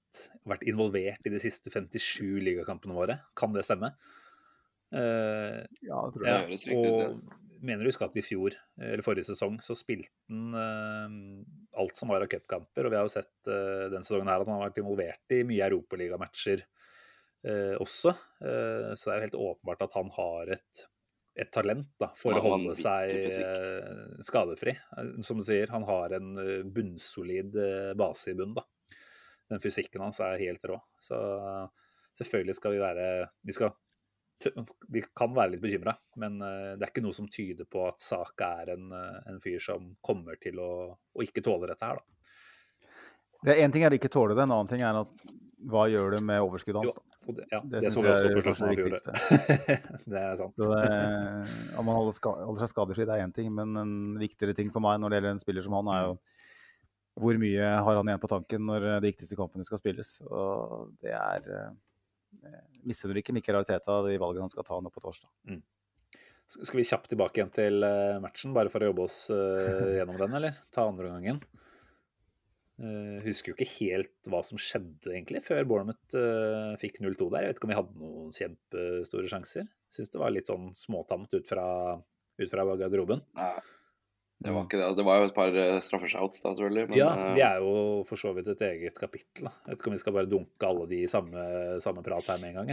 vært 0.47 0.65
involvert 0.69 1.25
i 1.25 1.33
de 1.33 1.41
siste 1.41 1.71
57 1.73 2.41
ligakampene 2.45 2.97
våre. 2.97 3.17
Kan 3.37 3.55
det 3.55 3.65
stemme? 3.67 3.93
Uh, 4.93 5.63
ja, 5.81 5.97
det 6.05 6.13
tror 6.13 6.27
jeg. 6.27 6.33
Ja, 6.33 6.43
det 6.45 6.77
og 6.77 6.99
altså. 7.07 7.39
mener 7.65 7.81
du 7.81 7.89
husker 7.89 8.09
at 8.09 8.19
i 8.19 8.25
fjor, 8.25 8.55
eller 8.77 9.05
forrige 9.05 9.29
sesong, 9.31 9.57
så 9.65 9.75
spilte 9.77 10.11
han 10.29 10.53
uh, 10.53 11.81
alt 11.81 11.97
som 11.97 12.13
var 12.13 12.25
av 12.25 12.29
cupkamper. 12.31 12.85
Og 12.85 12.93
vi 12.93 12.99
har 12.99 13.07
jo 13.07 13.13
sett 13.15 13.33
uh, 13.49 13.89
denne 13.89 14.05
sesongen 14.05 14.29
her 14.29 14.43
at 14.43 14.49
han 14.49 14.59
har 14.59 14.69
vært 14.69 14.81
involvert 14.83 15.35
i 15.35 15.43
mye 15.47 15.69
europaligamatcher 15.71 16.67
også. 17.43 18.13
så 18.39 18.95
det 18.95 19.11
er 19.11 19.17
jo 19.17 19.23
helt 19.25 19.33
åpenbart 19.35 19.81
at 19.83 19.95
han 19.97 20.07
har 20.15 20.51
et, 20.55 20.83
et 21.43 21.49
talent 21.51 21.89
da, 21.99 22.07
for 22.15 22.39
å 22.39 22.43
holde 22.45 22.71
seg 22.79 23.11
skadefri. 24.23 24.77
Som 25.27 25.41
du 25.41 25.43
sier, 25.43 25.67
han 25.75 25.83
har 25.89 26.15
en 26.15 26.37
bunnsolid 26.71 27.57
base 27.99 28.31
i 28.31 28.37
bunnen. 28.39 28.55
da. 28.55 28.95
Den 29.51 29.59
fysikken 29.59 30.05
hans 30.05 30.21
er 30.23 30.39
helt 30.39 30.63
rå. 30.71 30.79
Så 31.03 31.19
selvfølgelig 32.15 32.55
skal 32.61 32.77
vi 32.77 32.81
være 32.85 33.09
Vi 33.43 33.57
skal 33.59 33.75
vi 34.93 35.03
kan 35.15 35.33
være 35.35 35.53
litt 35.53 35.63
bekymra, 35.63 35.93
men 36.21 36.41
eh, 36.41 36.73
det 36.77 36.85
er 36.85 36.91
ikke 36.91 37.05
noe 37.05 37.15
som 37.15 37.29
tyder 37.31 37.67
på 37.69 37.85
at 37.87 38.03
Saka 38.03 38.49
er 38.63 38.73
en, 38.75 38.89
eh, 38.97 39.21
en 39.31 39.39
fyr 39.43 39.61
som 39.63 39.93
kommer 40.03 40.39
til 40.41 40.59
å, 40.61 40.73
å 40.93 41.25
ikke 41.25 41.43
tåle 41.45 41.69
dette 41.71 41.87
her, 41.87 42.01
da. 42.01 42.09
Det 43.43 43.57
Én 43.59 43.73
ting 43.75 43.83
er 43.83 43.91
å 43.91 43.97
ikke 43.97 44.11
tåle 44.11 44.37
det, 44.37 44.45
en 44.45 44.53
annen 44.55 44.69
ting 44.71 44.83
er 44.87 45.01
at 45.01 45.23
hva 45.67 45.85
gjør 45.91 46.15
det 46.15 46.19
med 46.23 46.43
overskuddet 46.43 46.79
hans? 46.79 46.95
Jo, 47.23 47.33
det, 47.35 47.47
ja, 47.51 47.59
det, 47.63 47.81
det 47.85 47.91
syns 47.91 48.07
jeg 48.07 48.31
er 48.31 48.45
kanskje 48.45 48.69
det 48.69 48.77
viktigste. 48.79 49.15
det 50.13 50.21
er 50.21 50.37
sant. 50.39 50.55
Så 50.59 50.69
det, 50.71 50.87
om 51.79 51.87
man 51.87 51.99
holder, 51.99 52.15
ska, 52.15 52.33
holder 52.43 52.63
seg 52.63 52.71
skadefri, 52.71 53.07
det 53.07 53.15
er 53.15 53.25
én 53.25 53.35
ting, 53.35 53.49
men 53.55 53.79
en 53.79 53.93
viktigere 54.19 54.55
ting 54.57 54.71
for 54.71 54.83
meg 54.83 54.99
når 54.99 55.11
det 55.11 55.19
gjelder 55.19 55.35
en 55.35 55.43
spiller 55.43 55.65
som 55.65 55.75
han, 55.79 55.91
er 55.91 56.07
jo 56.07 56.17
hvor 57.23 57.37
mye 57.37 57.71
har 57.85 57.99
han 57.99 58.09
igjen 58.09 58.21
på 58.23 58.31
tanken 58.31 58.63
når 58.65 58.87
de 58.87 59.11
viktigste 59.11 59.37
kampene 59.37 59.67
skal 59.67 59.79
spilles. 59.79 60.15
Og 60.25 60.93
det 61.03 61.13
er 61.13 61.49
eh, 61.53 61.73
misunner 62.87 63.19
ikke 63.19 63.35
Mikkel 63.35 63.57
Ariteta 63.57 64.01
de 64.07 64.19
valgene 64.21 64.47
han 64.47 64.53
skal 64.53 64.67
ta 64.67 64.79
nå 64.81 64.91
på 64.93 65.03
torsdag. 65.03 65.29
Mm. 65.49 65.61
Skal 66.53 66.81
vi 66.81 66.85
kjapt 66.85 67.09
tilbake 67.11 67.39
igjen 67.39 67.51
til 67.55 67.85
eh, 67.87 68.21
matchen, 68.21 68.53
bare 68.55 68.71
for 68.71 68.83
å 68.83 68.89
jobbe 68.89 69.05
oss 69.07 69.19
uh, 69.33 69.93
gjennom 69.97 70.19
den, 70.19 70.35
eller? 70.39 70.57
Ta 70.75 70.85
andre 70.89 71.13
gangen. 71.13 71.39
Uh, 72.81 73.21
husker 73.23 73.53
jo 73.53 73.55
ikke 73.57 73.69
helt 73.77 74.29
hva 74.29 74.41
som 74.45 74.59
skjedde, 74.59 75.13
egentlig, 75.13 75.43
før 75.45 75.63
Bournemouth 75.69 76.17
uh, 76.19 76.73
fikk 76.81 76.99
0-2 77.01 77.29
der. 77.31 77.45
Jeg 77.45 77.53
vet 77.53 77.61
ikke 77.61 77.69
om 77.69 77.73
vi 77.73 77.79
hadde 77.79 78.01
noen 78.01 78.35
kjempestore 78.35 79.31
sjanser. 79.31 79.69
Syns 79.93 80.11
det 80.13 80.21
var 80.21 80.33
litt 80.35 80.51
sånn 80.51 80.73
småtamt 80.77 81.33
ut 81.33 81.47
fra, 81.47 81.65
ut 82.41 82.51
fra 82.51 82.67
garderoben. 82.83 83.23
Nei. 83.39 83.55
Det 84.43 84.51
var 84.51 84.65
ikke 84.65 84.79
det. 84.79 84.87
Det 84.97 85.05
var 85.07 85.21
jo 85.21 85.27
et 85.29 85.35
par 85.35 85.55
eh, 85.55 85.77
straffeshouts 85.85 86.41
da, 86.43 86.51
selvfølgelig. 86.51 86.89
Men, 86.89 86.97
ja, 86.99 87.11
de 87.15 87.39
eh, 87.39 87.47
er 87.47 87.63
jo 87.63 88.03
for 88.09 88.19
så 88.19 88.33
vidt 88.35 88.49
et 88.51 88.65
eget 88.67 88.99
kapittel. 88.99 89.47
Da. 89.47 89.53
Jeg 89.63 89.71
vet 89.71 89.79
ikke 89.79 89.91
om 89.91 89.95
vi 89.95 90.01
skal 90.01 90.15
bare 90.17 90.31
dunke 90.31 90.67
alle 90.67 90.87
de 90.89 90.99
i 91.05 91.09
samme, 91.11 91.45
samme 91.83 92.03
prat 92.03 92.27
her 92.33 92.41
med 92.43 92.51
en 92.51 92.59
gang. 92.59 92.69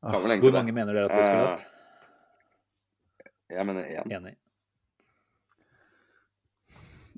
Hvor 0.00 0.56
mange 0.56 0.72
mener 0.72 0.96
dere 0.96 1.10
at 1.10 1.16
vi 1.18 1.22
skulle 1.26 1.46
hatt? 1.50 1.66
Eh, 3.20 3.56
jeg 3.58 3.68
mener 3.68 3.92
én. 3.92 4.16
Enig. 4.16 4.34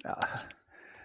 Ja. 0.04 0.18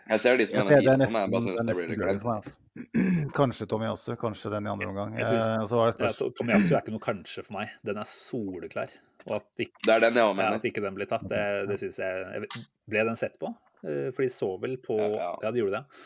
Jeg 0.09 0.19
ser 0.19 0.37
de 0.37 0.45
som 0.49 0.59
mener 0.59 0.81
fire, 0.81 0.97
sånn, 0.99 1.21
jeg 1.21 1.31
bare 1.31 1.43
syns 1.45 1.67
det 1.69 1.75
blir 1.77 2.01
glemt. 2.01 2.23
Kanskje 2.25 3.37
Kanskje 3.37 3.67
Tomiyasu, 3.71 4.11
kanskje 4.19 4.49
den 4.51 4.65
i 4.67 4.71
andre 4.73 4.89
omgang. 4.89 5.13
Synes, 5.21 5.45
ja, 5.71 6.29
Tomiyasu 6.41 6.73
er 6.73 6.81
ikke 6.81 6.97
noe 6.97 7.05
kanskje 7.05 7.45
for 7.45 7.61
meg. 7.61 7.77
Den 7.87 8.01
er 8.01 8.09
soleklar. 8.09 8.91
Og 9.29 9.37
at 9.37 9.63
ikke, 9.65 9.85
det 9.85 9.93
er 9.93 10.03
den 10.07 10.19
jeg 10.19 10.35
mener. 10.35 10.57
at 10.57 10.65
ikke 10.67 10.83
den 10.83 10.97
blir 10.97 11.09
tatt, 11.09 11.23
det, 11.31 11.43
det 11.69 11.77
syns 11.81 11.99
jeg 12.01 12.49
Ble 12.89 13.05
den 13.07 13.19
sett 13.19 13.37
på? 13.39 13.53
Eh, 13.83 14.09
for 14.15 14.25
de 14.25 14.31
så 14.31 14.49
vel 14.61 14.77
på 14.83 14.97
Ja, 14.99 15.13
ja. 15.15 15.31
ja 15.45 15.53
de 15.53 15.63
gjorde 15.63 15.81
det. 15.81 16.03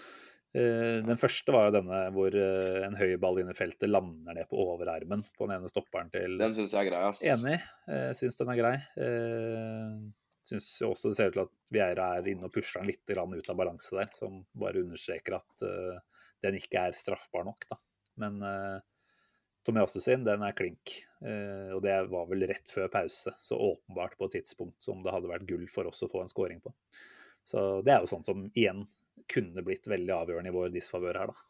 Eh, 0.58 1.00
den 1.06 1.20
første 1.20 1.54
var 1.54 1.68
jo 1.68 1.76
denne 1.78 2.04
hvor 2.16 2.38
eh, 2.40 2.78
en 2.88 2.98
høy 2.98 3.18
ball 3.22 3.42
inn 3.42 3.52
i 3.52 3.58
feltet 3.58 3.90
lander 3.92 4.38
ned 4.38 4.50
på 4.50 4.62
overarmen 4.64 5.26
på 5.36 5.48
den 5.50 5.58
ene 5.58 5.72
stopperen 5.72 6.12
til 6.14 6.38
Den 6.40 6.56
syns 6.56 6.74
jeg 6.74 6.86
er 6.86 6.90
grei, 6.92 7.04
ass. 7.10 7.24
Enig. 7.26 7.60
Syns 8.18 8.40
den 8.42 8.54
er 8.54 8.62
grei 8.62 8.78
syns 10.48 10.68
også 10.86 11.10
det 11.12 11.18
ser 11.18 11.28
ut 11.28 11.34
til 11.36 11.42
at 11.44 11.50
Vieira 11.76 12.06
er 12.16 12.28
inne 12.32 12.48
og 12.48 12.54
pusher 12.56 12.80
den 12.80 12.88
litt 12.88 13.10
ut 13.12 13.50
av 13.52 13.58
balanse 13.60 13.98
der, 13.98 14.08
som 14.16 14.38
bare 14.56 14.80
understreker 14.80 15.36
at 15.36 15.66
den 16.46 16.56
ikke 16.56 16.86
er 16.88 16.96
straffbar 16.96 17.44
nok. 17.44 17.66
Da. 17.68 17.76
Men 18.24 18.38
Tomiasu 19.68 20.00
sin, 20.04 20.24
den 20.26 20.46
er 20.48 20.56
klink. 20.58 20.96
Uh, 21.20 21.76
og 21.76 21.82
det 21.86 21.98
var 22.12 22.30
vel 22.30 22.48
rett 22.50 22.72
før 22.72 22.88
pause, 22.94 23.34
så 23.44 23.60
åpenbart 23.60 24.16
på 24.18 24.30
et 24.30 24.40
tidspunkt 24.40 24.80
som 24.84 25.04
det 25.04 25.14
hadde 25.14 25.32
vært 25.32 25.48
gull 25.50 25.68
for 25.72 25.90
oss 25.90 26.06
å 26.06 26.10
få 26.12 26.24
en 26.24 26.32
scoring 26.32 26.64
på. 26.64 26.74
Så 27.48 27.68
det 27.86 27.94
er 27.94 28.02
jo 28.04 28.10
sånt 28.12 28.28
som 28.28 28.48
igjen 28.54 28.86
kunne 29.32 29.64
blitt 29.66 29.88
veldig 29.90 30.14
avgjørende 30.14 30.52
i 30.52 30.56
vår 30.56 30.74
disfavør 30.74 31.22
her, 31.22 31.32
da. 31.32 31.46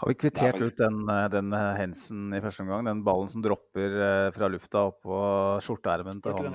Har 0.00 0.06
vi 0.06 0.14
kvittert 0.14 0.60
ut 0.62 0.76
den, 0.78 1.00
den 1.32 1.54
Hensen 1.74 2.28
i 2.36 2.38
første 2.40 2.62
omgang? 2.62 2.84
Den 2.86 3.00
ballen 3.02 3.26
som 3.32 3.42
dropper 3.42 3.96
fra 4.36 4.46
lufta 4.46 4.84
oppå 4.92 5.08
på 5.10 5.22
skjorteermen 5.66 6.20
til 6.22 6.36
han 6.38 6.54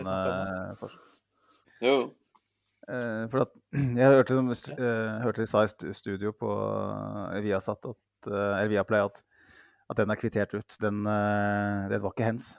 jo. 1.84 1.95
Eh, 2.88 3.24
for 3.32 3.45
at 3.45 3.53
jeg 3.99 4.11
hørte, 4.13 4.38
hørte 5.24 5.41
de 5.41 5.47
sa 5.49 5.66
i 5.66 5.93
studio 5.97 6.34
på 6.38 6.49
Viasat 7.45 7.89
at, 7.91 8.03
eller 8.30 8.70
Viaplay 8.72 9.05
at, 9.05 9.24
at 9.91 9.99
den 9.99 10.11
er 10.11 10.19
kvittert 10.19 10.55
ut. 10.55 10.77
Den, 10.81 11.03
uh, 11.05 11.86
det 11.91 12.01
var 12.03 12.15
ikke 12.15 12.29
hens. 12.29 12.55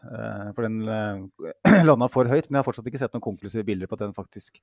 for 0.55 0.67
den 0.67 0.83
uh, 0.93 1.83
landa 1.89 2.11
for 2.13 2.29
høyt. 2.31 2.49
Men 2.49 2.59
jeg 2.59 2.63
har 2.63 2.69
fortsatt 2.69 2.91
ikke 2.91 3.03
sett 3.03 3.17
noen 3.17 3.25
konklusive 3.25 3.67
bilder 3.67 3.91
på 3.91 3.99
at 3.99 4.07
den 4.07 4.17
faktisk 4.17 4.61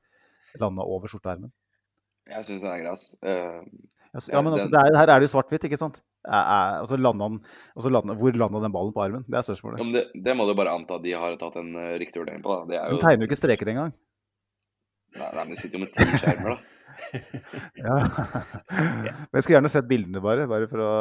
landa 0.62 0.86
over 0.86 1.12
skjorteermen. 1.12 1.52
Jeg 2.32 2.48
syns 2.48 2.64
den 2.64 2.72
er 2.72 2.80
grei. 2.80 2.94
ja, 4.32 4.42
men 4.46 4.54
altså, 4.54 4.70
er, 4.72 4.96
her 4.96 5.12
er 5.12 5.20
det 5.20 5.28
jo 5.28 5.34
svart-hvitt, 5.34 5.66
ikke 5.68 5.80
sant? 5.82 6.00
Er, 6.24 6.80
altså, 6.80 6.96
den, 6.96 7.42
altså 7.76 7.92
landa, 7.92 8.16
hvor 8.16 8.38
landa 8.40 8.62
den 8.64 8.72
ballen 8.72 8.96
på 8.96 9.04
armen? 9.04 9.26
Det 9.28 9.42
er 9.42 9.48
spørsmålet. 9.50 9.84
Ja, 9.84 9.90
det, 9.98 10.24
det, 10.24 10.38
må 10.40 10.48
du 10.48 10.54
bare 10.56 10.72
anta 10.78 11.02
de 11.04 11.18
har 11.20 11.36
tatt 11.42 11.60
en 11.60 11.76
riktig 12.00 12.24
vurdering 12.24 12.46
på. 12.46 12.56
Da. 12.62 12.70
Det 12.70 12.80
er 12.80 12.86
jo... 12.88 12.96
Den 12.96 13.04
tegner 13.04 13.26
jo 13.26 13.32
ikke 13.32 13.42
streker 13.42 13.74
engang. 13.74 13.92
Nei, 15.20 15.30
nei, 15.36 15.46
vi 15.52 15.60
sitter 15.60 15.78
jo 15.78 15.84
med 15.84 15.92
ti 15.94 16.08
skjermer, 16.16 16.56
da. 16.56 16.73
Ja. 17.84 17.96
Men 18.70 19.38
jeg 19.38 19.44
skulle 19.44 19.58
gjerne 19.58 19.72
sett 19.72 19.90
bildene, 19.90 20.22
bare. 20.24 20.46
bare 20.50 20.68
for 20.72 20.84
å, 20.84 20.92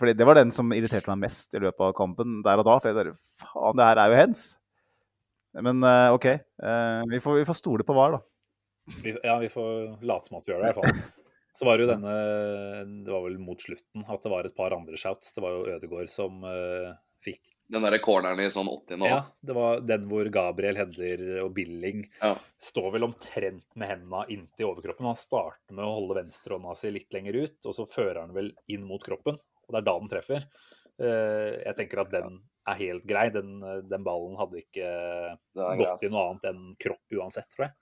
fordi 0.00 0.16
det 0.18 0.26
var 0.28 0.38
den 0.38 0.52
som 0.54 0.72
irriterte 0.74 1.10
meg 1.12 1.28
mest 1.28 1.54
i 1.56 1.62
løpet 1.62 1.86
av 1.88 1.94
kampen 1.98 2.40
der 2.46 2.62
og 2.62 2.68
da. 2.68 2.76
For 2.80 2.90
jeg 2.90 2.98
bare 2.98 3.16
Faen, 3.42 3.78
det 3.78 3.88
her 3.88 4.02
er 4.02 4.12
jo 4.12 4.20
hens! 4.22 4.44
Men 5.60 5.82
uh, 5.84 6.14
OK. 6.16 6.28
Uh, 6.62 7.02
vi, 7.10 7.20
får, 7.20 7.42
vi, 7.42 7.48
får, 7.48 7.58
stole 7.58 7.84
på 7.84 7.96
VAR, 7.96 8.16
da. 8.16 8.22
Ja, 9.22 9.36
vi 9.38 9.50
får 9.52 10.00
late 10.02 10.26
som 10.26 10.38
at 10.38 10.48
vi 10.48 10.54
gjør 10.54 10.62
det, 10.62 10.70
i 10.70 10.72
hvert 10.72 10.80
fall. 10.80 11.02
Så 11.52 11.66
var 11.68 11.76
det 11.76 11.84
jo 11.84 11.90
denne 11.90 12.12
Det 13.04 13.12
var 13.12 13.26
vel 13.26 13.34
mot 13.36 13.60
slutten 13.60 14.06
at 14.08 14.22
det 14.24 14.30
var 14.32 14.46
et 14.48 14.54
par 14.56 14.72
andre 14.72 14.96
shouts. 14.96 15.34
Det 15.36 15.42
var 15.44 15.52
jo 15.52 15.74
Ødegaard 15.76 16.08
som 16.10 16.40
uh, 16.48 16.94
fikk 17.24 17.42
den 17.72 17.84
derre 17.86 18.00
corneren 18.04 18.40
i 18.42 18.50
sånn 18.52 18.68
80 18.68 19.00
nå. 19.00 19.08
Ja, 19.08 19.22
det 19.40 19.56
var 19.56 19.80
den 19.88 20.04
hvor 20.10 20.28
Gabriel 20.32 20.76
Hedder 20.76 21.22
og 21.44 21.54
Billing 21.56 22.04
ja. 22.20 22.34
står 22.60 22.90
vel 22.96 23.06
omtrent 23.08 23.64
med 23.80 23.88
hendene 23.88 24.26
inntil 24.34 24.68
overkroppen. 24.68 25.08
Han 25.08 25.18
starter 25.18 25.76
med 25.76 25.86
å 25.86 25.94
holde 25.96 26.18
venstrehånda 26.20 26.76
si 26.78 26.92
litt 26.92 27.16
lenger 27.16 27.40
ut, 27.40 27.58
og 27.64 27.76
så 27.78 27.88
fører 27.88 28.22
han 28.24 28.36
vel 28.36 28.52
inn 28.72 28.84
mot 28.88 29.02
kroppen. 29.04 29.40
Og 29.64 29.72
det 29.72 29.80
er 29.80 29.88
da 29.88 29.96
den 29.96 30.12
treffer. 30.12 30.46
Eh, 31.00 31.50
jeg 31.62 31.78
tenker 31.78 32.04
at 32.04 32.12
den 32.12 32.38
er 32.68 32.80
helt 32.82 33.08
grei. 33.08 33.26
Den, 33.34 33.56
den 33.88 34.04
ballen 34.06 34.36
hadde 34.38 34.60
ikke 34.60 34.92
gått 35.80 36.04
i 36.04 36.12
noe 36.12 36.28
annet 36.28 36.48
enn 36.52 36.64
kropp 36.82 37.18
uansett, 37.18 37.48
tror 37.54 37.70
jeg. 37.70 37.76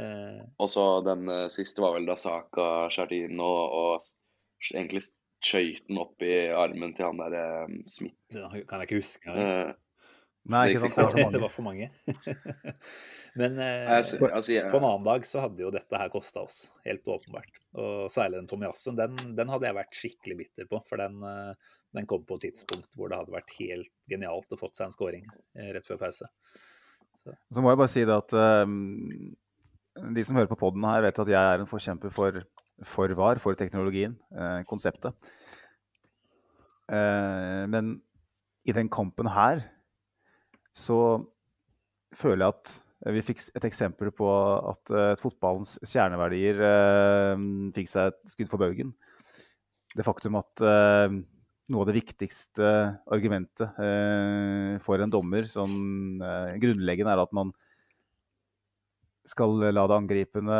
Eh, 0.00 0.40
og 0.56 0.70
så 0.72 0.86
den 1.04 1.28
eh, 1.28 1.48
siste 1.52 1.84
var 1.84 1.98
vel 1.98 2.08
da 2.08 2.16
Saka 2.16 2.88
inn 3.12 3.36
og, 3.44 3.60
og 3.76 4.72
egentlig 4.72 5.04
skøyt 5.42 5.88
den 5.88 6.00
opp 6.02 6.22
i 6.24 6.34
armen 6.54 6.94
til 6.96 7.08
han 7.08 7.20
der 7.20 7.64
um, 7.66 7.80
Smith. 7.88 8.18
Det 8.32 8.66
kan 8.68 8.82
jeg 8.82 8.88
ikke 8.88 9.00
huske. 9.02 9.32
Uh, 9.32 9.72
Nei, 10.50 10.62
ikke 10.72 10.88
sant. 10.88 11.16
Det 11.34 11.42
var 11.42 11.52
for 11.52 11.66
mange. 11.66 11.88
Men 13.38 13.58
eh, 13.62 13.90
altså, 13.94 14.18
altså, 14.26 14.52
ja. 14.52 14.64
på 14.68 14.80
en 14.80 14.86
annen 14.88 15.06
dag 15.06 15.24
så 15.24 15.44
hadde 15.44 15.62
jo 15.62 15.70
dette 15.72 15.96
her 15.96 16.10
kosta 16.12 16.42
oss, 16.42 16.64
helt 16.84 17.06
åpenbart. 17.08 17.62
Og 17.78 18.10
særlig 18.12 18.40
den 18.40 18.50
Tomiassen, 18.50 18.98
den, 18.98 19.14
den 19.38 19.52
hadde 19.52 19.68
jeg 19.68 19.78
vært 19.78 19.96
skikkelig 19.96 20.38
bitter 20.42 20.68
på. 20.68 20.82
For 20.88 21.00
den, 21.00 21.22
uh, 21.22 21.78
den, 21.94 22.08
kom 22.10 22.26
på 22.26 22.40
et 22.40 22.48
tidspunkt 22.48 22.98
hvor 22.98 23.12
det 23.12 23.20
hadde 23.22 23.36
vært 23.36 23.54
helt 23.60 23.92
genialt 24.10 24.52
å 24.52 24.60
fått 24.60 24.76
seg 24.78 24.90
en 24.90 24.96
scoring 24.96 25.30
rett 25.54 25.86
før 25.86 26.02
pause. 26.02 26.28
Så. 27.22 27.30
så. 27.30 27.62
må 27.62 27.70
jeg 27.70 27.80
bare 27.84 27.92
si 27.92 28.02
det 28.08 28.18
at 28.18 28.34
um, 28.66 29.32
de 30.16 30.26
som 30.26 30.36
hører 30.36 30.50
på 30.50 30.58
poden 30.58 30.84
her, 30.88 31.04
vet 31.06 31.22
at 31.22 31.30
jeg 31.30 31.54
er 31.54 31.62
en 31.62 31.70
forkjemper 31.70 32.12
for 32.14 32.42
for 32.88 33.12
VAR, 33.16 33.40
for 33.42 33.58
teknologien, 33.58 34.16
eh, 34.34 34.62
konseptet. 34.68 35.14
Eh, 36.92 37.64
men 37.70 37.96
i 38.66 38.74
den 38.74 38.90
kampen 38.92 39.30
her 39.32 39.62
så 40.74 41.22
føler 42.16 42.44
jeg 42.44 42.54
at 42.54 42.72
vi 43.12 43.24
fikk 43.26 43.40
et 43.58 43.64
eksempel 43.66 44.12
på 44.14 44.28
at 44.70 44.92
eh, 44.94 45.14
fotballens 45.18 45.74
kjerneverdier 45.82 46.60
uh, 46.62 47.34
fikk 47.74 47.88
seg 47.90 48.12
et 48.12 48.20
skudd 48.30 48.50
for 48.52 48.62
baugen. 48.62 48.92
Det 49.96 50.06
faktum 50.06 50.38
at 50.38 50.62
uh, 50.62 51.10
noe 51.72 51.82
av 51.82 51.90
det 51.90 51.96
viktigste 51.96 52.68
argumentet 53.10 53.74
for 54.84 55.02
en 55.02 55.12
dommer 55.12 55.46
som 55.48 55.70
grunnleggende 56.60 57.14
er 57.14 57.22
at 57.22 57.34
man 57.36 57.52
skal 59.28 59.54
la 59.70 59.86
det 59.86 59.96
angripende 59.96 60.58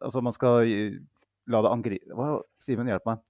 Altså 0.00 0.22
man 0.24 0.34
skal 0.34 0.66
la 1.48 1.62
det 1.64 1.72
angripe 1.72 2.28
Simen, 2.62 2.90
hjelp 2.90 3.06
meg. 3.08 3.24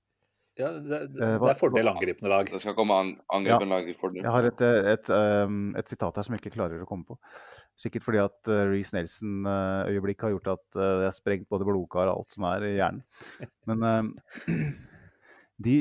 Ja, 0.59 0.73
det, 0.75 0.99
det, 1.15 1.19
det, 1.23 1.51
er 1.53 1.59
fordel 1.59 1.87
angripende 1.87 2.31
lag. 2.33 2.49
Det 2.51 2.59
skal 2.59 2.75
komme 2.75 2.97
an, 2.99 3.13
angripende 3.31 3.77
ja, 3.77 3.79
lag 3.79 3.91
i 3.91 3.95
fordel. 3.95 4.25
Jeg 4.25 4.35
har 4.35 4.49
et, 4.49 4.63
et, 4.67 4.89
et, 4.97 5.11
um, 5.47 5.69
et, 5.79 5.87
sitat 5.87 6.19
her 6.19 6.27
som 6.27 6.35
jeg 6.35 6.43
ikke 6.43 6.57
klarer 6.57 6.83
å 6.83 6.89
komme 6.89 7.07
på. 7.07 7.15
Sikkert 7.79 8.03
fordi 8.03 8.19
at 8.25 8.51
uh, 8.51 8.65
Reece 8.67 8.97
Nelson-øyeblikk 8.97 10.19
uh, 10.19 10.27
har 10.27 10.35
gjort 10.35 10.51
at 10.57 10.81
det 10.81 11.07
er 11.07 11.15
sprengt 11.15 11.47
både 11.53 11.69
blodkar 11.69 12.11
og 12.11 12.25
alt 12.25 12.35
som 12.35 12.49
er 12.51 12.67
i 12.67 12.73
hjernen. 12.75 13.05
Men 13.71 14.11
de, 15.69 15.79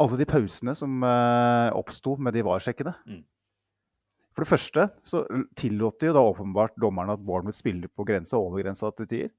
alle 0.00 0.20
de 0.22 0.28
pausene 0.30 0.76
som 0.78 1.04
oppsto 1.04 2.16
med 2.16 2.38
de 2.38 2.46
VAR-sjekkene 2.48 2.96
mm. 3.04 3.22
For 4.34 4.42
det 4.42 4.50
første 4.50 4.88
så 5.06 5.22
tillot 5.58 6.02
jo 6.02 6.12
da 6.14 6.22
åpenbart 6.26 6.74
dommerne 6.82 7.14
at 7.14 7.22
Bournemouth 7.22 7.58
spiller 7.58 7.90
på 7.90 8.06
grensa 8.08 8.38
over 8.40 8.64
grensa 8.64 8.90
til 8.98 9.10
tider. 9.10 9.34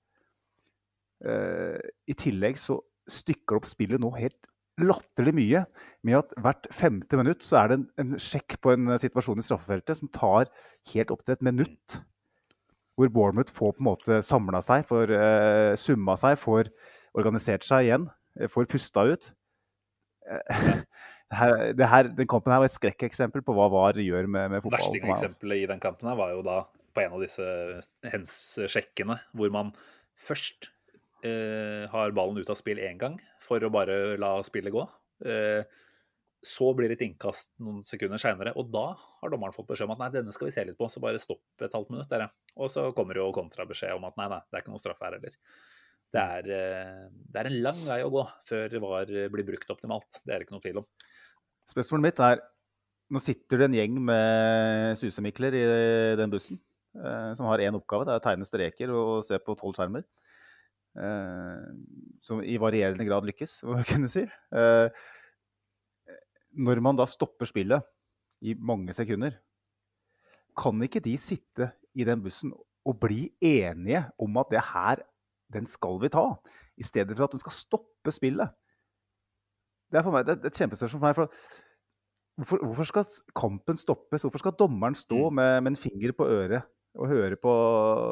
Uh, 1.25 1.79
I 2.07 2.15
tillegg 2.15 2.59
så 2.59 2.79
stykker 3.09 3.55
det 3.55 3.59
opp 3.61 3.67
spillet 3.69 4.01
nå 4.01 4.09
helt 4.17 4.39
latterlig 4.81 5.31
mye 5.35 5.61
med 6.03 6.17
at 6.19 6.33
hvert 6.43 6.67
femte 6.75 7.19
minutt 7.19 7.45
så 7.45 7.61
er 7.61 7.71
det 7.71 7.77
en, 7.77 7.85
en 8.01 8.19
sjekk 8.19 8.57
på 8.63 8.73
en 8.73 8.95
situasjon 8.99 9.39
i 9.39 9.45
straffefeltet 9.45 10.01
som 10.01 10.11
tar 10.11 10.51
helt 10.91 11.13
opp 11.13 11.23
til 11.23 11.35
et 11.37 11.45
minutt. 11.45 11.97
Hvor 12.95 13.11
Bournemouth 13.11 13.55
får 13.55 13.75
på 13.75 13.83
en 13.83 13.89
måte 13.89 14.19
samla 14.23 14.61
seg, 14.63 14.85
får 14.87 15.11
uh, 15.11 15.71
summa 15.79 16.15
seg, 16.19 16.37
får 16.39 16.71
organisert 17.15 17.67
seg 17.67 17.87
igjen, 17.87 18.07
eh, 18.39 18.51
får 18.51 18.67
pusta 18.71 19.03
ut. 19.11 19.31
Uh, 20.27 20.79
her, 21.39 21.73
her, 21.91 22.09
den 22.17 22.29
kampen 22.29 22.53
her 22.53 22.63
var 22.63 22.69
et 22.69 22.75
skrekkeksempel 22.75 23.43
på 23.45 23.55
hva 23.57 23.67
VAR 23.73 23.99
gjør 24.01 24.27
med, 24.27 24.55
med 24.55 24.63
fotball. 24.63 24.79
Verstingeksempelet 24.79 25.63
i 25.63 25.69
den 25.69 25.83
kampen 25.83 26.09
her 26.11 26.19
var 26.19 26.33
jo 26.35 26.43
da 26.45 26.61
på 26.95 27.03
en 27.03 27.15
av 27.17 27.23
disse 27.23 27.45
hens-sjekkene, 28.07 29.17
hvor 29.35 29.51
man 29.53 29.73
først 30.15 30.69
eh, 31.27 31.85
har 31.91 32.13
ballen 32.15 32.39
ut 32.39 32.51
av 32.51 32.59
spill 32.59 32.79
én 32.83 32.99
gang 33.01 33.17
for 33.43 33.63
å 33.63 33.71
bare 33.73 34.15
la 34.21 34.37
spillet 34.47 34.73
gå. 34.73 34.85
Eh, 35.27 35.65
så 36.45 36.69
blir 36.77 36.91
det 36.91 36.99
et 36.99 37.07
innkast 37.07 37.55
noen 37.63 37.81
sekunder 37.85 38.21
seinere, 38.21 38.53
og 38.59 38.69
da 38.73 38.91
har 38.93 39.31
dommeren 39.33 39.55
fått 39.55 39.67
beskjed 39.71 39.89
om 39.89 39.95
at 39.95 40.03
nei, 40.03 40.11
denne 40.13 40.33
skal 40.35 40.49
vi 40.49 40.53
se 40.53 40.65
litt 40.67 40.77
på, 40.77 40.87
så 40.91 41.01
bare 41.01 41.21
stopp 41.21 41.65
et 41.65 41.73
halvt 41.73 41.91
minutt. 41.93 42.09
Dere. 42.11 42.29
Og 42.61 42.69
så 42.71 42.91
kommer 42.97 43.17
jo 43.17 43.31
kontrabeskjed 43.35 43.95
om 43.97 44.05
at 44.07 44.19
nei, 44.19 44.29
nei, 44.35 44.43
det 44.45 44.59
er 44.59 44.65
ikke 44.65 44.75
noe 44.75 44.83
straffe 44.83 45.07
her 45.07 45.17
heller. 45.17 45.39
Det 46.15 46.21
er, 46.21 46.49
eh, 46.53 47.05
det 47.33 47.41
er, 47.41 47.49
en 47.49 47.61
lang 47.65 47.81
vei 47.87 47.99
å 48.05 48.11
gå 48.13 48.23
før 48.47 48.77
VAR 48.85 49.13
blir 49.33 49.47
brukt 49.47 49.73
optimalt. 49.73 50.21
Det 50.21 50.31
er 50.31 50.37
det 50.37 50.47
ikke 50.47 50.55
noe 50.55 50.63
tvil 50.67 50.83
om. 50.83 50.89
Spørsmålet 51.69 52.09
mitt 52.09 52.21
er 52.23 52.43
Nå 53.13 53.21
sitter 53.21 53.61
det 53.61 53.65
en 53.67 53.75
gjeng 53.77 53.97
med 54.01 54.95
susemikler 54.97 55.53
i 55.53 55.65
den 56.17 56.31
bussen 56.31 56.57
eh, 56.97 57.33
som 57.37 57.45
har 57.51 57.61
én 57.61 57.75
oppgave. 57.77 58.07
Det 58.07 58.15
er 58.15 58.17
å 58.17 58.23
tegne 58.23 58.47
streker 58.49 58.93
og 58.97 59.19
se 59.27 59.37
på 59.37 59.53
tolv 59.59 59.77
skjermer. 59.77 60.01
Eh, 60.95 61.67
som 62.25 62.41
i 62.41 62.55
varierende 62.57 63.05
grad 63.05 63.27
lykkes, 63.29 63.59
må 63.69 63.77
jeg 63.77 63.89
kunne 63.91 64.09
si. 64.09 64.23
Eh, 64.25 64.87
når 66.65 66.81
man 66.81 66.97
da 66.97 67.05
stopper 67.05 67.45
spillet 67.45 67.85
i 68.41 68.55
mange 68.57 68.95
sekunder, 68.97 69.37
kan 70.57 70.81
ikke 70.81 71.03
de 71.03 71.13
sitte 71.19 71.69
i 71.93 72.07
den 72.07 72.23
bussen 72.23 72.55
og 72.55 72.99
bli 73.01 73.27
enige 73.43 74.05
om 74.21 74.41
at 74.41 74.51
det 74.53 74.65
her, 74.71 75.01
den 75.53 75.67
skal 75.69 75.99
vi 76.01 76.09
ta, 76.09 76.29
i 76.73 76.83
stedet 76.83 77.15
for 77.15 77.27
at 77.27 77.35
de 77.35 77.41
skal 77.43 77.53
stoppe 77.53 78.13
spillet? 78.17 78.49
Det 79.91 79.99
er 79.99 80.05
for 80.05 80.15
meg 80.15 80.25
det 80.27 80.35
er 80.35 80.49
et 80.49 80.57
kjempespørsmål 80.57 80.99
for 80.99 81.07
meg. 81.07 81.15
for 81.15 81.61
Hvorfor, 82.35 82.59
hvorfor, 82.67 82.87
skal 82.89 83.05
kampen 83.31 83.77
stoppes? 83.79 84.25
Hvorfor 84.25 84.41
skal 84.41 84.55
dommeren 84.59 84.95
stå 84.95 85.29
mm. 85.29 85.35
med, 85.37 85.61
med, 85.61 85.71
en 85.71 85.79
finger 85.79 86.11
på 86.11 86.27
øret 86.27 86.65
og 86.99 87.07
høre 87.07 87.37
på 87.39 87.51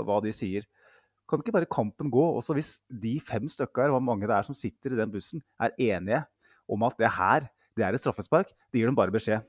hva 0.07 0.21
de 0.23 0.31
sier? 0.31 0.63
Kan 1.27 1.41
ikke 1.43 1.55
bare 1.55 1.67
kampen 1.67 2.11
gå? 2.11 2.23
Også 2.37 2.55
hvis 2.55 2.77
de 2.87 3.17
fem 3.19 3.49
stykker, 3.51 3.91
hvor 3.91 3.99
mange 3.99 4.27
det 4.27 4.35
er 4.35 4.47
som 4.47 4.55
sitter 4.55 4.95
i 4.95 4.99
den 5.01 5.11
bussen, 5.11 5.43
er 5.59 5.75
enige 5.75 6.21
om 6.71 6.87
at 6.87 6.95
det 6.99 7.11
her 7.11 7.49
det 7.75 7.83
er 7.83 7.95
et 7.95 8.01
straffespark, 8.03 8.51
det 8.71 8.79
gir 8.79 8.87
dem 8.87 8.95
bare 8.95 9.11
beskjed. 9.11 9.43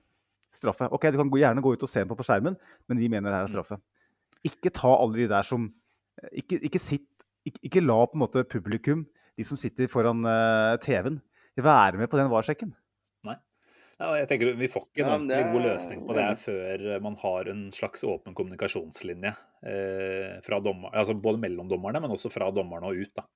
Straffe. 0.55 0.89
Ok, 0.95 1.11
Du 1.12 1.18
kan 1.18 1.31
gjerne 1.31 1.62
gå 1.62 1.75
ut 1.75 1.83
og 1.83 1.91
se 1.91 2.01
den 2.01 2.09
på, 2.09 2.16
på 2.18 2.27
skjermen, 2.27 2.57
men 2.89 2.99
vi 2.99 3.09
mener 3.09 3.31
det 3.31 3.39
her 3.39 3.49
er 3.49 3.53
straffe. 3.53 3.79
Ikke 4.47 4.70
ta 4.75 4.91
alle 4.97 5.18
de 5.18 5.29
der 5.29 5.43
som 5.43 5.72
Ikke, 6.33 6.61
ikke, 6.62 6.79
sitt, 6.79 7.09
ikke, 7.45 7.59
ikke 7.62 7.81
la 7.83 7.97
på 8.07 8.14
en 8.14 8.22
måte 8.22 8.45
publikum, 8.47 9.01
de 9.37 9.45
som 9.45 9.59
sitter 9.59 9.89
foran 9.91 10.22
uh, 10.22 10.79
TV-en, 10.79 11.18
være 11.63 12.01
med 12.01 12.11
på 12.11 12.19
den 12.19 12.33
VAR-sjekken. 12.33 12.75
Ja, 13.95 14.09
jeg 14.19 14.27
tenker 14.27 14.57
Vi 14.59 14.69
får 14.71 14.89
ikke 14.89 15.05
en 15.07 15.29
ja, 15.31 15.39
er... 15.39 15.53
god 15.55 15.67
løsning 15.69 16.01
på 16.07 16.17
det 16.17 16.27
før 16.43 16.83
man 17.05 17.15
har 17.21 17.51
en 17.53 17.69
slags 17.75 18.03
åpen 18.09 18.35
kommunikasjonslinje. 18.35 19.31
Eh, 19.71 20.33
fra 20.43 20.59
dommer, 20.65 20.91
altså 20.91 21.15
både 21.15 21.39
mellom 21.45 21.71
dommerne, 21.71 22.03
men 22.03 22.15
også 22.15 22.33
fra 22.33 22.51
dommerne 22.55 22.91
og 22.91 23.05
ut. 23.05 23.13
da. 23.15 23.27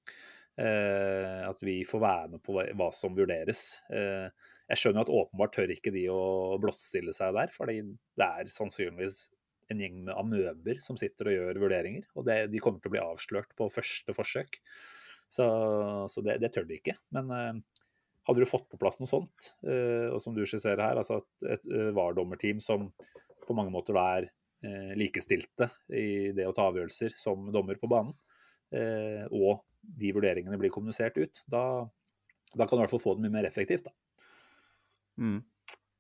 Eh, 0.58 1.42
at 1.46 1.62
vi 1.62 1.78
får 1.86 2.02
være 2.02 2.30
med 2.34 2.42
på 2.42 2.56
hva, 2.56 2.66
hva 2.74 2.90
som 2.94 3.14
vurderes. 3.14 3.78
Eh, 3.94 4.26
jeg 4.68 4.82
skjønner 4.82 5.06
at 5.06 5.14
åpenbart 5.14 5.54
tør 5.54 5.72
ikke 5.72 5.94
de 5.94 6.08
å 6.12 6.58
blottstille 6.60 7.14
seg 7.16 7.36
der, 7.38 7.52
fordi 7.54 7.80
det 8.18 8.26
er 8.26 8.50
sannsynligvis 8.52 9.28
en 9.70 9.82
gjeng 9.84 10.02
med 10.08 10.16
amøber 10.16 10.80
som 10.82 10.98
sitter 10.98 11.30
og 11.30 11.36
gjør 11.36 11.62
vurderinger. 11.62 12.08
Og 12.18 12.26
det, 12.26 12.40
de 12.50 12.60
kommer 12.64 12.82
til 12.82 12.90
å 12.90 12.96
bli 12.96 13.04
avslørt 13.04 13.54
på 13.56 13.70
første 13.72 14.16
forsøk. 14.16 14.58
Så, 15.30 15.46
så 16.08 16.24
det, 16.24 16.40
det, 16.42 16.50
tør 16.56 16.66
de 16.66 16.80
ikke. 16.80 16.96
Men 17.14 17.30
eh, 17.36 17.77
hadde 18.28 18.44
du 18.44 18.48
fått 18.48 18.68
på 18.68 18.78
plass 18.80 18.98
noe 19.00 19.08
sånt, 19.08 19.52
eh, 19.64 20.08
og 20.12 20.20
som 20.22 20.34
du 20.36 20.44
skisserer 20.44 20.82
her, 20.84 21.00
altså 21.00 21.22
et, 21.22 21.28
et 21.56 21.70
eh, 21.72 21.90
VAR-dommerteam 21.96 22.60
som 22.64 22.90
på 23.48 23.56
mange 23.56 23.72
måter 23.72 23.96
er 23.96 24.28
eh, 24.28 24.92
likestilte 25.00 25.70
i 25.96 26.34
det 26.36 26.44
å 26.44 26.52
ta 26.56 26.68
avgjørelser 26.68 27.16
som 27.16 27.48
dommer 27.54 27.80
på 27.80 27.90
banen, 27.90 28.16
og 28.68 29.62
de 29.80 30.10
vurderingene 30.12 30.58
blir 30.60 30.68
kommunisert 30.68 31.14
ut, 31.16 31.38
da, 31.48 31.62
da 32.52 32.66
kan 32.66 32.76
du 32.76 32.82
i 32.82 32.84
hvert 32.84 32.92
fall 32.92 33.00
få 33.00 33.14
det 33.16 33.22
mye 33.24 33.32
mer 33.38 33.46
effektivt. 33.48 33.86
Mm. 35.16 35.38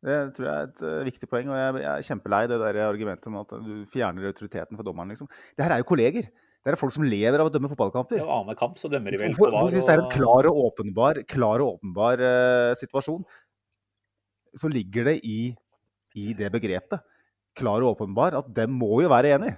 Det 0.04 0.16
tror 0.36 0.46
jeg 0.46 0.58
er 0.58 0.68
et 0.68 0.82
viktig 1.08 1.30
poeng, 1.32 1.48
og 1.48 1.56
jeg, 1.56 1.86
er 1.88 2.04
kjempelei 2.04 2.42
det 2.50 2.58
der 2.60 2.82
argumentet 2.84 3.30
om 3.30 3.38
at 3.40 3.54
du 3.64 3.72
fjerner 3.88 4.28
autoriteten 4.28 4.76
for 4.76 4.84
dommeren. 4.84 5.14
Liksom. 5.14 5.30
Det 5.56 5.64
her 5.64 5.78
er 5.78 5.80
jo 5.80 5.88
kolleger. 5.88 6.28
Det 6.68 6.74
er 6.74 6.80
folk 6.82 6.92
som 6.92 7.04
lever 7.08 7.40
av 7.40 7.48
å 7.48 7.52
dømme 7.52 7.68
fotballkamper. 7.70 8.18
Ja, 8.20 8.26
Annenhver 8.28 8.58
kamp 8.60 8.74
så 8.76 8.90
dømmer 8.92 9.14
de 9.14 9.18
vel 9.22 9.32
på 9.32 9.46
VAR. 9.48 9.70
Hvis 9.72 9.86
det 9.86 9.94
er 9.94 10.02
en 10.02 10.10
klar 10.12 10.44
og 10.50 10.58
åpenbar, 10.66 11.22
klar 11.24 11.62
og 11.64 11.78
åpenbar 11.78 12.20
uh, 12.20 12.72
situasjon, 12.76 13.22
så 14.60 14.68
ligger 14.68 15.08
det 15.08 15.14
i, 15.24 15.38
i, 16.12 16.34
det 16.36 16.50
begrepet, 16.52 17.00
klar 17.56 17.80
og 17.80 17.94
åpenbar, 17.94 18.36
at 18.36 18.52
dem 18.52 18.76
må 18.76 19.00
jo 19.00 19.08
være 19.08 19.32
enig. 19.38 19.54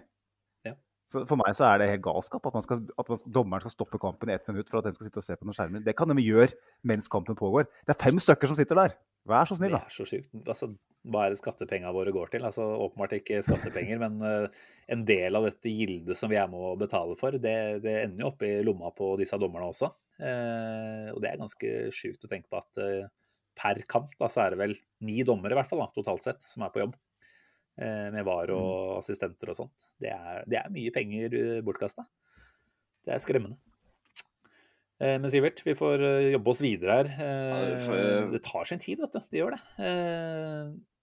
Så 1.11 1.25
For 1.27 1.41
meg 1.41 1.57
så 1.59 1.67
er 1.67 1.81
det 1.81 1.89
helt 1.91 2.05
galskap 2.05 2.45
at, 2.47 2.55
man 2.55 2.63
skal, 2.63 2.85
at 3.03 3.09
man, 3.11 3.23
dommeren 3.35 3.65
skal 3.65 3.75
stoppe 3.75 3.99
kampen 3.99 4.31
i 4.31 4.37
ett 4.37 4.47
minutt 4.47 4.69
for 4.71 4.79
at 4.79 4.87
den 4.87 4.95
skal 4.95 5.09
sitte 5.09 5.19
og 5.19 5.27
se 5.27 5.37
på 5.39 5.49
noen 5.49 5.57
skjermer. 5.57 5.83
Det 5.83 5.97
kan 5.99 6.13
de 6.13 6.23
gjøre 6.23 6.55
mens 6.87 7.11
kampen 7.11 7.39
pågår. 7.39 7.67
Det 7.83 7.97
er 7.97 7.99
fem 7.99 8.21
stykker 8.23 8.51
som 8.51 8.59
sitter 8.59 8.79
der. 8.79 8.95
Vær 9.29 9.49
så 9.51 9.59
snill, 9.59 9.75
da. 9.75 9.83
Det 9.83 9.91
er 9.91 9.97
så 9.97 10.07
sykt. 10.07 10.31
Altså, 10.39 10.71
hva 11.11 11.25
er 11.27 11.35
det 11.35 11.41
skattepengene 11.41 11.93
våre 11.97 12.15
går 12.15 12.31
til? 12.33 12.47
Altså, 12.47 12.65
åpenbart 12.87 13.17
ikke 13.19 13.43
skattepenger, 13.45 14.01
men 14.05 14.23
uh, 14.23 14.63
en 14.95 15.03
del 15.09 15.37
av 15.37 15.49
dette 15.49 15.75
gildet 15.75 16.19
som 16.19 16.31
vi 16.31 16.39
er 16.39 16.49
med 16.53 16.63
å 16.71 16.77
betale 16.79 17.19
for, 17.19 17.35
det, 17.43 17.57
det 17.85 17.97
ender 18.05 18.25
jo 18.25 18.31
opp 18.31 18.47
i 18.47 18.55
lomma 18.67 18.95
på 18.95 19.13
disse 19.21 19.39
dommerne 19.41 19.73
også. 19.75 19.91
Uh, 20.21 21.11
og 21.11 21.21
det 21.25 21.33
er 21.33 21.43
ganske 21.43 21.77
sjukt 21.97 22.23
å 22.23 22.31
tenke 22.31 22.49
på 22.53 22.63
at 22.63 22.81
uh, 22.81 23.11
per 23.61 23.83
kamp 23.91 24.15
da, 24.17 24.31
så 24.31 24.47
er 24.47 24.55
det 24.55 24.63
vel 24.63 24.79
ni 25.05 25.21
dommere 25.27 25.57
i 25.57 25.61
hvert 25.61 25.69
fall 25.69 25.83
da, 25.83 25.91
totalt 25.97 26.25
sett 26.25 26.47
som 26.49 26.65
er 26.65 26.73
på 26.73 26.85
jobb. 26.85 26.95
Med 27.81 28.25
VAR 28.27 28.51
og 28.53 28.71
mm. 28.71 28.99
assistenter 28.99 29.53
og 29.53 29.57
sånt. 29.57 29.87
Det 29.97 30.11
er, 30.13 30.43
det 30.51 30.59
er 30.61 30.73
mye 30.75 30.93
penger 30.93 31.37
bortkasta. 31.65 32.05
Det 33.07 33.15
er 33.15 33.23
skremmende. 33.25 33.57
Eh, 35.01 35.17
men 35.17 35.31
Sivert, 35.33 35.63
vi 35.65 35.75
får 35.77 36.03
eh, 36.05 36.29
jobbe 36.35 36.53
oss 36.53 36.61
videre 36.65 37.01
her. 37.01 37.11
Eh, 37.81 38.33
det 38.35 38.43
tar 38.45 38.69
sin 38.69 38.83
tid, 38.83 39.01
vet 39.01 39.17
du. 39.17 39.21
Det 39.33 39.41
gjør 39.41 39.57
det. 39.57 39.63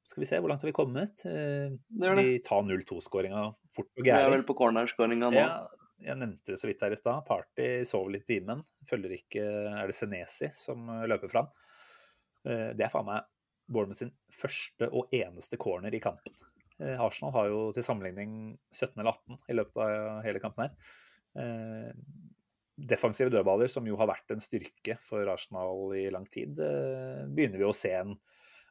Skal 0.07 0.23
vi 0.23 0.27
se, 0.29 0.37
hvor 0.39 0.51
langt 0.51 0.61
har 0.63 0.69
vi 0.69 0.75
kommet? 0.75 1.25
Vi 1.25 2.27
tar 2.45 2.61
0-2-skåringa 2.63 3.41
fort 3.75 3.89
og 3.89 4.05
gærent. 4.05 4.21
Vi 4.21 4.29
er 4.29 4.35
vel 4.37 4.45
på 4.47 4.55
cornerskåringa 4.55 5.31
nå. 5.33 5.41
Ja, 5.41 5.65
jeg 6.05 6.19
nevnte 6.21 6.53
det 6.53 6.59
så 6.61 6.69
vidt 6.69 6.85
her 6.85 6.95
i 6.95 6.99
stad. 6.99 7.25
Party 7.27 7.65
sover 7.89 8.13
litt 8.13 8.29
i 8.29 8.37
timen. 8.37 8.61
Følger 8.87 9.17
ikke 9.17 9.43
Er 9.73 9.89
det 9.89 9.97
Senesi 9.97 10.47
som 10.55 10.87
løper 11.11 11.33
fram? 11.33 11.49
Det 12.47 12.85
er 12.85 12.93
faen 12.93 13.09
meg 13.09 13.25
Bournemouth 13.67 13.99
sin 13.99 14.13
første 14.31 14.87
og 14.95 15.11
eneste 15.11 15.59
corner 15.59 15.91
i 15.91 15.99
kampen. 15.99 16.37
Arsenal 16.77 17.33
har 17.33 17.47
jo 17.49 17.61
til 17.73 17.85
sammenligning 17.85 18.31
17 18.69 18.99
eller 18.99 19.15
18 19.15 19.37
i 19.49 19.55
løpet 19.57 19.79
av 19.81 20.19
hele 20.25 20.41
kampen 20.43 20.67
her 20.67 20.73
defensive 22.77 23.31
dødballer, 23.33 23.69
som 23.71 23.85
jo 23.89 23.97
har 23.97 24.09
vært 24.09 24.33
en 24.33 24.43
styrke 24.43 24.97
for 25.01 25.27
Arsenal 25.31 25.95
i 25.97 26.07
lang 26.13 26.27
tid, 26.29 26.59
eh, 26.61 27.25
begynner 27.25 27.57
vi 27.57 27.65
å 27.65 27.75
se 27.75 27.91
en 27.97 28.13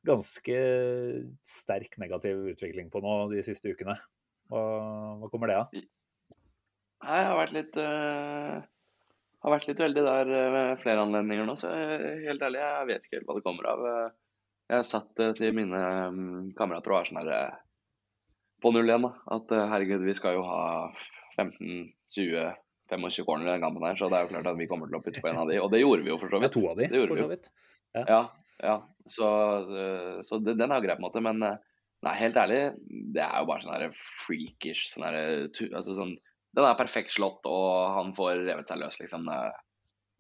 ganske 0.07 0.59
sterk 1.43 1.99
negativ 1.99 2.45
utvikling 2.53 2.91
på 2.93 3.03
nå 3.03 3.17
de 3.33 3.43
siste 3.43 3.73
ukene. 3.75 3.97
Hva, 4.47 4.63
hva 5.19 5.31
kommer 5.33 5.51
det 5.51 5.59
av? 5.59 5.75
Nei, 5.75 7.17
jeg 7.19 7.27
har 7.27 7.41
vært 7.41 7.57
litt 7.57 7.79
uh, 7.83 8.63
har 9.43 9.53
vært 9.57 9.67
litt 9.69 9.83
uheldig 9.83 10.05
der 10.07 10.31
ved 10.55 10.71
flere 10.85 11.03
anledninger 11.03 11.49
nå, 11.49 11.57
så 11.59 11.73
helt 11.75 12.47
ærlig, 12.47 12.63
jeg 12.63 12.89
vet 12.93 13.09
ikke 13.09 13.19
helt 13.19 13.27
hva 13.27 13.37
det 13.37 13.45
kommer 13.49 13.69
av. 13.73 13.85
jeg 14.71 14.87
satt 14.87 15.11
til 15.19 15.59
mine 15.59 15.83
um, 16.07 16.53
kamerater 16.57 16.95
og 16.95 17.01
er 17.01 17.11
sånn 17.11 17.21
på 18.63 18.73
null 18.75 18.89
igjen, 18.89 19.07
da. 19.07 19.13
At 19.37 19.53
herregud, 19.73 20.05
vi 20.07 20.15
skal 20.17 20.39
jo 20.39 20.47
ha 20.47 20.63
15-20 21.37 22.55
25 22.91 23.25
corner 23.27 23.49
i 23.49 23.51
den 23.51 23.65
kampen 23.65 23.83
her, 23.83 23.97
så 23.99 24.09
det 24.11 24.19
er 24.19 24.27
jo 24.27 24.33
klart 24.33 24.49
at 24.51 24.59
vi 24.59 24.69
kommer 24.71 24.91
til 24.91 24.99
å 24.99 25.03
putte 25.03 25.23
på 25.23 25.31
en 25.31 25.41
av 25.43 25.51
de. 25.51 25.59
Og 25.63 25.71
det 25.73 25.83
gjorde 25.83 26.05
vi 26.07 26.13
jo 26.13 26.19
for 26.23 26.31
så 26.31 26.41
vidt. 26.41 26.47
Ja, 26.47 26.55
to 26.55 26.69
av 26.71 26.79
de, 26.79 26.89
for 26.95 27.19
så 27.19 27.29
vidt. 27.33 27.49
Ja, 27.97 28.05
ja. 28.07 28.21
ja. 28.63 28.77
Så, 29.11 29.31
så 30.27 30.39
det, 30.43 30.57
den 30.61 30.75
er 30.75 30.85
grei 30.85 30.95
på 30.95 31.03
en 31.03 31.07
måte. 31.09 31.23
Men 31.25 31.43
nei, 31.43 32.15
helt 32.21 32.39
ærlig, 32.39 32.61
det 33.17 33.25
er 33.25 33.43
jo 33.43 33.51
bare 33.51 33.65
sånn 33.65 33.75
her 33.75 34.01
freakish 34.23 34.91
sånn 34.93 35.07
her 35.09 35.19
altså 35.51 35.97
sånn, 35.97 36.17
Den 36.57 36.65
er 36.65 36.79
perfekt 36.79 37.13
slått, 37.13 37.45
og 37.51 37.97
han 37.99 38.15
får 38.17 38.47
revet 38.47 38.71
seg 38.71 38.81
løs, 38.81 39.01
liksom. 39.03 39.27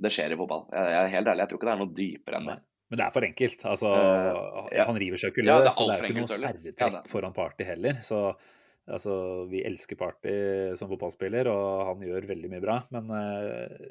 Det 0.03 0.11
skjer 0.13 0.35
i 0.35 0.41
fotball. 0.41 0.67
Jeg, 0.75 0.91
jeg 0.93 1.03
er 1.05 1.15
helt 1.15 1.31
ærlig, 1.31 1.45
jeg 1.45 1.53
tror 1.53 1.61
ikke 1.61 1.69
det 1.69 1.77
er 1.77 1.85
noe 1.85 1.97
dypere 1.97 2.41
enn 2.41 2.51
det. 2.51 2.59
Men 2.91 3.01
det 3.01 3.07
er 3.07 3.15
for 3.15 3.27
enkelt. 3.27 3.65
Altså, 3.67 3.91
uh, 3.91 4.69
ja. 4.71 4.85
Han 4.87 4.99
river 5.01 5.19
seg 5.21 5.33
ikke 5.33 5.47
løs, 5.47 5.65
ja, 5.67 5.73
så 5.75 5.87
det 5.89 5.97
er 5.97 6.05
jo 6.05 6.11
ikke 6.13 6.23
noe 6.23 6.31
sperretrekk 6.31 7.11
foran 7.11 7.35
Party 7.37 7.67
heller. 7.67 7.99
Så 8.07 8.29
Altså, 8.87 9.13
vi 9.51 9.65
elsker 9.67 9.99
Party 9.99 10.33
som 10.79 10.87
fotballspiller, 10.87 11.49
og 11.51 11.89
han 11.89 12.05
gjør 12.07 12.29
veldig 12.29 12.51
mye 12.53 12.63
bra. 12.63 12.77
Men 12.95 13.09
uh, 13.11 13.89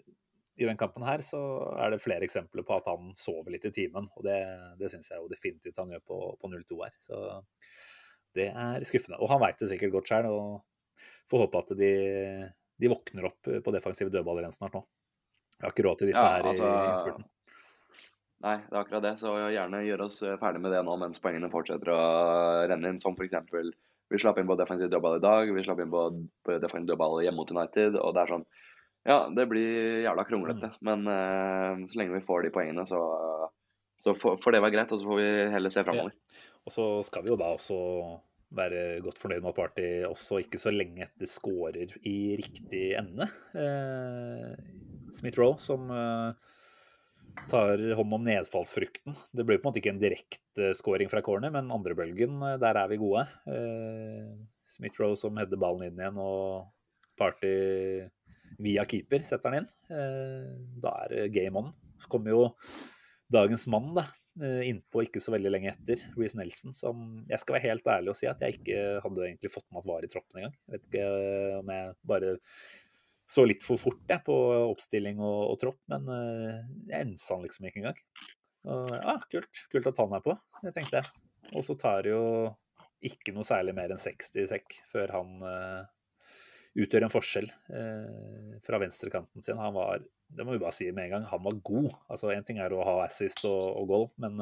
i 0.55 0.67
den 0.67 0.79
kampen 0.79 1.03
her 1.03 1.19
så 1.25 1.39
er 1.83 1.91
det 1.91 2.03
flere 2.03 2.23
eksempler 2.23 2.63
på 2.63 2.77
at 2.77 2.87
han 2.87 3.09
sover 3.19 3.51
litt 3.51 3.67
i 3.67 3.73
timen. 3.75 4.07
Og 4.15 4.23
det, 4.23 4.37
det 4.79 4.91
syns 4.93 5.11
jeg 5.11 5.19
jo 5.19 5.27
definitivt 5.31 5.81
han 5.81 5.91
gjør 5.91 6.05
på, 6.07 6.19
på 6.39 6.51
0-2 6.53 6.79
her. 6.85 6.95
Så 7.03 7.19
det 8.39 8.47
er 8.53 8.87
skuffende. 8.87 9.19
Og 9.19 9.31
han 9.33 9.43
veit 9.43 9.59
det 9.59 9.71
sikkert 9.73 9.97
godt 9.97 10.13
sjøl, 10.13 10.31
og 10.31 11.03
får 11.31 11.43
håpe 11.43 11.63
at 11.65 11.75
de, 11.79 11.93
de, 12.79 12.91
våkner 12.91 13.27
opp 13.31 13.51
på 13.65 13.75
defensive 13.75 14.13
dødballer 14.13 14.45
igjen 14.45 14.55
snart 14.55 14.79
nå. 14.79 14.85
Jeg 15.55 15.67
har 15.67 15.75
ikke 15.75 15.87
råd 15.87 15.99
til 15.99 16.11
disse 16.11 16.23
ja, 16.23 16.37
her 16.37 16.49
altså, 16.51 16.71
i 16.71 16.87
innspurten. 16.93 17.27
Nei, 18.45 18.59
det 18.61 18.75
er 18.75 18.83
akkurat 18.83 19.03
det. 19.05 19.15
Så 19.17 19.33
gjerne 19.49 19.81
gjør 19.87 20.05
oss 20.05 20.21
ferdig 20.41 20.61
med 20.61 20.73
det 20.75 20.83
nå 20.85 20.95
mens 21.01 21.21
poengene 21.23 21.49
fortsetter 21.53 21.89
å 21.95 22.01
renne 22.69 22.93
inn, 22.93 23.01
som 23.01 23.17
f.eks. 23.17 23.33
Vi 24.13 24.21
slapp 24.21 24.37
inn 24.37 24.49
på 24.49 24.57
defensiv 24.59 24.91
dødball 24.93 25.17
i 25.17 25.23
dag, 25.23 25.49
vi 25.49 25.63
slapp 25.65 25.81
inn 25.81 25.93
på, 25.93 26.03
på 26.45 26.57
defensiv 26.61 26.91
dødball 26.91 27.23
hjemme 27.25 27.41
mot 27.41 27.53
United. 27.55 27.97
og 27.97 28.13
det 28.13 28.21
er 28.21 28.33
sånn, 28.35 28.45
Ja, 29.05 29.17
det 29.33 29.47
blir 29.49 30.03
jævla 30.05 30.25
kronglete, 30.25 30.71
mm. 30.75 30.77
men 30.85 31.09
uh, 31.09 31.81
så 31.89 31.99
lenge 31.99 32.13
vi 32.13 32.25
får 32.25 32.45
de 32.45 32.53
poengene, 32.53 32.85
så, 32.89 33.01
så 34.01 34.13
får, 34.17 34.37
for 34.41 34.53
det 34.53 34.61
være 34.61 34.77
greit. 34.77 34.93
Og 34.93 35.01
så 35.01 35.09
får 35.09 35.21
vi 35.23 35.27
heller 35.57 35.73
se 35.73 35.85
framover. 35.87 36.13
Ja. 36.13 36.47
Og 36.65 36.73
så 36.73 36.87
skal 37.05 37.25
vi 37.25 37.33
jo 37.33 37.39
da 37.41 37.51
også 37.57 37.77
være 38.55 39.01
godt 39.03 39.19
fornøyd 39.19 39.41
med 39.41 39.51
at 39.51 39.57
Party 39.57 39.87
også 40.07 40.39
ikke 40.45 40.61
så 40.61 40.73
lenge 40.73 41.05
etter 41.05 41.29
scorer 41.29 41.97
i 42.05 42.17
riktig 42.37 42.91
ende. 43.01 43.25
Uh, 43.57 44.53
Smith-Roe, 45.15 45.57
som 45.61 45.89
eh, 45.93 46.54
tar 47.49 47.81
hånd 47.97 48.13
om 48.17 48.25
nedfallsfrukten. 48.25 49.15
Det 49.31 49.45
blir 49.45 49.59
på 49.59 49.65
en 49.67 49.71
måte 49.71 49.81
ikke 49.81 49.93
en 49.93 50.01
direkteskåring 50.01 51.11
fra 51.11 51.21
corner, 51.25 51.53
men 51.53 51.71
andrebølgen, 51.73 52.41
eh, 52.49 52.57
der 52.61 52.81
er 52.81 52.91
vi 52.91 52.99
gode. 53.01 53.25
Eh, 53.51 54.33
Smith-Roe 54.75 55.17
som 55.19 55.37
header 55.37 55.59
ballen 55.61 55.87
inn 55.87 56.01
igjen, 56.01 56.19
og 56.19 56.71
Party 57.19 57.53
via 58.59 58.85
keeper 58.89 59.23
setter 59.27 59.51
den 59.51 59.63
inn. 59.63 59.71
Eh, 59.89 60.51
da 60.83 60.93
er 61.05 61.27
game 61.33 61.61
on. 61.61 61.73
Så 62.01 62.11
kommer 62.11 62.33
jo 62.33 62.45
dagens 63.31 63.67
mann 63.71 63.93
da, 63.95 64.05
innpå 64.35 65.05
ikke 65.05 65.21
så 65.23 65.31
veldig 65.31 65.51
lenge 65.53 65.69
etter, 65.71 66.01
Reece 66.19 66.35
Nelson, 66.35 66.73
som 66.75 67.05
jeg 67.29 67.39
skal 67.39 67.55
være 67.55 67.69
helt 67.69 67.87
ærlig 67.87 68.11
og 68.11 68.17
si 68.19 68.27
at 68.27 68.41
jeg 68.43 68.57
ikke 68.57 68.81
hadde 69.05 69.23
egentlig 69.29 69.51
fått 69.53 69.65
med 69.71 69.79
at 69.79 69.87
var 69.87 70.03
i 70.03 70.09
troppen 70.11 70.41
engang. 70.41 70.57
Jeg 70.67 70.75
vet 70.75 70.89
ikke 70.89 71.05
om 71.61 71.71
jeg 71.71 71.95
bare 72.11 72.33
så 73.25 73.45
litt 73.47 73.63
for 73.65 73.81
fort 73.81 74.01
jeg, 74.09 74.21
på 74.25 74.35
oppstilling 74.69 75.21
og, 75.23 75.39
og 75.53 75.57
tropp, 75.61 75.79
men 75.91 76.09
uh, 76.09 76.59
jeg 76.89 77.07
ensa 77.07 77.35
han 77.35 77.45
liksom 77.45 77.67
ikke 77.69 77.81
engang. 77.81 78.03
Og, 78.65 78.93
ah, 79.01 79.25
kult. 79.31 79.65
Kult 79.73 79.89
at 79.89 80.01
han 80.01 80.13
er 80.17 80.23
på, 80.25 80.35
jeg 80.65 80.75
tenkte 80.75 81.01
jeg. 81.01 81.25
Og 81.53 81.65
så 81.65 81.75
tar 81.77 82.05
det 82.05 82.13
jo 82.13 82.23
ikke 83.05 83.33
noe 83.35 83.45
særlig 83.45 83.75
mer 83.77 83.91
enn 83.93 84.01
60 84.01 84.41
i 84.41 84.47
sekk 84.49 84.79
før 84.89 85.13
han 85.13 85.35
uh, 85.45 85.83
utgjør 86.81 87.05
en 87.05 87.13
forskjell 87.13 87.49
uh, 87.49 88.55
fra 88.65 88.81
venstrekanten 88.81 89.45
sin. 89.45 89.61
Han 89.61 89.75
var, 89.77 90.05
det 90.29 90.45
må 90.45 90.55
vi 90.55 90.63
bare 90.63 90.77
si 90.77 90.89
med 90.91 91.09
en 91.09 91.17
gang, 91.17 91.29
han 91.33 91.45
var 91.45 91.61
god. 91.65 91.91
Altså 92.13 92.33
Én 92.33 92.45
ting 92.45 92.61
er 92.61 92.73
å 92.73 92.85
ha 92.85 92.97
assist 93.05 93.45
og, 93.49 93.61
og 93.81 93.93
goal, 93.93 94.09
men 94.21 94.41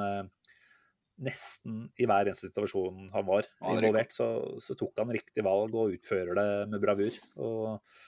nesten 1.23 1.83
i 2.01 2.07
hver 2.09 2.25
eneste 2.25 2.49
situasjon 2.49 3.11
han 3.13 3.25
var 3.27 3.45
involvert, 3.69 4.11
så, 4.15 4.27
så, 4.63 4.75
tok 4.77 4.97
han 4.97 5.13
riktig 5.13 5.43
valg 5.45 5.75
og 5.77 5.93
utfører 5.93 6.39
det 6.39 6.47
med 6.71 6.81
bravur. 6.81 7.19
og 7.37 8.01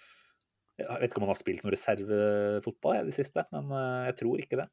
jeg 0.76 0.88
vet 0.99 1.07
ikke 1.07 1.22
om 1.22 1.27
han 1.27 1.31
har 1.31 1.39
spilt 1.39 1.64
noe 1.64 1.73
reservefotball 1.73 2.97
i 2.99 3.06
det 3.07 3.15
siste, 3.15 3.45
men 3.56 3.69
eh, 3.72 4.07
jeg 4.10 4.18
tror 4.22 4.41
ikke 4.43 4.60
det. 4.60 4.65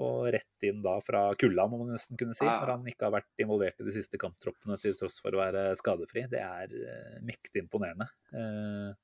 Og 0.00 0.28
rett 0.30 0.66
inn 0.68 0.80
da 0.84 0.94
fra 1.02 1.24
kulda, 1.38 1.66
må 1.68 1.80
man 1.82 1.90
nesten 1.96 2.18
kunne 2.18 2.36
si, 2.36 2.46
når 2.46 2.72
han 2.76 2.86
ikke 2.88 3.08
har 3.08 3.14
vært 3.16 3.42
involvert 3.42 3.82
i 3.82 3.86
de 3.88 3.94
siste 3.96 4.20
kamptroppene 4.22 4.78
til 4.80 4.94
tross 4.96 5.18
for 5.20 5.34
å 5.34 5.40
være 5.42 5.64
skadefri. 5.80 6.28
Det 6.30 6.40
er 6.40 6.70
uh, 6.70 7.16
mektig 7.26 7.64
imponerende. 7.64 8.06
Uh, 8.30 8.94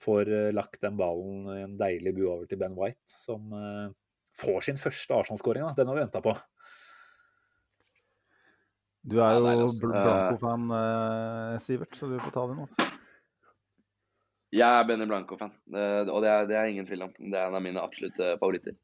får 0.00 0.32
lagt 0.56 0.80
den 0.80 0.96
ballen 0.96 1.44
i 1.52 1.60
en 1.66 1.76
deilig 1.80 2.14
bu 2.16 2.24
over 2.24 2.48
til 2.48 2.60
Ben 2.60 2.74
White, 2.76 3.14
som 3.16 3.48
får 4.36 4.66
sin 4.66 4.80
første 4.80 5.16
Arsenal-skåring. 5.16 5.64
Den 5.76 5.88
har 5.88 5.96
vi 5.96 6.02
venta 6.04 6.20
på. 6.24 6.34
Du 9.08 9.16
er 9.24 9.38
jo 9.38 9.64
Blanco-fan, 9.80 10.68
Sivert, 11.64 11.96
så 11.96 12.10
du 12.12 12.18
får 12.20 12.36
ta 12.36 12.44
den 12.52 12.60
også. 12.66 12.90
Jeg 14.54 14.62
er 14.62 14.84
Benny 14.86 15.06
Blanco-fan, 15.10 15.50
og 15.74 16.20
det 16.22 16.28
er, 16.30 16.44
det 16.46 16.56
er, 16.56 16.68
ingen 16.70 16.86
tvil 16.86 17.08
om. 17.08 17.14
Det 17.18 17.34
er 17.34 17.48
en 17.48 17.58
av 17.58 17.64
mine 17.64 17.82
absolutte 17.82 18.36
favoritter. 18.38 18.76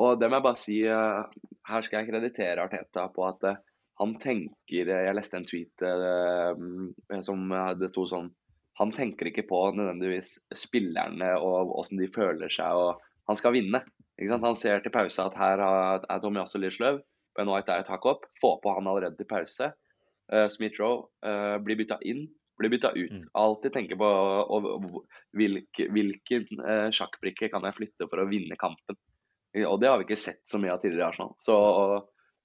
Og 0.00 0.20
det 0.20 0.28
må 0.30 0.38
jeg 0.38 0.46
bare 0.46 0.60
si, 0.60 0.76
eh, 0.88 1.48
her 1.68 1.84
skal 1.84 2.00
jeg 2.00 2.12
kreditere 2.12 2.64
Arteta 2.64 3.08
på 3.12 3.26
at 3.26 3.44
eh, 3.48 3.58
han 4.00 4.14
tenker 4.20 4.88
eh, 4.88 5.02
Jeg 5.08 5.16
leste 5.18 5.36
en 5.36 5.48
tweet 5.48 5.84
som 7.26 7.52
det 7.76 7.90
sto 7.92 8.06
sånn 8.08 8.30
Han 8.80 8.94
tenker 8.96 9.28
ikke 9.28 9.44
på 9.50 9.58
nødvendigvis 9.76 10.30
spillerne 10.56 11.34
og 11.44 11.74
åssen 11.82 12.00
de 12.00 12.08
føler 12.14 12.48
seg, 12.52 12.72
og 12.72 13.02
han 13.28 13.38
skal 13.38 13.52
vinne. 13.58 13.82
Han 14.22 14.56
ser 14.56 14.80
til 14.82 14.94
pause 14.94 15.26
at 15.26 15.36
her 15.36 15.60
er 15.60 16.30
også 16.40 16.60
litt 16.62 16.78
sløv. 16.78 17.02
Ben 17.36 17.50
White 17.50 17.74
er 17.74 17.82
et 17.82 17.90
hakk 17.90 18.06
opp. 18.08 18.24
Få 18.40 18.56
på 18.62 18.72
han 18.74 18.88
allerede 18.88 19.18
til 19.18 19.28
pause. 19.28 19.70
Smith-Roe 20.32 21.60
blir 21.62 21.78
bytta 21.78 22.00
inn 22.08 22.24
blir 22.62 22.72
bytta 22.72 22.92
ut. 22.94 23.10
Mm. 23.10 23.26
Alltid 23.38 23.74
tenke 23.74 23.98
på 24.00 24.08
og, 24.08 24.96
hvilke, 25.36 25.88
hvilken 25.92 26.62
eh, 26.62 26.88
sjakkbrikke 26.94 27.50
kan 27.52 27.66
jeg 27.68 27.78
flytte 27.78 28.08
for 28.08 28.22
å 28.22 28.28
vinne 28.30 28.58
kampen. 28.60 28.98
Og 29.66 29.76
det 29.82 29.90
har 29.90 30.00
vi 30.00 30.06
ikke 30.06 30.16
sett 30.16 30.40
så 30.48 30.60
mye 30.62 30.72
av 30.72 30.80
tidligere 30.80 31.04
i 31.04 31.08
Arsenal. 31.10 31.34
Så 31.36 31.56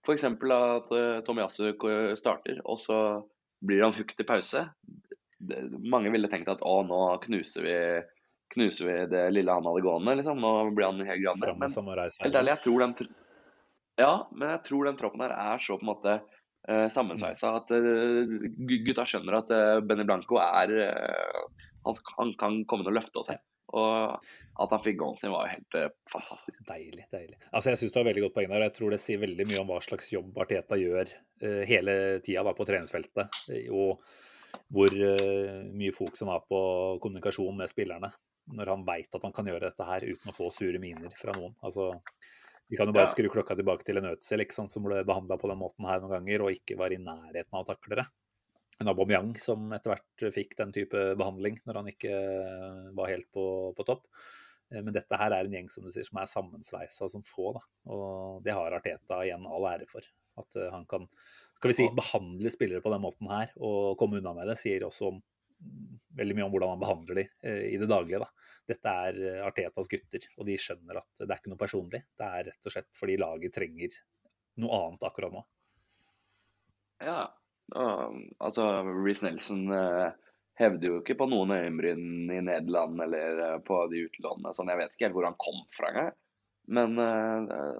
f.eks. 0.03 0.25
at 0.27 0.91
uh, 0.91 1.19
Tomiyasu 1.23 1.71
starter, 2.19 2.59
og 2.67 2.79
så 2.83 2.97
blir 3.63 3.85
han 3.85 3.95
hooked 3.95 4.19
i 4.19 4.27
pause. 4.27 4.65
Det, 5.37 5.61
mange 5.87 6.11
ville 6.11 6.29
tenkt 6.31 6.51
at 6.51 6.63
å, 6.65 6.81
nå 6.87 6.99
knuser 7.23 7.63
vi, 7.63 7.77
knuser 8.55 8.89
vi 8.89 8.97
det 9.13 9.23
lille 9.31 9.55
han 9.55 9.67
hadde 9.67 9.85
gående, 9.85 10.17
liksom. 10.19 10.43
Nå 10.43 10.53
blir 10.75 10.89
han 10.89 10.99
helt 11.07 11.23
grande. 11.23 11.53
Men 11.63 11.71
helt 11.71 12.41
ærlig, 12.41 12.53
jeg 12.57 12.63
tror 12.65 12.85
den, 12.85 13.15
ja, 13.97 14.11
men 14.31 14.51
jeg 14.55 14.63
tror 14.67 14.87
den 14.87 14.99
troppen 14.99 15.23
her 15.25 15.33
er 15.33 15.63
så 15.63 15.77
på 15.79 15.85
en 15.85 15.91
måte 15.91 16.17
eh, 16.19 16.36
sammensveisa. 16.67 17.53
At 17.61 17.71
eh, 17.75 18.33
gutta 18.85 19.05
skjønner 19.07 19.39
at 19.39 19.53
eh, 19.55 19.77
Benny 19.87 20.05
Blanco 20.07 20.39
er 20.43 20.73
eh, 20.87 21.39
han, 21.85 22.01
han, 22.17 22.33
kan 22.39 22.59
komme 22.67 22.85
til 22.85 22.93
å 22.93 22.97
løfte 22.97 23.21
oss 23.21 23.31
hjem. 23.31 23.43
Og 23.77 24.27
at 24.63 24.71
han 24.73 24.83
fikk 24.83 24.99
goalen 25.01 25.19
sin, 25.19 25.33
var 25.33 25.47
jo 25.47 25.55
helt 25.57 25.79
eh, 25.79 25.89
fantastisk. 26.11 26.61
Deilig, 26.67 27.07
deilig. 27.13 27.39
Altså, 27.51 27.71
Jeg 27.71 27.81
syns 27.81 27.95
du 27.95 27.99
har 28.01 28.07
veldig 28.09 28.25
godt 28.27 28.37
poeng 28.37 28.53
der. 28.53 28.67
Jeg 28.67 28.77
tror 28.77 28.93
det 28.93 29.01
sier 29.03 29.23
veldig 29.23 29.49
mye 29.49 29.63
om 29.63 29.73
hva 29.73 29.81
slags 29.83 30.07
jobb 30.13 30.39
Arteta 30.43 30.79
gjør 30.79 31.11
uh, 31.43 31.63
hele 31.67 31.97
tida 32.25 32.55
på 32.55 32.67
treningsfeltet. 32.67 33.43
Og 33.75 34.01
hvor 34.73 34.93
mye 35.77 35.93
fokus 35.93 36.23
han 36.23 36.31
har 36.31 36.47
på 36.47 36.59
kommunikasjon 37.03 37.59
med 37.59 37.69
spillerne. 37.69 38.09
Når 38.57 38.71
han 38.71 38.85
veit 38.87 39.11
at 39.13 39.25
han 39.27 39.35
kan 39.35 39.47
gjøre 39.47 39.67
dette 39.67 39.87
her 39.87 40.07
uten 40.07 40.31
å 40.31 40.35
få 40.35 40.47
sure 40.55 40.79
miner 40.81 41.11
fra 41.19 41.35
noen. 41.35 41.53
Altså, 41.67 41.91
vi 42.67 42.77
kan 42.77 42.89
jo 42.89 42.95
bare 42.95 43.09
skru 43.11 43.29
klokka 43.31 43.55
tilbake 43.55 43.85
til 43.87 43.99
en 44.01 44.09
Ødsel 44.11 44.41
liksom, 44.43 44.67
som 44.67 44.85
ble 44.87 44.99
behandla 45.07 45.37
på 45.39 45.49
den 45.51 45.59
måten 45.61 45.87
her 45.87 46.01
noen 46.03 46.17
ganger, 46.17 46.43
og 46.43 46.55
ikke 46.55 46.75
var 46.79 46.93
i 46.93 46.99
nærheten 46.99 47.53
av 47.53 47.63
å 47.63 47.69
takle 47.69 48.01
det. 48.01 48.07
En 48.81 48.91
Aubameyang 48.91 49.31
som 49.41 49.71
etter 49.73 49.95
hvert 49.95 50.35
fikk 50.35 50.57
den 50.59 50.73
type 50.75 51.05
behandling 51.17 51.57
når 51.65 51.79
han 51.79 51.87
ikke 51.93 52.17
var 52.97 53.09
helt 53.09 53.29
på, 53.33 53.45
på 53.77 53.87
topp. 53.87 54.03
Eh, 54.73 54.83
men 54.83 54.93
dette 54.95 55.19
her 55.19 55.33
er 55.33 55.47
en 55.47 55.57
gjeng 55.57 55.71
som 55.71 55.87
du 55.87 55.93
sier, 55.93 56.05
som 56.05 56.19
er 56.21 56.29
sammensveisa 56.29 57.09
som 57.11 57.23
få. 57.25 57.53
Da. 57.57 57.63
Og 57.95 58.43
det 58.45 58.55
har 58.57 58.75
Arteta 58.77 59.23
igjen 59.23 59.47
all 59.47 59.69
ære 59.71 59.87
for. 59.89 60.05
At 60.37 60.59
eh, 60.59 60.69
han 60.73 60.85
kan 60.89 61.07
skal 61.57 61.71
vi 61.71 61.77
si, 61.79 61.87
behandle 61.97 62.51
spillere 62.53 62.83
på 62.83 62.91
den 62.93 63.01
måten 63.01 63.31
her 63.31 63.49
og 63.57 63.95
komme 63.97 64.19
unna 64.19 64.35
med 64.37 64.51
det, 64.51 64.59
sier 64.61 64.83
også 64.85 65.09
om 65.09 65.23
veldig 66.17 66.37
mye 66.37 66.47
om 66.47 66.53
hvordan 66.53 66.73
han 66.75 66.81
behandler 66.81 67.21
de 67.21 67.25
eh, 67.45 67.63
i 67.73 67.79
det 67.81 67.89
daglige. 67.89 68.21
Da. 68.23 68.53
Dette 68.67 68.93
er 69.07 69.19
eh, 69.23 69.41
Artetas 69.45 69.89
gutter, 69.91 70.29
og 70.37 70.47
de 70.49 70.57
skjønner 70.61 71.01
at 71.01 71.23
det 71.23 71.29
er 71.29 71.39
ikke 71.39 71.53
noe 71.53 71.61
personlig. 71.61 72.03
Det 72.17 72.27
er 72.27 72.47
rett 72.51 72.69
og 72.69 72.75
slett 72.75 72.89
fordi 72.97 73.17
laget 73.21 73.55
trenger 73.55 73.97
noe 74.61 74.79
annet 74.83 75.07
akkurat 75.07 75.35
nå. 75.35 75.43
Ja. 77.05 77.19
og, 77.77 78.21
altså, 78.41 78.69
Reece 79.05 79.27
Nelson 79.27 79.67
eh, 79.73 80.07
hevder 80.57 80.89
jo 80.89 81.01
ikke 81.01 81.17
på 81.19 81.27
noen 81.29 81.53
øyenbryn 81.53 82.31
i 82.33 82.39
Nederland 82.41 83.01
eller 83.05 83.43
eh, 83.47 83.57
på 83.65 83.83
de 83.91 84.07
utlånene. 84.07 84.53
Sånn, 84.57 84.71
jeg 84.73 84.81
vet 84.81 84.95
ikke 84.95 85.09
helt 85.09 85.19
hvor 85.19 85.29
han 85.29 85.41
kom 85.41 85.59
fra 85.77 85.91
engang. 85.91 86.15
Men 86.77 86.97
eh, 86.99 87.75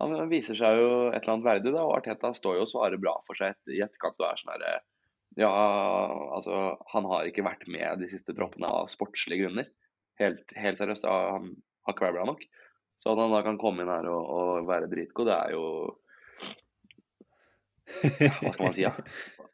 han 0.00 0.18
viser 0.30 0.58
seg 0.58 0.82
jo 0.82 0.90
et 1.08 1.22
eller 1.22 1.36
annet 1.36 1.48
verdig, 1.48 1.72
da. 1.72 1.86
Og 1.86 1.96
Arteta 1.96 2.32
står 2.36 2.60
jo 2.60 2.66
og 2.66 2.70
svarer 2.70 3.00
bra 3.00 3.16
for 3.26 3.38
seg 3.38 3.56
i 3.72 3.80
etterkant 3.84 4.20
og 4.20 4.28
er 4.28 4.42
sånn 4.42 4.54
herre 4.54 4.76
Ja, 5.36 5.50
altså, 6.32 6.76
han 6.92 7.08
har 7.10 7.28
ikke 7.28 7.44
vært 7.44 7.66
med 7.68 8.00
de 8.00 8.08
siste 8.08 8.32
troppene 8.36 8.70
av 8.72 8.88
sportslige 8.88 9.44
grunner. 9.44 9.68
Helt, 10.20 10.54
helt 10.56 10.80
seriøst, 10.80 11.04
han 11.04 11.50
har 11.84 11.94
ikke 11.94 12.06
vært 12.06 12.16
bra 12.16 12.24
nok. 12.30 12.44
Så 12.96 13.12
at 13.12 13.20
han 13.20 13.34
da 13.34 13.42
kan 13.44 13.58
komme 13.60 13.84
inn 13.84 13.92
her 13.92 14.08
og, 14.08 14.30
og 14.32 14.68
være 14.70 14.88
dritgod, 14.88 15.28
det 15.28 15.36
er 15.36 15.52
jo 15.52 15.64
Hva 18.40 18.52
skal 18.54 18.64
man 18.64 18.74
si, 18.74 18.86
ja? 18.86 18.92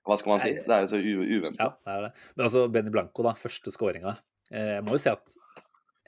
Hva 0.06 0.16
skal 0.18 0.32
man 0.32 0.42
si? 0.42 0.52
Det 0.62 0.74
er 0.74 0.84
jo 0.84 0.90
så 0.94 1.00
uventa. 1.02 1.66
Ja, 1.66 1.70
det 1.74 1.94
er 1.96 2.06
det. 2.06 2.12
Men 2.36 2.46
altså, 2.46 2.66
Benny 2.72 2.92
Blanco, 2.94 3.26
da, 3.26 3.34
første 3.38 3.74
skåringa. 3.74 4.16
Eh, 4.50 4.76
jeg 4.76 4.86
må 4.86 4.96
jo 4.96 5.02
si 5.02 5.10
at 5.10 5.36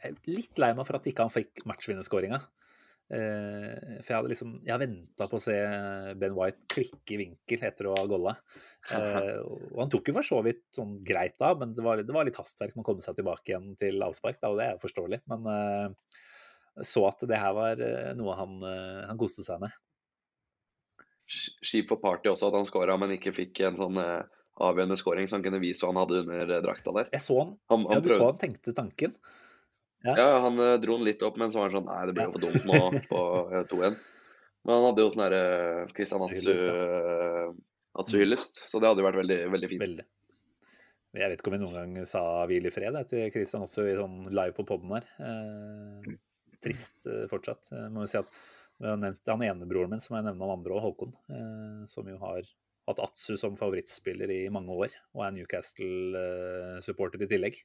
jeg 0.05 0.13
er 0.13 0.17
litt 0.29 0.61
lei 0.61 0.71
meg 0.77 0.87
for 0.87 0.99
at 0.99 1.07
ikke 1.09 1.27
han 1.27 1.33
fikk 1.33 1.65
matchvinnerskåringa. 1.69 2.41
Eh, 3.13 3.99
for 4.01 4.09
jeg 4.09 4.17
hadde 4.17 4.31
liksom 4.33 4.53
Jeg 4.65 4.81
venta 4.81 5.27
på 5.29 5.37
å 5.37 5.43
se 5.43 5.55
Ben 6.17 6.33
White 6.33 6.65
klikke 6.73 7.13
i 7.13 7.19
vinkel 7.21 7.67
etter 7.69 7.91
å 7.91 7.97
ha 7.99 8.05
golla. 8.09 8.33
Eh, 8.89 9.41
og 9.45 9.83
han 9.83 9.93
tok 9.93 10.09
jo 10.09 10.17
for 10.17 10.27
så 10.27 10.41
vidt 10.47 10.65
sånn 10.75 10.97
greit 11.05 11.37
da, 11.41 11.53
men 11.61 11.75
det 11.77 11.85
var, 11.85 12.01
det 12.01 12.17
var 12.17 12.25
litt 12.29 12.41
hastverk 12.41 12.73
med 12.75 12.85
å 12.85 12.89
komme 12.89 13.05
seg 13.05 13.19
tilbake 13.19 13.53
igjen 13.53 13.75
til 13.81 14.01
avspark, 14.05 14.41
da, 14.41 14.51
og 14.53 14.61
det 14.61 14.69
er 14.69 14.77
jo 14.77 14.85
forståelig. 14.87 15.21
Men 15.33 15.51
eh, 15.53 16.21
så 16.85 17.05
at 17.07 17.23
det 17.29 17.39
her 17.39 17.53
var 17.55 17.83
noe 18.19 18.35
han, 18.35 18.57
han 19.07 19.19
koste 19.21 19.45
seg 19.47 19.61
med. 19.63 19.71
Kjipt 21.63 21.93
for 21.93 22.01
Party 22.03 22.33
også 22.33 22.49
at 22.49 22.57
han 22.59 22.67
skåra, 22.67 22.97
men 22.99 23.15
ikke 23.15 23.33
fikk 23.37 23.61
en 23.69 23.79
sånn 23.79 24.01
avgjørende 24.01 24.99
skåring 24.99 25.31
så 25.31 25.39
han 25.39 25.45
kunne 25.47 25.63
vise 25.63 25.85
hva 25.85 25.93
han 25.93 26.01
hadde 26.03 26.25
under 26.25 26.53
drakta 26.67 26.95
der. 26.99 27.09
Jeg 27.15 27.23
så 27.23 27.39
han. 27.41 27.55
Han, 27.71 27.87
Ja, 27.91 28.01
du 28.01 28.09
prøvde. 28.09 28.19
så 28.19 28.29
han 28.33 28.41
tenkte 28.43 28.75
tanken. 28.75 29.15
Ja, 30.05 30.27
han 30.45 30.59
eh, 30.61 30.75
dro 30.83 30.99
den 30.99 31.07
litt 31.09 31.23
opp, 31.25 31.39
men 31.41 31.53
så 31.53 31.63
var 31.63 31.71
han 31.71 31.79
sånn 31.79 31.89
Nei, 31.89 32.01
det 32.09 32.17
blir 32.17 32.29
jo 32.29 32.35
for 32.35 32.45
dumt 32.45 32.67
nå 32.69 33.07
på 33.09 33.23
eh, 33.55 33.63
2-1. 33.71 34.03
Men 34.65 34.77
han 34.79 34.89
hadde 34.89 35.05
jo 35.05 35.13
sånn 35.13 35.25
derre 35.27 35.87
Christian 35.93 36.25
Atsu 36.25 36.53
Atsu-hyllest, 37.95 38.61
eh, 38.63 38.69
så 38.69 38.81
det 38.81 38.91
hadde 38.91 39.05
jo 39.05 39.09
vært 39.09 39.21
veldig, 39.23 39.41
veldig 39.55 39.71
fint. 39.71 39.85
Veldig. 39.85 40.07
Jeg 41.15 41.31
vet 41.31 41.39
ikke 41.39 41.53
om 41.53 41.55
vi 41.55 41.63
noen 41.63 41.77
gang 41.79 42.09
sa 42.11 42.21
'hvil 42.51 42.67
i 42.67 42.73
fred' 42.75 42.97
til 43.07 43.29
Christian 43.31 43.63
i 43.63 43.71
sånn 43.71 44.17
live 44.35 44.55
på 44.57 44.67
poden 44.67 44.97
her. 44.97 45.07
Eh, 45.23 46.17
trist 46.65 47.07
eh, 47.07 47.29
fortsatt. 47.31 47.71
Jeg 47.71 47.93
må 47.95 48.03
jo 48.03 48.11
si 48.11 48.19
at 48.19 48.33
vi 48.83 48.91
har 48.91 48.99
nevnt 48.99 49.31
han 49.31 49.45
ene 49.47 49.69
broren 49.71 49.95
min, 49.95 50.03
som 50.03 50.17
jeg 50.17 50.27
nevner 50.27 50.43
han 50.49 50.59
andre 50.59 50.75
òg, 50.75 50.83
Håkon. 50.89 51.15
Eh, 51.31 51.85
som 51.87 52.09
jo 52.11 52.19
har 52.19 52.43
hatt 52.89 53.03
Atsu 53.05 53.37
som 53.41 53.55
favorittspiller 53.57 54.33
i 54.35 54.41
mange 54.53 54.75
år, 54.75 54.97
og 55.15 55.23
er 55.25 55.37
Newcastle-supporter 55.37 57.23
i 57.23 57.31
tillegg. 57.31 57.63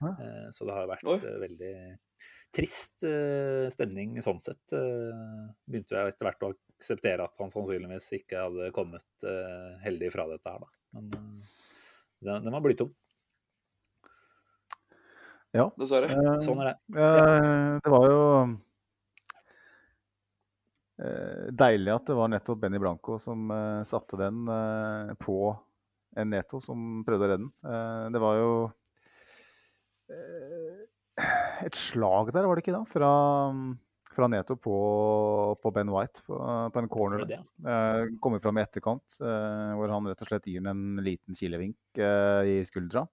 Ja. 0.00 0.12
Eh, 0.22 0.46
så 0.54 0.66
det 0.68 0.76
har 0.76 0.90
vært 0.90 1.08
Oi. 1.08 1.18
eh, 1.18 1.40
veldig 1.42 1.72
trist 2.54 3.04
eh, 3.04 3.66
stemning 3.72 4.16
sånn 4.24 4.40
sett. 4.42 4.62
Eh, 4.76 5.42
begynte 5.68 5.98
jeg 5.98 6.14
etter 6.14 6.28
hvert 6.28 6.46
å 6.46 6.52
akseptere 6.78 7.26
at 7.26 7.42
han 7.42 7.52
sannsynligvis 7.52 8.12
ikke 8.20 8.46
hadde 8.46 8.70
kommet 8.76 9.26
heldig 9.82 10.12
fra 10.14 10.28
dette 10.30 10.54
her, 10.54 10.62
da. 10.62 10.72
Men 10.94 11.10
den, 12.22 12.54
var 12.54 12.64
blytung. 12.64 12.94
Dessverre. 15.52 16.12
Eh, 16.12 16.38
Sånn 16.44 16.60
er 16.62 16.70
det. 16.70 16.74
Eh, 16.94 17.78
det 17.82 17.90
var 17.90 18.04
jo 18.06 18.22
eh, 21.02 21.46
deilig 21.50 21.94
at 21.96 22.10
det 22.10 22.18
var 22.20 22.30
nettopp 22.30 22.62
Benny 22.62 22.78
Blanco 22.82 23.18
som 23.22 23.50
satte 23.88 24.20
den 24.20 24.44
på 25.18 25.38
en 26.18 26.30
Neto 26.32 26.60
som 26.62 27.02
prøvde 27.06 27.26
å 27.26 27.30
redde 27.30 27.42
den. 27.42 27.50
Eh, 27.64 28.04
det 28.14 28.22
var 28.22 28.38
jo 28.40 28.50
et 31.66 31.76
slag 31.76 32.32
der, 32.32 32.46
var 32.46 32.56
det 32.56 32.64
ikke 32.64 32.76
da? 32.76 32.84
Fra, 32.88 33.10
fra 34.14 34.28
Neto 34.30 34.56
på, 34.58 34.78
på 35.62 35.72
Ben 35.74 35.90
White 35.92 36.24
på, 36.26 36.38
på 36.74 36.82
en 36.82 36.90
corner. 36.92 37.24
Det, 37.26 37.38
ja. 37.38 37.42
Eh, 37.74 38.14
kommer 38.22 38.42
fram 38.44 38.58
i 38.58 38.64
etterkant, 38.64 39.18
eh, 39.20 39.74
hvor 39.78 39.92
han 39.94 40.08
rett 40.10 40.24
og 40.24 40.30
slett 40.30 40.48
gir 40.50 40.62
ham 40.62 40.72
en 40.72 41.04
liten 41.04 41.38
kilevink 41.38 42.00
eh, 42.02 42.54
i 42.54 42.58
skuldra. 42.66 43.06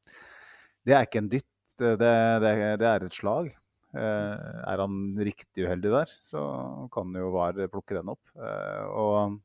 Det 0.85 0.95
er 0.95 1.07
ikke 1.07 1.23
en 1.23 1.31
dytt, 1.31 1.51
det, 1.81 1.95
det, 1.99 2.55
det, 2.81 2.89
er 2.89 3.05
et 3.05 3.17
slag. 3.17 3.51
Eh, 3.95 4.47
er 4.71 4.81
han 4.83 4.95
riktig 5.17 5.65
uheldig 5.65 5.93
der, 5.93 6.15
så 6.23 6.41
kan 6.93 7.13
jo 7.15 7.33
VAR 7.35 7.61
plukke 7.71 7.97
den 7.97 8.11
opp. 8.13 8.23
Eh, 8.37 8.85
og 8.91 9.39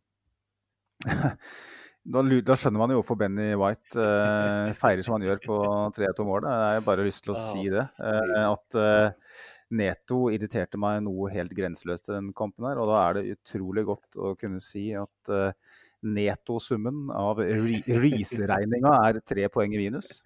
da, 2.05 2.23
da 2.25 2.57
skjønner 2.57 2.81
man 2.81 2.93
jo 2.95 3.01
hvorfor 3.01 3.19
Benny 3.21 3.51
White 3.61 4.01
eh, 4.01 4.73
feirer 4.79 5.05
som 5.05 5.17
han 5.19 5.27
gjør 5.27 5.41
på 5.45 5.57
3-2-målet. 5.99 6.49
Jeg 6.51 6.79
har 6.79 6.87
bare 6.87 7.07
lyst 7.07 7.25
til 7.27 7.35
å 7.35 7.41
si 7.41 7.67
det. 7.73 7.85
Eh, 8.01 8.45
at 8.47 8.79
eh, 8.81 9.11
Neto 9.77 10.25
irriterte 10.35 10.81
meg 10.81 11.03
noe 11.07 11.31
helt 11.31 11.53
grenseløst 11.55 12.09
i 12.11 12.17
den 12.17 12.33
kampen 12.37 12.67
her. 12.67 12.81
Og 12.83 12.91
da 12.91 12.97
er 13.05 13.19
det 13.21 13.37
utrolig 13.37 13.85
godt 13.87 14.19
å 14.19 14.33
kunne 14.41 14.59
si 14.65 14.89
at 14.99 15.31
uh, 15.31 15.53
Neto-summen 16.11 17.11
av 17.15 17.39
re- 17.39 17.85
Riise-regninga 17.87 18.97
er 19.07 19.21
tre 19.23 19.47
poeng 19.53 19.77
i 19.77 19.83
minus. 19.85 20.25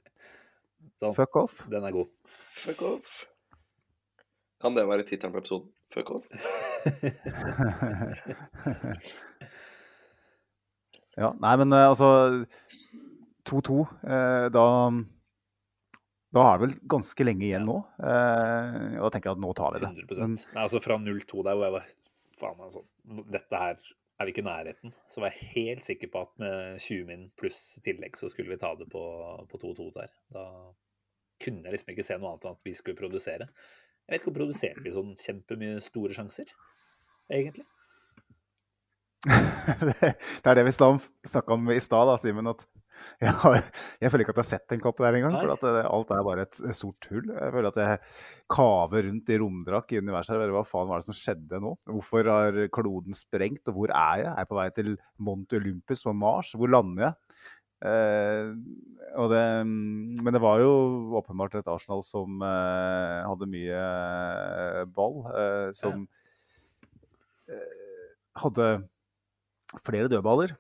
Fuck 1.05 1.37
off. 1.37 1.61
den 1.69 1.85
er 1.85 1.93
god. 1.93 2.09
Fuck 2.57 2.81
off. 2.89 3.25
Kan 4.65 4.73
det 4.79 4.87
være 4.89 5.05
tittelen 5.05 5.35
på 5.35 5.43
episoden? 5.43 5.69
Fuck 5.93 6.15
off. 6.17 6.25
Ja, 11.20 11.31
nei, 11.39 11.57
men 11.61 11.74
eh, 11.74 11.89
altså 11.89 12.09
2-2, 13.47 13.81
eh, 14.03 14.47
da 14.55 14.65
Da 16.35 16.45
er 16.51 16.57
det 16.59 16.65
vel 16.65 16.78
ganske 16.91 17.27
lenge 17.27 17.45
igjen 17.47 17.69
nå. 17.69 17.77
Eh, 18.03 18.97
og 18.99 19.05
da 19.07 19.11
tenker 19.15 19.31
jeg 19.31 19.36
at 19.39 19.45
nå 19.45 19.53
tar 19.55 19.77
vi 19.77 19.85
det. 19.85 19.91
100 20.07 20.23
Men, 20.24 20.39
Nei, 20.57 20.65
altså 20.65 20.81
Fra 20.82 20.97
0-2 20.99 21.45
der 21.47 21.59
hvor 21.59 21.69
jeg 21.69 21.77
var 21.77 21.93
Faen, 22.35 22.65
altså. 22.66 22.82
Dette 23.31 23.61
her 23.61 23.77
er 24.19 24.27
vi 24.27 24.32
ikke 24.35 24.43
i 24.43 24.47
nærheten. 24.49 24.95
Så 25.11 25.23
var 25.23 25.31
jeg 25.31 25.53
helt 25.55 25.85
sikker 25.86 26.11
på 26.11 26.24
at 26.27 26.32
med 26.43 26.81
20 26.82 27.07
min 27.07 27.28
pluss 27.39 27.61
tillegg, 27.86 28.19
så 28.19 28.31
skulle 28.31 28.51
vi 28.51 28.59
ta 28.59 28.73
det 28.78 28.89
på 28.91 29.03
på 29.51 29.61
2-2 29.62 29.86
der. 29.95 30.11
Da 30.35 30.45
kunne 31.45 31.66
jeg 31.66 31.77
liksom 31.77 31.93
ikke 31.95 32.07
se 32.07 32.19
noe 32.19 32.32
annet 32.32 32.49
enn 32.49 32.59
at 32.59 32.66
vi 32.66 32.74
skulle 32.74 32.99
produsere. 32.99 33.47
Jeg 34.05 34.12
vet 34.12 34.23
ikke 34.23 34.32
om 34.32 34.39
produserte 34.39 34.85
vi 34.85 34.93
sånn 34.95 35.15
kjempemye 35.19 35.78
store 35.82 36.16
sjanser, 36.16 36.51
egentlig. 37.32 37.65
det 39.89 40.15
er 40.45 40.59
det 40.59 40.65
vi 40.67 40.75
snakka 40.75 41.57
om 41.57 41.71
i 41.73 41.81
stad, 41.83 42.09
da, 42.11 42.17
Simen. 42.21 42.51
At 42.51 42.65
jeg, 43.23 43.33
har, 43.41 43.59
jeg 44.03 44.13
føler 44.13 44.25
ikke 44.25 44.35
at 44.35 44.41
jeg 44.41 44.45
har 44.45 44.51
sett 44.51 44.75
en 44.75 44.83
kopp 44.85 45.01
der 45.03 45.19
engang. 45.19 45.37
For 45.39 45.55
at 45.55 45.65
det, 45.65 45.85
alt 45.89 46.13
er 46.13 46.27
bare 46.27 46.47
et 46.47 46.61
sort 46.77 47.09
hull. 47.11 47.27
Jeg 47.33 47.55
føler 47.57 47.71
at 47.71 47.81
jeg 47.83 48.01
kaver 48.55 49.09
rundt 49.09 49.33
i 49.33 49.39
romdrakk 49.41 49.95
i 49.95 50.01
universet. 50.03 50.37
Eller 50.37 50.55
Hva 50.57 50.65
faen 50.69 50.91
var 50.91 51.03
det 51.03 51.09
som 51.09 51.19
skjedde 51.19 51.61
nå? 51.63 51.75
Hvorfor 51.91 52.31
har 52.31 52.63
kloden 52.75 53.17
sprengt, 53.17 53.65
og 53.71 53.79
hvor 53.79 53.93
er 53.93 54.25
jeg? 54.25 54.31
Er 54.33 54.43
jeg 54.43 54.51
på 54.51 54.61
vei 54.61 54.71
til 54.77 54.97
Mount 55.19 55.57
Olympus 55.57 56.05
på 56.07 56.17
Mars? 56.17 56.55
Hvor 56.59 56.73
lander 56.73 57.09
jeg? 57.09 57.21
Eh, 57.85 58.51
det, 59.31 59.45
men 59.67 60.33
det 60.33 60.41
var 60.41 60.63
jo 60.63 60.73
åpenbart 61.21 61.59
et 61.59 61.69
Arsenal 61.69 62.01
som 62.07 62.41
eh, 62.45 63.21
hadde 63.29 63.51
mye 63.51 63.85
eh, 63.85 64.83
ball. 64.97 65.21
Eh, 65.33 65.69
som 65.77 66.07
eh, 67.51 67.83
hadde 68.41 68.69
flere 69.85 70.11
dødballer. 70.13 70.55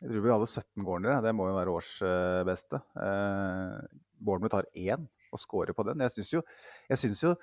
Jeg 0.00 0.08
tror 0.08 0.24
vi 0.24 0.32
hadde 0.32 0.48
17 0.48 0.84
cornere. 0.86 1.20
Det 1.24 1.32
må 1.36 1.48
jo 1.50 1.56
være 1.58 1.74
årsbeste. 1.76 2.80
Eh, 3.04 3.74
Bournemouth 4.20 4.56
har 4.56 4.68
én 4.76 5.04
og 5.30 5.40
scorer 5.40 5.76
på 5.76 5.84
den. 5.86 6.00
Jeg 6.06 6.14
syns 6.16 6.32
jo, 6.32 6.42
jo, 7.28 7.34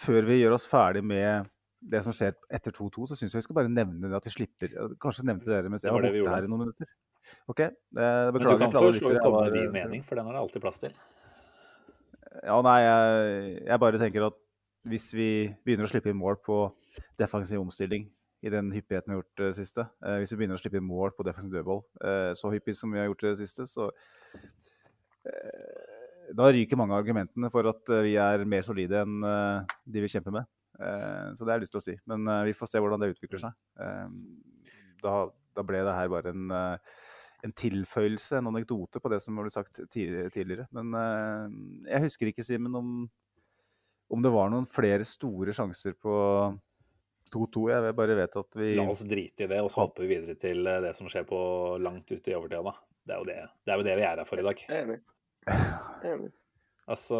før 0.00 0.26
vi 0.26 0.40
gjør 0.40 0.56
oss 0.56 0.66
ferdig 0.70 1.04
med 1.06 1.46
det 1.80 2.02
som 2.04 2.12
skjer 2.12 2.34
etter 2.52 2.74
2-2, 2.76 3.06
så 3.08 3.16
syns 3.16 3.32
jeg 3.32 3.40
vi 3.40 3.46
skal 3.46 3.56
bare 3.56 3.72
nevne 3.72 4.10
det 4.10 4.18
at 4.18 4.26
vi 4.26 4.32
slipper 4.34 4.74
Kanskje 5.00 5.24
nevnte 5.24 5.48
dere 5.48 5.70
mens 5.72 5.86
jeg 5.86 5.94
var 5.94 6.04
var 6.04 6.12
borte 6.12 6.34
her 6.34 6.44
i 6.44 6.50
noen 6.50 6.66
minutter. 6.66 6.90
OK. 7.48 7.62
Eh, 7.64 7.70
Men 7.94 8.36
du 8.42 8.50
kan 8.60 8.74
for 8.74 8.92
så 8.92 9.12
vidt 9.14 9.22
komme 9.24 9.46
med 9.46 9.56
din 9.56 9.72
mening, 9.72 10.04
for 10.04 10.18
den 10.18 10.28
har 10.28 10.36
det 10.36 10.42
alltid 10.42 10.64
plass 10.66 10.82
til. 10.82 10.94
ja, 12.42 12.60
nei, 12.66 12.78
jeg, 12.84 13.66
jeg 13.66 13.82
bare 13.86 14.00
tenker 14.02 14.26
at 14.28 14.38
hvis 14.90 15.10
vi 15.12 15.30
begynner 15.64 15.86
å 15.86 15.90
slippe 15.92 16.10
inn 16.10 16.20
mål 16.20 16.38
på 16.44 16.62
defensiv 17.20 17.60
omstilling 17.60 18.06
i 18.40 18.52
den 18.52 18.70
hyppigheten 18.72 19.10
vi 19.10 19.16
har 19.16 19.22
gjort 19.22 19.42
det 19.42 19.50
siste, 19.58 19.84
eh, 20.04 20.18
hvis 20.20 20.32
vi 20.34 20.40
begynner 20.40 20.58
å 20.58 20.62
slippe 20.62 20.82
mål 20.84 21.12
på 21.16 21.26
defensiv 21.26 21.52
dødball 21.52 21.82
eh, 22.04 22.30
så 22.38 22.52
hyppig 22.54 22.76
som 22.78 22.92
vi 22.92 23.00
har 23.02 23.10
gjort 23.10 23.26
det 23.26 23.34
siste, 23.42 23.66
så 23.68 23.90
eh, 25.28 26.30
da 26.36 26.46
ryker 26.52 26.78
mange 26.78 26.94
av 26.94 27.02
argumentene 27.02 27.50
for 27.52 27.68
at 27.70 27.92
eh, 27.92 28.06
vi 28.06 28.16
er 28.22 28.46
mer 28.48 28.64
solide 28.66 29.02
enn 29.04 29.20
eh, 29.26 29.76
de 29.84 30.04
vi 30.04 30.12
kjemper 30.12 30.36
med. 30.38 30.48
Eh, 30.80 31.28
så 31.34 31.44
det 31.44 31.52
har 31.52 31.58
jeg 31.58 31.66
lyst 31.66 31.76
til 31.76 31.82
å 31.82 31.86
si. 31.88 31.96
Men 32.08 32.28
eh, 32.30 32.46
vi 32.48 32.56
får 32.56 32.72
se 32.72 32.82
hvordan 32.82 33.02
det 33.02 33.12
utvikler 33.12 33.42
seg. 33.42 33.56
Eh, 33.82 34.08
da, 35.04 35.14
da 35.56 35.66
ble 35.66 35.84
det 35.84 35.96
her 35.96 36.12
bare 36.12 36.34
en 36.34 36.56
eh, 36.56 36.98
en 37.46 37.52
tilføyelse, 37.56 38.36
en 38.36 38.50
anekdote 38.50 39.00
på 39.00 39.10
det 39.12 39.20
som 39.24 39.38
ble 39.40 39.52
sagt 39.52 39.80
tidligere. 39.92 40.66
Men 40.76 40.92
eh, 40.96 41.92
jeg 41.94 42.04
husker 42.04 42.30
ikke, 42.30 42.44
Simen, 42.44 42.74
om, 42.76 42.90
om 44.12 44.24
det 44.24 44.32
var 44.34 44.50
noen 44.52 44.68
flere 44.68 45.06
store 45.08 45.54
sjanser 45.56 45.96
på 45.96 46.14
2-2. 47.32 47.62
Jeg 47.72 47.94
bare 47.98 48.18
vet 48.18 48.36
at 48.40 48.58
vi 48.58 48.72
La 48.78 48.86
oss 48.90 49.04
drite 49.08 49.46
i 49.46 49.50
det, 49.50 49.62
og 49.62 49.70
så 49.72 49.84
hopper 49.84 50.06
vi 50.06 50.16
videre 50.16 50.36
til 50.40 50.66
eh, 50.66 50.82
det 50.84 50.92
som 50.98 51.08
skjer 51.10 51.26
på 51.28 51.40
langt 51.82 52.10
ute 52.10 52.32
i 52.32 52.36
overtida, 52.36 52.62
da. 52.66 52.74
Det 53.06 53.16
er 53.16 53.22
jo 53.22 53.28
det, 53.30 53.38
det, 53.64 53.72
er 53.72 53.80
jo 53.80 53.86
det 53.86 53.96
vi 53.96 54.04
er 54.06 54.20
her 54.20 54.28
for 54.28 54.42
i 54.42 54.44
dag. 54.46 54.62
Er 54.68 54.84
enig. 54.84 55.00
Er 55.48 56.12
enig. 56.14 56.30
Altså, 56.90 57.18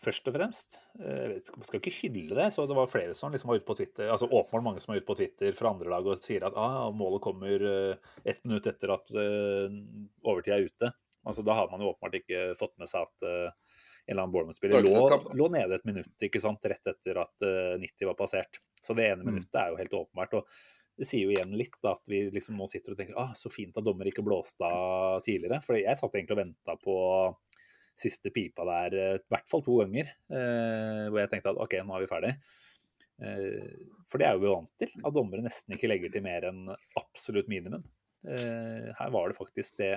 først 0.00 0.28
og 0.30 0.36
fremst 0.38 0.78
eh, 0.96 1.16
Jeg 1.18 1.30
vet, 1.34 1.48
skal 1.68 1.80
ikke 1.82 1.94
hylle 1.98 2.36
det, 2.38 2.46
så 2.54 2.64
det 2.68 2.76
var 2.78 2.88
flere 2.88 3.12
som 3.16 3.34
liksom 3.34 3.50
var 3.50 3.60
ute 3.60 3.68
på 3.68 3.76
Twitter 3.76 4.08
altså 4.08 4.28
åpenbart 4.30 4.64
mange 4.64 4.80
som 4.80 4.94
er 4.94 5.02
ute 5.02 5.08
på 5.10 5.16
Twitter 5.18 5.52
fra 5.58 5.74
andre 5.74 5.90
lag 5.92 6.06
og 6.08 6.22
sier 6.24 6.46
at 6.48 6.56
ah, 6.56 6.86
målet 6.96 7.20
kommer 7.24 7.66
eh, 7.68 8.14
ett 8.24 8.40
minutt 8.46 8.70
etter 8.70 8.94
at 8.94 9.12
overtida 9.12 10.56
er 10.56 10.70
ute. 10.70 10.92
Altså, 11.28 11.44
Da 11.44 11.58
har 11.58 11.68
man 11.70 11.84
jo 11.84 11.92
åpenbart 11.92 12.22
ikke 12.22 12.46
fått 12.60 12.78
med 12.80 12.88
seg 12.90 13.04
at 13.04 13.52
en 14.02 14.12
eller 14.12 14.22
annen 14.24 14.32
Bournemouth-spiller 14.34 14.82
lå, 14.82 15.18
lå 15.38 15.48
nede 15.54 15.76
et 15.78 15.84
minutt 15.86 16.24
ikke 16.26 16.40
sant, 16.42 16.64
rett 16.66 16.88
etter 16.90 17.20
at 17.22 17.44
uh, 17.46 17.74
90 17.78 18.08
var 18.10 18.16
passert. 18.18 18.58
Så 18.82 18.96
det 18.98 19.10
ene 19.12 19.22
Mm. 19.22 19.28
minuttet 19.36 19.58
er 19.60 19.70
jo 19.70 19.78
helt 19.78 19.98
åpenbart. 20.00 20.34
og 20.40 20.48
det 20.98 21.06
sier 21.08 21.24
jo 21.24 21.32
igjen 21.32 21.54
litt 21.56 21.76
da, 21.82 21.94
at 21.96 22.10
vi 22.10 22.18
liksom 22.34 22.58
nå 22.58 22.66
sitter 22.68 22.92
og 22.92 22.98
tenker 22.98 23.16
ah, 23.18 23.30
så 23.38 23.48
fint 23.50 23.76
at 23.78 23.84
dommer 23.86 24.06
ikke 24.10 24.24
blåste 24.26 24.66
av 24.66 25.22
tidligere. 25.24 25.62
For 25.64 25.78
jeg 25.78 25.96
satt 25.96 26.12
egentlig 26.18 26.36
og 26.36 26.42
venta 26.42 26.74
på 26.82 26.96
siste 27.96 28.30
pipa 28.34 28.66
der 28.68 28.94
eh, 28.98 29.14
i 29.16 29.32
hvert 29.32 29.48
fall 29.48 29.62
to 29.64 29.78
ganger. 29.80 30.10
Eh, 30.32 31.06
hvor 31.08 31.22
jeg 31.22 31.30
tenkte 31.32 31.54
at 31.54 31.62
OK, 31.64 31.78
nå 31.86 31.96
er 31.96 32.04
vi 32.04 32.10
ferdig. 32.10 32.34
Eh, 33.22 33.72
for 34.10 34.20
det 34.20 34.28
er 34.28 34.36
jo 34.36 34.42
vi 34.44 34.52
vant 34.52 34.70
til, 34.82 34.92
at 35.00 35.16
dommere 35.16 35.44
nesten 35.44 35.76
ikke 35.76 35.90
legger 35.90 36.12
til 36.12 36.24
mer 36.26 36.46
enn 36.50 36.62
absolutt 37.00 37.48
minimum. 37.52 37.84
Eh, 38.28 38.88
her 38.98 39.12
var 39.14 39.30
det 39.32 39.38
faktisk 39.38 39.78
det 39.80 39.94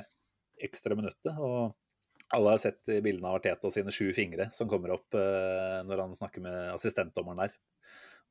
ekstra 0.63 0.95
minuttet. 0.95 1.33
og 1.35 1.75
alle 2.33 2.55
har 2.55 2.61
sett 2.61 2.81
bildene 2.89 3.29
av 3.29 3.39
Arteta 3.39 3.69
sine 3.71 3.93
sju 3.93 4.09
fingre 4.15 4.49
som 4.55 4.69
kommer 4.69 4.95
opp 4.95 5.15
eh, 5.17 5.79
når 5.85 6.01
han 6.07 6.17
snakker 6.17 6.43
med 6.45 6.73
assistentdommeren 6.73 7.45
der. 7.45 7.55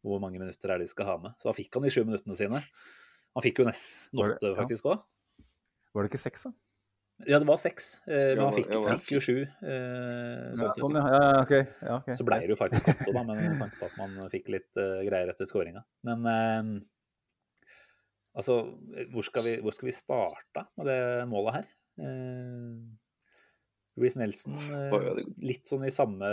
Hvor 0.05 0.21
mange 0.21 0.41
minutter 0.41 0.69
er 0.69 0.81
det 0.81 0.89
de 0.89 0.93
skal 0.93 1.09
ha 1.09 1.16
med. 1.23 1.37
Så 1.41 1.49
da 1.49 1.57
fikk 1.57 1.79
han 1.79 1.87
de 1.87 1.93
sju 1.95 2.03
minuttene 2.05 2.37
sine. 2.37 2.61
Han 3.35 3.45
fikk 3.45 3.62
jo 3.62 3.69
nesten 3.69 4.21
åtte, 4.21 4.53
faktisk 4.59 4.91
òg. 4.91 5.03
Var 5.95 6.05
det 6.05 6.11
ikke 6.11 6.23
seks, 6.27 6.49
da? 6.49 6.55
Ja, 7.31 7.39
det 7.39 7.47
var 7.47 7.59
seks, 7.62 8.01
eh, 8.11 8.33
men 8.35 8.43
han 8.43 8.57
fikk, 8.57 8.73
fikk 8.89 9.12
jo 9.15 9.21
sju. 9.23 9.37
eh, 9.47 10.49
sånn 10.59 10.65
ja, 10.66 10.73
sånn, 10.75 10.97
ja. 10.99 11.05
ja 11.12 11.29
okay. 11.45 11.62
Ja, 11.79 11.99
okay. 12.01 12.16
Så 12.19 12.27
ble 12.27 12.41
det 12.43 12.51
jo 12.51 12.57
faktisk 12.59 12.91
åtte, 12.91 13.07
da, 13.15 13.23
med 13.29 13.55
tanke 13.61 13.79
på 13.79 13.87
at 13.87 13.95
man 14.01 14.16
fikk 14.33 14.51
litt 14.51 14.83
eh, 14.83 15.05
greier 15.07 15.31
etter 15.31 15.47
skåringa. 15.49 15.85
Men 16.11 16.27
eh, 16.33 16.73
altså, 18.35 18.59
hvor 19.15 19.27
skal, 19.31 19.47
vi, 19.47 19.55
hvor 19.62 19.77
skal 19.77 19.93
vi 19.93 19.95
starte 19.95 20.66
med 20.75 20.91
det 20.91 21.01
målet 21.31 21.61
her? 21.61 21.73
Uh, 21.95 22.83
Reece 24.01 24.19
Nelson, 24.19 24.57
eh, 24.59 25.21
litt 25.47 25.69
sånn 25.71 25.85
i 25.87 25.93
samme 25.95 26.31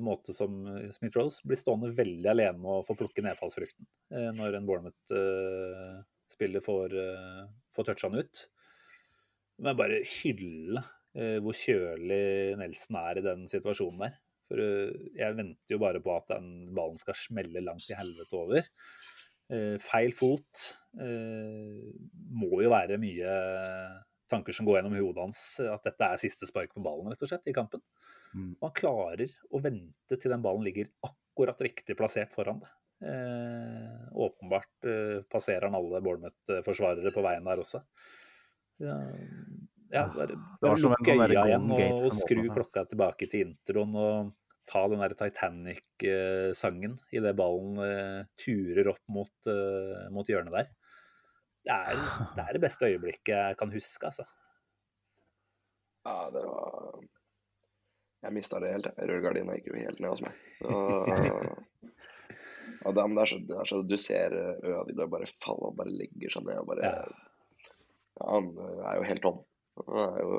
måte 0.00 0.32
som 0.36 0.62
Smith-Rose, 0.94 1.42
blir 1.44 1.60
stående 1.60 1.90
veldig 1.96 2.30
alene 2.32 2.58
med 2.62 2.78
å 2.78 2.84
få 2.86 2.96
plukke 2.96 3.24
nedfallsfrukten 3.26 3.84
eh, 4.14 4.30
når 4.36 4.56
en 4.56 4.68
Bournemouth-spiller 4.68 6.64
får, 6.64 6.96
får 7.76 7.90
toucha 7.90 8.08
han 8.08 8.22
ut. 8.22 8.46
Men 9.64 9.78
bare 9.78 10.00
hylle 10.06 10.80
eh, 11.18 11.38
hvor 11.42 11.56
kjølig 11.56 12.56
Nelson 12.60 12.98
er 13.00 13.20
i 13.20 13.26
den 13.26 13.46
situasjonen 13.50 14.06
der. 14.06 14.18
For 14.48 14.62
eh, 14.64 15.08
jeg 15.18 15.36
venter 15.36 15.76
jo 15.76 15.82
bare 15.82 16.02
på 16.04 16.14
at 16.16 16.30
den 16.32 16.68
ballen 16.76 17.00
skal 17.00 17.18
smelle 17.18 17.64
langt 17.64 17.88
i 17.90 17.98
helvete 17.98 18.38
over. 18.38 18.68
Eh, 19.52 19.76
feil 19.82 20.14
fot. 20.16 20.68
eh, 21.00 21.88
må 22.38 22.62
jo 22.62 22.72
være 22.72 23.00
mye 23.00 23.34
tanker 24.30 24.56
som 24.56 24.68
går 24.68 24.78
gjennom 24.78 24.96
hodet 24.98 25.24
hans. 25.26 25.42
At 25.64 25.86
dette 25.86 26.08
er 26.08 26.20
siste 26.20 26.48
spark 26.48 26.74
på 26.74 26.84
ballen, 26.84 27.10
rett 27.12 27.24
og 27.24 27.30
slett, 27.30 27.48
i 27.50 27.56
kampen. 27.56 27.82
Mm. 28.34 28.52
Og 28.58 28.66
han 28.68 28.76
klarer 28.76 29.32
å 29.50 29.62
vente 29.64 30.18
til 30.18 30.34
den 30.34 30.44
ballen 30.44 30.66
ligger 30.66 30.90
akkurat 31.06 31.60
riktig 31.64 31.96
plassert 31.98 32.34
foran 32.34 32.60
det. 32.64 32.72
Eh, 33.08 34.08
åpenbart 34.18 34.88
eh, 34.90 35.20
passerer 35.30 35.68
han 35.68 35.76
alle 35.78 36.02
Bournemouth-forsvarere 36.02 37.12
på 37.14 37.22
veien 37.22 37.46
der 37.46 37.62
også. 37.62 37.82
Ja, 38.82 38.96
ja 39.92 40.04
bare, 40.14 40.34
var 40.60 40.72
bare 40.72 40.80
som 40.82 40.92
en 40.94 40.98
lukke 40.98 41.14
sånn 41.14 41.22
øya 41.30 41.44
igjen 41.46 41.70
og, 41.74 42.02
og 42.08 42.12
skru 42.14 42.42
klokka 42.46 42.84
tilbake 42.90 43.26
til 43.30 43.46
introen 43.48 43.94
og 43.98 44.34
ta 44.68 44.84
den 44.90 45.00
der 45.02 45.14
Titanic-sangen 45.16 46.98
idet 47.14 47.34
ballen 47.38 47.78
eh, 47.86 48.20
turer 48.42 48.92
opp 48.92 49.02
mot, 49.10 49.32
eh, 49.48 50.08
mot 50.14 50.28
hjørnet 50.28 50.54
der. 50.58 50.68
Det 51.68 51.76
er, 51.76 52.02
det 52.36 52.44
er 52.44 52.56
det 52.56 52.62
beste 52.64 52.88
øyeblikket 52.88 53.34
jeg 53.34 53.56
kan 53.60 53.72
huske, 53.72 54.08
altså. 54.08 54.24
Ja, 56.08 56.30
det 56.32 56.44
var 56.46 57.02
Jeg 58.24 58.34
mista 58.34 58.60
det 58.62 58.72
helt. 58.72 58.88
Rødgardina 58.96 59.58
gikk 59.58 59.68
jo 59.70 59.82
helt 59.82 60.00
ned 60.00 60.14
hos 60.14 60.22
meg. 60.24 60.38
Og... 60.64 61.10
og 62.88 62.94
det, 62.96 63.04
er 63.04 63.30
så, 63.30 63.38
det 63.50 63.58
er 63.60 63.68
så 63.68 63.82
Du 63.84 63.96
ser 64.00 64.34
øya 64.64 64.80
di 64.88 64.96
bare 64.96 65.28
falle 65.44 65.70
og 65.70 65.76
bare 65.78 65.92
legger 65.92 66.32
seg 66.34 66.48
ned 66.48 66.62
og 66.62 66.72
bare 66.72 66.88
Ja. 66.88 66.94
Ja, 68.18 68.32
han 68.32 68.48
eh, 68.58 68.80
er 68.90 68.96
jo 68.98 69.04
helt 69.06 69.22
tom. 69.22 69.36
Han 69.86 70.00
er 70.08 70.24
jo 70.24 70.38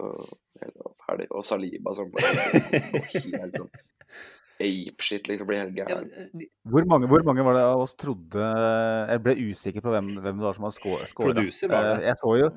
helt 0.64 0.82
ferdig. 1.06 1.30
Og 1.32 1.46
Saliba 1.48 1.94
som 1.96 2.12
bare 2.12 2.34
går 2.34 3.08
helt 3.44 3.62
sånn 3.62 3.72
apeshit, 4.60 5.28
liksom. 5.30 5.48
Blir 5.50 5.62
helt 5.62 5.76
gæren. 5.78 6.10
eh, 6.12 6.48
Hvor 6.68 6.86
hvor 6.86 7.24
mange 7.26 7.46
var 7.46 7.56
det 7.56 7.64
av 7.64 7.82
oss 7.84 7.96
trodde 7.96 8.48
Jeg 9.10 9.22
ble 9.24 9.36
usikker 9.50 9.82
på 9.86 9.94
hvem, 9.94 10.12
hvem 10.20 10.42
det 10.42 10.46
var 10.46 10.58
som 10.58 10.68
hadde 10.68 10.78
skåra. 10.78 11.08
Det. 11.08 12.06
Jeg 12.08 12.20
så 12.20 12.34
jo 12.40 12.50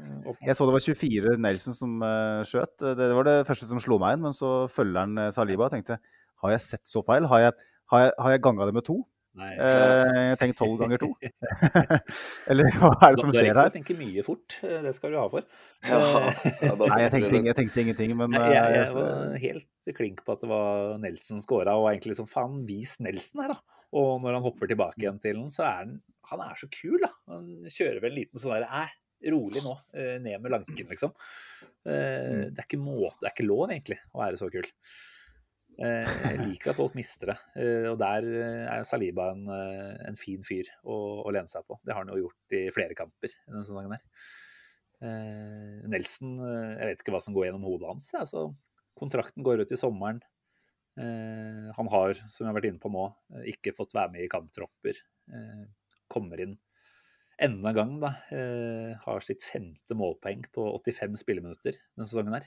jeg 0.43 0.57
så 0.59 0.66
det 0.66 0.74
var 0.77 0.87
24 0.87 1.37
Nelson 1.39 1.74
som 1.79 2.03
uh, 2.03 2.43
skjøt. 2.47 2.74
Det, 2.83 2.97
det 2.99 3.15
var 3.15 3.29
det 3.29 3.37
første 3.47 3.70
som 3.70 3.81
slo 3.83 3.99
meg 4.03 4.16
inn. 4.16 4.27
Men 4.27 4.37
så 4.37 4.66
følger 4.73 5.05
han 5.05 5.19
eh, 5.19 5.31
Saliba 5.35 5.69
og 5.69 5.74
tenkte 5.74 5.99
har 6.43 6.57
jeg 6.57 6.65
sett 6.65 6.91
så 6.91 7.03
feil? 7.07 7.27
Har 7.31 7.39
jeg, 7.45 7.53
har 7.93 8.07
jeg, 8.07 8.15
har 8.19 8.35
jeg 8.35 8.43
ganga 8.43 8.66
det 8.66 8.74
med 8.74 8.87
to? 8.87 8.99
Nei. 9.34 9.52
Eh, 9.56 10.34
Tenk 10.36 10.56
tolv 10.59 10.74
ganger 10.82 10.98
to? 11.00 11.09
Eller 12.52 12.68
hva 12.76 12.90
er 13.06 13.14
det 13.14 13.22
som 13.22 13.30
Du 13.32 13.38
skjer 13.38 13.46
rekker 13.48 13.60
å 13.60 13.62
her? 13.64 13.70
tenke 13.72 13.94
mye 13.96 14.24
fort, 14.26 14.56
eh, 14.66 14.80
det 14.84 14.92
skal 14.96 15.14
du 15.14 15.18
ha 15.20 15.24
for. 15.32 15.46
Ja, 15.88 16.00
ja, 16.60 16.74
Nei, 16.82 16.98
jeg 17.06 17.12
tenkte, 17.14 17.40
jeg 17.48 17.56
tenkte 17.59 17.80
ingenting, 17.84 18.12
men 18.18 18.34
Nei, 18.34 18.42
eh, 18.44 18.52
jeg, 18.52 18.74
jeg 18.76 18.84
jeg- 18.84 18.96
var 18.98 19.38
helt 19.46 19.94
klink 19.98 20.20
på 20.26 20.34
at 20.36 20.44
det 20.44 20.50
var 20.52 20.98
Nelson 21.02 21.40
scora, 21.44 21.76
og 21.80 21.88
egentlig 21.90 22.12
liksom 22.14 22.28
faen, 22.30 22.59
vis 22.68 22.98
Nelson 23.00 23.44
her, 23.46 23.54
da. 23.54 23.78
Og 23.96 24.22
når 24.24 24.36
han 24.38 24.44
hopper 24.46 24.68
tilbake 24.70 25.00
igjen 25.02 25.20
til 25.20 25.36
den, 25.40 25.48
så 25.52 25.64
er 25.68 25.78
han 25.82 25.96
Han 26.30 26.40
er 26.40 26.54
så 26.56 26.68
kul, 26.72 26.98
da. 27.02 27.10
Han 27.32 27.48
kjører 27.68 27.98
vel 28.04 28.12
en 28.12 28.18
liten 28.20 28.40
sånn 28.40 28.52
derre 28.54 28.68
Æ, 28.84 28.84
rolig 29.32 29.60
nå. 29.64 29.72
eh, 29.96 30.14
Ned 30.22 30.40
med 30.44 30.52
lanken, 30.54 30.86
liksom. 30.92 31.12
Eh, 31.84 32.52
Det 32.52 32.60
er 32.62 32.68
ikke 32.68 32.78
måte 32.80 33.18
Det 33.20 33.28
er 33.28 33.34
ikke 33.34 33.48
lov, 33.48 33.64
egentlig, 33.72 33.98
å 34.14 34.22
være 34.22 34.38
så 34.40 34.48
kul. 34.52 34.68
Eh, 35.81 36.09
Jeg 36.28 36.39
liker 36.43 36.73
at 36.73 36.78
folk 36.78 36.94
mister 36.99 37.32
det. 37.32 37.39
Eh, 37.57 37.86
Og 37.90 37.99
der 38.01 38.27
eh, 38.28 38.65
er 38.74 38.85
Saliba 38.89 39.31
en, 39.32 39.47
en 39.49 40.19
fin 40.20 40.43
fyr 40.44 40.69
å, 40.85 40.97
å 41.24 41.32
lene 41.35 41.49
seg 41.51 41.65
på. 41.69 41.78
Det 41.82 41.94
har 41.94 42.05
han 42.05 42.12
jo 42.12 42.27
gjort 42.27 42.57
i 42.59 42.66
flere 42.74 42.97
kamper 42.99 43.32
denne 43.47 43.65
sesongen 43.65 43.97
her. 43.97 44.05
Nelson, 45.90 46.36
jeg 46.39 46.86
vet 46.93 47.01
ikke 47.03 47.11
hva 47.11 47.19
som 47.24 47.35
går 47.35 47.49
gjennom 47.49 47.65
hodet 47.66 47.89
hans. 47.89 48.12
Altså, 48.15 48.44
kontrakten 48.94 49.43
går 49.43 49.65
ut 49.65 49.73
i 49.74 49.78
sommeren. 49.81 50.20
Han 50.94 51.89
har, 51.90 52.12
som 52.31 52.44
jeg 52.44 52.51
har 52.53 52.55
vært 52.55 52.69
inne 52.69 52.78
på 52.78 52.93
nå, 52.93 53.09
ikke 53.51 53.74
fått 53.74 53.97
være 53.97 54.12
med 54.15 54.23
i 54.23 54.31
kamptropper. 54.31 55.01
Kommer 56.12 56.44
inn 56.44 56.55
enda 57.43 57.73
en 57.73 57.81
gang, 57.81 57.97
da. 58.05 58.12
Har 59.03 59.27
sitt 59.27 59.43
femte 59.43 59.99
målpoeng 59.99 60.47
på 60.55 60.69
85 60.78 61.19
spilleminutter 61.24 61.81
denne 61.81 62.07
sesongen 62.07 62.39
her. 62.39 62.47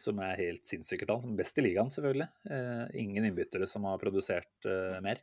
Som 0.00 0.20
er 0.24 0.38
helt 0.40 0.64
sinnssyke 0.68 1.08
tall. 1.08 1.24
Best 1.38 1.58
i 1.60 1.64
ligaen, 1.64 1.90
selvfølgelig. 1.92 2.28
Eh, 2.50 2.84
ingen 3.02 3.26
innbyttere 3.28 3.68
som 3.68 3.84
har 3.88 4.00
produsert 4.00 4.68
eh, 4.68 4.98
mer. 5.04 5.20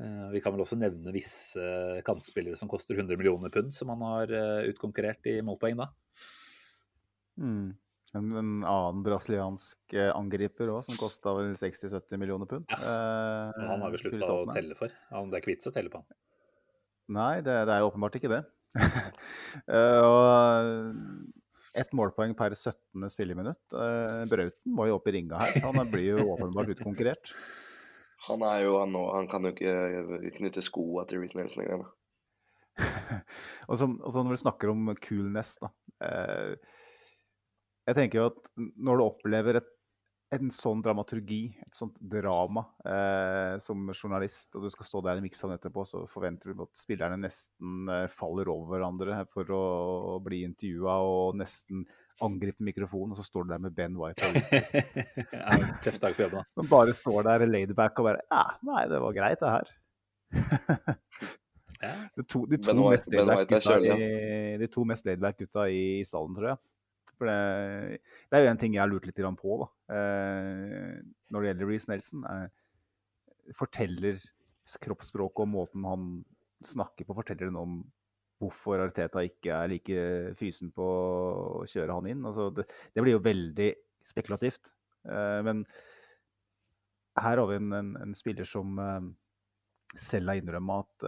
Eh, 0.00 0.28
vi 0.32 0.42
kan 0.44 0.54
vel 0.54 0.64
også 0.64 0.78
nevne 0.80 1.12
visse 1.14 1.62
kantspillere 2.06 2.58
som 2.58 2.70
koster 2.72 2.98
100 2.98 3.16
millioner 3.16 3.52
pund, 3.52 3.72
som 3.76 3.92
han 3.94 4.04
har 4.04 4.32
eh, 4.32 4.68
utkonkurrert 4.72 5.28
i 5.32 5.38
målpoeng 5.44 5.78
da. 5.80 5.90
Mm. 7.40 7.76
En, 8.16 8.28
en 8.32 8.50
annen 8.64 9.00
brasiliansk 9.04 9.96
eh, 9.96 10.12
angriper 10.14 10.70
òg, 10.72 10.84
som 10.86 10.98
kosta 11.00 11.34
vel 11.36 11.56
60-70 11.58 12.20
millioner 12.20 12.48
pund. 12.48 12.68
Ja. 12.72 12.78
Eh, 12.80 13.64
han 13.72 13.84
har 13.84 13.92
vi 13.92 14.02
slutta 14.04 14.30
å 14.32 14.44
telle 14.52 14.76
for. 14.78 14.92
Han, 15.12 15.32
det 15.32 15.38
er 15.38 15.44
ikke 15.44 15.54
vits 15.54 15.68
å 15.68 15.74
telle 15.74 15.92
på 15.92 16.02
han. 16.02 16.20
Nei, 17.16 17.34
det, 17.44 17.56
det 17.68 17.74
er 17.74 17.82
jo 17.82 17.90
åpenbart 17.90 18.16
ikke 18.18 18.32
det. 18.32 18.42
Og 19.72 20.70
ett 21.80 21.92
målpoeng 21.96 22.34
per 22.38 22.54
17. 22.54 23.06
spilleminutt. 23.12 23.62
Uh, 23.74 24.24
Brauten 24.30 24.74
må 24.76 24.88
jo 24.88 24.96
opp 24.98 25.08
i 25.10 25.16
ringa 25.18 25.40
her. 25.40 25.60
Han 25.64 25.92
blir 25.92 26.16
jo 26.16 26.26
åpenbart 26.34 26.74
utkonkurrert. 26.76 27.32
Han 28.26 28.42
er 28.42 28.64
jo 28.64 28.72
han 28.80 28.90
nå 28.90 29.02
Han 29.14 29.28
kan 29.30 29.44
jo 29.46 29.52
ikke 29.52 30.32
knytte 30.40 30.62
skoa 30.64 31.04
til 31.06 31.20
Reece 31.22 31.38
Nelson 31.38 31.62
engang. 31.62 31.84
og, 33.68 33.76
så, 33.78 33.86
og 33.86 34.10
så 34.10 34.24
når 34.24 34.34
vi 34.34 34.40
snakker 34.40 34.72
om 34.72 34.90
coolness, 35.04 35.54
da. 35.62 35.70
eh, 36.04 36.82
jeg 37.86 37.98
tenker 38.00 38.18
jo 38.20 38.26
at 38.32 38.50
når 38.56 38.98
du 38.98 39.04
opplever 39.04 39.60
et, 39.60 39.70
en 40.34 40.48
sånn 40.50 40.80
dramaturgi, 40.82 41.52
et 41.62 41.76
sånt 41.78 41.94
drama 42.02 42.64
eh, 42.82 43.54
som 43.62 43.84
journalist, 43.94 44.48
og 44.58 44.64
du 44.66 44.70
skal 44.74 44.88
stå 44.88 45.02
der 45.06 45.20
i 45.20 45.22
miksen 45.22 45.52
etterpå, 45.54 45.84
så 45.86 46.00
forventer 46.10 46.50
du 46.56 46.64
at 46.64 46.72
spillerne 46.80 47.18
nesten 47.22 47.86
eh, 47.92 48.08
faller 48.10 48.50
over 48.50 48.72
hverandre 48.74 49.20
for 49.30 49.52
å, 49.54 49.60
bli 50.26 50.40
intervjua 50.48 50.96
og 51.06 51.38
nesten 51.38 51.84
angripe 52.26 52.64
mikrofonen, 52.66 53.14
og 53.14 53.20
så 53.20 53.26
står 53.28 53.46
du 53.46 53.52
der 53.54 53.62
med 53.68 53.76
Ben 53.76 53.94
White. 54.00 54.26
og 54.26 54.34
Ja, 55.36 55.60
Tøff 55.84 56.00
dag 56.02 56.16
på 56.18 56.26
jobb, 56.26 56.38
da. 56.40 56.44
Som 56.58 56.70
bare 56.74 56.96
står 56.98 57.22
der 57.28 57.46
laidback 57.46 58.02
og 58.02 58.10
bare 58.10 58.24
Ja, 58.26 58.44
nei, 58.66 58.86
det 58.90 59.02
var 59.06 59.14
greit, 59.20 59.42
det 59.44 59.54
her. 59.54 59.74
De 62.16 62.22
to, 62.24 62.46
de 62.48 62.56
to 62.56 62.72
Ben 62.72 62.78
mest 62.88 63.10
laidback 63.12 63.50
gutta, 63.50 63.74
i- 63.84 64.56
de 64.58 64.66
to 64.72 64.84
mest 64.88 65.04
laidback 65.06 65.36
gutta 65.42 65.66
i 65.70 66.00
salen, 66.08 66.34
tror 66.34 66.48
jeg. 66.54 66.58
For 67.16 67.28
det, 67.30 68.00
det 68.28 68.36
er 68.36 68.44
jo 68.44 68.52
en 68.52 68.60
ting 68.60 68.76
jeg 68.76 68.82
har 68.82 68.90
lurt 68.90 69.06
litt 69.08 69.20
på 69.40 69.58
da. 69.62 69.68
Eh, 69.96 70.94
når 71.32 71.42
det 71.42 71.50
gjelder 71.50 71.70
Reece 71.70 71.90
Nelson. 71.90 72.24
Eh, 72.28 73.52
forteller 73.56 74.20
kroppsspråket 74.82 75.44
og 75.44 75.52
måten 75.52 75.84
han 75.86 76.06
snakker 76.66 77.06
på, 77.06 77.14
forteller 77.14 77.48
den 77.48 77.60
om 77.60 77.76
hvorfor 78.42 78.82
Arteta 78.82 79.22
ikke 79.24 79.54
er 79.54 79.70
like 79.70 80.06
fysen 80.36 80.72
på 80.74 80.86
å 80.86 81.66
kjøre 81.70 81.94
han 81.96 82.08
inn. 82.10 82.24
Altså, 82.26 82.50
det, 82.52 82.66
det 82.92 83.04
blir 83.04 83.16
jo 83.16 83.24
veldig 83.24 83.70
spekulativt. 84.06 84.74
Eh, 85.08 85.40
men 85.46 85.62
her 87.16 87.40
har 87.40 87.46
vi 87.48 87.60
en, 87.62 87.70
en, 87.72 87.94
en 88.02 88.18
spiller 88.18 88.44
som 88.44 88.76
selv 89.96 90.28
har 90.28 90.36
innrømma 90.42 90.82
at 90.82 91.04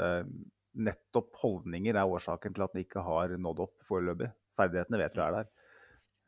nettopp 0.78 1.34
holdninger 1.42 1.98
er 1.98 2.08
årsaken 2.08 2.54
til 2.54 2.64
at 2.64 2.72
han 2.72 2.80
ikke 2.80 3.02
har 3.04 3.34
nådd 3.36 3.60
opp 3.66 3.74
foreløpig. 3.90 4.30
Ferdighetene 4.56 5.00
vet 5.02 5.18
vi 5.18 5.24
er 5.24 5.34
der. 5.34 5.50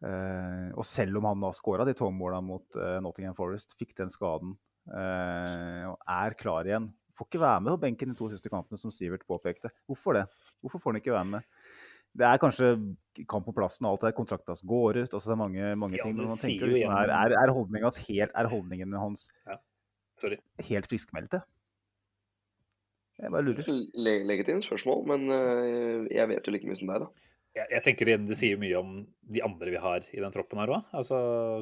Eh, 0.00 0.70
og 0.80 0.86
selv 0.88 1.18
om 1.20 1.26
han 1.28 1.42
da 1.44 1.50
skåra 1.52 1.84
de 1.84 1.92
tåmåla 1.96 2.38
mot 2.40 2.76
eh, 2.78 2.96
Nottingham 3.04 3.36
Forest, 3.36 3.74
fikk 3.76 3.92
den 3.98 4.08
skaden 4.08 4.54
eh, 4.88 5.84
og 5.90 5.98
er 6.08 6.36
klar 6.40 6.64
igjen 6.64 6.86
Får 7.18 7.28
ikke 7.28 7.42
være 7.42 7.60
med 7.60 7.74
på 7.74 7.80
benken 7.82 8.14
de 8.14 8.16
to 8.16 8.30
siste 8.32 8.48
kampene, 8.48 8.80
som 8.80 8.88
Sivert 8.88 9.26
påpekte. 9.28 9.68
Hvorfor 9.84 10.16
det? 10.16 10.22
Hvorfor 10.64 10.80
får 10.80 10.94
han 10.94 10.98
ikke 11.02 11.12
være 11.12 11.28
med? 11.34 11.48
Det 12.16 12.24
er 12.24 12.38
kanskje 12.40 12.70
kamp 13.28 13.44
på 13.44 13.52
plassen 13.52 13.84
og 13.84 13.90
alt 13.90 14.00
det 14.00 14.08
der. 14.08 14.14
Kontrakten 14.16 14.54
hans 14.54 14.62
går 14.64 15.02
ut. 15.02 15.12
altså 15.12 15.28
Det 15.28 15.34
er 15.34 15.40
mange, 15.42 15.74
mange 15.82 15.98
Ja, 15.98 16.06
ting. 16.06 16.16
Men 16.16 16.30
man 16.30 16.40
tenker 16.40 16.72
liksom, 16.72 16.94
er, 16.96 17.12
er, 17.12 17.34
er, 17.42 17.52
holdningen 17.52 17.84
hans 17.90 18.00
helt, 18.06 18.32
er 18.32 18.48
holdningen 18.48 18.96
hans 19.02 19.26
ja. 19.44 19.58
helt 20.70 20.88
friskmeldte? 20.88 21.42
Jeg 23.20 23.34
bare 23.36 23.44
lurer. 23.50 23.68
Le 23.68 24.16
legitimt 24.24 24.64
spørsmål, 24.64 25.04
men 25.12 25.28
jeg 26.08 26.24
vet 26.32 26.48
jo 26.48 26.56
like 26.56 26.72
mye 26.72 26.80
som 26.80 26.88
deg, 26.88 27.04
da. 27.04 27.29
Jeg, 27.50 27.66
jeg 27.72 27.82
tenker 27.82 28.06
det 28.06 28.36
sier 28.38 28.58
mye 28.62 28.78
om 28.78 28.90
de 29.26 29.40
andre 29.42 29.72
vi 29.74 29.78
har 29.82 30.04
i 30.14 30.20
den 30.22 30.34
troppen 30.34 30.60
her 30.62 30.70
òg. 30.70 30.90
Altså, 30.94 31.16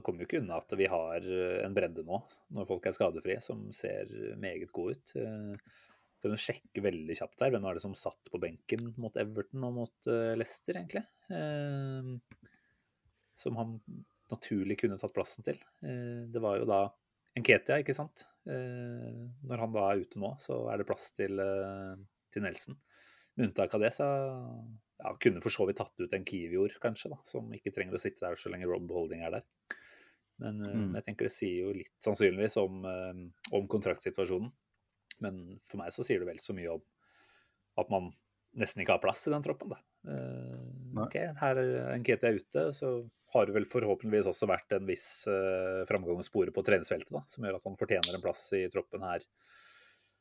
kommer 0.04 0.20
jo 0.20 0.28
ikke 0.28 0.40
unna 0.42 0.58
at 0.60 0.74
vi 0.76 0.88
har 0.90 1.24
eh, 1.24 1.60
en 1.64 1.76
bredde 1.76 2.04
nå, 2.04 2.18
når 2.56 2.66
folk 2.68 2.88
er 2.88 2.96
skadefrie, 2.96 3.40
som 3.44 3.62
ser 3.72 4.10
meget 4.40 4.68
gode 4.74 4.98
ut. 4.98 5.14
Eh, 5.16 5.86
Kan 6.18 6.34
du 6.34 6.40
sjekke 6.42 6.82
veldig 6.82 7.14
kjapt 7.14 7.38
der, 7.38 7.52
hvem 7.54 7.66
er 7.70 7.78
det 7.78 7.84
som 7.84 7.94
satt 7.96 8.28
på 8.32 8.40
benken 8.42 8.88
mot 8.98 9.16
Everton 9.22 9.64
og 9.68 9.76
mot 9.76 10.08
eh, 10.10 10.34
Leicester, 10.36 10.80
egentlig? 10.80 11.04
Som 13.38 13.56
han 13.60 13.76
naturlig 14.28 14.76
kunne 14.80 14.98
tatt 15.00 15.14
plassen 15.14 15.46
til. 15.46 15.60
Det 15.80 16.40
var 16.42 16.58
jo 16.58 16.66
da 16.68 16.80
Enketia, 17.38 17.78
ikke 17.80 17.94
sant? 17.96 18.24
Når 18.48 19.62
han 19.62 19.72
da 19.76 19.84
er 19.92 20.02
ute 20.02 20.20
nå, 20.20 20.32
så 20.42 20.56
er 20.72 20.80
det 20.80 20.88
plass 20.88 21.12
til, 21.16 21.38
til 22.34 22.44
Nelson. 22.44 22.76
Med 23.36 23.46
unntak 23.50 23.76
av 23.78 23.84
det, 23.84 23.92
så 23.94 24.08
ja, 24.98 25.12
kunne 25.22 25.42
for 25.44 25.54
så 25.54 25.66
vidt 25.68 25.78
tatt 25.80 26.00
ut 26.00 26.14
en 26.14 26.26
Kiwior, 26.26 26.74
kanskje, 26.82 27.12
da, 27.14 27.18
som 27.26 27.50
ikke 27.54 27.72
trenger 27.74 27.98
å 27.98 28.02
sitte 28.02 28.24
der 28.24 28.38
så 28.38 28.50
lenge 28.52 28.68
Rob 28.70 28.90
Holding 28.90 29.22
er 29.26 29.38
der. 29.38 29.46
Men 30.42 30.62
eh, 30.62 30.74
Mm. 30.78 30.94
jeg 30.98 31.04
tenker 31.08 31.28
det 31.28 31.34
sier 31.34 31.66
jo 31.66 31.74
litt 31.74 31.94
sannsynligvis 32.04 32.56
om, 32.62 32.84
eh, 32.86 33.20
om 33.56 33.68
kontraktsituasjonen. 33.70 34.50
Men 35.24 35.60
for 35.66 35.80
meg 35.80 35.90
så 35.94 36.04
sier 36.06 36.22
det 36.22 36.28
vel 36.30 36.38
så 36.42 36.54
mye 36.54 36.76
om 36.76 36.82
at 37.78 37.90
man 37.90 38.12
nesten 38.58 38.82
ikke 38.82 38.94
har 38.96 39.02
plass 39.02 39.26
i 39.26 39.32
den 39.34 39.44
troppen, 39.44 39.74
da. 39.74 39.78
Uh, 40.08 41.02
ok, 41.02 41.16
her 41.40 41.58
er 41.58 41.98
Nketia 41.98 42.30
ute, 42.38 42.62
så 42.74 42.90
har 43.34 43.46
det 43.46 43.54
vel 43.56 43.66
forhåpentligvis 43.68 44.30
også 44.30 44.48
vært 44.48 44.72
en 44.76 44.86
viss 44.88 45.26
uh, 45.28 45.82
framgang 45.90 46.22
å 46.22 46.24
spore 46.24 46.54
på 46.54 46.62
treningsfeltet, 46.64 47.10
da, 47.12 47.24
som 47.28 47.44
gjør 47.44 47.58
at 47.58 47.66
han 47.68 47.76
fortjener 47.78 48.14
en 48.14 48.24
plass 48.24 48.46
i 48.56 48.62
troppen 48.72 49.04
her, 49.04 49.26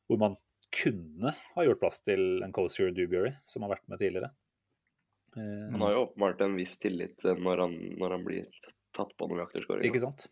hvor 0.09 0.19
man 0.21 0.35
kunne 0.73 1.31
ha 1.37 1.65
gjort 1.65 1.81
plass 1.85 2.01
til 2.03 2.43
en 2.43 2.53
Cozier 2.53 2.91
Dubury, 2.91 3.31
som 3.47 3.63
har 3.63 3.77
vært 3.77 3.87
med 3.87 4.01
tidligere. 4.01 4.33
Eh, 5.37 5.71
Han 5.71 5.81
har 5.85 5.93
jo 5.93 6.01
åpenbart 6.07 6.41
en 6.41 6.57
viss 6.57 6.79
tillit 6.81 7.25
eh, 7.25 7.37
når 7.37 7.63
han, 7.65 7.77
når 8.01 8.17
han 8.17 8.25
blir 8.25 8.65
tatt 8.97 9.13
på 9.17 9.29
noen 9.29 9.43
jakterskåringer. 9.45 9.89
Ikke 9.89 10.01
sant? 10.01 10.27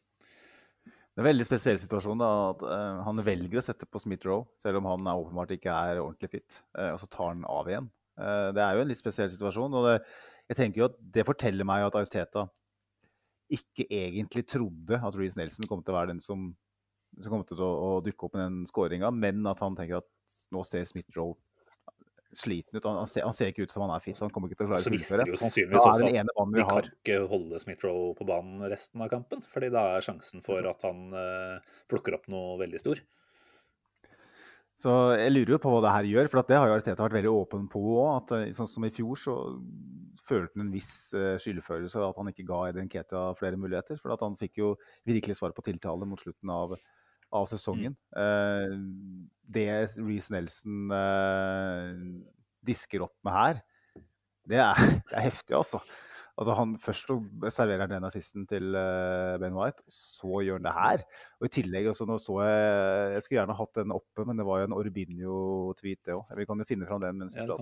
Det 1.15 1.21
er 1.21 1.23
en 1.23 1.29
veldig 1.29 1.45
spesiell 1.47 1.77
situasjon 1.79 2.19
da, 2.19 2.29
at 2.51 2.63
uh, 2.67 3.03
han 3.05 3.21
velger 3.23 3.61
å 3.61 3.63
sette 3.63 3.87
på 3.87 4.01
Smith-Roe, 4.03 4.49
selv 4.59 4.81
om 4.81 4.89
han 4.89 5.05
er 5.07 5.21
åpenbart 5.21 5.53
ikke 5.55 5.71
er 5.71 6.01
ordentlig 6.01 6.31
fit, 6.33 6.57
Uh, 6.75 6.89
og 6.91 6.97
så 6.99 7.07
tar 7.07 7.29
han 7.29 7.45
av 7.47 7.69
igjen. 7.71 7.87
Uh, 8.19 8.49
det 8.51 8.59
er 8.59 8.75
jo 8.75 8.83
en 8.83 8.91
litt 8.91 8.99
spesiell 8.99 9.31
situasjon, 9.31 9.77
og 9.79 9.87
det, 9.87 9.93
jeg 10.51 10.59
tenker 10.59 10.81
jo 10.81 10.89
at 10.89 10.97
det 11.15 11.23
forteller 11.29 11.67
meg 11.69 11.85
at 11.85 11.95
Arteta 12.01 12.43
ikke 13.55 13.85
egentlig 13.87 14.43
trodde 14.49 14.99
at 14.99 15.15
Reece 15.15 15.39
Nelson 15.39 15.69
kom 15.69 15.85
til 15.85 15.95
å 15.95 15.99
være 16.01 16.11
den 16.11 16.19
som, 16.19 16.49
som 17.21 17.31
kom 17.31 17.47
til 17.47 17.63
å, 17.63 17.71
å 17.71 17.89
dukke 18.03 18.27
opp 18.27 18.35
med 18.35 18.43
den 18.49 18.59
skåringa, 18.67 19.13
men 19.15 19.39
at 19.47 19.63
han 19.63 19.77
tenker 19.79 20.01
at 20.01 20.37
nå 20.51 20.65
ser 20.67 20.83
Smith-Roe 20.89 21.37
sliten 22.39 22.77
ut. 22.77 22.85
Han, 22.85 23.09
ser, 23.09 23.25
han 23.27 23.35
ser 23.35 23.51
ikke 23.51 23.65
ut 23.65 23.73
som 23.73 23.85
han 23.85 23.95
er 23.95 24.03
fit, 24.03 24.17
så 24.17 24.25
han 24.27 24.33
kommer 24.35 24.51
ikke 24.51 24.61
til 24.61 24.69
å 24.69 24.71
klare 24.73 24.85
Så 24.85 24.91
å 24.91 24.95
visste 24.95 25.19
de 25.19 25.25
fullføre. 25.25 25.33
jo 25.33 25.41
sannsynligvis 25.41 25.81
også 25.81 25.91
at 25.91 25.99
de 25.99 26.55
vi 26.55 26.65
kan 26.69 26.89
ikke 26.91 27.19
holde 27.31 27.61
Smith-Roe 27.63 28.15
på 28.17 28.27
banen 28.29 28.65
resten 28.71 29.03
av 29.05 29.11
kampen, 29.11 29.43
fordi 29.51 29.71
da 29.73 29.85
er 29.95 30.05
sjansen 30.05 30.45
for 30.45 30.65
at 30.69 30.87
han 30.87 31.05
uh, 31.15 31.77
plukker 31.91 32.17
opp 32.17 32.27
noe 32.31 32.57
veldig 32.61 32.81
stor. 32.81 33.03
Så 34.75 34.91
jeg 35.15 35.31
lurer 35.31 35.53
jo 35.55 35.59
på 35.63 35.71
hva 35.71 35.79
det 35.85 35.91
her 35.93 36.07
gjør, 36.09 36.29
for 36.31 36.41
at 36.41 36.49
det 36.51 36.57
har 36.59 36.67
jo 36.67 36.75
Arteta 36.75 37.05
vært 37.05 37.15
veldig 37.15 37.31
åpen 37.31 37.67
på 37.71 37.79
òg. 37.95 38.33
Eh, 38.35 38.49
sånn 38.55 38.67
som 38.67 38.83
i 38.83 38.91
fjor, 38.91 39.15
så 39.15 39.35
følte 40.27 40.51
han 40.57 40.65
en 40.65 40.73
viss 40.73 41.13
eh, 41.15 41.37
skyldfølelse 41.39 42.03
at 42.03 42.19
han 42.19 42.31
ikke 42.31 42.47
ga 42.49 42.59
Eden 42.73 42.91
Ketia 42.91 43.29
flere 43.39 43.59
muligheter. 43.59 43.99
For 44.01 44.11
at 44.15 44.23
han 44.25 44.35
fikk 44.39 44.59
jo 44.59 44.73
virkelig 45.07 45.37
svar 45.39 45.55
på 45.55 45.63
tiltale 45.63 46.07
mot 46.09 46.19
slutten 46.19 46.51
av, 46.51 46.75
av 47.35 47.47
sesongen. 47.51 47.95
Mm. 48.15 49.29
det 49.55 49.67
Reece 49.99 50.33
Nelson 50.33 50.91
eh, 50.95 51.91
disker 52.65 53.05
opp 53.05 53.15
med 53.25 53.35
her, 53.35 53.61
det 54.49 54.59
er, 54.61 54.75
det 55.09 55.15
er 55.15 55.27
heftig, 55.29 55.55
altså. 55.57 55.81
Altså 56.35 56.51
han 56.57 56.73
Først 56.83 57.11
serverer 57.55 57.85
han 57.85 57.93
den 57.93 58.07
assisten 58.07 58.43
til 58.49 58.75
eh, 58.75 59.37
Ben 59.39 59.55
White, 59.55 59.85
og 59.87 59.95
så 59.95 60.41
gjør 60.43 60.59
han 60.59 60.67
det 60.67 60.73
her. 60.75 61.05
Og 61.39 61.47
i 61.47 61.53
tillegg, 61.61 61.87
også, 61.91 62.07
nå 62.09 62.17
så 62.19 62.41
Jeg 62.43 63.13
jeg 63.13 63.23
skulle 63.23 63.39
gjerne 63.39 63.55
hatt 63.61 63.79
den 63.79 63.95
oppe, 63.95 64.25
men 64.27 64.41
det 64.41 64.47
var 64.47 64.59
jo 64.59 64.67
en 64.67 64.75
Orbinio-tweet, 64.75 66.01
det 66.03 66.17
òg. 66.17 66.35
Vi 66.35 66.47
kan 66.49 66.59
jo 66.59 66.67
finne 66.67 66.89
fram 66.89 67.05
den 67.05 67.21
mens 67.21 67.37
vi 67.37 67.45
Ja, 67.45 67.55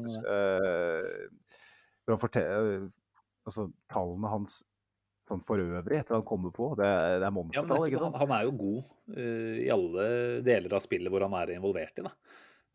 prater. 2.18 2.42
Uh, 2.58 2.90
Altså, 3.44 3.68
tallene 3.92 4.30
hans 4.32 4.62
sånn 5.24 5.44
for 5.48 5.62
øvrig, 5.64 6.02
etter 6.02 6.18
han 6.18 6.26
kommer 6.28 6.52
på, 6.56 6.74
det, 6.80 6.88
er- 6.88 7.20
det 7.22 7.28
er 7.30 7.38
Ja, 7.56 7.64
ikke 7.64 8.02
sant? 8.02 8.18
han, 8.18 8.28
han 8.28 8.36
er 8.38 8.48
jo 8.50 8.56
god 8.60 8.92
uh, 9.16 9.56
i 9.64 9.70
alle 9.72 10.08
deler 10.44 10.76
av 10.76 10.84
spillet 10.84 11.12
hvor 11.14 11.24
han 11.26 11.36
er 11.40 11.54
involvert 11.56 12.00
i. 12.02 12.06
Da. 12.08 12.14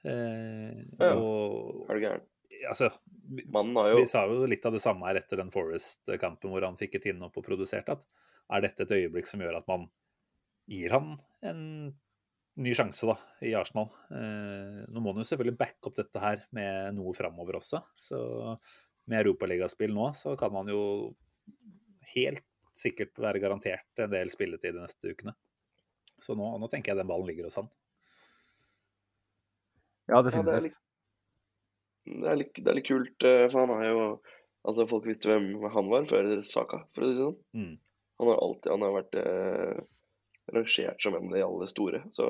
Uh, 0.06 0.80
Ja. 0.98 1.12
Og 1.18 1.84
Er 1.90 1.94
du 1.98 2.04
gæren? 2.06 2.26
altså, 2.68 2.88
vi, 3.28 3.44
jo 3.52 3.96
vi 4.00 4.06
sa 4.08 4.24
jo 4.26 4.46
litt 4.48 4.64
av 4.66 4.72
det 4.74 4.82
samme 4.82 5.06
her 5.06 5.20
etter 5.20 5.38
den 5.42 5.52
Forest-kampen 5.54 6.50
hvor 6.50 6.64
han 6.66 6.78
fikk 6.80 6.96
et 6.98 7.10
innhopp 7.12 7.36
og 7.38 7.44
produserte, 7.46 7.94
at 7.98 8.06
er 8.50 8.64
dette 8.64 8.86
et 8.86 8.96
øyeblikk 8.96 9.28
som 9.28 9.40
gjør 9.44 9.58
at 9.60 9.68
man 9.68 9.84
gir 10.68 10.90
han 10.96 11.18
en 11.46 11.60
ny 12.58 12.72
sjanse 12.74 13.06
da, 13.06 13.14
i 13.44 13.52
Arsenal. 13.54 13.90
Eh, 14.10 14.80
nå 14.90 15.00
må 15.04 15.12
han 15.12 15.20
jo 15.22 15.28
selvfølgelig 15.28 15.58
backe 15.60 15.86
opp 15.90 15.94
dette 16.00 16.18
her 16.22 16.40
med 16.56 16.96
noe 16.96 17.12
framover 17.14 17.60
også. 17.60 17.82
Så 18.02 18.18
med 19.06 19.20
europaligaspill 19.20 19.92
nå, 19.94 20.08
så 20.18 20.32
kan 20.40 20.56
han 20.58 20.72
jo 20.72 20.80
helt 22.14 22.44
sikkert 22.78 23.18
være 23.18 23.42
garantert 23.42 24.02
en 24.02 24.12
del 24.12 24.30
spilletid 24.30 24.76
de 24.76 24.84
neste 24.84 25.12
ukene. 25.12 25.34
Så 26.22 26.34
nå, 26.38 26.50
nå 26.58 26.68
tenker 26.70 26.92
jeg 26.92 27.00
den 27.00 27.10
ballen 27.10 27.28
ligger 27.28 27.48
hos 27.48 27.58
han. 27.60 27.70
Ja, 30.08 30.18
Ja, 30.18 30.22
det 30.22 30.30
er 30.32 30.38
definitivt. 30.38 30.64
litt, 30.64 30.78
det 32.22 32.28
er 32.32 32.38
litt, 32.40 32.54
det 32.56 32.70
er 32.70 32.76
litt 32.78 32.88
kult, 32.88 33.24
eh, 33.28 33.44
for 33.52 33.66
han 33.66 33.74
er 33.78 33.88
jo 33.92 34.08
Altså, 34.68 34.84
folk 34.90 35.06
visste 35.06 35.30
hvem 35.30 35.62
han 35.70 35.86
var 35.88 36.04
før 36.10 36.26
Saka, 36.44 36.80
for 36.92 37.04
å 37.04 37.06
si 37.06 37.14
det 37.14 37.22
sånn. 37.22 37.36
Mm. 37.56 37.74
Han 38.18 38.28
har 38.28 38.40
alltid 38.42 38.72
han 38.74 38.82
har 38.84 38.94
vært 38.96 39.14
eh, 39.20 39.78
rangert 40.52 41.04
som 41.04 41.14
en 41.14 41.28
av 41.30 41.36
de 41.36 41.44
aller 41.46 41.70
store. 41.70 42.00
Så 42.12 42.26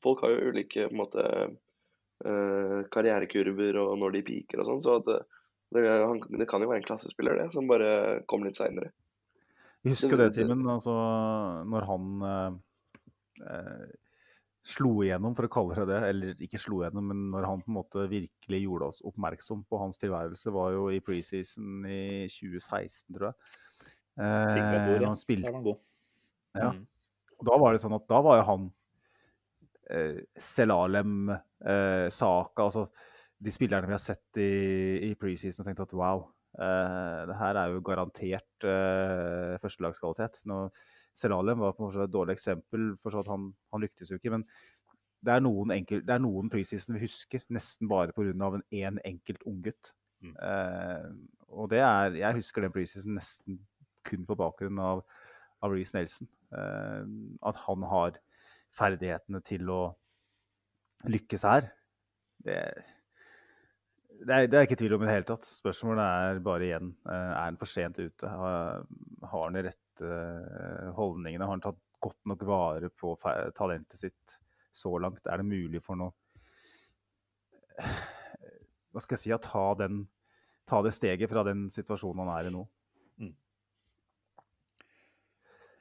folk 0.00 0.22
har 0.24 0.30
jo 0.32 0.52
ulike 0.54 0.86
på 0.86 0.94
en 0.94 1.00
måte, 1.00 1.24
eh, 2.24 2.78
karrierekurver 2.94 3.76
og 3.82 3.98
når 4.00 4.14
de 4.14 4.22
piker 4.30 4.62
og 4.62 4.70
sånn. 4.70 4.80
Så 4.86 4.94
at 5.00 5.10
det, 5.10 5.18
det, 5.74 5.84
han, 5.90 6.22
det 6.38 6.48
kan 6.48 6.64
jo 6.64 6.70
være 6.70 6.80
en 6.84 6.86
klassespiller, 6.86 7.42
det, 7.42 7.50
som 7.52 7.68
bare 7.68 8.22
kom 8.30 8.46
litt 8.46 8.56
seinere. 8.56 8.94
Jeg 9.82 9.96
husker 9.96 10.16
Det- 10.16 10.32
Simen. 10.34 10.62
Altså, 10.70 10.92
når 11.66 11.86
han 11.88 12.04
eh, 12.28 13.46
eh, 13.50 13.86
slo 14.62 14.92
igjennom, 15.02 15.34
for 15.34 15.48
å 15.48 15.50
kalle 15.50 15.74
det 15.80 15.86
det, 15.90 16.02
eller 16.08 16.34
ikke 16.46 16.60
slo 16.60 16.82
igjennom, 16.82 17.08
men 17.10 17.22
når 17.32 17.46
han 17.48 17.62
på 17.64 17.72
en 17.72 17.78
måte 17.80 18.04
virkelig 18.08 18.60
gjorde 18.62 18.88
oss 18.92 19.00
oppmerksom 19.02 19.64
på 19.66 19.80
hans 19.80 19.98
tilværelse, 19.98 20.52
var 20.54 20.70
jo 20.76 20.84
i 20.94 21.00
preseason 21.02 21.84
i 21.90 22.28
2016, 22.30 23.10
tror 23.16 23.32
jeg. 23.32 23.34
Eh, 24.22 24.52
Singapore, 24.54 25.06
han 25.08 25.16
spilte 25.18 25.48
Der 25.48 25.50
var 25.50 25.58
han 25.58 25.66
god. 25.66 25.80
Ja. 26.54 26.70
Mm. 26.70 26.86
Og 27.40 27.46
da 27.48 27.58
var 27.58 27.72
det 27.72 27.80
sånn 27.82 27.96
at 27.96 28.06
da 28.06 28.20
var 28.22 28.36
jo 28.38 28.44
han 28.46 28.66
eh, 29.90 30.20
Selalem, 30.38 31.30
eh, 31.64 32.08
Saka 32.12 32.66
altså 32.68 32.84
De 33.42 33.50
spillerne 33.50 33.88
vi 33.88 33.96
har 33.96 33.98
sett 34.02 34.38
i, 34.38 35.10
i 35.10 35.14
preseason 35.18 35.64
og 35.64 35.66
tenkt 35.66 35.80
at 35.82 35.94
wow, 35.98 36.28
eh, 36.58 37.20
det 37.28 37.38
her 37.38 37.58
er 37.60 37.72
jo 37.72 37.82
garantert 37.84 38.66
uh, 38.66 39.58
førstelagskvalitet. 39.62 40.42
Selalem 41.14 41.60
var 41.60 41.74
på 41.76 41.90
et 41.92 42.12
dårlig 42.12 42.36
eksempel, 42.38 42.94
for 43.02 43.12
så 43.12 43.20
at 43.20 43.30
han, 43.32 43.50
han 43.72 43.82
lyktes 43.84 44.10
jo 44.10 44.16
ikke. 44.20 44.32
Men 44.36 44.46
det 45.22 45.34
er 45.34 45.42
noen, 45.44 45.74
enkel, 45.74 46.02
det 46.06 46.14
er 46.14 46.22
noen 46.22 46.48
preseason 46.50 46.96
vi 46.96 47.04
husker 47.04 47.44
nesten 47.52 47.90
bare 47.90 48.14
pga. 48.16 48.32
en 48.32 48.64
én 48.72 48.98
enkelt 49.04 49.42
unggutt. 49.46 49.92
Mm. 50.22 50.34
Uh, 50.38 51.10
og 51.48 51.70
det 51.70 51.80
er 51.80 52.14
Jeg 52.14 52.34
husker 52.34 52.62
den 52.62 52.72
preseason 52.72 53.14
nesten 53.14 53.60
kun 54.04 54.26
på 54.26 54.34
bakgrunn 54.34 54.78
av, 54.78 55.04
av 55.62 55.70
Reece 55.70 55.96
Nelson. 55.96 56.28
Uh, 56.52 57.04
at 57.46 57.56
han 57.66 57.82
har 57.82 58.18
ferdighetene 58.72 59.40
til 59.44 59.68
å 59.70 59.82
lykkes 61.08 61.44
her, 61.44 61.68
det, 62.46 62.58
det, 64.26 64.32
er, 64.34 64.46
det 64.50 64.58
er 64.58 64.66
ikke 64.66 64.78
tvil 64.80 64.96
om 64.96 65.02
i 65.04 65.08
det 65.08 65.16
hele 65.16 65.28
tatt. 65.28 65.46
Spørsmålet 65.48 66.02
er 66.04 66.42
bare 66.44 66.68
igjen 66.68 66.92
eh, 67.06 67.30
er 67.32 67.40
han 67.44 67.58
for 67.60 67.70
sent 67.70 67.98
ute. 67.98 68.28
Har, 68.28 68.84
har 69.32 69.44
han 69.46 69.58
de 69.58 69.64
rette 69.68 70.08
eh, 70.08 70.88
holdningene? 70.96 71.46
Har 71.46 71.56
han 71.56 71.64
tatt 71.64 71.80
godt 72.02 72.18
nok 72.30 72.44
vare 72.48 72.90
på 72.90 73.14
talentet 73.58 73.98
sitt 74.00 74.38
så 74.74 74.94
langt? 75.02 75.26
Er 75.26 75.42
det 75.42 75.48
mulig 75.50 75.82
for 75.84 75.98
noe 76.00 76.14
Hva 78.92 79.02
skal 79.02 79.16
jeg 79.16 79.22
si? 79.24 79.34
Å 79.34 79.40
ta, 79.42 79.66
den, 79.80 80.04
ta 80.68 80.82
det 80.84 80.94
steget 80.96 81.30
fra 81.30 81.44
den 81.46 81.68
situasjonen 81.72 82.24
han 82.26 82.34
er 82.36 82.50
i 82.50 82.54
nå? 82.54 82.66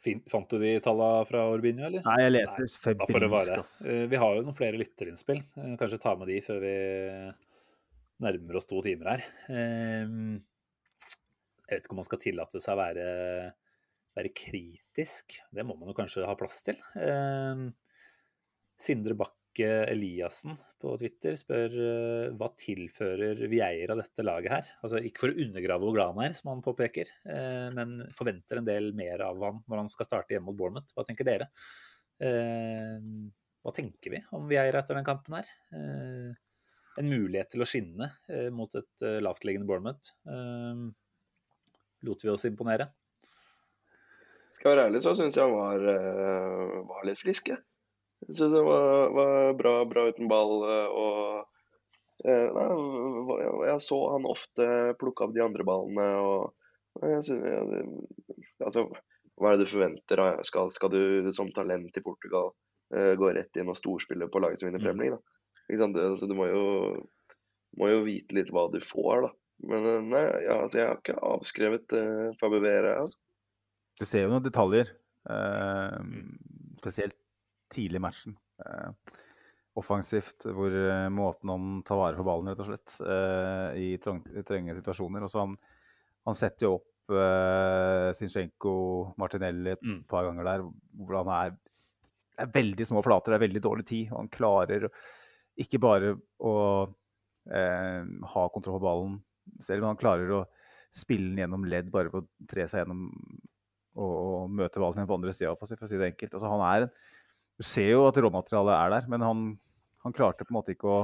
Fin, 0.01 0.17
fant 0.25 0.49
du 0.49 0.57
de 0.57 0.79
tallene 0.81 1.25
fra 1.29 1.43
Orbinio, 1.53 1.85
eller? 1.85 2.01
Nei, 2.07 2.21
jeg 2.23 2.31
leter 2.33 2.69
febrilsk. 2.81 3.83
Eh, 3.85 4.05
Vi 4.09 4.17
har 4.17 4.33
jo 4.33 4.45
noen 4.47 4.57
flere 4.57 4.79
lytterinnspill. 4.81 5.43
Kanskje 5.77 5.99
ta 6.01 6.15
med 6.17 6.31
de 6.31 6.39
før 6.41 6.57
vi 6.63 6.71
nærmer 8.23 8.57
oss 8.59 8.69
to 8.69 8.81
timer 8.85 9.15
her. 9.15 9.27
Eh, 9.49 10.15
Jeg 11.71 11.77
vet 11.77 11.85
ikke 11.85 11.95
om 11.95 12.01
man 12.01 12.07
skal 12.07 12.19
tillate 12.19 12.59
seg 12.59 12.75
å 12.75 12.81
være, 12.81 13.03
være 14.17 14.31
kritisk. 14.35 15.37
Det 15.55 15.63
må 15.63 15.77
man 15.79 15.91
jo 15.91 15.95
kanskje 15.95 16.25
ha 16.27 16.35
plass 16.39 16.65
til. 16.67 16.81
Eh, 16.99 17.61
Sindre 18.81 19.15
Bakke 19.15 19.69
Eliassen 19.91 20.57
på 20.81 20.95
Twitter 20.99 21.35
spør 21.39 21.77
eh, 21.85 22.33
hva 22.35 22.49
tilfører 22.59 23.45
Vieira 23.51 23.95
dette 23.99 24.25
laget 24.25 24.51
her? 24.55 24.69
Altså 24.81 24.99
Ikke 25.05 25.25
for 25.25 25.33
å 25.33 25.39
undergrave 25.45 25.85
hvor 25.85 25.95
glad 25.95 26.13
han 26.15 26.25
er, 26.27 26.35
som 26.37 26.51
han 26.51 26.65
påpeker, 26.65 27.11
men 27.77 27.99
forventer 28.17 28.59
en 28.59 28.67
del 28.67 28.91
mer 28.97 29.23
av 29.27 29.43
han 29.47 29.63
når 29.69 29.83
han 29.83 29.91
skal 29.91 30.09
starte 30.09 30.35
hjemme 30.35 30.49
mot 30.49 30.59
Bournemouth. 30.59 30.91
Hva 30.97 31.05
tenker 31.07 31.27
dere? 31.27 31.51
Hva 33.61 33.73
tenker 33.77 34.15
vi 34.15 34.23
om 34.33 34.47
Vieira 34.49 34.81
etter 34.81 34.97
den 34.97 35.05
kampen 35.07 35.37
her? 35.39 35.51
En 37.01 37.09
mulighet 37.09 37.49
til 37.53 37.63
å 37.63 37.67
skinne 37.67 38.11
eh, 38.29 38.49
mot 38.53 38.71
et 38.77 39.05
eh, 39.07 39.19
lavtliggende 39.23 39.67
Bournemouth. 39.69 40.13
Eh, 40.29 40.89
Lot 42.07 42.23
vi 42.25 42.31
oss 42.33 42.47
imponere? 42.49 42.87
Skal 44.51 44.71
jeg 44.71 44.75
være 44.75 44.87
ærlig, 44.89 45.01
så 45.05 45.13
syns 45.15 45.37
jeg 45.37 45.45
han 45.47 45.53
var, 45.55 45.83
eh, 45.87 46.79
var 46.89 47.05
litt 47.07 47.21
frisk, 47.21 47.51
jeg. 47.53 47.61
syns 48.27 48.51
det 48.53 48.63
var, 48.67 49.13
var 49.15 49.53
bra, 49.57 49.75
bra 49.87 50.07
uten 50.11 50.27
ball. 50.31 50.55
eh, 50.67 50.95
Og 51.01 52.25
eh, 52.25 52.47
nei, 52.57 52.65
jeg, 53.69 53.77
så 53.85 53.99
han 54.15 54.27
ofte 54.29 54.67
plukke 54.99 55.29
av 55.29 55.37
de 55.37 55.45
andre 55.45 55.65
ballene. 55.67 56.09
og 56.19 57.07
jeg 57.07 57.23
synes, 57.29 57.47
jeg, 57.47 58.35
altså, 58.65 58.89
Hva 59.41 59.53
er 59.53 59.57
det 59.57 59.65
du 59.65 59.71
forventer? 59.71 60.25
Skal, 60.45 60.73
skal 60.75 60.91
du 60.93 61.31
som 61.33 61.53
talent 61.55 61.97
i 61.97 62.03
Portugal 62.05 62.51
eh, 62.93 63.13
gå 63.17 63.31
rett 63.33 63.57
inn 63.61 63.71
og 63.71 63.79
storspille 63.79 64.27
på 64.29 64.41
laget 64.43 64.59
som 64.61 64.67
vinner 64.69 64.83
Premier 64.83 65.07
League? 65.07 65.21
da? 65.21 65.40
Ikke 65.71 65.79
sant? 65.79 65.95
Altså, 66.03 66.27
du 66.27 66.35
må 66.35 66.49
jo, 66.51 66.63
må 67.79 67.87
jo 67.87 68.03
vite 68.03 68.35
litt 68.35 68.51
hva 68.51 68.67
du 68.73 68.77
får, 68.83 69.23
da. 69.23 69.31
Men 69.71 69.87
eh, 69.87 70.03
nei, 70.11 70.23
ja, 70.43 70.59
altså, 70.59 70.81
jeg 70.81 70.89
har 70.89 70.99
ikke 70.99 71.17
avskrevet 71.31 71.95
uh, 71.95 72.29
Fabio 72.41 72.59
Vera. 72.65 72.97
Altså. 73.05 73.21
Du 74.01 74.03
ser 74.09 74.25
jo 74.25 74.33
noen 74.33 74.43
detaljer, 74.43 74.91
uh, 75.31 75.97
spesielt 76.81 77.15
tidlig 77.71 78.01
i 78.01 78.03
matchen. 78.03 78.35
Uh, 78.59 78.91
offensivt, 79.79 80.43
hvor 80.51 80.73
eh, 80.75 81.09
måten 81.13 81.51
han 81.51 81.67
tar 81.87 81.99
vare 81.99 82.17
på 82.19 82.25
ballen, 82.27 82.51
rett 82.51 82.63
og 82.63 82.67
slett, 82.67 82.95
eh, 83.05 83.77
i, 83.79 83.85
trengende 84.03 84.43
trenge 84.47 84.75
situasjoner. 84.75 85.23
Også 85.23 85.45
han, 85.45 85.53
han 86.27 86.37
setter 86.37 86.67
jo 86.67 86.73
opp 86.79 87.15
uh, 87.15 88.11
Sinchenko, 88.15 88.73
Martinelli 89.19 89.73
et 89.73 89.81
Mm. 89.83 90.01
par 90.11 90.27
ganger 90.27 90.47
der, 90.47 90.65
hvor 90.99 91.21
han 91.21 91.31
er, 91.37 91.55
det 92.35 92.45
er 92.45 92.53
veldig 92.53 92.87
små 92.87 93.03
flater, 93.03 93.31
det 93.31 93.39
er 93.39 93.47
veldig 93.47 93.63
dårlig 93.63 93.85
tid. 93.87 94.11
Og 94.11 94.17
han 94.19 94.31
klarer 94.35 94.89
ikke 95.59 95.81
bare 95.81 96.15
å 96.39 96.55
eh, 97.51 98.01
ha 98.33 98.47
kontroll 98.53 98.79
på 98.79 98.85
ballen 98.85 99.19
selv, 99.59 99.81
men 99.81 99.91
han 99.91 100.01
klarer 100.01 100.35
å 100.35 100.41
spille 100.95 101.31
den 101.31 101.43
gjennom 101.43 101.65
ledd 101.67 101.89
bare 101.91 102.11
ved 102.11 102.23
å 102.23 102.49
tre 102.51 102.67
seg 102.69 102.83
gjennom 102.83 103.07
og, 103.99 104.11
og 104.11 104.53
møte 104.55 104.81
ballen 104.81 105.07
på 105.07 105.17
andre 105.17 105.33
sida, 105.35 105.53
for 105.59 105.67
å 105.67 105.89
si 105.89 105.99
det 105.99 106.11
enkelt. 106.13 106.35
Altså, 106.37 106.51
han 106.51 106.63
er, 106.67 106.87
du 107.59 107.65
ser 107.67 107.91
jo 107.91 108.05
at 108.07 108.19
råmaterialet 108.23 108.75
er 108.77 108.93
der, 108.95 109.09
men 109.11 109.25
han, 109.25 109.43
han 110.05 110.15
klarte 110.15 110.45
på 110.45 110.53
en 110.53 110.59
måte 110.59 110.75
ikke 110.75 110.89
å 110.91 111.01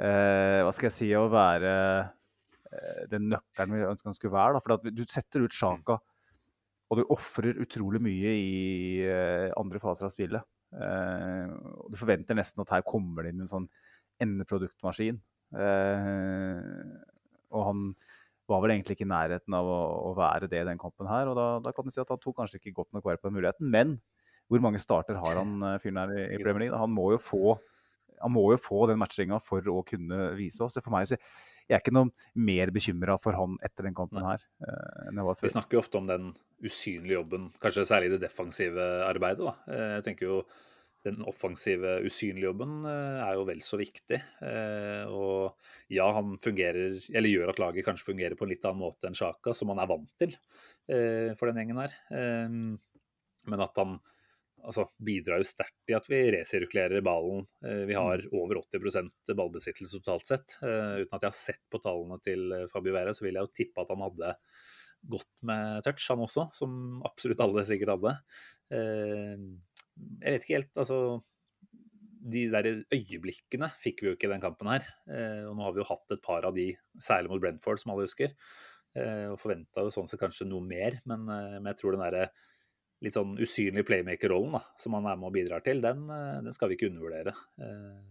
eh, 0.00 0.60
Hva 0.64 0.72
skal 0.74 0.88
jeg 0.88 0.96
si 0.96 1.10
Å 1.14 1.26
være 1.32 1.74
eh, 2.00 3.04
den 3.12 3.28
nøkkelen 3.32 3.76
vi 3.76 3.86
ønska 3.90 4.10
han 4.10 4.16
skulle 4.16 4.36
være. 4.36 4.56
Da. 4.56 4.64
For 4.64 4.96
du 4.96 5.04
setter 5.10 5.44
ut 5.44 5.54
Sjaka, 5.54 6.00
og 6.90 7.00
du 7.00 7.04
ofrer 7.12 7.60
utrolig 7.62 8.00
mye 8.02 8.34
i 8.38 8.58
eh, 9.04 9.52
andre 9.60 9.80
faser 9.82 10.08
av 10.08 10.14
spillet. 10.14 10.53
Eh, 10.74 11.52
og 11.84 11.92
du 11.92 11.98
forventer 12.00 12.38
nesten 12.38 12.64
at 12.64 12.72
her 12.74 12.84
kommer 12.86 13.24
det 13.24 13.34
inn 13.34 13.44
en 13.44 13.50
sånn 13.50 13.68
endeproduktmaskin. 14.22 15.20
Eh, 15.54 16.60
og 17.54 17.68
han 17.68 17.86
var 18.50 18.60
vel 18.64 18.74
egentlig 18.74 18.98
ikke 18.98 19.06
i 19.06 19.12
nærheten 19.12 19.56
av 19.56 19.68
å, 19.70 19.78
å 20.10 20.16
være 20.18 20.48
det 20.50 20.60
i 20.60 20.68
den 20.68 20.80
kampen 20.80 21.08
her. 21.08 21.30
Og 21.30 21.38
da, 21.38 21.46
da 21.64 21.72
kan 21.74 21.86
du 21.86 21.94
si 21.94 22.02
at 22.02 22.10
han 22.12 22.20
tok 22.20 22.36
kanskje 22.40 22.60
ikke 22.60 22.76
godt 22.80 22.92
nok 22.96 23.06
vare 23.06 23.20
på 23.20 23.30
den 23.30 23.38
muligheten. 23.38 23.70
Men 23.72 23.96
hvor 24.50 24.60
mange 24.64 24.82
starter 24.82 25.18
har 25.20 25.40
han 25.40 25.56
eh, 25.62 25.78
fyren 25.82 26.02
her 26.02 26.14
i, 26.16 26.26
i 26.36 26.42
Premier 26.42 26.66
League? 26.66 26.80
Han 26.80 26.92
må 26.92 27.10
jo 27.14 27.22
få, 27.22 27.56
han 28.20 28.34
må 28.34 28.48
jo 28.52 28.60
få 28.60 28.84
den 28.90 29.00
matchinga 29.00 29.40
for 29.44 29.64
å 29.72 29.80
kunne 29.86 30.34
vise 30.38 30.64
oss. 30.66 30.76
For 30.80 30.94
meg 30.94 31.08
så 31.08 31.20
jeg 31.68 31.76
er 31.78 31.80
ikke 31.82 31.94
noe 31.96 32.10
mer 32.36 32.70
bekymra 32.74 33.14
for 33.22 33.32
han 33.38 33.54
etter 33.64 33.86
den 33.88 33.94
kampen 33.96 34.20
her 34.24 34.42
eh, 34.66 35.08
enn 35.08 35.16
jeg 35.20 35.28
var 35.30 35.38
Vi 35.42 35.52
snakker 35.54 35.78
jo 35.78 35.82
ofte 35.84 35.98
om 36.00 36.06
den 36.10 36.30
usynlige 36.64 37.16
jobben, 37.18 37.50
kanskje 37.62 37.86
særlig 37.88 38.10
det 38.14 38.20
defensive 38.26 38.84
arbeidet. 39.08 39.44
Da. 39.44 39.54
Eh, 39.72 39.90
Jeg 39.98 40.04
tenker 40.10 40.28
jo 40.30 40.38
den 41.04 41.18
offensive, 41.28 41.98
usynlige 42.06 42.46
jobben 42.48 42.78
eh, 42.88 43.18
er 43.26 43.34
jo 43.36 43.42
vel 43.48 43.60
så 43.60 43.76
viktig. 43.76 44.20
Eh, 44.40 45.04
Og 45.12 45.52
ja, 45.92 46.06
han 46.16 46.38
fungerer, 46.40 46.96
eller 47.12 47.28
gjør 47.28 47.52
at 47.52 47.60
laget 47.60 47.84
kanskje 47.84 48.08
fungerer 48.12 48.36
på 48.40 48.46
en 48.46 48.52
litt 48.54 48.64
annen 48.64 48.80
måte 48.80 49.08
enn 49.10 49.16
Sjaka, 49.18 49.52
som 49.52 49.68
han 49.74 49.82
er 49.84 49.90
vant 49.90 50.08
til 50.20 50.32
eh, 50.88 51.34
for 51.36 51.50
den 51.50 51.60
gjengen 51.60 51.82
her. 51.82 51.92
Men 53.44 53.60
at 53.60 53.76
han 53.76 53.98
altså, 54.64 54.86
bidrar 55.04 55.40
jo 55.40 55.48
sterkt 55.48 55.90
i 55.90 55.96
at 55.96 56.06
vi 56.10 56.20
resirkulerer 56.34 57.04
ballen. 57.04 57.44
Eh, 57.64 57.84
Vi 57.88 57.96
har 57.96 58.22
over 58.32 58.60
80% 58.62 59.34
ballbesittelse 59.36 60.00
totalt 60.00 60.30
sett. 60.30 60.56
Eh, 60.62 61.04
Uten 61.04 61.16
at 61.16 61.26
jeg 61.26 61.30
har 61.30 61.38
sett 61.38 61.62
på 61.72 61.80
tallene 61.82 62.18
til 62.24 62.52
eh, 62.52 62.66
Fabio 62.72 62.94
Vera, 62.96 63.14
så 63.14 63.26
vil 63.26 63.38
jeg 63.38 63.46
jo 63.46 63.54
tippe 63.60 63.84
at 63.84 63.92
han 63.92 64.04
hadde 64.04 64.34
godt 65.04 65.34
med 65.44 65.84
touch, 65.84 66.06
han 66.08 66.24
også, 66.24 66.48
som 66.56 67.02
absolutt 67.04 67.42
alle 67.44 67.64
sikkert 67.68 67.92
hadde. 67.92 68.12
Jeg 68.72 70.32
vet 70.32 70.46
ikke 70.46 70.54
helt, 70.56 70.70
altså 70.80 70.96
De 72.24 72.46
der 72.48 72.70
øyeblikkene 72.88 73.68
fikk 73.82 74.00
vi 74.00 74.08
jo 74.08 74.14
ikke 74.16 74.30
i 74.30 74.32
den 74.32 74.40
kampen 74.40 74.70
her. 74.72 74.86
Og 75.50 75.58
nå 75.58 75.66
har 75.66 75.74
vi 75.76 75.82
jo 75.82 75.86
hatt 75.90 76.16
et 76.16 76.22
par 76.24 76.48
av 76.48 76.56
de, 76.56 76.70
særlig 76.96 77.34
mot 77.34 77.42
Brentford, 77.44 77.82
som 77.82 77.92
alle 77.92 78.06
husker. 78.08 78.32
Og 78.96 79.36
forventa 79.42 79.84
jo 79.84 79.92
sånn 79.92 80.08
sett 80.08 80.24
kanskje 80.24 80.48
noe 80.48 80.64
mer, 80.64 80.96
men, 81.04 81.28
men 81.28 81.68
jeg 81.74 81.82
tror 81.82 81.98
den 81.98 82.06
derre 82.06 82.30
litt 83.04 83.16
sånn 83.16 83.36
usynlige 83.36 83.86
playmaker-rollen 83.90 84.56
som 84.80 84.96
han 84.96 85.06
er 85.10 85.18
med 85.20 85.28
og 85.28 85.36
bidrar 85.36 85.64
til, 85.64 85.82
den, 85.84 86.06
eh, 86.10 86.42
den 86.46 86.56
skal 86.56 86.70
vi 86.70 86.78
ikke 86.78 86.90
undervurdere. 86.90 87.34
Eh, 87.60 88.02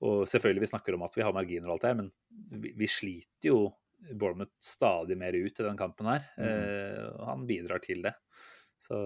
Og 0.00 0.24
selvfølgelig, 0.24 0.62
vi 0.64 0.68
snakker 0.70 0.96
om 0.96 1.02
at 1.04 1.16
vi 1.16 1.24
har 1.26 1.34
marginer 1.36 1.68
og 1.68 1.74
alt 1.74 1.82
det 1.82 1.90
her, 1.90 1.96
men 1.98 2.62
vi, 2.62 2.70
vi 2.72 2.86
sliter 2.88 3.50
jo 3.50 3.58
Bournemouth 4.16 4.54
stadig 4.64 5.16
mer 5.20 5.36
ut 5.36 5.60
i 5.60 5.66
den 5.66 5.76
kampen 5.76 6.08
her. 6.08 6.22
Eh, 6.40 7.02
og 7.18 7.26
han 7.28 7.42
bidrar 7.48 7.82
til 7.84 8.00
det. 8.06 8.14
Så 8.80 8.96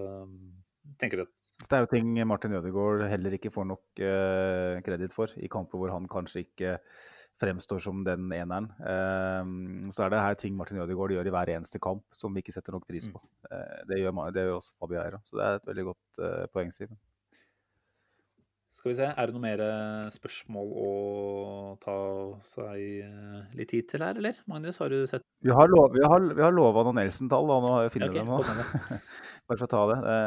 tenker 1.00 1.24
at 1.24 1.32
Det 1.64 1.74
er 1.74 1.82
jo 1.82 1.90
ting 1.90 2.12
Martin 2.30 2.54
Ødegaard 2.54 3.02
heller 3.10 3.34
ikke 3.34 3.50
får 3.50 3.66
nok 3.72 4.04
eh, 4.06 4.78
kreditt 4.86 5.16
for, 5.16 5.34
i 5.34 5.50
kamper 5.50 5.82
hvor 5.82 5.90
han 5.96 6.06
kanskje 6.10 6.44
ikke 6.46 6.76
fremstår 7.40 7.82
som 7.82 8.04
den 8.06 8.28
eneren. 8.32 8.68
Eh, 8.78 9.88
så 9.94 10.04
er 10.04 10.12
det 10.12 10.22
her 10.22 10.36
ting 10.38 10.54
Martin 10.58 10.80
Ødegaard 10.82 11.14
gjør 11.16 11.30
i 11.30 11.34
hver 11.34 11.56
eneste 11.56 11.80
kamp 11.82 12.04
som 12.16 12.34
vi 12.34 12.44
ikke 12.44 12.54
setter 12.54 12.76
nok 12.76 12.86
pris 12.88 13.08
på. 13.10 13.22
Eh, 13.50 13.82
det, 13.90 14.02
gjør, 14.02 14.22
det 14.34 14.46
gjør 14.46 14.60
også 14.60 14.78
Fabio 14.78 15.02
Eira, 15.02 15.20
så 15.26 15.40
det 15.40 15.48
er 15.48 15.58
et 15.58 15.68
veldig 15.72 15.88
godt 15.90 16.22
eh, 16.22 16.46
poeng, 16.54 16.72
Simen. 16.74 17.00
Skal 18.74 18.90
vi 18.90 18.96
se, 18.98 19.06
er 19.06 19.30
det 19.30 19.36
noe 19.36 19.42
mer 19.44 19.60
spørsmål 20.10 20.72
å 20.82 20.88
ta 21.82 21.94
seg 22.42 22.80
eh, 23.06 23.44
litt 23.54 23.70
tid 23.70 23.86
til 23.92 24.02
her, 24.02 24.18
eller? 24.18 24.40
Magnus, 24.50 24.80
har 24.82 24.90
du 24.90 25.04
sett 25.06 25.22
Vi 25.46 25.54
har, 25.54 25.70
lov, 25.70 25.94
vi 25.94 26.02
har, 26.02 26.26
vi 26.34 26.42
har 26.42 26.54
lova 26.54 26.82
noen 26.82 26.98
Nelson-tall, 26.98 27.46
da. 27.52 27.60
nå 27.62 27.76
finner 27.94 28.10
vi 28.10 28.18
dem 28.18 28.32
nå. 28.32 28.40
Bare 29.46 29.60
for 29.60 29.66
å 29.68 29.70
ta 29.70 29.84
det. 29.92 30.18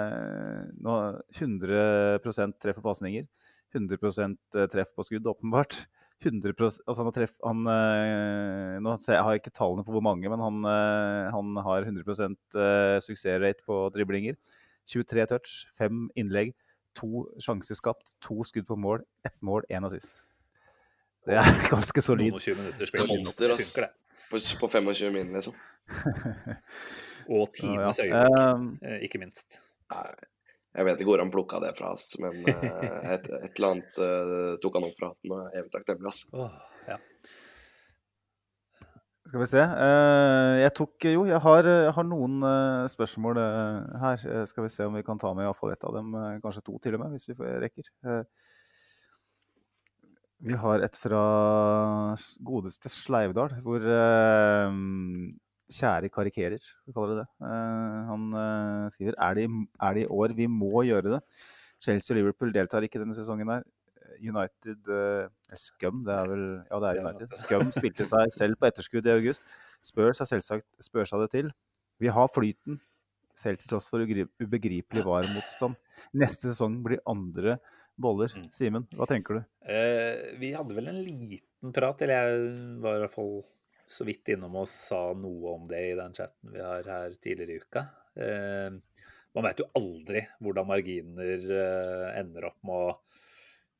Nå 0.85 0.95
100 1.35 2.55
treff 2.63 2.79
på 2.79 2.85
pasninger. 2.87 3.27
100 3.75 4.69
treff 4.71 4.95
på 4.95 5.03
skudd, 5.03 5.27
åpenbart. 5.27 5.81
100 6.23 6.55
altså 6.57 6.97
han 6.97 7.09
har 7.11 7.13
treff, 7.13 7.33
han, 7.45 7.59
eh, 7.69 8.77
nå 8.81 8.93
jeg, 8.97 9.19
har 9.21 9.35
jeg 9.35 9.43
ikke 9.43 9.53
tallene 9.53 9.85
på 9.85 9.93
hvor 9.93 10.01
mange, 10.01 10.29
men 10.31 10.41
han, 10.41 10.63
eh, 10.65 11.27
han 11.33 11.59
har 11.61 11.85
100 11.85 12.37
eh, 12.57 12.97
suksessrate 13.05 13.65
på 13.67 13.81
driblinger. 13.93 14.37
23 14.87 15.27
touch, 15.29 15.67
5 15.77 16.07
innlegg, 16.17 16.55
2 16.97 17.25
sjanser 17.43 17.77
skapt, 17.77 18.07
2 18.25 18.47
skudd 18.49 18.65
på 18.69 18.79
mål, 18.79 19.03
1 19.27 19.35
mål, 19.45 19.67
1 19.69 19.85
assist. 19.89 20.23
Det 21.27 21.37
er 21.37 21.51
ganske 21.73 22.01
solid. 22.01 22.31
Noen 22.31 22.39
og 22.39 22.45
20 22.47 22.61
minutter 22.61 22.79
Det 22.79 22.87
er 22.87 22.91
spiller 22.93 23.11
monster, 23.11 23.53
ass. 23.53 23.75
På, 24.31 24.41
på 24.63 24.71
25 24.73 25.13
min, 25.13 25.35
liksom. 25.35 25.53
Og 27.27 27.45
tidenes 27.57 27.99
øyeblikk, 28.01 28.81
eh, 28.81 29.05
ikke 29.05 29.21
minst. 29.21 29.59
Nei, 29.93 30.07
Jeg 30.77 30.85
vet 30.85 30.99
ikke 31.01 31.09
hvor 31.09 31.21
han 31.23 31.33
plukka 31.33 31.59
det 31.63 31.71
fra, 31.79 31.95
ass, 31.97 32.11
men 32.21 32.43
eh, 32.51 33.13
et, 33.15 33.23
et 33.25 33.57
eller 33.57 33.71
annet 33.71 33.99
eh, 34.03 34.51
tok 34.61 34.77
han 34.77 34.85
opp 34.85 34.99
fra 34.99 35.09
hatten 35.09 35.33
og 35.33 35.39
er 35.47 35.55
evig 35.57 35.71
takknemlig, 35.73 36.11
ass. 36.11 36.19
Oh, 36.37 36.51
ja. 36.85 36.99
Skal 39.27 39.41
vi 39.41 39.47
se. 39.49 39.63
Eh, 39.63 40.57
jeg 40.61 40.73
tok 40.77 41.07
Jo, 41.09 41.23
jeg 41.27 41.41
har, 41.43 41.69
jeg 41.87 41.95
har 41.97 42.07
noen 42.07 42.45
spørsmål 42.93 43.41
her. 44.03 44.27
Skal 44.47 44.67
vi 44.67 44.71
se 44.71 44.85
om 44.87 44.99
vi 44.99 45.03
kan 45.07 45.19
ta 45.19 45.33
med 45.35 45.47
iallfall 45.47 45.73
ett 45.73 45.87
av 45.87 45.97
dem. 45.97 46.13
Kanskje 46.45 46.63
to 46.69 46.77
til 46.83 46.99
og 46.99 47.03
med, 47.03 47.17
hvis 47.17 47.33
vi 47.33 47.57
rekker. 47.65 47.89
Vi 50.47 50.61
har 50.61 50.85
et 50.85 51.01
fra 51.01 51.25
godeste 52.45 52.93
Sleivdal, 52.93 53.57
hvor 53.65 53.89
Kjære 55.67 56.07
karikerer, 56.07 56.63
vi 56.87 56.93
kaller 56.95 57.09
det 57.11 57.23
det. 57.23 57.27
Eh, 57.43 58.03
han 58.07 58.27
eh, 58.39 58.83
skriver 58.93 59.17
er 59.19 59.33
det, 59.35 59.47
er 59.83 59.97
det 59.97 60.03
i 60.05 60.11
år 60.15 60.33
vi 60.37 60.45
må 60.47 60.83
gjøre 60.87 61.17
det. 61.17 61.19
Chelsea 61.83 62.13
og 62.13 62.21
Liverpool 62.21 62.53
deltar 62.55 62.85
ikke 62.87 63.01
denne 63.01 63.15
sesongen 63.15 63.51
her. 63.51 63.65
United 64.23 64.87
eh, 64.95 65.27
Scum, 65.59 66.05
det 66.07 66.13
er 66.15 66.29
vel 66.31 66.45
Ja, 66.71 66.79
det 66.79 66.91
er 66.91 67.01
United. 67.03 67.35
Scum 67.35 67.73
spilte 67.75 68.07
seg 68.07 68.31
selv 68.31 68.55
på 68.61 68.69
etterskudd 68.69 69.09
i 69.09 69.17
august. 69.17 69.43
Spurs 69.83 70.23
har 70.23 70.29
selvsagt 70.29 70.65
spørsa 70.87 71.19
det 71.25 71.33
til. 71.35 71.51
Vi 71.99 72.07
har 72.15 72.31
flyten, 72.31 72.79
selv 73.35 73.59
til 73.59 73.73
tross 73.73 73.91
for 73.91 73.99
ubegripelig 73.99 75.03
VAR-motstand. 75.03 75.75
Neste 76.15 76.53
sesong 76.53 76.79
blir 76.85 77.03
andre 77.09 77.57
boller. 77.99 78.31
Mm. 78.39 78.47
Simen, 78.55 78.87
hva 78.95 79.09
tenker 79.09 79.41
du? 79.41 79.43
Vi 80.39 80.55
hadde 80.55 80.79
vel 80.79 80.89
en 80.93 81.03
liten 81.03 81.75
prat, 81.75 82.01
eller 82.05 82.23
jeg 82.23 82.49
var 82.85 83.01
i 83.01 83.03
hvert 83.03 83.17
fall 83.19 83.33
så 83.87 84.05
vidt 84.07 84.33
innom 84.33 84.59
og 84.61 84.67
sa 84.69 84.99
noe 85.15 85.55
om 85.55 85.65
det 85.69 85.81
i 85.91 85.97
den 85.97 86.15
chatten 86.15 86.51
vi 86.53 86.61
har 86.63 86.87
her 86.91 87.15
tidligere 87.23 87.55
i 87.55 87.63
uka. 87.63 87.83
Eh, 88.19 88.77
man 89.37 89.45
vet 89.47 89.61
jo 89.61 89.69
aldri 89.77 90.23
hvordan 90.43 90.67
marginer 90.67 91.51
eh, 91.57 92.07
ender 92.19 92.49
opp 92.49 92.57
med 92.67 92.87
å 92.87 92.95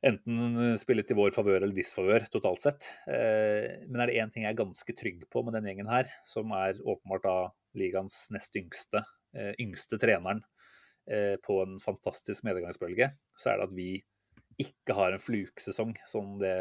enten 0.07 0.77
spille 0.79 1.03
til 1.03 1.17
vår 1.17 1.33
favør 1.35 1.59
eller 1.59 1.75
disfavør 1.75 2.27
totalt 2.31 2.63
sett. 2.63 2.91
Eh, 3.09 3.83
men 3.89 4.01
er 4.01 4.11
det 4.11 4.19
én 4.21 4.33
ting 4.33 4.45
jeg 4.47 4.55
er 4.55 4.61
ganske 4.61 4.97
trygg 4.97 5.25
på 5.33 5.43
med 5.43 5.57
den 5.57 5.67
gjengen 5.67 5.91
her, 5.91 6.11
som 6.29 6.53
er 6.55 6.79
åpenbart 6.79 7.27
da 7.27 7.37
ligaens 7.77 8.27
nest 8.33 8.55
yngste, 8.57 9.03
yngste 9.61 9.99
treneren 10.01 10.39
på 11.45 11.57
en 11.61 11.75
fantastisk 11.79 12.43
medgangsbølge, 12.43 13.11
så 13.37 13.51
er 13.51 13.59
det 13.59 13.67
at 13.67 13.75
vi 13.77 13.91
ikke 14.61 14.95
har 14.97 15.13
en 15.13 15.21
fluksesong 15.21 15.93
som 16.09 16.37
det 16.41 16.53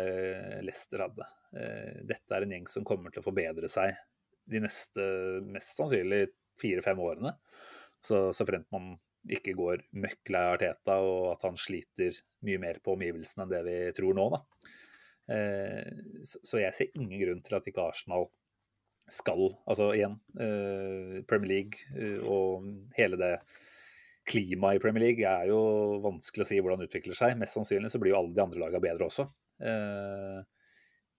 Leicester 0.65 1.01
hadde. 1.07 1.27
Eh, 1.57 2.03
Dette 2.09 2.37
er 2.37 2.45
en 2.45 2.53
gjeng 2.53 2.69
som 2.69 2.85
kommer 2.87 3.13
til 3.13 3.23
å 3.23 3.27
forbedre 3.27 3.71
seg 3.73 3.97
de 4.47 4.61
neste 4.63 5.03
mest 5.49 5.79
sannsynlig 5.79 6.29
fire-fem 6.61 7.01
årene. 7.03 7.33
Så, 8.05 8.29
så 8.37 8.47
fremt 8.47 8.69
man 8.75 8.95
ikke 9.33 9.57
går 9.59 9.83
møkk 9.99 10.31
lei 10.31 10.45
Arteta, 10.53 11.01
og 11.03 11.33
at 11.33 11.43
han 11.49 11.57
sliter 11.59 12.15
mye 12.47 12.61
mer 12.63 12.79
på 12.85 12.95
omgivelsene 12.95 13.47
enn 13.47 13.55
det 13.55 13.63
vi 13.67 13.77
tror 13.97 14.15
nå. 14.15 14.29
Da. 14.37 14.43
Eh, 15.35 16.23
Så 16.23 16.61
jeg 16.63 16.77
ser 16.77 16.93
ingen 17.01 17.19
grunn 17.25 17.43
til 17.47 17.59
at 17.59 17.67
ikke 17.67 17.89
Arsenal 17.91 18.29
skal 19.07 19.53
Altså 19.71 19.93
igjen, 19.95 20.17
eh, 20.43 21.23
Premier 21.31 21.51
League 21.53 22.23
og 22.27 22.65
hele 22.97 23.19
det 23.21 23.37
klimaet 24.27 24.81
i 24.81 24.83
Premier 24.83 25.05
League 25.07 25.31
er 25.31 25.49
jo 25.53 25.61
vanskelig 26.05 26.45
å 26.45 26.49
si 26.49 26.59
hvordan 26.61 26.83
det 26.83 26.91
utvikler 26.91 27.17
seg. 27.19 27.39
Mest 27.41 27.57
sannsynlig 27.57 27.91
så 27.93 28.01
blir 28.03 28.13
jo 28.13 28.21
alle 28.21 28.35
de 28.37 28.43
andre 28.45 28.63
lagene 28.65 28.83
bedre 28.85 29.09
også. 29.09 29.29
Eh, 29.63 30.45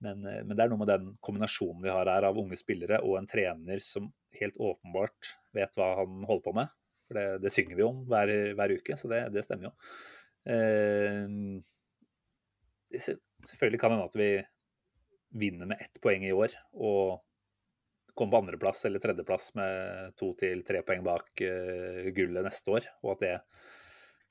Men, 0.06 0.22
men 0.22 0.52
det 0.54 0.62
er 0.62 0.70
noe 0.70 0.78
med 0.78 0.92
den 0.92 1.06
kombinasjonen 1.26 1.82
vi 1.82 1.90
har 1.90 2.06
her 2.06 2.28
av 2.28 2.38
unge 2.38 2.54
spillere 2.60 3.00
og 3.02 3.16
en 3.18 3.26
trener 3.26 3.80
som 3.82 4.12
helt 4.38 4.60
åpenbart 4.62 5.32
vet 5.58 5.74
hva 5.80 5.88
han 6.04 6.20
holder 6.30 6.44
på 6.46 6.54
med. 6.54 6.70
For 7.08 7.18
det, 7.18 7.24
det 7.42 7.52
synger 7.56 7.80
vi 7.80 7.86
om 7.88 8.04
hver, 8.06 8.30
hver 8.60 8.74
uke, 8.78 8.94
så 9.00 9.10
det, 9.10 9.24
det 9.34 9.42
stemmer 9.48 9.72
jo. 9.72 9.74
Eh, 10.54 11.26
Selvfølgelig 13.48 13.80
kan 13.82 13.92
det 13.92 13.98
hende 13.98 14.12
at 14.12 14.20
vi 14.22 14.30
vinner 15.42 15.68
med 15.74 15.82
ett 15.82 15.98
poeng 16.02 16.24
i 16.26 16.36
år 16.36 16.54
og 16.78 17.18
kommer 18.18 18.36
på 18.36 18.42
andreplass 18.44 18.86
eller 18.88 19.02
tredjeplass 19.04 19.52
med 19.58 20.14
to 20.20 20.32
til 20.40 20.64
tre 20.68 20.84
poeng 20.86 21.04
bak 21.06 21.44
uh, 21.44 22.08
gullet 22.16 22.46
neste 22.48 22.74
år, 22.74 22.88
og 23.06 23.16
at 23.16 23.26
det 23.26 23.36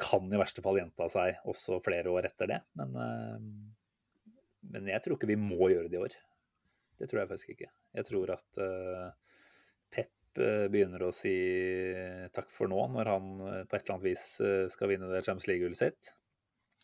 kan 0.01 0.27
i 0.29 0.41
verste 0.41 0.65
fall 0.65 0.81
gjenta 0.81 1.09
seg 1.09 1.47
også 1.49 1.81
flere 1.85 2.13
år 2.13 2.29
etter 2.29 2.51
det. 2.51 2.61
Men, 2.79 2.97
uh, 2.99 4.33
men 4.75 4.91
jeg 4.93 5.05
tror 5.05 5.17
ikke 5.17 5.31
vi 5.31 5.39
må 5.41 5.71
gjøre 5.73 5.91
det 5.93 5.99
i 5.99 6.03
år. 6.03 6.19
Det 6.97 7.09
tror 7.11 7.23
jeg 7.23 7.31
faktisk 7.33 7.55
ikke. 7.55 7.71
Jeg 7.97 8.09
tror 8.09 8.35
at 8.37 8.61
uh, 8.61 9.09
Pep 9.93 10.13
begynner 10.37 11.07
å 11.07 11.15
si 11.17 11.33
takk 12.37 12.51
for 12.53 12.69
nå, 12.69 12.83
når 12.93 13.09
han 13.09 13.29
på 13.41 13.73
et 13.73 13.79
eller 13.79 13.95
annet 13.95 14.05
vis 14.05 14.25
skal 14.69 14.91
vinne 14.91 15.09
det 15.09 15.23
Champions 15.25 15.47
League-gullet 15.49 15.81
sitt. 15.81 16.11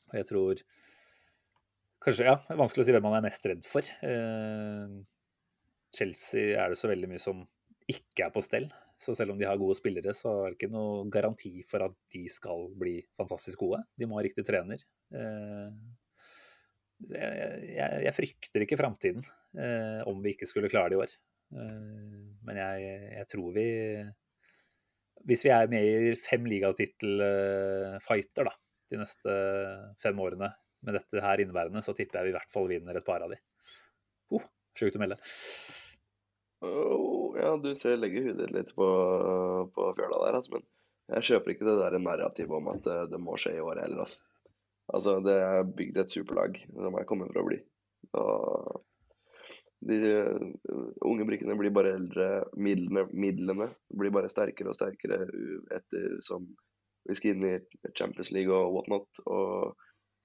Og 0.08 0.14
jeg 0.16 0.28
tror 0.30 0.62
Kanskje, 2.02 2.26
ja, 2.26 2.38
vanskelig 2.58 2.82
å 2.82 2.86
si 2.86 2.94
hvem 2.96 3.04
man 3.04 3.14
er 3.14 3.22
mest 3.22 3.44
redd 3.46 3.66
for. 3.68 3.86
Eh, 4.02 4.94
Chelsea 5.92 6.56
er 6.56 6.72
det 6.72 6.78
så 6.80 6.88
veldig 6.90 7.10
mye 7.10 7.20
som 7.22 7.42
ikke 7.90 8.26
er 8.26 8.32
på 8.34 8.42
stell. 8.44 8.68
Så 9.02 9.14
selv 9.18 9.32
om 9.34 9.38
de 9.40 9.46
har 9.48 9.58
gode 9.58 9.74
spillere, 9.78 10.14
så 10.14 10.30
er 10.44 10.52
det 10.52 10.58
ikke 10.60 10.72
noe 10.72 11.10
garanti 11.12 11.62
for 11.68 11.82
at 11.88 11.94
de 12.14 12.22
skal 12.30 12.68
bli 12.78 13.00
fantastisk 13.18 13.64
gode. 13.64 13.82
De 13.98 14.06
må 14.06 14.16
ha 14.18 14.24
riktig 14.24 14.44
trener. 14.46 14.80
Eh, 15.12 15.70
jeg, 17.02 18.14
frykter 18.14 18.62
ikke 18.62 18.78
framtiden 18.78 19.22
eh, 19.58 20.00
om 20.06 20.22
vi 20.22 20.30
ikke 20.36 20.46
skulle 20.46 20.70
klare 20.70 20.90
det 20.92 20.96
i 20.96 21.02
år. 21.02 21.12
Eh, 21.58 22.20
men 22.46 22.54
jeg, 22.62 22.76
jeg 23.18 23.26
tror 23.32 23.50
vi 23.56 23.66
Hvis 25.26 25.44
vi 25.44 25.50
er 25.54 25.72
med 25.72 25.82
i 25.82 26.14
fem 26.18 26.46
ligatittelfighter 26.48 28.46
de 28.92 28.96
neste 29.00 29.30
fem 30.02 30.16
årene 30.22 30.48
med 30.82 30.92
dette 30.98 31.22
her 31.22 31.38
inneværende, 31.42 31.82
så 31.82 31.92
tipper 31.94 32.18
jeg 32.20 32.24
vi 32.26 32.32
i 32.32 32.38
hvert 32.38 32.54
fall 32.54 32.66
vinner 32.70 32.94
et 32.98 33.06
par 33.06 33.22
av 33.24 33.30
de. 33.34 33.38
Oh, 34.34 34.44
Sjukt 34.78 34.96
å 34.96 35.02
melde. 35.02 35.18
Oh, 36.62 37.34
ja, 37.38 37.56
du 37.58 37.72
ser 37.74 37.98
legger 37.98 38.32
ditt 38.38 38.52
litt 38.54 38.70
på, 38.76 38.86
på 39.74 39.88
fjøla 39.98 40.20
der, 40.26 40.36
altså, 40.38 40.58
men 40.58 40.66
jeg 41.10 41.26
kjøper 41.28 41.52
ikke 41.52 41.66
det 41.66 41.74
der 41.80 41.98
narrativet 41.98 42.54
om 42.54 42.70
at 42.70 42.84
det, 42.86 42.98
det 43.12 43.20
må 43.20 43.34
skje 43.40 43.56
i 43.58 43.64
år 43.64 43.82
heller. 43.82 44.04
Altså. 44.04 44.22
altså, 44.94 45.16
det 45.26 45.34
er 45.42 45.74
bygd 45.80 45.98
et 45.98 46.14
superlag 46.14 46.62
som 46.70 46.98
jeg 47.00 47.08
kommer 47.10 47.32
for 47.32 47.42
å 47.42 47.46
bli. 47.48 47.58
Og 48.20 48.84
de 49.90 49.98
uh, 49.98 50.46
unge 51.10 51.26
brikkene 51.26 51.58
blir 51.58 51.74
bare 51.74 51.96
eldre, 51.98 52.28
midlene, 52.54 53.08
midlene 53.10 53.66
blir 53.98 54.14
bare 54.14 54.30
sterkere 54.30 54.70
og 54.70 54.78
sterkere 54.78 55.24
etter 55.74 56.20
som 56.22 56.46
vi 57.08 57.18
skal 57.18 57.34
inn 57.34 57.48
i 57.48 57.90
Champions 57.98 58.30
League 58.30 58.54
og 58.54 58.76
whatnot. 58.76 59.22
Og 59.26 59.74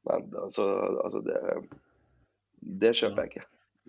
nei, 0.07 0.21
altså, 0.43 0.69
altså 1.01 1.25
det, 1.25 1.41
det 2.85 2.93
kjøper 3.01 3.25
jeg 3.25 3.33
ikke. 3.33 3.47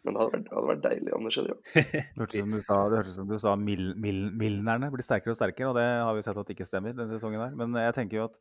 Men 0.09 0.17
det 0.17 0.25
hadde 0.25 0.35
vært, 0.35 0.47
det 0.49 0.57
hadde 0.57 0.71
vært 0.73 0.83
deilig 0.87 1.15
om 1.17 1.29
det 1.29 1.33
skjedde, 1.37 1.55
jo. 1.55 1.61
Det 1.79 2.03
hørtes 2.17 2.43
som 2.43 2.57
du 2.57 2.59
sa, 2.63 2.81
det 2.89 3.01
hørtes 3.01 3.17
som 3.21 3.31
du 3.31 3.37
sa 3.43 3.55
mil, 3.61 3.87
mil, 4.01 4.21
Milnerne 4.41 4.91
blir 4.95 5.07
sterkere 5.07 5.35
og 5.35 5.39
sterkere, 5.39 5.71
og 5.71 5.79
det 5.79 5.87
har 5.87 6.17
vi 6.17 6.25
sett 6.27 6.43
at 6.43 6.53
ikke 6.55 6.67
stemmer 6.69 6.97
denne 6.97 7.11
sesongen. 7.13 7.45
her. 7.45 7.57
Men 7.61 7.77
jeg 7.79 7.97
tenker 7.99 8.23
jo 8.23 8.27
at, 8.31 8.41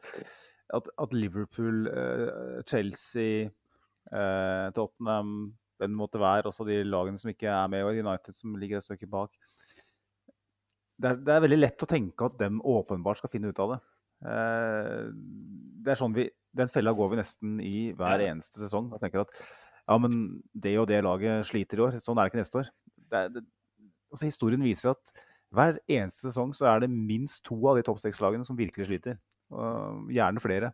at, 0.79 0.89
at 1.05 1.15
Liverpool, 1.15 1.91
uh, 1.91 2.63
Chelsea, 2.69 3.51
uh, 4.13 4.67
Tottenham, 4.77 5.35
den 5.77 5.93
det 5.93 5.99
måtte 5.99 6.23
være, 6.23 6.47
også 6.49 6.65
de 6.65 6.79
lagene 6.87 7.21
som 7.21 7.29
ikke 7.29 7.51
er 7.53 7.69
med 7.69 7.83
i 7.83 7.85
år, 7.85 7.99
United 8.01 8.33
som 8.33 8.55
ligger 8.57 8.79
et 8.79 8.87
stykke 8.87 9.11
bak 9.11 9.35
det 10.97 11.11
er, 11.11 11.21
det 11.21 11.33
er 11.35 11.45
veldig 11.45 11.59
lett 11.59 11.85
å 11.85 11.89
tenke 11.89 12.27
at 12.27 12.39
dem 12.39 12.59
åpenbart 12.65 13.21
skal 13.21 13.31
finne 13.33 13.51
ut 13.53 13.61
av 13.61 13.75
det. 13.75 13.79
Uh, 14.25 15.13
det 15.85 15.93
er 15.93 15.99
sånn 15.99 16.15
vi, 16.15 16.23
Den 16.57 16.71
fella 16.73 16.89
går 16.97 17.11
vi 17.11 17.19
nesten 17.19 17.59
i 17.61 17.75
hver 17.97 18.23
eneste 18.25 18.57
sesong. 18.63 18.89
og 18.93 19.01
tenker 19.01 19.25
at 19.25 19.33
ja, 19.87 19.97
men 20.03 20.43
det 20.53 20.75
og 20.81 20.87
det 20.89 21.01
laget 21.05 21.47
sliter 21.47 21.79
i 21.79 21.85
år. 21.87 21.97
Sånn 22.03 22.17
er 22.19 22.27
det 22.27 22.33
ikke 22.33 22.41
neste 22.43 22.61
år. 22.61 22.69
Det 23.07 23.21
er, 23.21 23.33
det, 23.37 23.43
altså 24.11 24.27
Historien 24.27 24.63
viser 24.65 24.91
at 24.93 25.13
hver 25.55 25.77
eneste 25.87 26.27
sesong 26.27 26.51
så 26.55 26.67
er 26.73 26.83
det 26.83 26.91
minst 26.91 27.45
to 27.47 27.55
av 27.71 27.77
de 27.79 27.85
topp 27.87 28.01
seks-lagene 28.03 28.43
som 28.47 28.57
virkelig 28.59 28.89
sliter. 28.89 29.15
Og 29.55 30.09
gjerne 30.11 30.43
flere. 30.43 30.73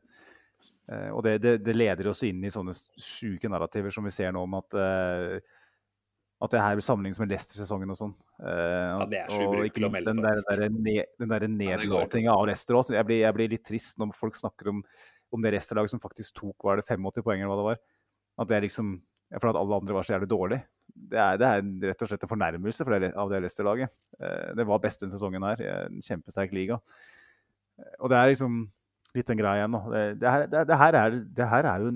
Eh, 0.90 1.10
og 1.14 1.22
det, 1.28 1.38
det, 1.64 1.76
leder 1.78 2.10
oss 2.10 2.24
inn 2.26 2.42
i 2.44 2.52
sånne 2.52 2.74
sjuke 3.00 3.52
narrativer 3.52 3.94
som 3.94 4.04
vi 4.08 4.12
ser 4.16 4.34
nå 4.34 4.42
om 4.48 4.58
at 4.60 4.80
eh, 4.82 5.38
at 6.44 6.52
det 6.52 6.60
her 6.60 6.76
vil 6.76 6.84
sammenlignes 6.84 7.22
med 7.22 7.30
Leicester-sesongen 7.32 7.94
og 7.94 7.96
sånn. 7.96 8.14
Eh, 8.44 8.90
Ja, 9.00 9.06
det 9.08 9.20
er 9.22 9.30
så 9.32 9.46
og 9.48 9.62
ikke 9.64 9.86
minst 9.86 9.96
melde, 9.96 10.10
den 10.10 10.24
der, 10.26 10.40
faktisk. 10.42 10.50
der, 10.60 10.74
ne, 10.76 10.96
den 11.22 11.32
der 11.32 11.46
nedlåtinga 11.48 12.34
av 12.34 12.48
Leicester 12.50 12.76
òg. 12.76 12.90
Jeg, 12.92 13.08
blir- 13.08 13.22
jeg 13.24 13.38
blir 13.38 13.54
litt 13.54 13.64
trist 13.70 14.02
når 14.02 14.12
folk 14.18 14.36
snakker 14.36 14.74
om, 14.74 14.82
om 15.32 15.46
det 15.46 15.54
Leicester-laget 15.56 15.94
som 15.94 16.02
faktisk 16.04 16.36
tok 16.42 16.66
var 16.68 16.82
det 16.82 16.88
85 16.90 17.24
poeng, 17.24 17.40
eller 17.40 17.54
hva 17.54 17.60
det 17.62 17.70
var. 17.70 17.80
At 18.40 18.50
det 18.50 18.58
er 18.58 18.66
liksom 18.68 18.96
For 19.40 19.50
at 19.50 19.58
alle 19.58 19.78
andre 19.82 19.96
var 19.96 20.06
så 20.06 20.14
jævlig 20.14 20.30
dårlig. 20.30 20.60
Det 20.94 21.18
er, 21.18 21.40
det 21.42 21.48
er 21.48 21.90
rett 21.90 22.04
og 22.06 22.10
slett 22.12 22.24
en 22.26 22.30
fornærmelse 22.30 22.86
for 22.86 22.94
det, 23.02 23.10
av 23.18 23.32
det 23.32 23.40
Leicester-laget. 23.42 23.90
Eh, 24.20 24.52
det 24.60 24.66
var 24.70 24.82
best 24.84 25.02
denne 25.02 25.14
sesongen 25.16 25.46
her. 25.48 25.64
En 25.88 26.04
kjempesterk 26.06 26.54
liga. 26.54 26.78
Eh, 27.80 27.96
Og 27.98 28.12
det 28.14 28.20
er 28.20 28.30
liksom 28.30 28.60
litt 29.18 29.32
den 29.32 29.40
greia 29.42 29.64
igjen. 29.64 29.74
nå. 29.74 29.82
Det, 29.90 30.04
det, 30.22 30.30
her, 30.30 30.46
det, 30.52 30.62
det, 30.70 30.78
her 30.78 31.00
er, 31.00 31.18
det 31.40 31.50
her 31.50 31.70
er 31.72 31.86
jo 31.88 31.92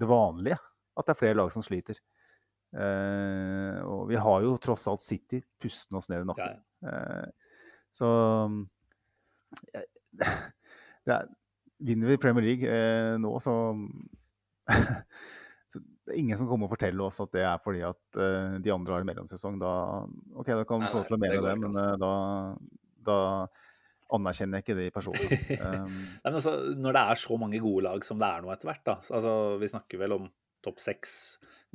det 0.00 0.08
vanlige, 0.08 0.60
at 0.96 1.06
det 1.08 1.14
er 1.14 1.20
flere 1.24 1.38
lag 1.40 1.50
som 1.54 1.64
sliter. 1.66 1.98
Uh, 2.70 3.82
og 3.82 4.02
vi 4.12 4.18
har 4.22 4.44
jo 4.44 4.54
tross 4.62 4.86
alt 4.86 5.02
City 5.02 5.40
pustende 5.58 5.98
oss 5.98 6.06
ned 6.10 6.22
i 6.22 6.28
nakken. 6.28 6.60
ja. 6.86 6.90
Uh, 7.26 7.56
så 7.98 8.08
er, 9.74 11.26
Vinner 11.82 12.12
vi 12.12 12.20
Premier 12.22 12.44
League 12.44 12.70
uh, 12.70 13.16
nå, 13.18 13.32
så 13.42 13.54
Det 16.10 16.16
er 16.16 16.24
ingen 16.24 16.38
som 16.40 16.48
kommer 16.50 16.66
og 16.66 16.72
forteller 16.74 17.06
oss 17.06 17.20
at 17.22 17.30
det 17.36 17.42
er 17.46 17.58
fordi 17.62 17.84
at 17.86 18.18
uh, 18.18 18.56
de 18.58 18.72
andre 18.74 18.96
har 18.96 19.04
en 19.04 19.08
mellomsesong. 19.12 19.60
Da, 19.62 19.72
ok, 20.42 20.48
da 20.58 20.64
kan 20.66 20.82
vi 20.82 20.88
få 20.90 21.04
til 21.06 21.14
å 21.14 21.18
det 21.20 21.22
mene 21.22 21.42
det, 21.44 21.52
men 21.62 21.76
eh, 21.78 21.92
da, 22.02 22.14
da 23.06 23.18
anerkjenner 24.16 24.58
jeg 24.58 24.66
ikke 24.66 24.76
de 24.80 24.86
personene. 24.96 25.38
Um, 25.60 25.92
Nei, 25.94 26.24
men 26.24 26.38
altså, 26.40 26.54
når 26.74 26.96
det 26.96 27.04
er 27.12 27.20
så 27.22 27.38
mange 27.38 27.60
gode 27.62 27.84
lag 27.86 28.02
som 28.06 28.18
det 28.18 28.26
er 28.26 28.42
nå 28.42 28.50
etter 28.50 28.70
hvert, 28.72 28.82
da 28.88 28.96
altså, 28.98 29.34
Vi 29.62 29.68
snakker 29.70 30.02
vel 30.02 30.16
om 30.16 30.26
topp 30.66 30.82
seks, 30.82 31.12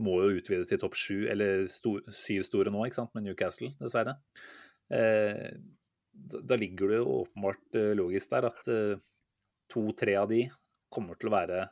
må 0.03 0.17
jo 0.25 0.41
utvide 0.41 0.67
til 0.67 0.81
topp 0.83 0.99
sju, 0.99 1.15
eller 1.31 1.63
stor, 1.71 2.03
syv 2.11 2.43
store 2.49 2.73
nå, 2.75 2.83
ikke 2.89 2.99
sant, 2.99 3.15
med 3.15 3.23
Newcastle, 3.29 3.71
dessverre. 3.79 4.17
Uh, 4.91 5.47
da, 6.11 6.43
da 6.51 6.59
ligger 6.59 6.91
det 6.91 6.99
jo 6.99 7.21
åpenbart 7.21 7.79
logisk 7.95 8.35
der 8.35 8.51
at 8.51 8.67
to-tre 9.71 10.19
av 10.19 10.27
de 10.31 10.43
kommer 10.91 11.15
til 11.19 11.31
å 11.31 11.37
være 11.39 11.63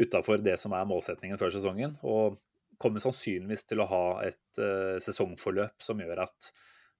utafor 0.00 0.42
det 0.44 0.58
som 0.60 0.74
er 0.76 0.88
målsetningen 0.88 1.40
før 1.40 1.52
sesongen, 1.54 1.96
og 2.04 2.38
kommer 2.82 3.00
sannsynligvis 3.00 3.64
til 3.64 3.80
å 3.80 3.88
ha 3.88 4.06
et 4.26 4.60
uh, 4.60 4.96
sesongforløp 5.00 5.80
som 5.80 6.00
gjør 6.02 6.26
at 6.26 6.50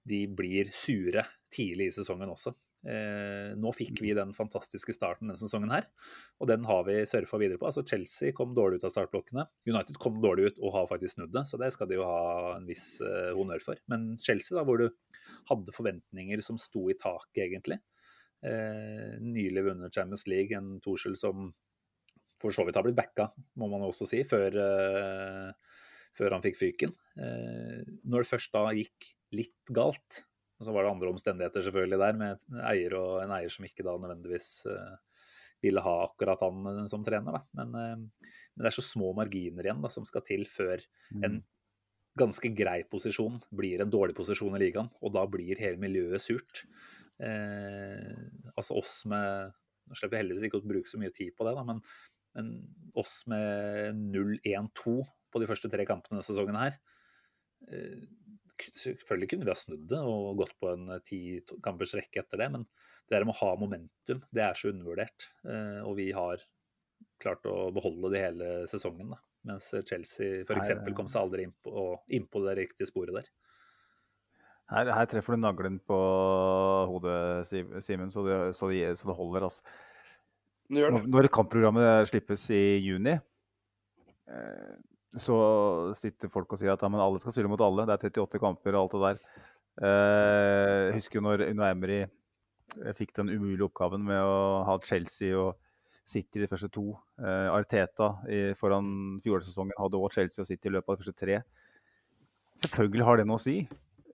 de 0.08 0.22
blir 0.32 0.70
sure 0.72 1.26
tidlig 1.52 1.90
i 1.90 1.96
sesongen 1.98 2.30
også. 2.32 2.54
Eh, 2.86 3.54
nå 3.58 3.72
fikk 3.74 3.98
vi 4.04 4.12
den 4.14 4.30
fantastiske 4.36 4.94
starten 4.94 5.26
denne 5.26 5.40
sesongen 5.40 5.72
her, 5.74 5.88
og 6.38 6.46
den 6.50 6.66
har 6.68 6.84
vi 6.86 7.00
surfa 7.08 7.40
videre 7.42 7.58
på. 7.58 7.66
Altså 7.66 7.82
Chelsea 7.86 8.34
kom 8.36 8.52
dårlig 8.54 8.78
ut 8.78 8.86
av 8.86 8.94
startblokkene. 8.94 9.46
United 9.66 9.98
kom 10.02 10.20
dårlig 10.22 10.52
ut 10.52 10.60
og 10.60 10.74
har 10.76 10.88
faktisk 10.92 11.16
snudd 11.16 11.34
det, 11.34 11.46
så 11.50 11.58
det 11.58 11.72
skal 11.74 11.90
de 11.90 11.98
jo 11.98 12.06
ha 12.06 12.54
en 12.54 12.68
viss 12.68 13.00
eh, 13.02 13.32
honnør 13.34 13.64
for. 13.64 13.82
Men 13.90 14.12
Chelsea, 14.22 14.54
da, 14.58 14.62
hvor 14.68 14.78
du 14.78 14.86
hadde 15.50 15.74
forventninger 15.74 16.44
som 16.44 16.60
sto 16.62 16.84
i 16.92 16.98
taket, 17.00 17.48
egentlig. 17.48 17.80
Eh, 18.46 19.16
nylig 19.24 19.66
vunnet 19.66 19.94
Champions 19.94 20.26
League, 20.30 20.54
en 20.54 20.76
Tuchel 20.84 21.18
som 21.18 21.50
for 22.42 22.54
så 22.54 22.66
vidt 22.66 22.78
har 22.78 22.84
blitt 22.86 22.98
backa, 22.98 23.30
må 23.60 23.68
man 23.72 23.84
også 23.86 24.08
si, 24.08 24.22
før, 24.28 24.56
eh, 24.60 25.80
før 26.16 26.36
han 26.36 26.44
fikk 26.44 26.60
fyken. 26.60 26.94
Eh, 27.16 27.82
når 28.04 28.24
det 28.24 28.32
først 28.32 28.54
da 28.56 28.66
gikk 28.76 29.10
litt 29.36 29.74
galt, 29.74 30.22
og 30.56 30.68
så 30.68 30.72
var 30.72 30.86
det 30.86 30.92
andre 30.94 31.10
omstendigheter 31.12 31.64
selvfølgelig 31.64 32.00
der, 32.00 32.20
med 32.20 32.46
en 32.52 32.62
eier 32.70 32.96
og 32.96 33.10
en 33.24 33.34
eier 33.36 33.52
som 33.52 33.66
ikke 33.68 33.84
da 33.84 33.96
nødvendigvis 34.00 34.50
eh, 34.72 34.94
ville 35.64 35.82
ha 35.84 35.96
akkurat 36.04 36.44
han 36.44 36.88
som 36.88 37.04
trener. 37.04 37.42
Men, 37.56 37.72
men 37.72 38.64
det 38.64 38.70
er 38.70 38.76
så 38.76 38.84
små 38.84 39.12
marginer 39.16 39.64
igjen 39.66 39.84
da, 39.84 39.90
som 39.92 40.04
skal 40.08 40.24
til 40.24 40.44
før 40.48 40.82
en 41.24 41.40
ganske 42.16 42.50
grei 42.56 42.80
posisjon 42.88 43.38
blir 43.54 43.82
en 43.82 43.92
dårlig 43.92 44.16
posisjon 44.16 44.56
i 44.56 44.62
ligaen, 44.64 44.88
og 45.04 45.12
da 45.16 45.24
blir 45.30 45.60
hele 45.60 45.80
miljøet 45.80 46.22
surt. 46.24 46.64
Eh, 47.20 48.26
altså 48.56 48.76
oss 48.80 49.00
med 49.08 49.54
Nå 49.86 49.94
slipper 49.94 50.16
vi 50.16 50.18
heldigvis 50.18 50.44
ikke 50.48 50.58
å 50.58 50.66
bruke 50.66 50.90
så 50.90 50.98
mye 50.98 51.12
tid 51.14 51.30
på 51.38 51.44
det, 51.46 51.52
da, 51.54 51.62
men, 51.62 51.78
men 52.36 52.52
oss 52.96 53.22
med 53.30 53.96
0-1-2 54.14 54.96
på 55.32 55.42
de 55.42 55.48
første 55.48 55.70
tre 55.72 55.86
kampene 55.88 56.16
denne 56.16 56.26
sesongen 56.26 56.58
her 56.60 56.76
eh, 57.72 58.06
Selvfølgelig 58.56 59.28
kunne 59.28 59.44
vi 59.44 59.52
ha 59.52 59.58
snudd 59.58 59.82
det 59.90 59.98
og 60.00 60.38
gått 60.40 60.54
på 60.56 60.70
en 60.72 60.94
ti 61.04 61.18
kampers 61.64 61.92
rekke 61.98 62.22
etter 62.22 62.40
det, 62.40 62.46
men 62.54 62.62
det 62.64 63.12
der 63.12 63.26
med 63.28 63.36
å 63.36 63.40
ha 63.42 63.50
momentum, 63.60 64.22
det 64.32 64.42
er 64.46 64.56
så 64.56 64.70
undervurdert. 64.70 65.26
Eh, 65.44 65.82
og 65.84 65.98
vi 65.98 66.06
har 66.16 66.40
klart 67.20 67.44
å 67.50 67.68
beholde 67.76 68.14
det 68.14 68.22
hele 68.22 68.48
sesongen, 68.70 69.12
da. 69.12 69.20
Mens 69.46 69.68
Chelsea 69.86 70.40
f.eks. 70.42 70.72
Kom 70.96 71.10
seg 71.12 71.20
aldri 71.20 71.44
inn 71.46 71.52
på, 71.62 71.84
inn 72.16 72.24
på 72.32 72.42
det 72.46 72.56
riktige 72.58 72.88
sporet 72.88 73.20
der. 73.20 73.28
Her, 74.72 74.88
her 74.90 75.06
treffer 75.06 75.36
du 75.36 75.44
naglen 75.44 75.76
på 75.86 75.98
hodet, 76.90 77.46
Simen, 77.46 78.10
så, 78.10 78.24
så, 78.56 78.72
så 78.72 78.72
det 78.72 79.18
holder. 79.20 79.46
Altså. 79.46 79.76
Når- 80.70 81.28
kampprogrammet 81.30 82.08
slippes 82.10 82.48
i 82.50 82.78
juni, 82.82 83.14
eh, 84.28 84.74
så 85.16 85.94
sitter 85.96 86.28
folk 86.28 86.52
og 86.52 86.58
sier 86.58 86.72
at 86.72 86.80
ja, 86.82 86.88
alle 86.88 87.20
skal 87.20 87.32
spille 87.32 87.48
mot 87.48 87.60
alle. 87.60 87.86
Det 87.86 87.94
er 87.96 88.10
38 88.10 88.40
kamper 88.42 88.74
og 88.74 88.82
alt 88.86 88.96
det 88.96 89.02
der. 89.06 89.18
Eh, 89.86 90.86
Jeg 90.90 90.94
husker 90.98 91.20
jo 91.20 91.26
når 91.26 91.44
Uno 91.50 91.62
Emery 91.68 92.00
eh, 92.02 92.92
fikk 92.96 93.14
den 93.14 93.28
umulige 93.30 93.68
oppgaven 93.68 94.02
med 94.04 94.18
å 94.20 94.64
ha 94.66 94.78
Chelsea 94.82 95.36
og 95.36 95.54
City 96.06 96.40
de 96.40 96.46
første 96.48 96.70
to. 96.70 96.98
Eh, 97.18 97.48
Arteta 97.50 98.10
foran 98.58 99.20
fjorårssesongen 99.24 99.74
hadde 99.78 99.98
også 99.98 100.20
Chelsea 100.20 100.42
og 100.42 100.46
City 100.50 100.68
i 100.68 100.72
løpet 100.72 100.88
av 100.88 100.96
de 100.96 101.02
første 101.04 101.18
tre. 101.18 101.40
Selvfølgelig 102.56 103.04
har 103.04 103.16
det 103.20 103.26
noe 103.28 103.38
å 103.38 103.42
si. 103.42 103.60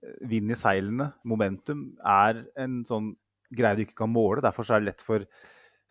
Eh, 0.03 0.27
Vind 0.27 0.51
i 0.51 0.55
seilene, 0.59 1.13
momentum, 1.25 1.95
er 2.05 2.45
en 2.59 2.83
sånn 2.83 3.15
greie 3.53 3.75
du 3.77 3.83
ikke 3.85 3.95
kan 4.03 4.11
måle. 4.11 4.41
Derfor 4.41 4.67
er 4.69 4.79
det 4.81 4.89
lett 4.91 5.01
for 5.05 5.25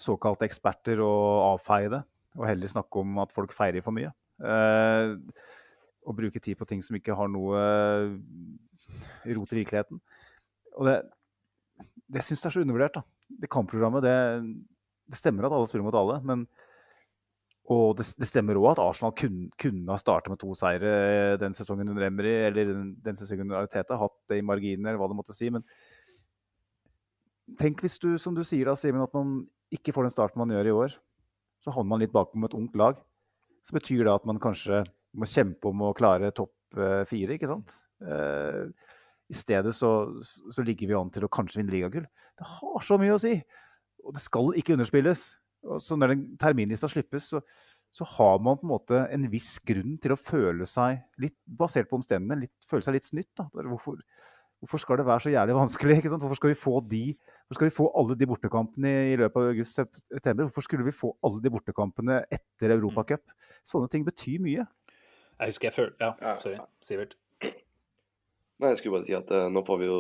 såkalte 0.01 0.47
eksperter 0.49 1.01
å 1.03 1.13
avfeie 1.53 1.91
det, 1.93 2.03
og 2.39 2.47
heller 2.49 2.71
snakke 2.71 3.03
om 3.03 3.21
at 3.23 3.35
folk 3.35 3.53
feirer 3.57 3.85
for 3.85 3.95
mye. 3.97 4.13
Eh, 4.43 5.15
og 6.03 6.19
bruke 6.19 6.41
tid 6.43 6.59
på 6.59 6.67
ting 6.67 6.83
som 6.83 6.97
ikke 6.99 7.15
har 7.15 7.31
noe 7.31 7.61
rot 9.29 9.53
i 9.55 9.61
virkeligheten. 9.61 10.01
Og 10.79 10.89
det, 10.89 10.97
det 12.11 12.25
syns 12.25 12.43
jeg 12.43 12.51
er 12.51 12.57
så 12.57 12.65
undervurdert. 12.65 12.99
da. 12.99 13.37
Det 13.45 13.51
kampprogrammet, 13.53 14.05
det, 14.05 14.17
det 15.13 15.21
stemmer 15.21 15.47
at 15.47 15.55
alle 15.55 15.71
spiller 15.71 15.87
mot 15.87 15.99
alle, 15.99 16.19
men 16.27 16.47
og 17.71 17.95
det, 17.97 18.09
det 18.19 18.27
stemmer 18.27 18.59
òg 18.59 18.73
at 18.73 18.83
Arsenal 18.83 19.13
kun, 19.17 19.45
kunne 19.61 19.95
ha 19.95 19.99
starta 20.01 20.33
med 20.33 20.41
to 20.41 20.51
seire 20.59 21.37
den 21.41 21.55
sesongen 21.55 21.93
under 21.93 22.09
Emry, 22.09 22.33
eller 22.49 22.73
den, 22.73 22.89
den 23.05 23.19
sesongen 23.19 23.47
under 23.47 23.61
Ariteta, 23.61 23.99
hatt 24.01 24.17
det 24.29 24.41
i 24.41 24.47
marginene, 24.47 24.91
eller 24.91 25.01
hva 25.01 25.09
det 25.13 25.19
måtte 25.21 25.37
si. 25.37 25.51
Men 25.55 25.63
tenk 27.61 27.85
hvis 27.85 28.01
du, 28.03 28.17
som 28.19 28.35
du 28.35 28.43
sier 28.47 28.67
da, 28.69 28.75
Simen, 28.79 29.05
at 29.05 29.15
man 29.15 29.45
ikke 29.73 29.95
får 29.95 30.07
den 30.07 30.15
starten 30.15 30.43
man 30.43 30.53
gjør 30.53 30.69
i 30.69 30.77
år. 30.77 30.97
Så 31.63 31.75
havner 31.75 31.93
man 31.95 32.03
litt 32.03 32.15
bakom 32.15 32.45
et 32.47 32.57
ungt 32.59 32.77
lag. 32.79 32.99
Så 33.63 33.77
betyr 33.77 34.05
det 34.07 34.15
at 34.15 34.27
man 34.29 34.41
kanskje 34.43 34.83
må 35.19 35.29
kjempe 35.29 35.71
om 35.71 35.85
å 35.87 35.93
klare 35.97 36.33
topp 36.35 36.79
eh, 36.79 37.03
fire, 37.09 37.37
ikke 37.37 37.51
sant? 37.51 37.75
Eh, 38.03 38.65
I 39.31 39.37
stedet 39.37 39.75
så, 39.77 39.93
så 40.23 40.65
ligger 40.67 40.91
vi 40.91 40.99
an 40.99 41.13
til 41.15 41.27
å 41.27 41.33
kanskje 41.33 41.61
vinne 41.61 41.75
ligagull. 41.75 42.09
Det 42.39 42.49
har 42.59 42.87
så 42.87 42.99
mye 43.01 43.15
å 43.15 43.21
si! 43.23 43.37
Og 44.03 44.17
det 44.17 44.25
skal 44.25 44.51
ikke 44.59 44.75
underspilles. 44.75 45.29
Så 45.79 45.95
når 45.95 46.15
den 46.15 46.25
terminlista 46.43 46.89
slippes, 46.91 47.29
så, 47.31 47.43
så 47.95 48.07
har 48.17 48.41
man 48.43 48.59
på 48.59 48.67
en 48.67 48.73
måte 48.73 49.03
en 49.15 49.29
viss 49.31 49.55
grunn 49.63 49.95
til 50.03 50.17
å 50.17 50.19
føle 50.19 50.67
seg 50.67 51.05
litt 51.23 51.37
basert 51.47 51.91
på 51.91 52.01
omstendighetene, 52.01 52.51
føle 52.71 52.83
seg 52.83 52.97
litt 52.97 53.07
snytt. 53.07 53.31
da. 53.39 53.47
Hvorfor, 53.55 54.01
hvorfor 54.63 54.79
skal 54.83 55.01
det 55.01 55.07
være 55.09 55.25
så 55.25 55.33
jævlig 55.35 55.55
vanskelig? 55.59 55.97
ikke 56.01 56.13
sant? 56.13 56.23
Hvorfor 56.23 56.39
skal 56.39 56.53
vi 56.53 56.59
få 56.59 56.75
de, 56.91 57.03
hvorfor 57.47 57.59
skal 57.59 57.69
vi 57.71 57.75
få 57.81 57.89
alle 57.99 58.17
de 58.19 58.29
bortekampene 58.31 58.93
i 59.13 59.17
løpet 59.19 59.41
av 59.43 59.49
august-september? 59.51 60.47
Hvorfor 60.49 60.67
skulle 60.69 60.87
vi 60.87 60.95
få 60.95 61.11
alle 61.27 61.43
de 61.43 61.51
bortekampene 61.53 62.21
etter 62.33 62.77
Europacup? 62.77 63.25
Sånne 63.67 63.91
ting 63.91 64.07
betyr 64.07 64.41
mye. 64.43 64.65
Jeg 65.43 65.51
husker 65.53 65.69
jeg 65.71 65.75
følte 65.77 66.13
Ja, 66.23 66.37
sorry. 66.39 66.61
Sivert. 66.85 67.17
Nei, 67.43 68.69
jeg 68.71 68.79
skulle 68.79 68.95
bare 69.01 69.07
si 69.09 69.15
at 69.19 69.31
eh, 69.35 69.49
nå 69.51 69.65
får 69.67 69.79
vi 69.81 69.89
jo 69.89 69.97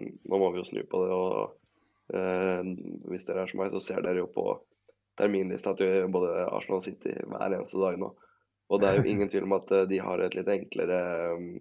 Nå 0.00 0.38
må 0.40 0.46
vi 0.54 0.62
jo 0.62 0.64
snu 0.64 0.78
på 0.88 1.00
det. 1.04 1.12
og 1.12 2.16
eh, 2.16 2.70
Hvis 3.12 3.26
dere 3.28 3.44
er 3.44 3.50
som 3.52 3.60
meg, 3.60 3.72
så 3.74 3.82
ser 3.84 4.00
dere 4.06 4.22
jo 4.22 4.30
på 4.32 4.46
terminlista 5.18 5.74
at 5.74 5.82
vi 5.82 5.90
både 6.14 6.46
Arsenal 6.46 6.78
og 6.78 6.84
City 6.86 7.12
hver 7.26 7.50
eneste 7.58 7.80
dag 7.82 7.98
nå. 8.00 8.12
Og 8.70 8.80
det 8.80 8.88
er 8.88 9.00
jo 9.02 9.08
ingen 9.12 9.28
tvil 9.28 9.44
om 9.48 9.56
at 9.58 9.72
eh, 9.76 9.84
de 9.90 9.98
har 10.00 10.22
et 10.24 10.36
litt 10.38 10.48
enklere 10.54 11.02
inn- 11.36 11.58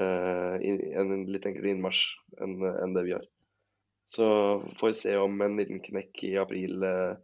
en 0.00 1.26
litt 1.28 1.46
enklere 1.46 1.74
innmarsj 1.74 2.02
enn 2.40 2.94
det 2.96 3.04
vi 3.04 3.12
har. 3.16 3.24
Så 4.12 4.26
får 4.78 4.88
vi 4.92 4.94
se 4.94 5.16
om 5.16 5.40
en 5.40 5.56
liten 5.56 5.80
knekk 5.80 6.24
i 6.28 6.34
april 6.40 6.82
eh, 6.84 7.14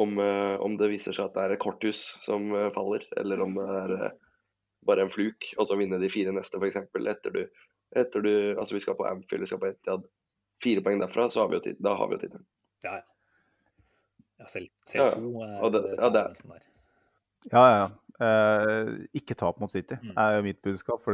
om, 0.00 0.18
eh, 0.18 0.54
om 0.64 0.76
det 0.76 0.88
viser 0.92 1.12
seg 1.16 1.26
at 1.28 1.34
det 1.36 1.42
er 1.44 1.54
et 1.56 1.60
korthus 1.62 2.16
som 2.24 2.46
eh, 2.54 2.70
faller, 2.72 3.04
eller 3.20 3.42
om 3.44 3.54
det 3.58 3.66
er 3.82 3.94
eh, 4.06 4.14
bare 4.86 5.02
en 5.04 5.10
fluk, 5.12 5.48
og 5.58 5.66
så 5.68 5.76
vinne 5.76 5.98
de 6.00 6.08
fire 6.12 6.32
neste, 6.32 6.60
f.eks. 6.62 6.76
Etter 6.78 7.34
du, 7.34 7.42
etter 7.96 8.22
du 8.24 8.32
Altså, 8.58 8.76
vi 8.76 8.80
skal 8.84 8.96
på 8.96 9.06
Amfield, 9.08 9.42
vi 9.44 9.50
skal 9.50 9.60
på 9.60 9.68
Etiad. 9.72 10.06
Fire 10.62 10.80
poeng 10.84 11.00
derfra, 11.02 11.26
så 11.28 11.42
har 11.42 11.50
vi 11.52 11.58
jo 11.58 11.64
tid, 11.66 11.80
da 11.84 11.96
har 11.98 12.08
vi 12.08 12.16
jo 12.16 12.22
tittelen. 12.22 12.46
Ja, 12.86 12.94
ja. 13.00 13.04
ja 14.40 14.48
selv, 14.48 14.70
Ja, 14.70 14.88
selv 14.92 15.04
ja. 15.04 15.10
to 15.18 15.42
er 15.44 15.56
Og 15.66 15.72
det- 15.74 15.84
ja, 15.98 16.08
det 16.08 16.22
er- 16.22 16.34
der. 16.54 16.62
Ja, 17.52 17.64
ja. 17.66 17.76
ja. 17.82 17.88
Eh, 18.16 18.92
ikke 19.12 19.34
tap 19.36 19.58
mot 19.60 19.70
City 19.70 19.94
Mm. 20.02 20.14
er 20.16 20.36
jo 20.36 20.42
mitt 20.42 20.62
budskap. 20.62 21.02
For 21.04 21.12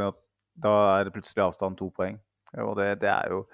da 0.55 0.73
er 1.01 1.13
plutselig 1.15 1.47
avstand 1.47 1.79
to 1.79 1.91
poeng. 1.95 2.19
Og 2.63 2.75
det, 2.79 2.89
det 3.03 3.11
er 3.13 3.33
jo 3.33 3.45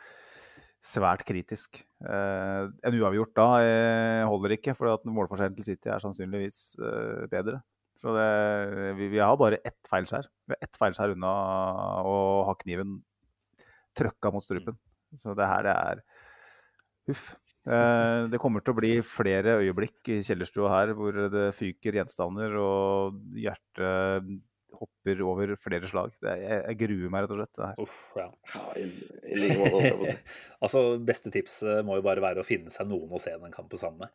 svært 0.82 1.24
kritisk. 1.26 1.80
Eh, 2.02 2.68
en 2.86 2.98
uavgjort 3.00 3.34
da 3.38 3.48
eh, 3.62 4.26
holder 4.28 4.54
ikke, 4.56 4.74
for 4.78 5.02
målforskjellen 5.06 5.58
til 5.58 5.68
City 5.72 5.90
er 5.90 6.02
sannsynligvis 6.02 6.60
eh, 6.82 7.26
bedre. 7.30 7.60
Så 7.98 8.14
det, 8.14 8.28
vi, 8.98 9.08
vi 9.10 9.18
har 9.18 9.34
bare 9.38 9.58
ett 9.66 9.90
feilskjær. 9.90 10.28
Vi 10.46 10.54
er 10.54 10.68
ett 10.68 10.78
feilskjær 10.78 11.16
unna 11.16 11.32
å 12.06 12.16
ha 12.46 12.54
kniven 12.60 13.00
trøkka 13.98 14.30
mot 14.34 14.44
strupen. 14.44 14.78
Så 15.18 15.34
det 15.34 15.48
her 15.50 15.66
det 15.66 15.74
er 15.74 16.02
Huff. 17.08 17.32
Eh, 17.68 18.26
det 18.32 18.38
kommer 18.40 18.62
til 18.62 18.72
å 18.72 18.78
bli 18.78 18.92
flere 19.04 19.58
øyeblikk 19.60 20.12
i 20.14 20.20
kjellerstua 20.24 20.70
her 20.72 20.92
hvor 20.96 21.16
det 21.32 21.48
fyker 21.56 21.98
gjenstander 21.98 22.54
og 22.60 23.18
hjertet 23.36 24.30
hopper 24.76 25.22
over 25.24 25.54
flere 25.62 25.88
slag. 25.90 26.12
Det, 26.22 26.34
jeg, 26.42 26.58
jeg, 26.64 26.78
gruer 26.82 27.12
meg 27.12 27.24
rett 27.24 27.32
og 27.34 27.40
slett. 27.40 27.54
Det 27.56 27.66
her. 27.68 27.76
Uff, 27.84 27.96
ja. 28.18 28.28
Altså, 30.64 30.82
beste 30.98 31.30
tipset 31.34 31.86
må 31.86 31.98
jo 31.98 32.04
bare 32.06 32.24
være 32.24 32.42
å 32.42 32.46
finne 32.46 32.72
seg 32.74 32.88
noen 32.90 33.14
å 33.14 33.22
se 33.22 33.32
den 33.38 33.54
kampen 33.54 33.80
sammen 33.80 34.06
med. 34.06 34.10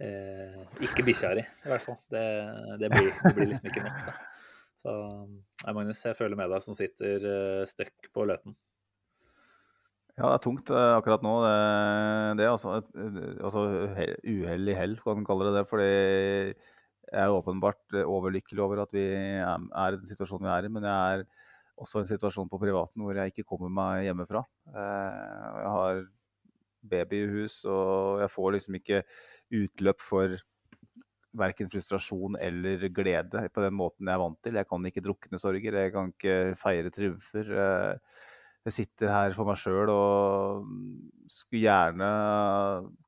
Eh, 0.00 0.60
ikke 0.86 1.04
bikkja 1.04 1.34
di, 1.36 1.44
i 1.44 1.68
hvert 1.68 1.84
fall. 1.84 1.98
Det, 2.12 2.24
det, 2.80 2.88
blir, 2.92 3.10
det, 3.12 3.32
blir, 3.36 3.50
liksom 3.50 3.68
ikke 3.68 3.84
nok. 3.84 4.02
Da. 4.06 4.14
Så 4.80 4.96
ja, 5.66 5.74
Magnus, 5.76 6.00
jeg 6.06 6.16
føler 6.16 6.40
med 6.40 6.52
deg 6.52 6.64
som 6.64 6.76
sitter 6.76 7.24
uh, 7.28 7.68
støkk 7.68 8.08
på 8.14 8.24
Løten. 8.28 8.54
Ja, 10.16 10.30
det 10.30 10.34
er 10.38 10.44
tungt 10.44 10.72
uh, 10.72 10.94
akkurat 10.96 11.24
nå. 11.24 11.34
Det, 11.44 11.56
det 12.40 12.46
er 12.46 12.54
altså, 12.54 12.78
altså 13.44 13.66
uhell 14.24 14.72
i 14.72 14.76
hell, 14.78 14.96
kan 15.04 15.20
man 15.20 15.28
kalle 15.28 15.50
det 15.50 15.58
det. 15.58 15.66
fordi 15.68 15.90
jeg 17.10 17.26
er 17.26 17.34
åpenbart 17.34 17.96
eh, 17.98 18.06
overlykkelig 18.06 18.62
over 18.62 18.84
at 18.84 18.94
vi 18.94 19.04
er 19.10 19.58
i 19.58 19.98
den 19.98 20.08
situasjonen 20.08 20.46
vi 20.46 20.52
er 20.54 20.68
i, 20.68 20.72
men 20.72 20.86
jeg 20.86 21.16
er 21.20 21.24
også 21.80 22.00
i 22.00 22.04
en 22.04 22.10
situasjon 22.10 22.50
på 22.50 22.60
privaten 22.60 23.02
hvor 23.02 23.16
jeg 23.16 23.32
ikke 23.32 23.46
kommer 23.48 23.72
meg 23.72 24.06
hjemmefra. 24.06 24.44
Eh, 24.70 25.58
jeg 25.64 25.74
har 25.76 26.04
baby 26.90 27.24
i 27.24 27.32
hus, 27.34 27.60
og 27.68 28.22
jeg 28.22 28.32
får 28.32 28.54
liksom 28.56 28.78
ikke 28.80 29.02
utløp 29.60 30.04
for 30.04 30.38
verken 31.40 31.70
frustrasjon 31.70 32.38
eller 32.42 32.88
glede 32.90 33.44
på 33.54 33.62
den 33.62 33.76
måten 33.78 34.08
jeg 34.08 34.16
er 34.16 34.22
vant 34.22 34.40
til. 34.42 34.58
Jeg 34.58 34.68
kan 34.70 34.86
ikke 34.88 35.04
drukne 35.04 35.38
sorger, 35.38 35.78
jeg 35.84 35.94
kan 35.94 36.12
ikke 36.14 36.36
feire 36.60 36.92
triumfer. 36.94 37.54
Eh, 37.64 38.26
jeg 38.68 38.76
sitter 38.76 39.08
her 39.08 39.32
for 39.32 39.48
meg 39.48 39.56
sjøl 39.56 39.88
og 39.88 40.66
skulle 41.32 41.62
gjerne 41.62 42.08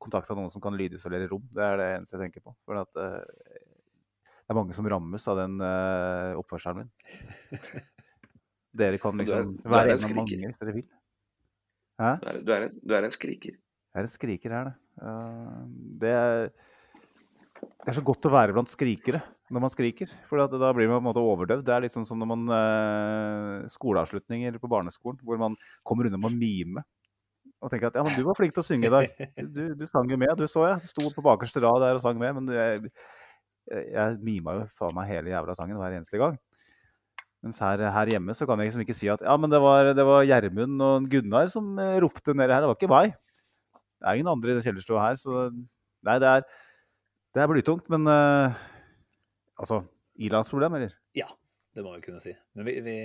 kontakta 0.01 0.37
noen 0.37 0.49
som 0.53 0.63
kan 0.65 0.77
lydisolere 0.79 1.29
rom. 1.29 1.45
Det 1.53 1.67
er 1.67 1.77
det 1.77 1.89
eneste 1.99 2.17
jeg 2.17 2.25
tenker 2.25 2.45
på. 2.47 2.55
For 2.65 2.81
at 2.81 3.03
det 4.53 4.59
er 4.59 4.61
mange 4.61 4.77
som 4.77 4.89
rammes 4.93 5.25
av 5.33 5.39
den 5.41 5.55
uh, 5.65 6.37
oppførselen 6.37 6.83
min. 6.83 7.85
Dere 8.83 8.99
kan 9.01 9.17
liksom 9.21 9.55
du 9.57 9.63
er, 9.63 9.65
du 9.65 9.73
være 9.73 9.95
en 9.95 10.05
av 10.05 10.13
mange 10.17 10.41
hvis 10.43 10.61
dere 10.61 10.75
vil. 10.77 10.85
Hæ? 12.01 12.11
Du 12.21 12.27
er, 12.29 12.41
du, 12.41 12.53
er 12.53 12.67
en, 12.67 12.75
du 12.85 12.95
er, 12.97 13.07
en, 13.07 13.13
skriker. 13.13 13.57
Jeg 13.57 14.01
er 14.01 14.09
en 14.09 14.13
skriker 14.13 14.55
her, 14.57 14.69
det. 14.69 14.77
Uh, 15.01 15.63
det, 16.03 16.13
er, 16.13 16.45
det, 17.63 17.87
er, 17.87 17.97
så 17.97 18.05
godt 18.05 18.29
å 18.29 18.33
være 18.33 18.57
blant 18.57 18.73
skrikere 18.73 19.23
når 19.53 19.65
man 19.65 19.73
skriker. 19.73 20.13
For 20.29 20.41
da 20.41 20.73
blir 20.77 20.89
man 20.91 21.01
på 21.01 21.03
en 21.03 21.09
måte 21.11 21.25
overdøvd. 21.25 21.65
Det 21.69 21.77
er 21.77 21.87
liksom 21.87 22.05
som 22.09 22.21
når 22.21 22.33
man 22.35 22.45
uh, 22.53 23.71
skoleavslutninger 23.73 24.61
på 24.61 24.73
barneskolen, 24.73 25.21
hvor 25.25 25.41
man 25.41 25.57
kommer 25.81 26.09
unna 26.09 26.21
med 26.21 26.33
å 26.33 26.37
mime. 26.37 26.85
Og 27.63 27.73
tenker 27.73 27.89
at 27.89 27.97
ja, 27.97 28.05
men 28.05 28.17
du 28.19 28.25
var 28.27 28.37
flink 28.37 28.53
til 28.53 28.65
å 28.65 28.69
synge 28.69 28.89
i 28.89 28.93
dag. 28.93 29.27
Du, 29.57 29.65
du 29.81 29.89
sang 29.89 30.09
jo 30.13 30.21
med, 30.21 30.33
du 30.37 30.49
så 30.51 30.67
jeg. 30.67 30.85
Du 30.85 30.93
sto 30.93 31.13
på 31.15 31.25
bakerste 31.25 31.65
rad 31.65 31.85
der 31.85 31.97
og 31.97 32.05
sang 32.05 32.21
med. 32.21 32.37
men 32.37 32.49
du, 32.49 32.57
jeg, 32.57 32.91
jeg 33.71 34.17
mima 34.25 34.57
jo 34.57 34.65
faen 34.79 34.97
meg 34.97 35.11
hele 35.11 35.33
jævla 35.33 35.55
sangen 35.59 35.79
hver 35.79 35.95
eneste 35.97 36.21
gang. 36.21 36.39
Mens 37.43 37.59
her, 37.59 37.81
her, 37.91 38.11
hjemme 38.15 38.35
så 38.39 38.47
kan 38.47 38.61
jeg 38.63 38.71
liksom 38.71 38.85
ikke 38.85 38.95
si 38.95 39.09
at 39.11 39.23
ja, 39.27 39.35
men 39.41 39.51
det 39.51 39.59
var, 39.63 39.91
det 39.99 40.05
var 40.07 40.27
Gjermund 40.29 40.83
og 40.87 41.09
Gunnar 41.11 41.49
som 41.51 41.75
eh, 41.83 41.99
ropte 42.03 42.35
nedi 42.39 42.55
her. 42.55 42.63
Det 42.63 42.71
var 42.71 42.79
ikke 42.79 42.93
meg. 42.93 43.17
Det 43.99 44.11
er 44.11 44.19
ingen 44.19 44.31
andre 44.31 44.53
i 44.53 44.59
den 44.59 44.65
kjellerstua 44.67 45.07
her, 45.09 45.19
så 45.19 45.49
Nei, 46.03 46.17
det 46.19 46.27
er, 46.27 46.47
det 47.35 47.43
er 47.43 47.51
blytungt, 47.51 47.87
men 47.93 48.09
uh, 48.11 48.51
Altså, 49.63 49.85
ilandsproblem, 50.19 50.75
eller? 50.81 50.95
Ja, 51.15 51.29
det 51.77 51.85
må 51.85 51.93
vi 51.95 52.03
kunne 52.07 52.23
si. 52.23 52.33
Men 52.59 52.67
vi, 52.67 52.75
vi... 52.83 52.97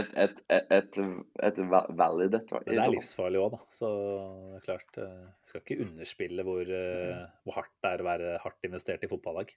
Et, 0.00 0.10
et, 0.24 0.40
et, 0.50 0.98
et, 1.46 1.60
valid 1.70 2.34
et. 2.34 2.50
Det 2.66 2.74
er 2.74 2.90
livsfarlig 2.90 3.38
òg, 3.38 3.54
da. 3.54 3.60
Så 3.76 3.90
det 4.56 4.64
klart, 4.66 4.98
uh, 4.98 5.30
skal 5.46 5.62
ikke 5.62 5.78
underspille 5.86 6.46
hvor, 6.46 6.66
uh, 6.66 7.22
hvor 7.44 7.60
hardt 7.60 7.76
det 7.78 7.92
er 7.92 8.02
å 8.02 8.08
være 8.08 8.34
hardt 8.42 8.68
investert 8.70 9.06
i 9.06 9.12
fotballag. 9.12 9.54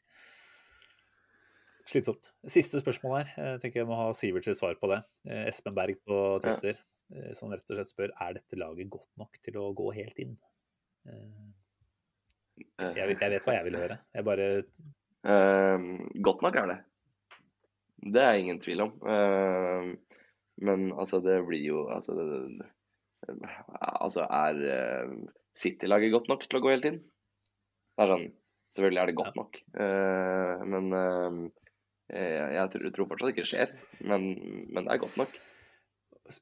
Slitsomt. 1.84 2.30
Siste 2.47 2.80
spørsmål 2.80 3.18
her. 3.18 3.31
Jeg 3.35 3.61
tenker 3.64 3.81
jeg 3.81 3.89
må 3.89 3.97
ha 3.99 4.07
Siverts 4.15 4.55
svar 4.55 4.77
på 4.80 4.88
det. 4.91 5.01
Eh, 5.27 5.47
Espen 5.49 5.76
Berg 5.76 5.99
på 6.07 6.19
Twitter 6.43 6.77
ja. 6.77 6.84
Eh, 7.14 7.34
som 7.35 7.51
rett 7.51 7.68
og 7.68 7.77
slett 7.77 7.91
spør 7.91 8.14
er 8.23 8.38
dette 8.38 8.60
laget 8.60 8.91
godt 8.91 9.10
nok 9.19 9.35
til 9.43 9.60
å 9.60 9.68
gå 9.76 9.89
helt 9.97 10.22
inn. 10.23 10.38
Eh, 11.10 11.49
jeg, 12.80 12.95
jeg 12.95 13.10
vet 13.34 13.45
hva 13.45 13.57
jeg 13.57 13.68
vil 13.68 13.80
høre. 13.81 13.97
Jeg 14.14 14.26
bare 14.27 14.47
uh, 15.26 15.85
Godt 16.27 16.43
nok 16.45 16.60
er 16.61 16.69
det. 16.69 16.77
Det 18.14 18.23
er 18.23 18.39
ingen 18.39 18.60
tvil 18.64 18.85
om. 18.85 18.93
Uh, 19.01 20.22
men 20.64 20.91
altså, 20.93 21.19
det 21.26 21.39
blir 21.47 21.64
jo 21.65 21.88
Altså, 21.91 22.14
det, 22.14 22.69
altså 23.80 24.27
er 24.30 25.18
City-laget 25.57 26.14
godt 26.14 26.30
nok 26.30 26.45
til 26.45 26.60
å 26.60 26.64
gå 26.64 26.72
helt 26.76 26.88
inn? 26.91 27.01
Det 27.97 28.05
er 28.05 28.14
sånn 28.14 28.30
Selvfølgelig 28.73 29.01
er 29.01 29.10
det 29.10 29.18
godt 29.19 29.35
nok, 29.38 29.57
uh, 29.77 30.61
men 30.65 30.88
jeg 32.14 32.69
tror, 32.73 32.91
tror, 32.94 33.10
fortsatt 33.10 33.34
ikke 33.34 33.44
det 33.44 33.49
skjer, 33.49 33.73
men, 34.06 34.30
men, 34.69 34.85
det 34.85 34.94
er 34.94 35.02
godt 35.02 35.18
nok. 35.22 35.41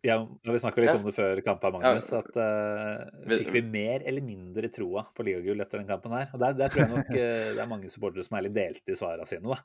Ja, 0.05 0.17
vi 0.43 0.59
snakka 0.59 0.81
litt 0.81 0.91
ja. 0.91 0.97
om 0.99 1.05
det 1.07 1.13
før 1.15 1.39
kampen, 1.45 1.73
Magnus. 1.73 2.11
Ja. 2.13 2.19
at 2.21 2.35
uh, 2.37 3.31
Fikk 3.31 3.49
vi 3.55 3.63
mer 3.65 4.03
eller 4.05 4.21
mindre 4.21 4.69
troa 4.73 5.07
på 5.15 5.25
ligagull 5.25 5.63
etter 5.63 5.81
den 5.81 5.89
kampen 5.89 6.13
her? 6.13 6.29
Og 6.35 6.43
der, 6.43 6.53
der, 6.59 6.69
tror 6.69 6.83
jeg 6.83 6.91
nok 6.91 7.09
uh, 7.09 7.47
det 7.55 7.63
er 7.63 7.69
mange 7.69 7.89
supportere 7.89 8.25
som 8.27 8.37
er 8.37 8.45
litt 8.45 8.55
delte 8.57 8.93
i 8.93 8.99
svarene 8.99 9.25
sine. 9.29 9.49
da. 9.49 9.57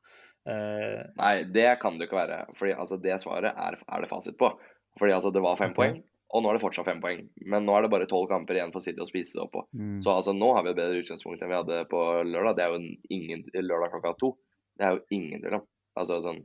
Uh, 0.49 1.03
Nei, 1.20 1.35
det 1.53 1.69
kan 1.83 2.01
det 2.01 2.09
ikke 2.09 2.20
være. 2.23 2.41
Fordi 2.57 2.73
altså, 2.78 3.01
Det 3.03 3.20
svaret 3.23 3.53
er, 3.53 3.77
er, 3.77 4.07
det 4.07 4.11
fasit 4.12 4.41
på. 4.41 4.55
Fordi 4.97 5.16
altså, 5.19 5.35
det 5.37 5.45
var 5.45 5.61
fem 5.61 5.77
okay. 5.77 5.83
poeng, 5.83 6.01
og 6.33 6.43
nå 6.43 6.51
er 6.51 6.57
det 6.57 6.65
fortsatt 6.65 6.89
fem 6.89 7.05
poeng. 7.05 7.23
Men 7.45 7.69
nå 7.69 7.77
er 7.77 7.85
det 7.85 7.93
bare 7.93 8.09
tolv 8.09 8.31
kamper 8.33 8.57
igjen 8.57 8.73
for 8.73 8.85
City 8.85 9.05
å 9.05 9.09
spise 9.09 9.37
det 9.37 9.45
opp 9.45 9.53
på. 9.59 9.66
Mm. 9.77 10.01
Så 10.01 10.16
altså, 10.16 10.33
nå 10.33 10.55
har 10.57 10.65
vi 10.65 10.73
et 10.73 10.81
bedre 10.81 11.05
utgangspunkt 11.05 11.45
enn 11.45 11.53
vi 11.53 11.61
hadde 11.61 11.85
på 11.93 12.03
lørdag. 12.24 12.57
Det 12.57 12.65
er 12.65 12.73
jo 12.73 12.83
ingen, 13.20 13.45
lørdag 13.69 13.93
klokka 13.93 14.16
to. 14.24 14.33
Det 14.77 14.89
er 14.89 14.97
jo 14.97 15.05
ingen 15.12 15.45
tvil 15.45 15.61
om. 15.61 15.69
Altså 15.97 16.20
sånn 16.24 16.44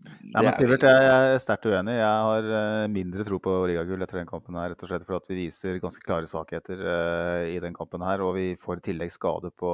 Nei, 0.00 0.44
men 0.44 0.54
Stivert, 0.54 0.84
jeg 0.86 1.08
er 1.12 1.40
sterkt 1.42 1.66
uenig. 1.68 1.96
Jeg 1.98 2.20
har 2.24 2.46
uh, 2.46 2.84
mindre 2.88 3.24
tro 3.26 3.36
på 3.42 3.52
ligagull 3.68 4.00
etter 4.04 4.20
den 4.20 4.28
kampen. 4.28 4.56
her, 4.56 4.72
rett 4.72 4.84
og 4.86 4.88
slett 4.88 5.04
fordi 5.04 5.34
vi 5.34 5.44
viser 5.44 5.80
ganske 5.82 6.04
klare 6.04 6.28
svakheter 6.30 6.80
uh, 6.80 7.44
i 7.50 7.58
den 7.60 7.76
kampen. 7.76 8.04
her, 8.06 8.22
Og 8.24 8.32
vi 8.38 8.46
får 8.60 8.80
i 8.80 8.86
tillegg 8.88 9.12
skade 9.12 9.50
på 9.60 9.72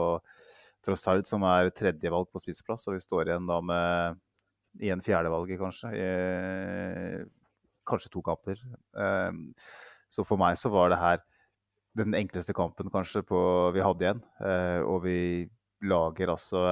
Trossard, 0.82 1.26
som 1.28 1.44
er 1.46 1.70
tredjevalg 1.70 2.30
på 2.32 2.42
spissplass. 2.42 2.88
Og 2.88 2.96
vi 2.96 3.04
står 3.04 3.30
igjen 3.30 3.46
da 3.46 3.60
med 3.62 4.18
igjen 4.82 5.04
fjerdevalget, 5.04 5.60
kanskje. 5.62 5.92
I, 5.94 7.22
kanskje 7.86 8.10
to 8.16 8.24
kamper. 8.26 8.58
Uh, 8.98 9.30
så 10.10 10.26
for 10.26 10.40
meg 10.40 10.58
så 10.58 10.72
var 10.74 10.90
det 10.90 11.02
her 11.02 11.22
den 11.96 12.16
enkleste 12.18 12.56
kampen 12.56 12.90
kanskje 12.92 13.22
på, 13.24 13.38
vi 13.76 13.84
hadde 13.84 14.04
igjen. 14.04 14.18
og 14.84 14.98
vi 15.06 15.18
lager 15.84 16.30
altså 16.32 16.62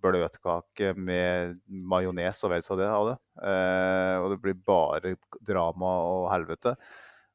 bløtkake 0.00 0.94
med 0.96 1.58
majones 1.68 2.40
og 2.46 2.52
vel 2.54 2.64
så 2.64 2.78
det 2.78 2.88
av 2.88 3.10
det. 3.10 3.16
Eh, 3.44 4.16
og 4.22 4.32
det 4.32 4.40
blir 4.44 4.58
bare 4.66 5.14
drama 5.44 5.92
og 6.08 6.28
helvete. 6.32 6.74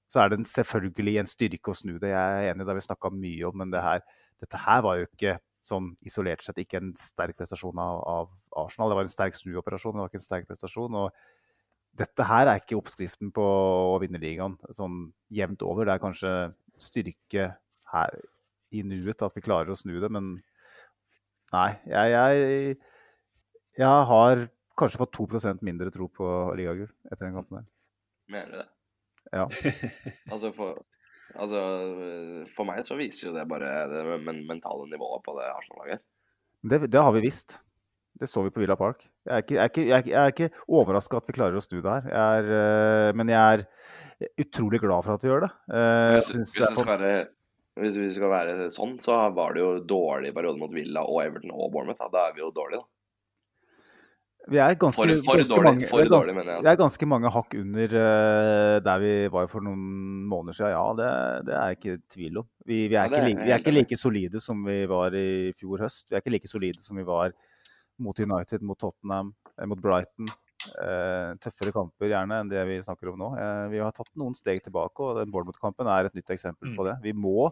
Så 0.09 0.23
er 0.23 0.33
det 0.33 0.43
selvfølgelig 0.49 1.19
en 1.21 1.29
styrke 1.29 1.73
å 1.73 1.77
snu 1.77 1.95
det. 2.01 2.11
Jeg 2.13 2.39
er 2.39 2.51
enig, 2.51 2.65
det 2.65 2.73
har 2.73 2.79
vi 2.79 2.87
snakka 2.87 3.13
mye 3.13 3.49
om, 3.49 3.57
men 3.61 3.73
det 3.73 3.81
her, 3.81 4.03
dette 4.41 4.61
her 4.65 4.83
var 4.85 4.99
jo 4.99 5.07
ikke 5.09 5.37
sånn 5.63 5.93
isolert 6.03 6.43
sett 6.43 6.59
ikke 6.59 6.81
en 6.81 6.91
sterk 6.99 7.37
prestasjon 7.39 7.79
av, 7.79 8.01
av, 8.09 8.33
Arsenal. 8.65 8.91
Det 8.91 8.97
var 8.99 9.07
en 9.07 9.13
sterk 9.13 9.37
snuoperasjon, 9.37 9.95
det 9.95 10.03
var 10.03 10.11
ikke 10.11 10.21
en 10.21 10.27
sterk 10.27 10.49
prestasjon. 10.49 10.99
og 11.05 11.13
dette 11.97 12.25
her 12.25 12.49
er 12.49 12.61
ikke 12.61 12.77
oppskriften 12.79 13.29
på 13.33 13.43
å 13.93 13.97
vinne 14.01 14.21
ligaen 14.21 14.55
sånn 14.73 15.11
jevnt 15.33 15.61
over. 15.65 15.85
Det 15.85 15.93
er 15.93 16.01
kanskje 16.01 16.31
styrke 16.81 17.51
her 17.93 18.15
i 18.73 18.81
nuet 18.81 19.21
at 19.21 19.35
vi 19.37 19.43
klarer 19.45 19.69
å 19.69 19.77
snu 19.77 19.99
det, 20.01 20.09
men 20.09 20.35
Nei, 21.53 21.69
jeg, 21.85 22.13
jeg, 22.13 22.77
jeg 23.77 24.05
har 24.09 24.47
kanskje 24.79 25.01
fått 25.03 25.19
2% 25.19 25.65
mindre 25.65 25.91
tro 25.93 26.07
på 26.09 26.29
ligagull 26.57 26.89
etter 27.11 27.27
den 27.27 27.35
kampen. 27.37 27.61
her. 27.61 27.67
Mener 28.33 28.49
du 28.49 28.57
det? 28.61 28.69
Ja. 29.33 29.45
altså, 30.33 30.49
for, 30.55 30.79
altså, 31.35 31.61
for, 32.53 32.69
meg 32.69 32.81
så 32.85 32.97
viser 32.97 33.29
jo 33.29 33.35
det 33.35 33.45
bare 33.49 33.69
det 33.91 34.17
mentale 34.23 34.87
nivået 34.89 35.23
på 35.25 35.37
det 35.37 35.51
Arsenal-laget. 35.51 36.03
Det, 36.63 36.81
det, 36.87 37.01
har 37.01 37.13
vi 37.13 37.23
visst. 37.25 37.59
Det 38.19 38.29
så 38.29 38.43
vi 38.45 38.53
på 38.53 38.63
Villa 38.63 38.77
Park. 38.79 39.05
Jeg 39.25 39.33
er 39.33 39.43
ikke, 39.43 39.55
jeg 39.55 39.63
er 39.63 40.01
ikke, 40.01 40.11
jeg 40.13 40.19
er 40.23 40.33
ikke 40.33 40.65
overraska 40.67 41.19
at 41.19 41.29
vi 41.29 41.37
klarer 41.37 41.59
å 41.59 41.63
snu 41.63 41.79
det 41.81 41.95
her. 41.95 42.09
Jeg 42.13 42.41
er, 42.41 42.51
eh, 42.57 43.13
men 43.19 43.31
jeg 43.33 43.61
er 43.61 44.35
utrolig 44.41 44.81
glad 44.81 45.05
for 45.05 45.17
at 45.17 45.25
vi 45.25 45.31
gjør 45.31 45.47
det. 45.47 45.53
Jeg 45.73 46.27
synes, 46.29 46.53
hvis 46.53 46.61
det 46.65 46.73
skal 46.77 46.91
være 46.93 47.13
hvis 47.79 47.95
vi 47.97 48.09
skal 48.13 48.29
være 48.29 48.69
sånn, 48.73 48.97
så 49.01 49.17
var 49.33 49.55
det 49.55 49.63
jo 49.63 49.69
dårlig 49.89 50.33
periode 50.35 50.61
mot 50.61 50.73
Villa 50.73 51.05
og 51.09 51.23
Everton 51.23 51.53
og 51.55 51.71
Bournemouth. 51.73 52.01
Da, 52.03 52.11
da 52.13 52.27
er 52.29 52.35
vi 52.35 52.43
jo 52.43 52.51
dårlige, 52.53 52.83
da. 52.83 52.89
Vi 54.51 54.59
er 54.59 54.73
ganske, 54.75 54.99
for, 54.99 55.07
for 55.23 55.39
ganske 55.39 55.47
dårlig, 55.53 55.69
mange, 55.69 55.87
for 55.87 56.09
dårlig, 56.11 56.33
mener 56.35 56.49
jeg. 56.51 56.57
Altså. 56.57 56.67
Vi 56.67 56.71
er 56.73 56.79
ganske 56.81 57.07
mange 57.07 57.29
hakk 57.31 57.53
under 57.61 57.93
uh, 57.95 58.77
der 58.83 58.99
vi 58.99 59.13
var 59.31 59.47
for 59.51 59.63
noen 59.63 59.85
måneder 60.27 60.57
siden. 60.57 60.73
Ja, 60.73 60.83
det, 60.99 61.11
det 61.47 61.55
er 61.55 61.71
jeg 61.71 61.79
ikke 61.79 61.95
tvil 62.17 62.41
om. 62.41 62.47
Vi, 62.67 62.81
vi, 62.91 62.97
er, 62.97 63.07
ja, 63.07 63.07
ikke, 63.07 63.39
vi 63.39 63.53
er 63.55 63.63
ikke 63.63 63.75
like 63.77 63.99
solide 63.99 64.43
som 64.43 64.65
vi 64.67 64.81
var 64.91 65.15
i 65.15 65.53
fjor 65.55 65.85
høst. 65.85 66.11
Vi 66.11 66.17
er 66.17 66.25
ikke 66.25 66.35
like 66.35 66.51
solide 66.51 66.83
som 66.83 66.99
vi 66.99 67.07
var 67.07 67.31
mot 68.03 68.19
United, 68.19 68.65
mot 68.67 68.79
Tottenham, 68.83 69.31
eh, 69.55 69.69
mot 69.69 69.79
Brighton. 69.79 70.27
Uh, 70.71 71.33
tøffere 71.43 71.73
kamper 71.75 72.11
gjerne 72.11 72.41
enn 72.41 72.51
det 72.51 72.61
vi 72.69 72.81
snakker 72.85 73.11
om 73.11 73.17
nå. 73.19 73.31
Uh, 73.37 73.65
vi 73.73 73.81
har 73.83 73.95
tatt 73.95 74.11
noen 74.19 74.35
steg 74.37 74.61
tilbake, 74.65 75.03
og 75.03 75.19
den 75.19 75.33
Bournemouth-kampen 75.33 75.89
er 75.91 76.09
et 76.09 76.17
nytt 76.17 76.33
eksempel 76.35 76.73
på 76.73 76.85
mm. 76.85 76.89
det. 76.89 76.95
Vi 77.07 77.15
må 77.17 77.49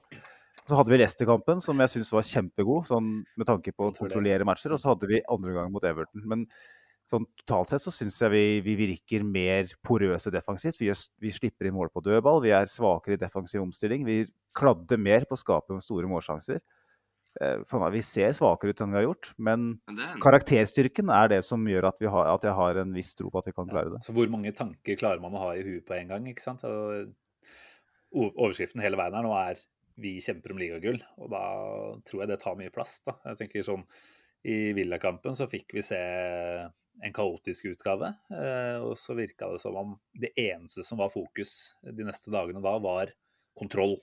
Så 0.67 0.77
hadde 0.77 0.93
vi 0.93 0.99
Leicester-kampen, 0.99 1.63
som 1.63 1.79
jeg 1.81 1.93
syns 1.95 2.11
var 2.13 2.27
kjempegod, 2.27 2.85
sånn 2.89 3.09
med 3.25 3.49
tanke 3.49 3.73
på 3.73 3.88
å 3.88 3.89
Kontrollere. 3.89 4.13
kontrollere 4.13 4.47
matcher. 4.47 4.75
Og 4.75 4.81
så 4.83 4.93
hadde 4.93 5.09
vi 5.09 5.23
andre 5.31 5.55
gang 5.57 5.71
mot 5.73 5.88
Everton. 5.88 6.23
Men 6.29 6.45
sånn 7.11 7.25
totalt 7.41 7.71
sett 7.71 7.83
så 7.83 7.93
syns 7.93 8.19
jeg 8.21 8.31
vi, 8.33 8.43
vi 8.65 8.75
virker 8.79 9.25
mer 9.27 9.71
porøse 9.83 10.31
defensivt. 10.33 10.79
Vi, 10.79 10.91
gjør, 10.91 11.01
vi 11.23 11.33
slipper 11.33 11.67
inn 11.67 11.75
mål 11.75 11.91
på 11.91 12.03
dødball. 12.05 12.43
Vi 12.45 12.53
er 12.55 12.69
svakere 12.71 13.17
i 13.17 13.21
defensiv 13.21 13.63
omstilling. 13.63 14.05
Vi 14.07 14.21
kladder 14.57 15.01
mer 15.01 15.25
på 15.27 15.35
å 15.35 15.41
skape 15.41 15.79
store 15.83 16.09
målsjanser. 16.11 16.61
Eh, 17.40 17.62
For 17.70 17.80
meg, 17.80 17.94
Vi 17.94 18.02
ser 18.02 18.34
svakere 18.36 18.70
ut 18.74 18.82
enn 18.84 18.91
vi 18.91 18.98
har 18.99 19.06
gjort, 19.08 19.34
men 19.38 19.80
Men 19.88 19.99
er 19.99 20.14
en- 20.14 20.20
karakterstyrken 20.20 21.10
er 21.10 21.28
det 21.30 21.44
som 21.45 21.64
gjør 21.66 21.88
at, 21.88 21.99
vi 21.99 22.08
har, 22.08 22.26
at 22.28 22.41
jeg 22.44 22.53
har 22.53 22.78
en 22.82 22.94
viss 22.94 23.14
tro 23.16 23.30
på 23.32 23.38
at 23.40 23.45
vi 23.45 23.53
kan 23.53 23.70
klare 23.70 23.90
det. 23.94 24.02
Så 24.03 24.12
hvor 24.14 24.28
mange 24.30 24.52
tanker 24.53 24.98
klarer 24.99 25.22
man 25.22 25.32
å 25.32 25.40
ha 25.40 25.52
i 25.56 25.64
huet 25.64 25.86
på 25.86 25.95
en 25.98 26.08
gang? 26.10 26.26
ikke 26.28 26.41
sant? 26.44 26.64
Og 26.66 27.14
Overskriften 28.14 28.82
hele 28.84 28.98
veien 28.99 29.14
her 29.16 29.24
nå 29.24 29.32
er 29.49 29.56
'vi 29.98 30.20
kjemper 30.20 30.52
om 30.52 30.58
ligagull', 30.58 31.03
og 31.18 31.30
da 31.30 32.02
tror 32.03 32.20
jeg 32.22 32.28
det 32.28 32.40
tar 32.41 32.56
mye 32.56 32.70
plass. 32.74 32.99
da. 33.06 33.14
Jeg 33.26 33.38
tenker 33.38 33.64
sånn, 33.64 33.86
I 34.44 34.74
Villakampen 34.74 35.32
så 35.32 35.48
fikk 35.48 35.72
vi 35.72 35.82
se 35.82 35.95
en 37.03 37.14
kaotisk 37.14 37.66
utgave, 37.72 38.18
eh, 38.32 38.78
og 38.82 38.95
så 38.98 39.16
virka 39.16 39.49
det 39.52 39.62
som 39.62 39.76
om 39.78 39.99
det 40.20 40.32
eneste 40.36 40.84
som 40.84 40.98
var 40.98 41.10
fokus 41.10 41.76
de 41.84 42.03
neste 42.03 42.30
dagene 42.32 42.62
da, 42.62 42.78
var 42.80 43.14
kontroll 43.58 43.95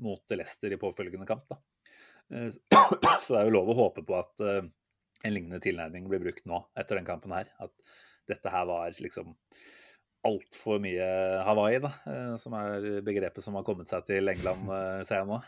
mot 0.00 0.20
Leicester 0.30 0.72
i 0.72 0.76
påfølgende 0.76 1.26
kamp. 1.26 1.42
da. 1.50 1.56
Eh, 2.32 2.48
Så 3.22 3.34
det 3.34 3.42
er 3.42 3.48
jo 3.48 3.58
lov 3.58 3.72
å 3.72 3.78
håpe 3.84 4.04
på 4.06 4.16
at 4.18 4.42
eh, 4.44 4.64
en 5.22 5.34
lignende 5.34 5.62
tilnærming 5.62 6.08
blir 6.10 6.22
brukt 6.22 6.46
nå 6.48 6.64
etter 6.78 6.98
den 6.98 7.08
kampen 7.08 7.34
her. 7.36 7.52
At 7.62 7.74
dette 8.30 8.52
her 8.52 8.66
var 8.68 8.96
liksom 9.02 9.34
altfor 10.26 10.78
mye 10.82 11.06
Hawaii, 11.48 11.80
da, 11.82 11.92
eh, 12.06 12.32
som 12.40 12.54
er 12.58 13.02
begrepet 13.04 13.44
som 13.44 13.58
har 13.58 13.66
kommet 13.66 13.90
seg 13.90 14.06
til 14.08 14.32
England, 14.32 14.70
ser 15.06 15.22
jeg 15.22 15.30
nå. 15.30 15.38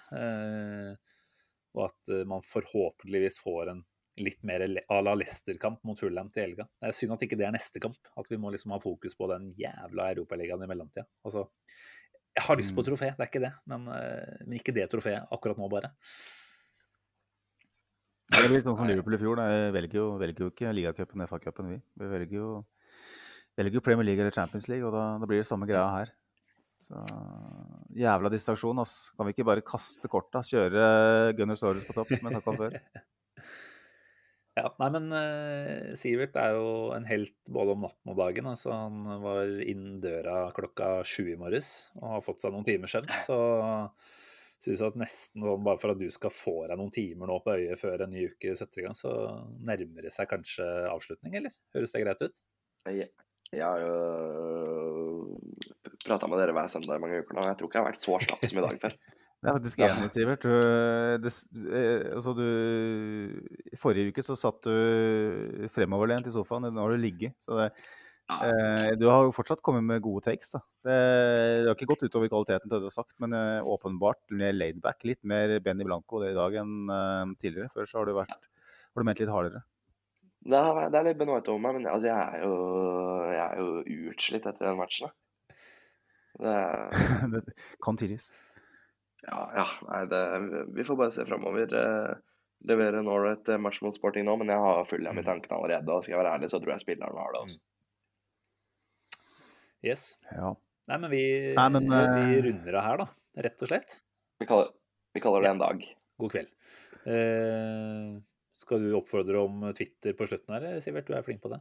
Og 1.74 1.88
at 1.88 2.14
man 2.30 2.44
forhåpentligvis 2.46 3.40
får 3.42 3.72
en 3.72 3.82
litt 4.22 4.44
mer 4.46 4.62
à 4.62 5.00
la 5.02 5.16
Leicester-kamp 5.18 5.80
mot 5.86 5.98
Fulham 5.98 6.28
til 6.30 6.44
helga. 6.44 6.68
Det 6.78 6.86
er 6.86 6.94
synd 6.94 7.16
at 7.16 7.24
ikke 7.26 7.38
det 7.38 7.48
er 7.48 7.54
neste 7.54 7.82
kamp. 7.82 7.98
At 8.14 8.28
vi 8.30 8.38
må 8.38 8.52
liksom 8.54 8.70
ha 8.70 8.78
fokus 8.82 9.16
på 9.18 9.26
den 9.32 9.48
jævla 9.58 10.12
Europaligaen 10.12 10.62
i 10.62 10.68
mellomtida. 10.70 11.02
Altså, 11.26 11.48
jeg 12.34 12.46
har 12.46 12.58
lyst 12.58 12.74
på 12.76 12.84
trofé, 12.86 13.10
det 13.10 13.26
er 13.26 13.30
ikke 13.30 13.42
det, 13.42 13.50
men, 13.70 13.90
men 13.90 14.54
ikke 14.58 14.74
det 14.74 14.86
trofeet 14.90 15.34
akkurat 15.34 15.58
nå, 15.58 15.66
bare. 15.70 15.90
Det 18.32 18.40
blir 18.40 18.56
litt 18.56 18.66
sånn 18.66 18.78
som 18.78 18.88
Liverpool 18.88 19.16
i 19.16 19.20
fjor. 19.20 19.40
da. 19.40 19.70
Velger 19.74 20.00
jo, 20.00 20.06
velger 20.20 20.46
jo 20.46 20.52
ikke 20.52 20.72
ligacupen 20.74 21.24
FA-cupen, 21.28 21.72
vi. 21.74 21.78
Vi 22.00 22.10
velger 22.10 22.38
jo, 22.38 22.50
velger 23.60 23.78
jo 23.78 23.84
Premier 23.84 24.08
League 24.08 24.24
eller 24.24 24.34
Champions 24.34 24.68
League, 24.70 24.86
og 24.86 24.94
da, 24.96 25.06
da 25.20 25.28
blir 25.30 25.42
det 25.42 25.48
samme 25.48 25.68
greia 25.68 25.86
her. 25.92 26.14
Så 26.84 27.00
jævla 27.96 28.32
distraksjon, 28.32 28.80
ass. 28.82 28.94
Kan 29.16 29.28
vi 29.28 29.36
ikke 29.36 29.48
bare 29.48 29.64
kaste 29.64 30.10
korta? 30.10 30.42
Kjøre 30.44 31.34
Gunnar 31.38 31.60
Saurus 31.60 31.86
på 31.86 31.96
topp, 31.96 32.12
som 32.12 32.28
jeg 32.28 32.38
snakka 32.38 32.54
om 32.54 32.62
før? 32.64 32.78
Ja, 34.54 34.68
nei, 34.78 34.86
men 34.94 35.08
uh, 35.10 35.94
Sivert 35.98 36.36
er 36.38 36.52
jo 36.54 36.66
en 36.94 37.06
helt 37.08 37.34
både 37.50 37.72
om 37.74 37.80
natten 37.88 38.12
og 38.12 38.20
dagen. 38.20 38.46
Altså, 38.46 38.70
han 38.70 39.00
var 39.24 39.50
innen 39.50 39.96
døra 40.02 40.44
klokka 40.54 41.00
sju 41.02 41.32
i 41.32 41.38
morges 41.40 41.88
og 41.98 42.04
har 42.12 42.22
fått 42.22 42.44
seg 42.44 42.54
noen 42.54 42.66
timer 42.68 42.92
søvn. 42.92 43.10
Så 43.26 43.38
syns 44.64 44.82
at 44.84 44.96
nesten 44.98 45.44
bare 45.44 45.80
for 45.80 45.92
at 45.92 46.00
du 46.00 46.06
skal 46.12 46.32
få 46.34 46.56
deg 46.68 46.78
noen 46.80 46.92
timer 46.94 47.30
nå 47.30 47.38
på 47.44 47.56
øyet 47.58 47.80
før 47.80 48.04
en 48.04 48.14
ny 48.14 48.26
uke 48.32 48.54
setter 48.58 48.82
i 48.82 48.86
gang, 48.86 48.96
så 48.98 49.12
nærmer 49.64 50.06
det 50.06 50.12
seg 50.14 50.30
kanskje 50.30 50.66
avslutning, 50.90 51.36
eller? 51.40 51.54
Høres 51.76 51.94
det 51.94 52.04
greit 52.04 52.24
ut? 52.24 52.40
Jeg, 52.84 53.10
jeg 53.54 53.64
har 53.64 53.84
jo 53.84 55.38
prata 56.04 56.28
med 56.28 56.40
dere 56.42 56.54
hver 56.56 56.70
søndag 56.72 56.98
i 56.98 57.04
mange 57.04 57.20
uker 57.22 57.36
nå. 57.36 57.44
Jeg 57.48 57.58
tror 57.60 57.70
ikke 57.70 57.78
jeg 57.78 57.84
har 57.84 57.92
vært 57.92 58.02
så 58.02 58.18
slapp 58.26 58.48
som 58.48 58.60
i 58.60 58.66
dag 58.66 58.80
før. 58.86 58.96
Det 59.44 59.50
er 59.50 59.56
faktisk 59.58 59.80
enig, 59.84 60.06
Sivert. 60.14 60.44
Du, 60.46 60.52
det, 61.20 61.30
eh, 61.68 62.04
altså 62.16 62.32
du, 62.32 62.46
I 63.68 63.76
forrige 63.76 64.14
uke 64.14 64.22
så 64.24 64.38
satt 64.40 64.64
du 64.64 65.66
fremoverlent 65.74 66.30
i 66.30 66.32
sofaen. 66.32 66.64
Nå 66.72 66.80
har 66.80 66.94
du 66.94 67.02
ligget. 67.02 67.36
Så 67.44 67.58
det, 67.58 67.66
Ja. 68.30 68.38
eh, 68.48 68.94
du 68.96 69.04
har 69.10 69.26
jo 69.26 69.34
fortsatt 69.36 69.60
kommet 69.60 69.84
med 69.84 70.00
gode 70.04 70.22
takes. 70.24 70.48
da. 70.54 70.62
Det, 70.86 70.94
det 71.60 71.68
har 71.68 71.76
ikke 71.76 71.90
gått 71.90 72.06
utover 72.06 72.30
kvaliteten 72.32 72.64
til 72.64 72.72
det 72.78 72.80
du 72.86 72.88
har 72.88 72.94
sagt, 72.96 73.12
men 73.20 73.36
eh, 73.36 73.60
åpenbart 73.68 74.22
mer 74.32 74.54
laidback. 74.56 75.04
Litt 75.04 75.20
mer 75.28 75.52
Benny 75.60 75.84
Blanco 75.84 76.22
det 76.22 76.32
i 76.32 76.38
dag 76.38 76.56
enn 76.62 76.74
eh, 76.88 77.34
tidligere. 77.42 77.68
Før 77.74 77.90
så 77.90 78.00
har 78.00 78.08
du, 78.08 78.14
vært, 78.16 78.32
har 78.32 79.04
du 79.04 79.08
ment 79.10 79.20
litt 79.20 79.32
hardere. 79.34 79.64
Det 80.44 80.60
er, 80.60 80.88
det 80.92 80.98
er 81.00 81.06
litt 81.08 81.20
Benoit 81.20 81.46
over 81.48 81.60
meg, 81.64 81.76
men 81.78 81.86
altså, 81.88 82.08
jeg, 82.10 82.16
er 82.16 82.42
jo, 82.44 82.56
jeg 83.32 83.44
er 83.44 83.60
jo 83.60 84.08
utslitt 84.12 84.48
etter 84.50 84.66
den 84.70 84.80
matchen. 84.80 85.08
Da. 85.08 85.56
Det, 86.44 86.56
er- 86.58 87.28
det 87.34 87.54
kan 87.84 88.00
tilgis. 88.00 88.30
ja, 89.24 89.40
ja, 89.56 89.64
nei, 89.88 90.00
det, 90.10 90.20
vi 90.76 90.84
får 90.84 90.98
bare 91.00 91.14
se 91.16 91.24
framover. 91.28 91.76
Levere 92.64 93.00
en 93.02 93.08
et 93.28 93.48
match 93.60 93.82
mot 93.84 93.92
Sporting 93.92 94.24
nå, 94.24 94.36
men 94.40 94.48
jeg 94.48 94.60
har 94.60 94.84
Fulham 94.88 95.18
i 95.20 95.24
tankene 95.24 95.56
allerede. 95.58 95.92
Og 95.92 96.04
skal 96.04 96.14
jeg 96.16 96.22
være 96.22 96.34
ærlig, 96.38 96.48
så 96.52 96.60
tror 96.60 96.72
jeg 96.72 96.84
spilleren 96.84 97.20
har 97.20 97.32
det 97.34 97.42
også. 97.44 97.60
Yes. 99.84 100.14
Ja. 100.32 100.54
Nei, 100.88 100.98
men 101.00 101.10
vi, 101.12 101.24
Nei, 101.56 101.68
men, 101.74 101.88
vi 101.90 102.38
eh, 102.38 102.42
runder 102.46 102.78
av 102.80 102.86
her, 102.86 103.02
da. 103.02 103.08
Rett 103.44 103.64
og 103.64 103.70
slett. 103.70 103.98
Vi 104.40 104.48
kaller, 104.48 104.70
vi 105.16 105.22
kaller 105.24 105.44
det 105.44 105.50
en 105.52 105.60
dag. 105.60 105.84
God 106.22 106.32
kveld. 106.32 106.50
Eh, 107.04 108.14
skal 108.64 108.84
du 108.84 108.94
oppfordre 108.96 109.42
om 109.44 109.66
Twitter 109.76 110.16
på 110.16 110.28
slutten 110.28 110.56
her, 110.56 110.80
Sivert? 110.84 111.08
Du 111.08 111.16
er 111.16 111.26
flink 111.26 111.42
på 111.44 111.52
det. 111.52 111.60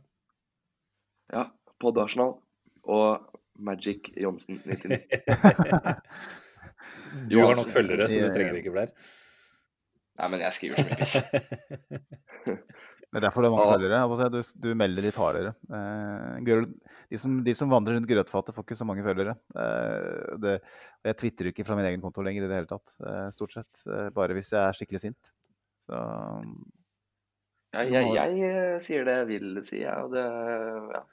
Ja, 1.34 1.50
Pod 1.84 2.00
Arsenal 2.00 2.38
og 2.84 3.40
Magic 3.60 4.12
Johnsen 4.20 4.62
99. 4.66 5.04
Du 7.30 7.38
har 7.38 7.54
nok 7.54 7.70
følgere, 7.70 8.08
så 8.10 8.24
du 8.24 8.32
trenger 8.34 8.56
ikke 8.58 8.72
flere. 8.74 8.90
Nei, 10.18 10.30
men 10.34 10.42
jeg 10.42 10.56
skriver 10.56 10.80
så 10.80 10.86
mye. 10.88 10.96
piss. 10.98 11.14
Det 13.14 13.20
er 13.20 13.28
derfor 13.28 13.46
det 13.46 13.50
er 13.52 13.54
mange 13.54 13.74
følgere. 13.76 13.98
Jeg 14.18 14.32
Du, 14.34 14.40
du 14.64 14.68
melder 14.74 15.06
litt 15.06 15.18
hardere. 15.22 15.52
Eh, 15.78 16.64
de, 17.12 17.18
som, 17.22 17.36
de 17.46 17.54
som 17.54 17.70
vandrer 17.70 18.00
rundt 18.00 18.10
grøtfatet, 18.10 18.56
får 18.56 18.66
ikke 18.66 18.78
så 18.80 18.88
mange 18.90 19.06
følgere. 19.06 19.36
Eh, 19.54 20.32
det, 20.42 20.56
jeg 21.06 21.20
tvitrer 21.22 21.50
ikke 21.52 21.66
fra 21.68 21.78
min 21.78 21.86
egen 21.92 22.02
konto 22.02 22.26
lenger 22.26 22.48
i 22.48 22.50
det 22.50 22.58
hele 22.58 22.72
tatt, 22.72 22.96
eh, 23.06 23.28
stort 23.36 23.54
sett. 23.54 23.84
Bare 24.18 24.34
hvis 24.34 24.50
jeg 24.56 24.64
er 24.64 24.80
skikkelig 24.80 25.04
sint. 25.06 25.34
Så 25.86 26.00
Ja, 27.74 27.84
jeg, 27.86 28.10
jeg 28.18 28.82
sier 28.82 29.06
det 29.06 29.20
jeg 29.20 29.30
vil 29.30 29.62
si, 29.66 29.84
jeg. 29.84 29.94
Og 29.94 30.14
det 30.14 30.26
ja. 30.26 31.04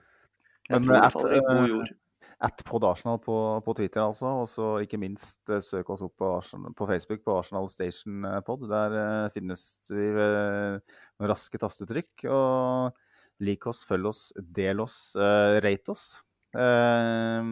Jeg 0.71 0.81
Men 0.81 0.89
tror 0.89 1.05
at, 1.05 1.15
faller 1.19 1.95
at 2.41 2.63
pod 2.65 2.85
Arsenal 2.89 3.19
på, 3.21 3.35
på 3.65 3.75
Twitter, 3.77 4.03
altså. 4.03 4.31
Og 4.43 4.49
så 4.49 4.69
ikke 4.85 5.01
minst 5.01 5.51
eh, 5.53 5.63
søk 5.65 5.91
oss 5.93 6.05
opp 6.07 6.17
på, 6.21 6.31
Arsenal, 6.39 6.75
på 6.77 6.89
Facebook 6.89 7.23
på 7.27 7.37
Arsenal 7.37 7.69
Station 7.73 8.25
eh, 8.25 8.41
Pod. 8.47 8.65
Der 8.71 8.97
uh, 8.97 9.33
finnes 9.35 9.65
vi 9.91 10.07
ved 10.17 10.81
noen 11.21 11.31
raske 11.31 11.61
tastetrykk. 11.61 12.27
Og 12.33 13.45
lik 13.45 13.69
oss, 13.69 13.85
følg 13.89 14.11
oss, 14.13 14.25
del 14.41 14.81
oss, 14.85 14.99
uh, 15.21 15.61
rate 15.65 15.93
oss. 15.93 16.09
Uh, 16.57 17.45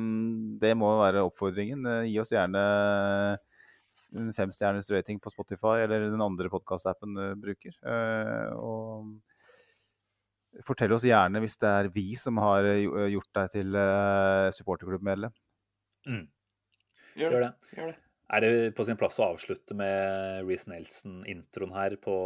det 0.62 0.73
må 0.78 0.95
være 1.03 1.27
oppfordringen. 1.28 1.85
Gi 2.09 2.19
oss 2.24 2.32
gjerne 2.32 2.65
en 4.16 4.32
femstjerners 4.32 4.89
rating 4.89 5.20
på 5.20 5.31
Spotify 5.35 5.82
eller 5.85 6.09
den 6.09 6.24
andre 6.24 6.49
podkastappen 6.49 7.12
du 7.12 7.24
bruker. 7.43 7.74
Og 8.57 9.11
Fortell 10.66 10.93
oss 10.97 11.05
gjerne 11.06 11.40
hvis 11.44 11.56
det 11.62 11.68
er 11.70 11.89
vi 11.94 12.06
som 12.18 12.39
har 12.43 12.66
eh, 12.66 13.09
gjort 13.12 13.30
deg 13.39 13.51
til 13.55 13.76
uh, 13.78 14.48
supporterklubbmedlem. 14.56 15.35
Mm. 16.09 16.24
Gjør 17.18 17.35
Gjør 17.36 17.44
det. 17.44 17.51
det. 17.51 17.76
Gjør 17.78 17.90
det. 17.93 17.98
Er 18.28 18.44
det 18.44 18.51
på 18.76 18.85
sin 18.85 18.98
plass 19.01 19.16
å 19.22 19.28
avslutte 19.30 19.72
med 19.78 20.43
Reece 20.44 20.68
Nelson-introen 20.68 21.70
her 21.72 21.94
på, 22.02 22.16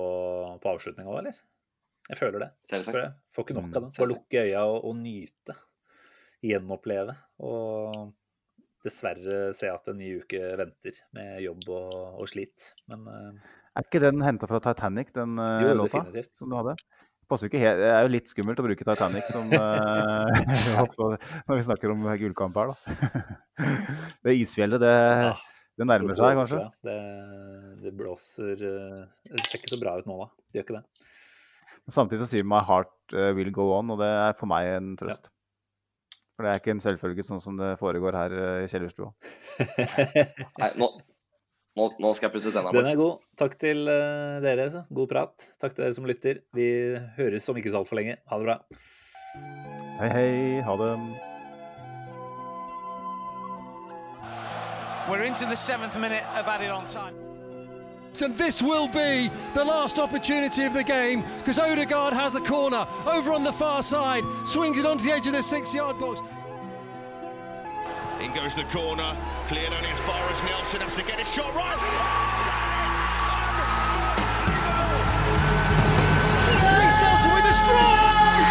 på 0.63 0.71
avslutninga 0.73 1.13
òg, 1.13 1.21
eller? 1.21 1.37
Jeg 2.09 2.19
føler 2.19 2.43
det. 2.43 2.49
Selvsagt. 2.67 2.97
Jeg 2.99 3.05
det. 3.13 3.13
Får 3.37 3.45
ikke 3.47 3.55
nok 3.61 3.69
Mm, 3.69 3.77
av 3.77 3.77
det. 3.77 3.83
Bare 3.85 3.95
selvsagt. 4.01 4.17
lukke 4.17 4.43
øya 4.49 4.65
og, 4.67 4.79
og 4.91 4.97
nyte. 4.99 5.55
Gjenoppleve. 6.43 7.15
Og 7.47 8.11
dessverre 8.83 9.53
se 9.55 9.71
at 9.71 9.93
en 9.93 10.01
ny 10.03 10.09
uke 10.25 10.41
venter 10.59 10.99
med 11.15 11.37
jobb 11.45 11.69
og, 11.71 11.93
og 12.25 12.27
slit. 12.33 12.73
Men 12.91 13.07
uh, 13.07 13.53
Er 13.79 13.87
ikke 13.87 14.03
den 14.03 14.25
henta 14.27 14.49
fra 14.51 14.59
Titanic, 14.65 15.13
den 15.15 15.39
uh, 15.39 15.61
jo, 15.63 15.77
låta 15.85 16.01
definitivt. 16.03 16.35
som 16.41 16.51
du 16.51 16.59
hadde? 16.59 16.75
Passer 17.33 17.49
jo 17.49 17.53
ikke 17.53 17.63
helt, 17.63 17.79
Det 17.81 17.89
er 17.89 18.03
jo 18.05 18.11
litt 18.13 18.29
skummelt 18.29 18.61
å 18.61 18.65
bruke 18.67 18.85
Titanic 18.85 19.31
som 19.33 19.49
eh, 19.57 20.43
når 21.49 21.57
vi 21.57 21.65
snakker 21.65 21.95
om 21.95 22.05
gullkamp 22.21 22.59
her, 22.61 22.73
da. 22.75 23.23
Det 24.27 24.35
isfjellet, 24.37 24.83
det, 24.83 24.93
det 25.81 25.87
nærmer 25.89 26.19
seg 26.19 26.37
kanskje. 26.37 26.61
Det, 26.85 26.99
det 27.87 27.93
blåser 27.97 28.67
eh, 28.69 29.05
Det 29.31 29.47
ser 29.47 29.63
ikke 29.63 29.73
så 29.73 29.81
bra 29.81 29.97
ut 29.97 30.11
nå, 30.11 30.19
da. 30.21 30.29
Det 30.53 30.61
gjør 30.61 30.69
ikke 30.69 30.81
det. 30.81 31.09
Samtidig 31.91 32.21
så 32.23 32.29
sier 32.31 32.45
'my 32.47 32.61
heart 32.69 32.93
eh, 33.17 33.33
will 33.35 33.51
go 33.55 33.73
on', 33.79 33.91
og 33.91 34.03
det 34.03 34.11
er 34.11 34.37
for 34.39 34.51
meg 34.51 34.69
en 34.77 34.93
trøst. 35.01 35.33
For 36.37 36.45
det 36.47 36.53
er 36.53 36.61
ikke 36.61 36.75
en 36.77 36.85
selvfølge 36.85 37.25
sånn 37.27 37.41
som 37.43 37.57
det 37.59 37.75
foregår 37.81 38.17
her 38.19 38.37
eh, 38.37 38.61
i 38.67 38.69
kjellerstua. 38.71 39.11
Nei, 40.61 40.71
nå, 40.79 40.93
nå, 41.79 41.89
nå 42.03 42.13
skal 42.17 42.29
jeg 42.29 42.35
pusse 42.37 42.53
tennene. 42.53 42.75
Den 42.77 42.93
er 42.93 43.01
god. 43.01 43.25
Takk 43.41 43.59
til 43.61 43.89
eh, 43.89 44.39
dere. 44.45 44.85
God 44.93 45.11
prat. 45.11 45.49
Takk 45.63 45.77
til 45.77 45.87
dere 45.87 45.97
som 45.97 46.09
lytter. 46.09 46.43
Vi 46.57 46.69
høres 47.19 47.49
om 47.49 47.61
ikke 47.61 47.73
så 47.73 47.83
altfor 47.83 48.01
lenge. 48.01 48.19
Ha 48.29 48.41
det 48.41 48.49
bra. 48.49 48.59
Hei, 50.03 50.09
hei. 50.13 50.33
Ha 50.67 50.79
det. 50.81 50.95
We're 55.09 55.25
into 55.25 55.47
the 55.47 55.57
seventh 55.57 55.99
minute 55.99 56.23
of 56.39 56.47
added 56.47 56.71
on 56.71 56.87
time. 56.87 57.15
And 58.21 58.37
this 58.37 58.63
will 58.63 58.89
be 58.89 59.31
the 59.55 59.65
last 59.65 59.99
opportunity 59.99 60.65
of 60.65 60.75
the 60.75 60.85
game 60.85 61.25
because 61.39 61.59
Odegaard 61.59 62.13
has 62.13 62.37
a 62.37 62.41
corner 62.41 62.87
over 63.07 63.33
on 63.33 63.43
the 63.43 63.53
far 63.53 63.83
side, 63.83 64.23
swings 64.45 64.79
it 64.79 64.85
onto 64.85 65.05
the 65.05 65.13
edge 65.13 65.27
of 65.27 65.33
the 65.33 65.43
six-yard 65.43 65.99
box. 65.99 66.21
In 68.23 68.33
goes 68.33 68.55
the 68.55 68.63
corner, 68.71 69.19
cleared 69.49 69.73
only 69.73 69.89
as 69.89 69.99
far 70.07 70.23
as 70.31 70.39
Nelson 70.47 70.81
has 70.81 70.95
to 70.95 71.03
get 71.03 71.19
his 71.19 71.27
shot 71.27 71.51
right. 71.59 71.75
Oh, 71.75 71.83
Reece 76.79 76.99
Nelson 77.03 77.35
with 77.35 77.51
a 77.51 77.57
strike! 77.67 78.47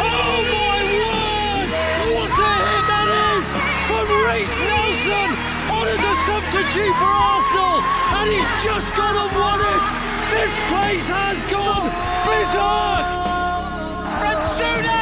Oh 0.00 0.48
my 0.48 0.80
word! 0.96 1.68
What 2.16 2.32
a 2.40 2.52
hit 2.56 2.84
that 2.88 3.04
is 3.36 3.52
from 3.84 4.08
Reece 4.32 4.56
Nelson 4.64 5.28
on 5.76 5.92
as 5.92 6.00
a 6.00 6.16
substitute 6.24 6.96
for 6.96 7.12
Arsenal, 7.12 7.84
and 8.16 8.32
he's 8.32 8.48
just 8.64 8.96
gone 8.96 9.12
and 9.12 9.28
won 9.36 9.60
it. 9.60 9.84
This 10.32 10.56
place 10.72 11.04
has 11.12 11.44
gone 11.52 11.92
berserk. 12.24 13.04
From 14.24 14.40
two 14.56 15.01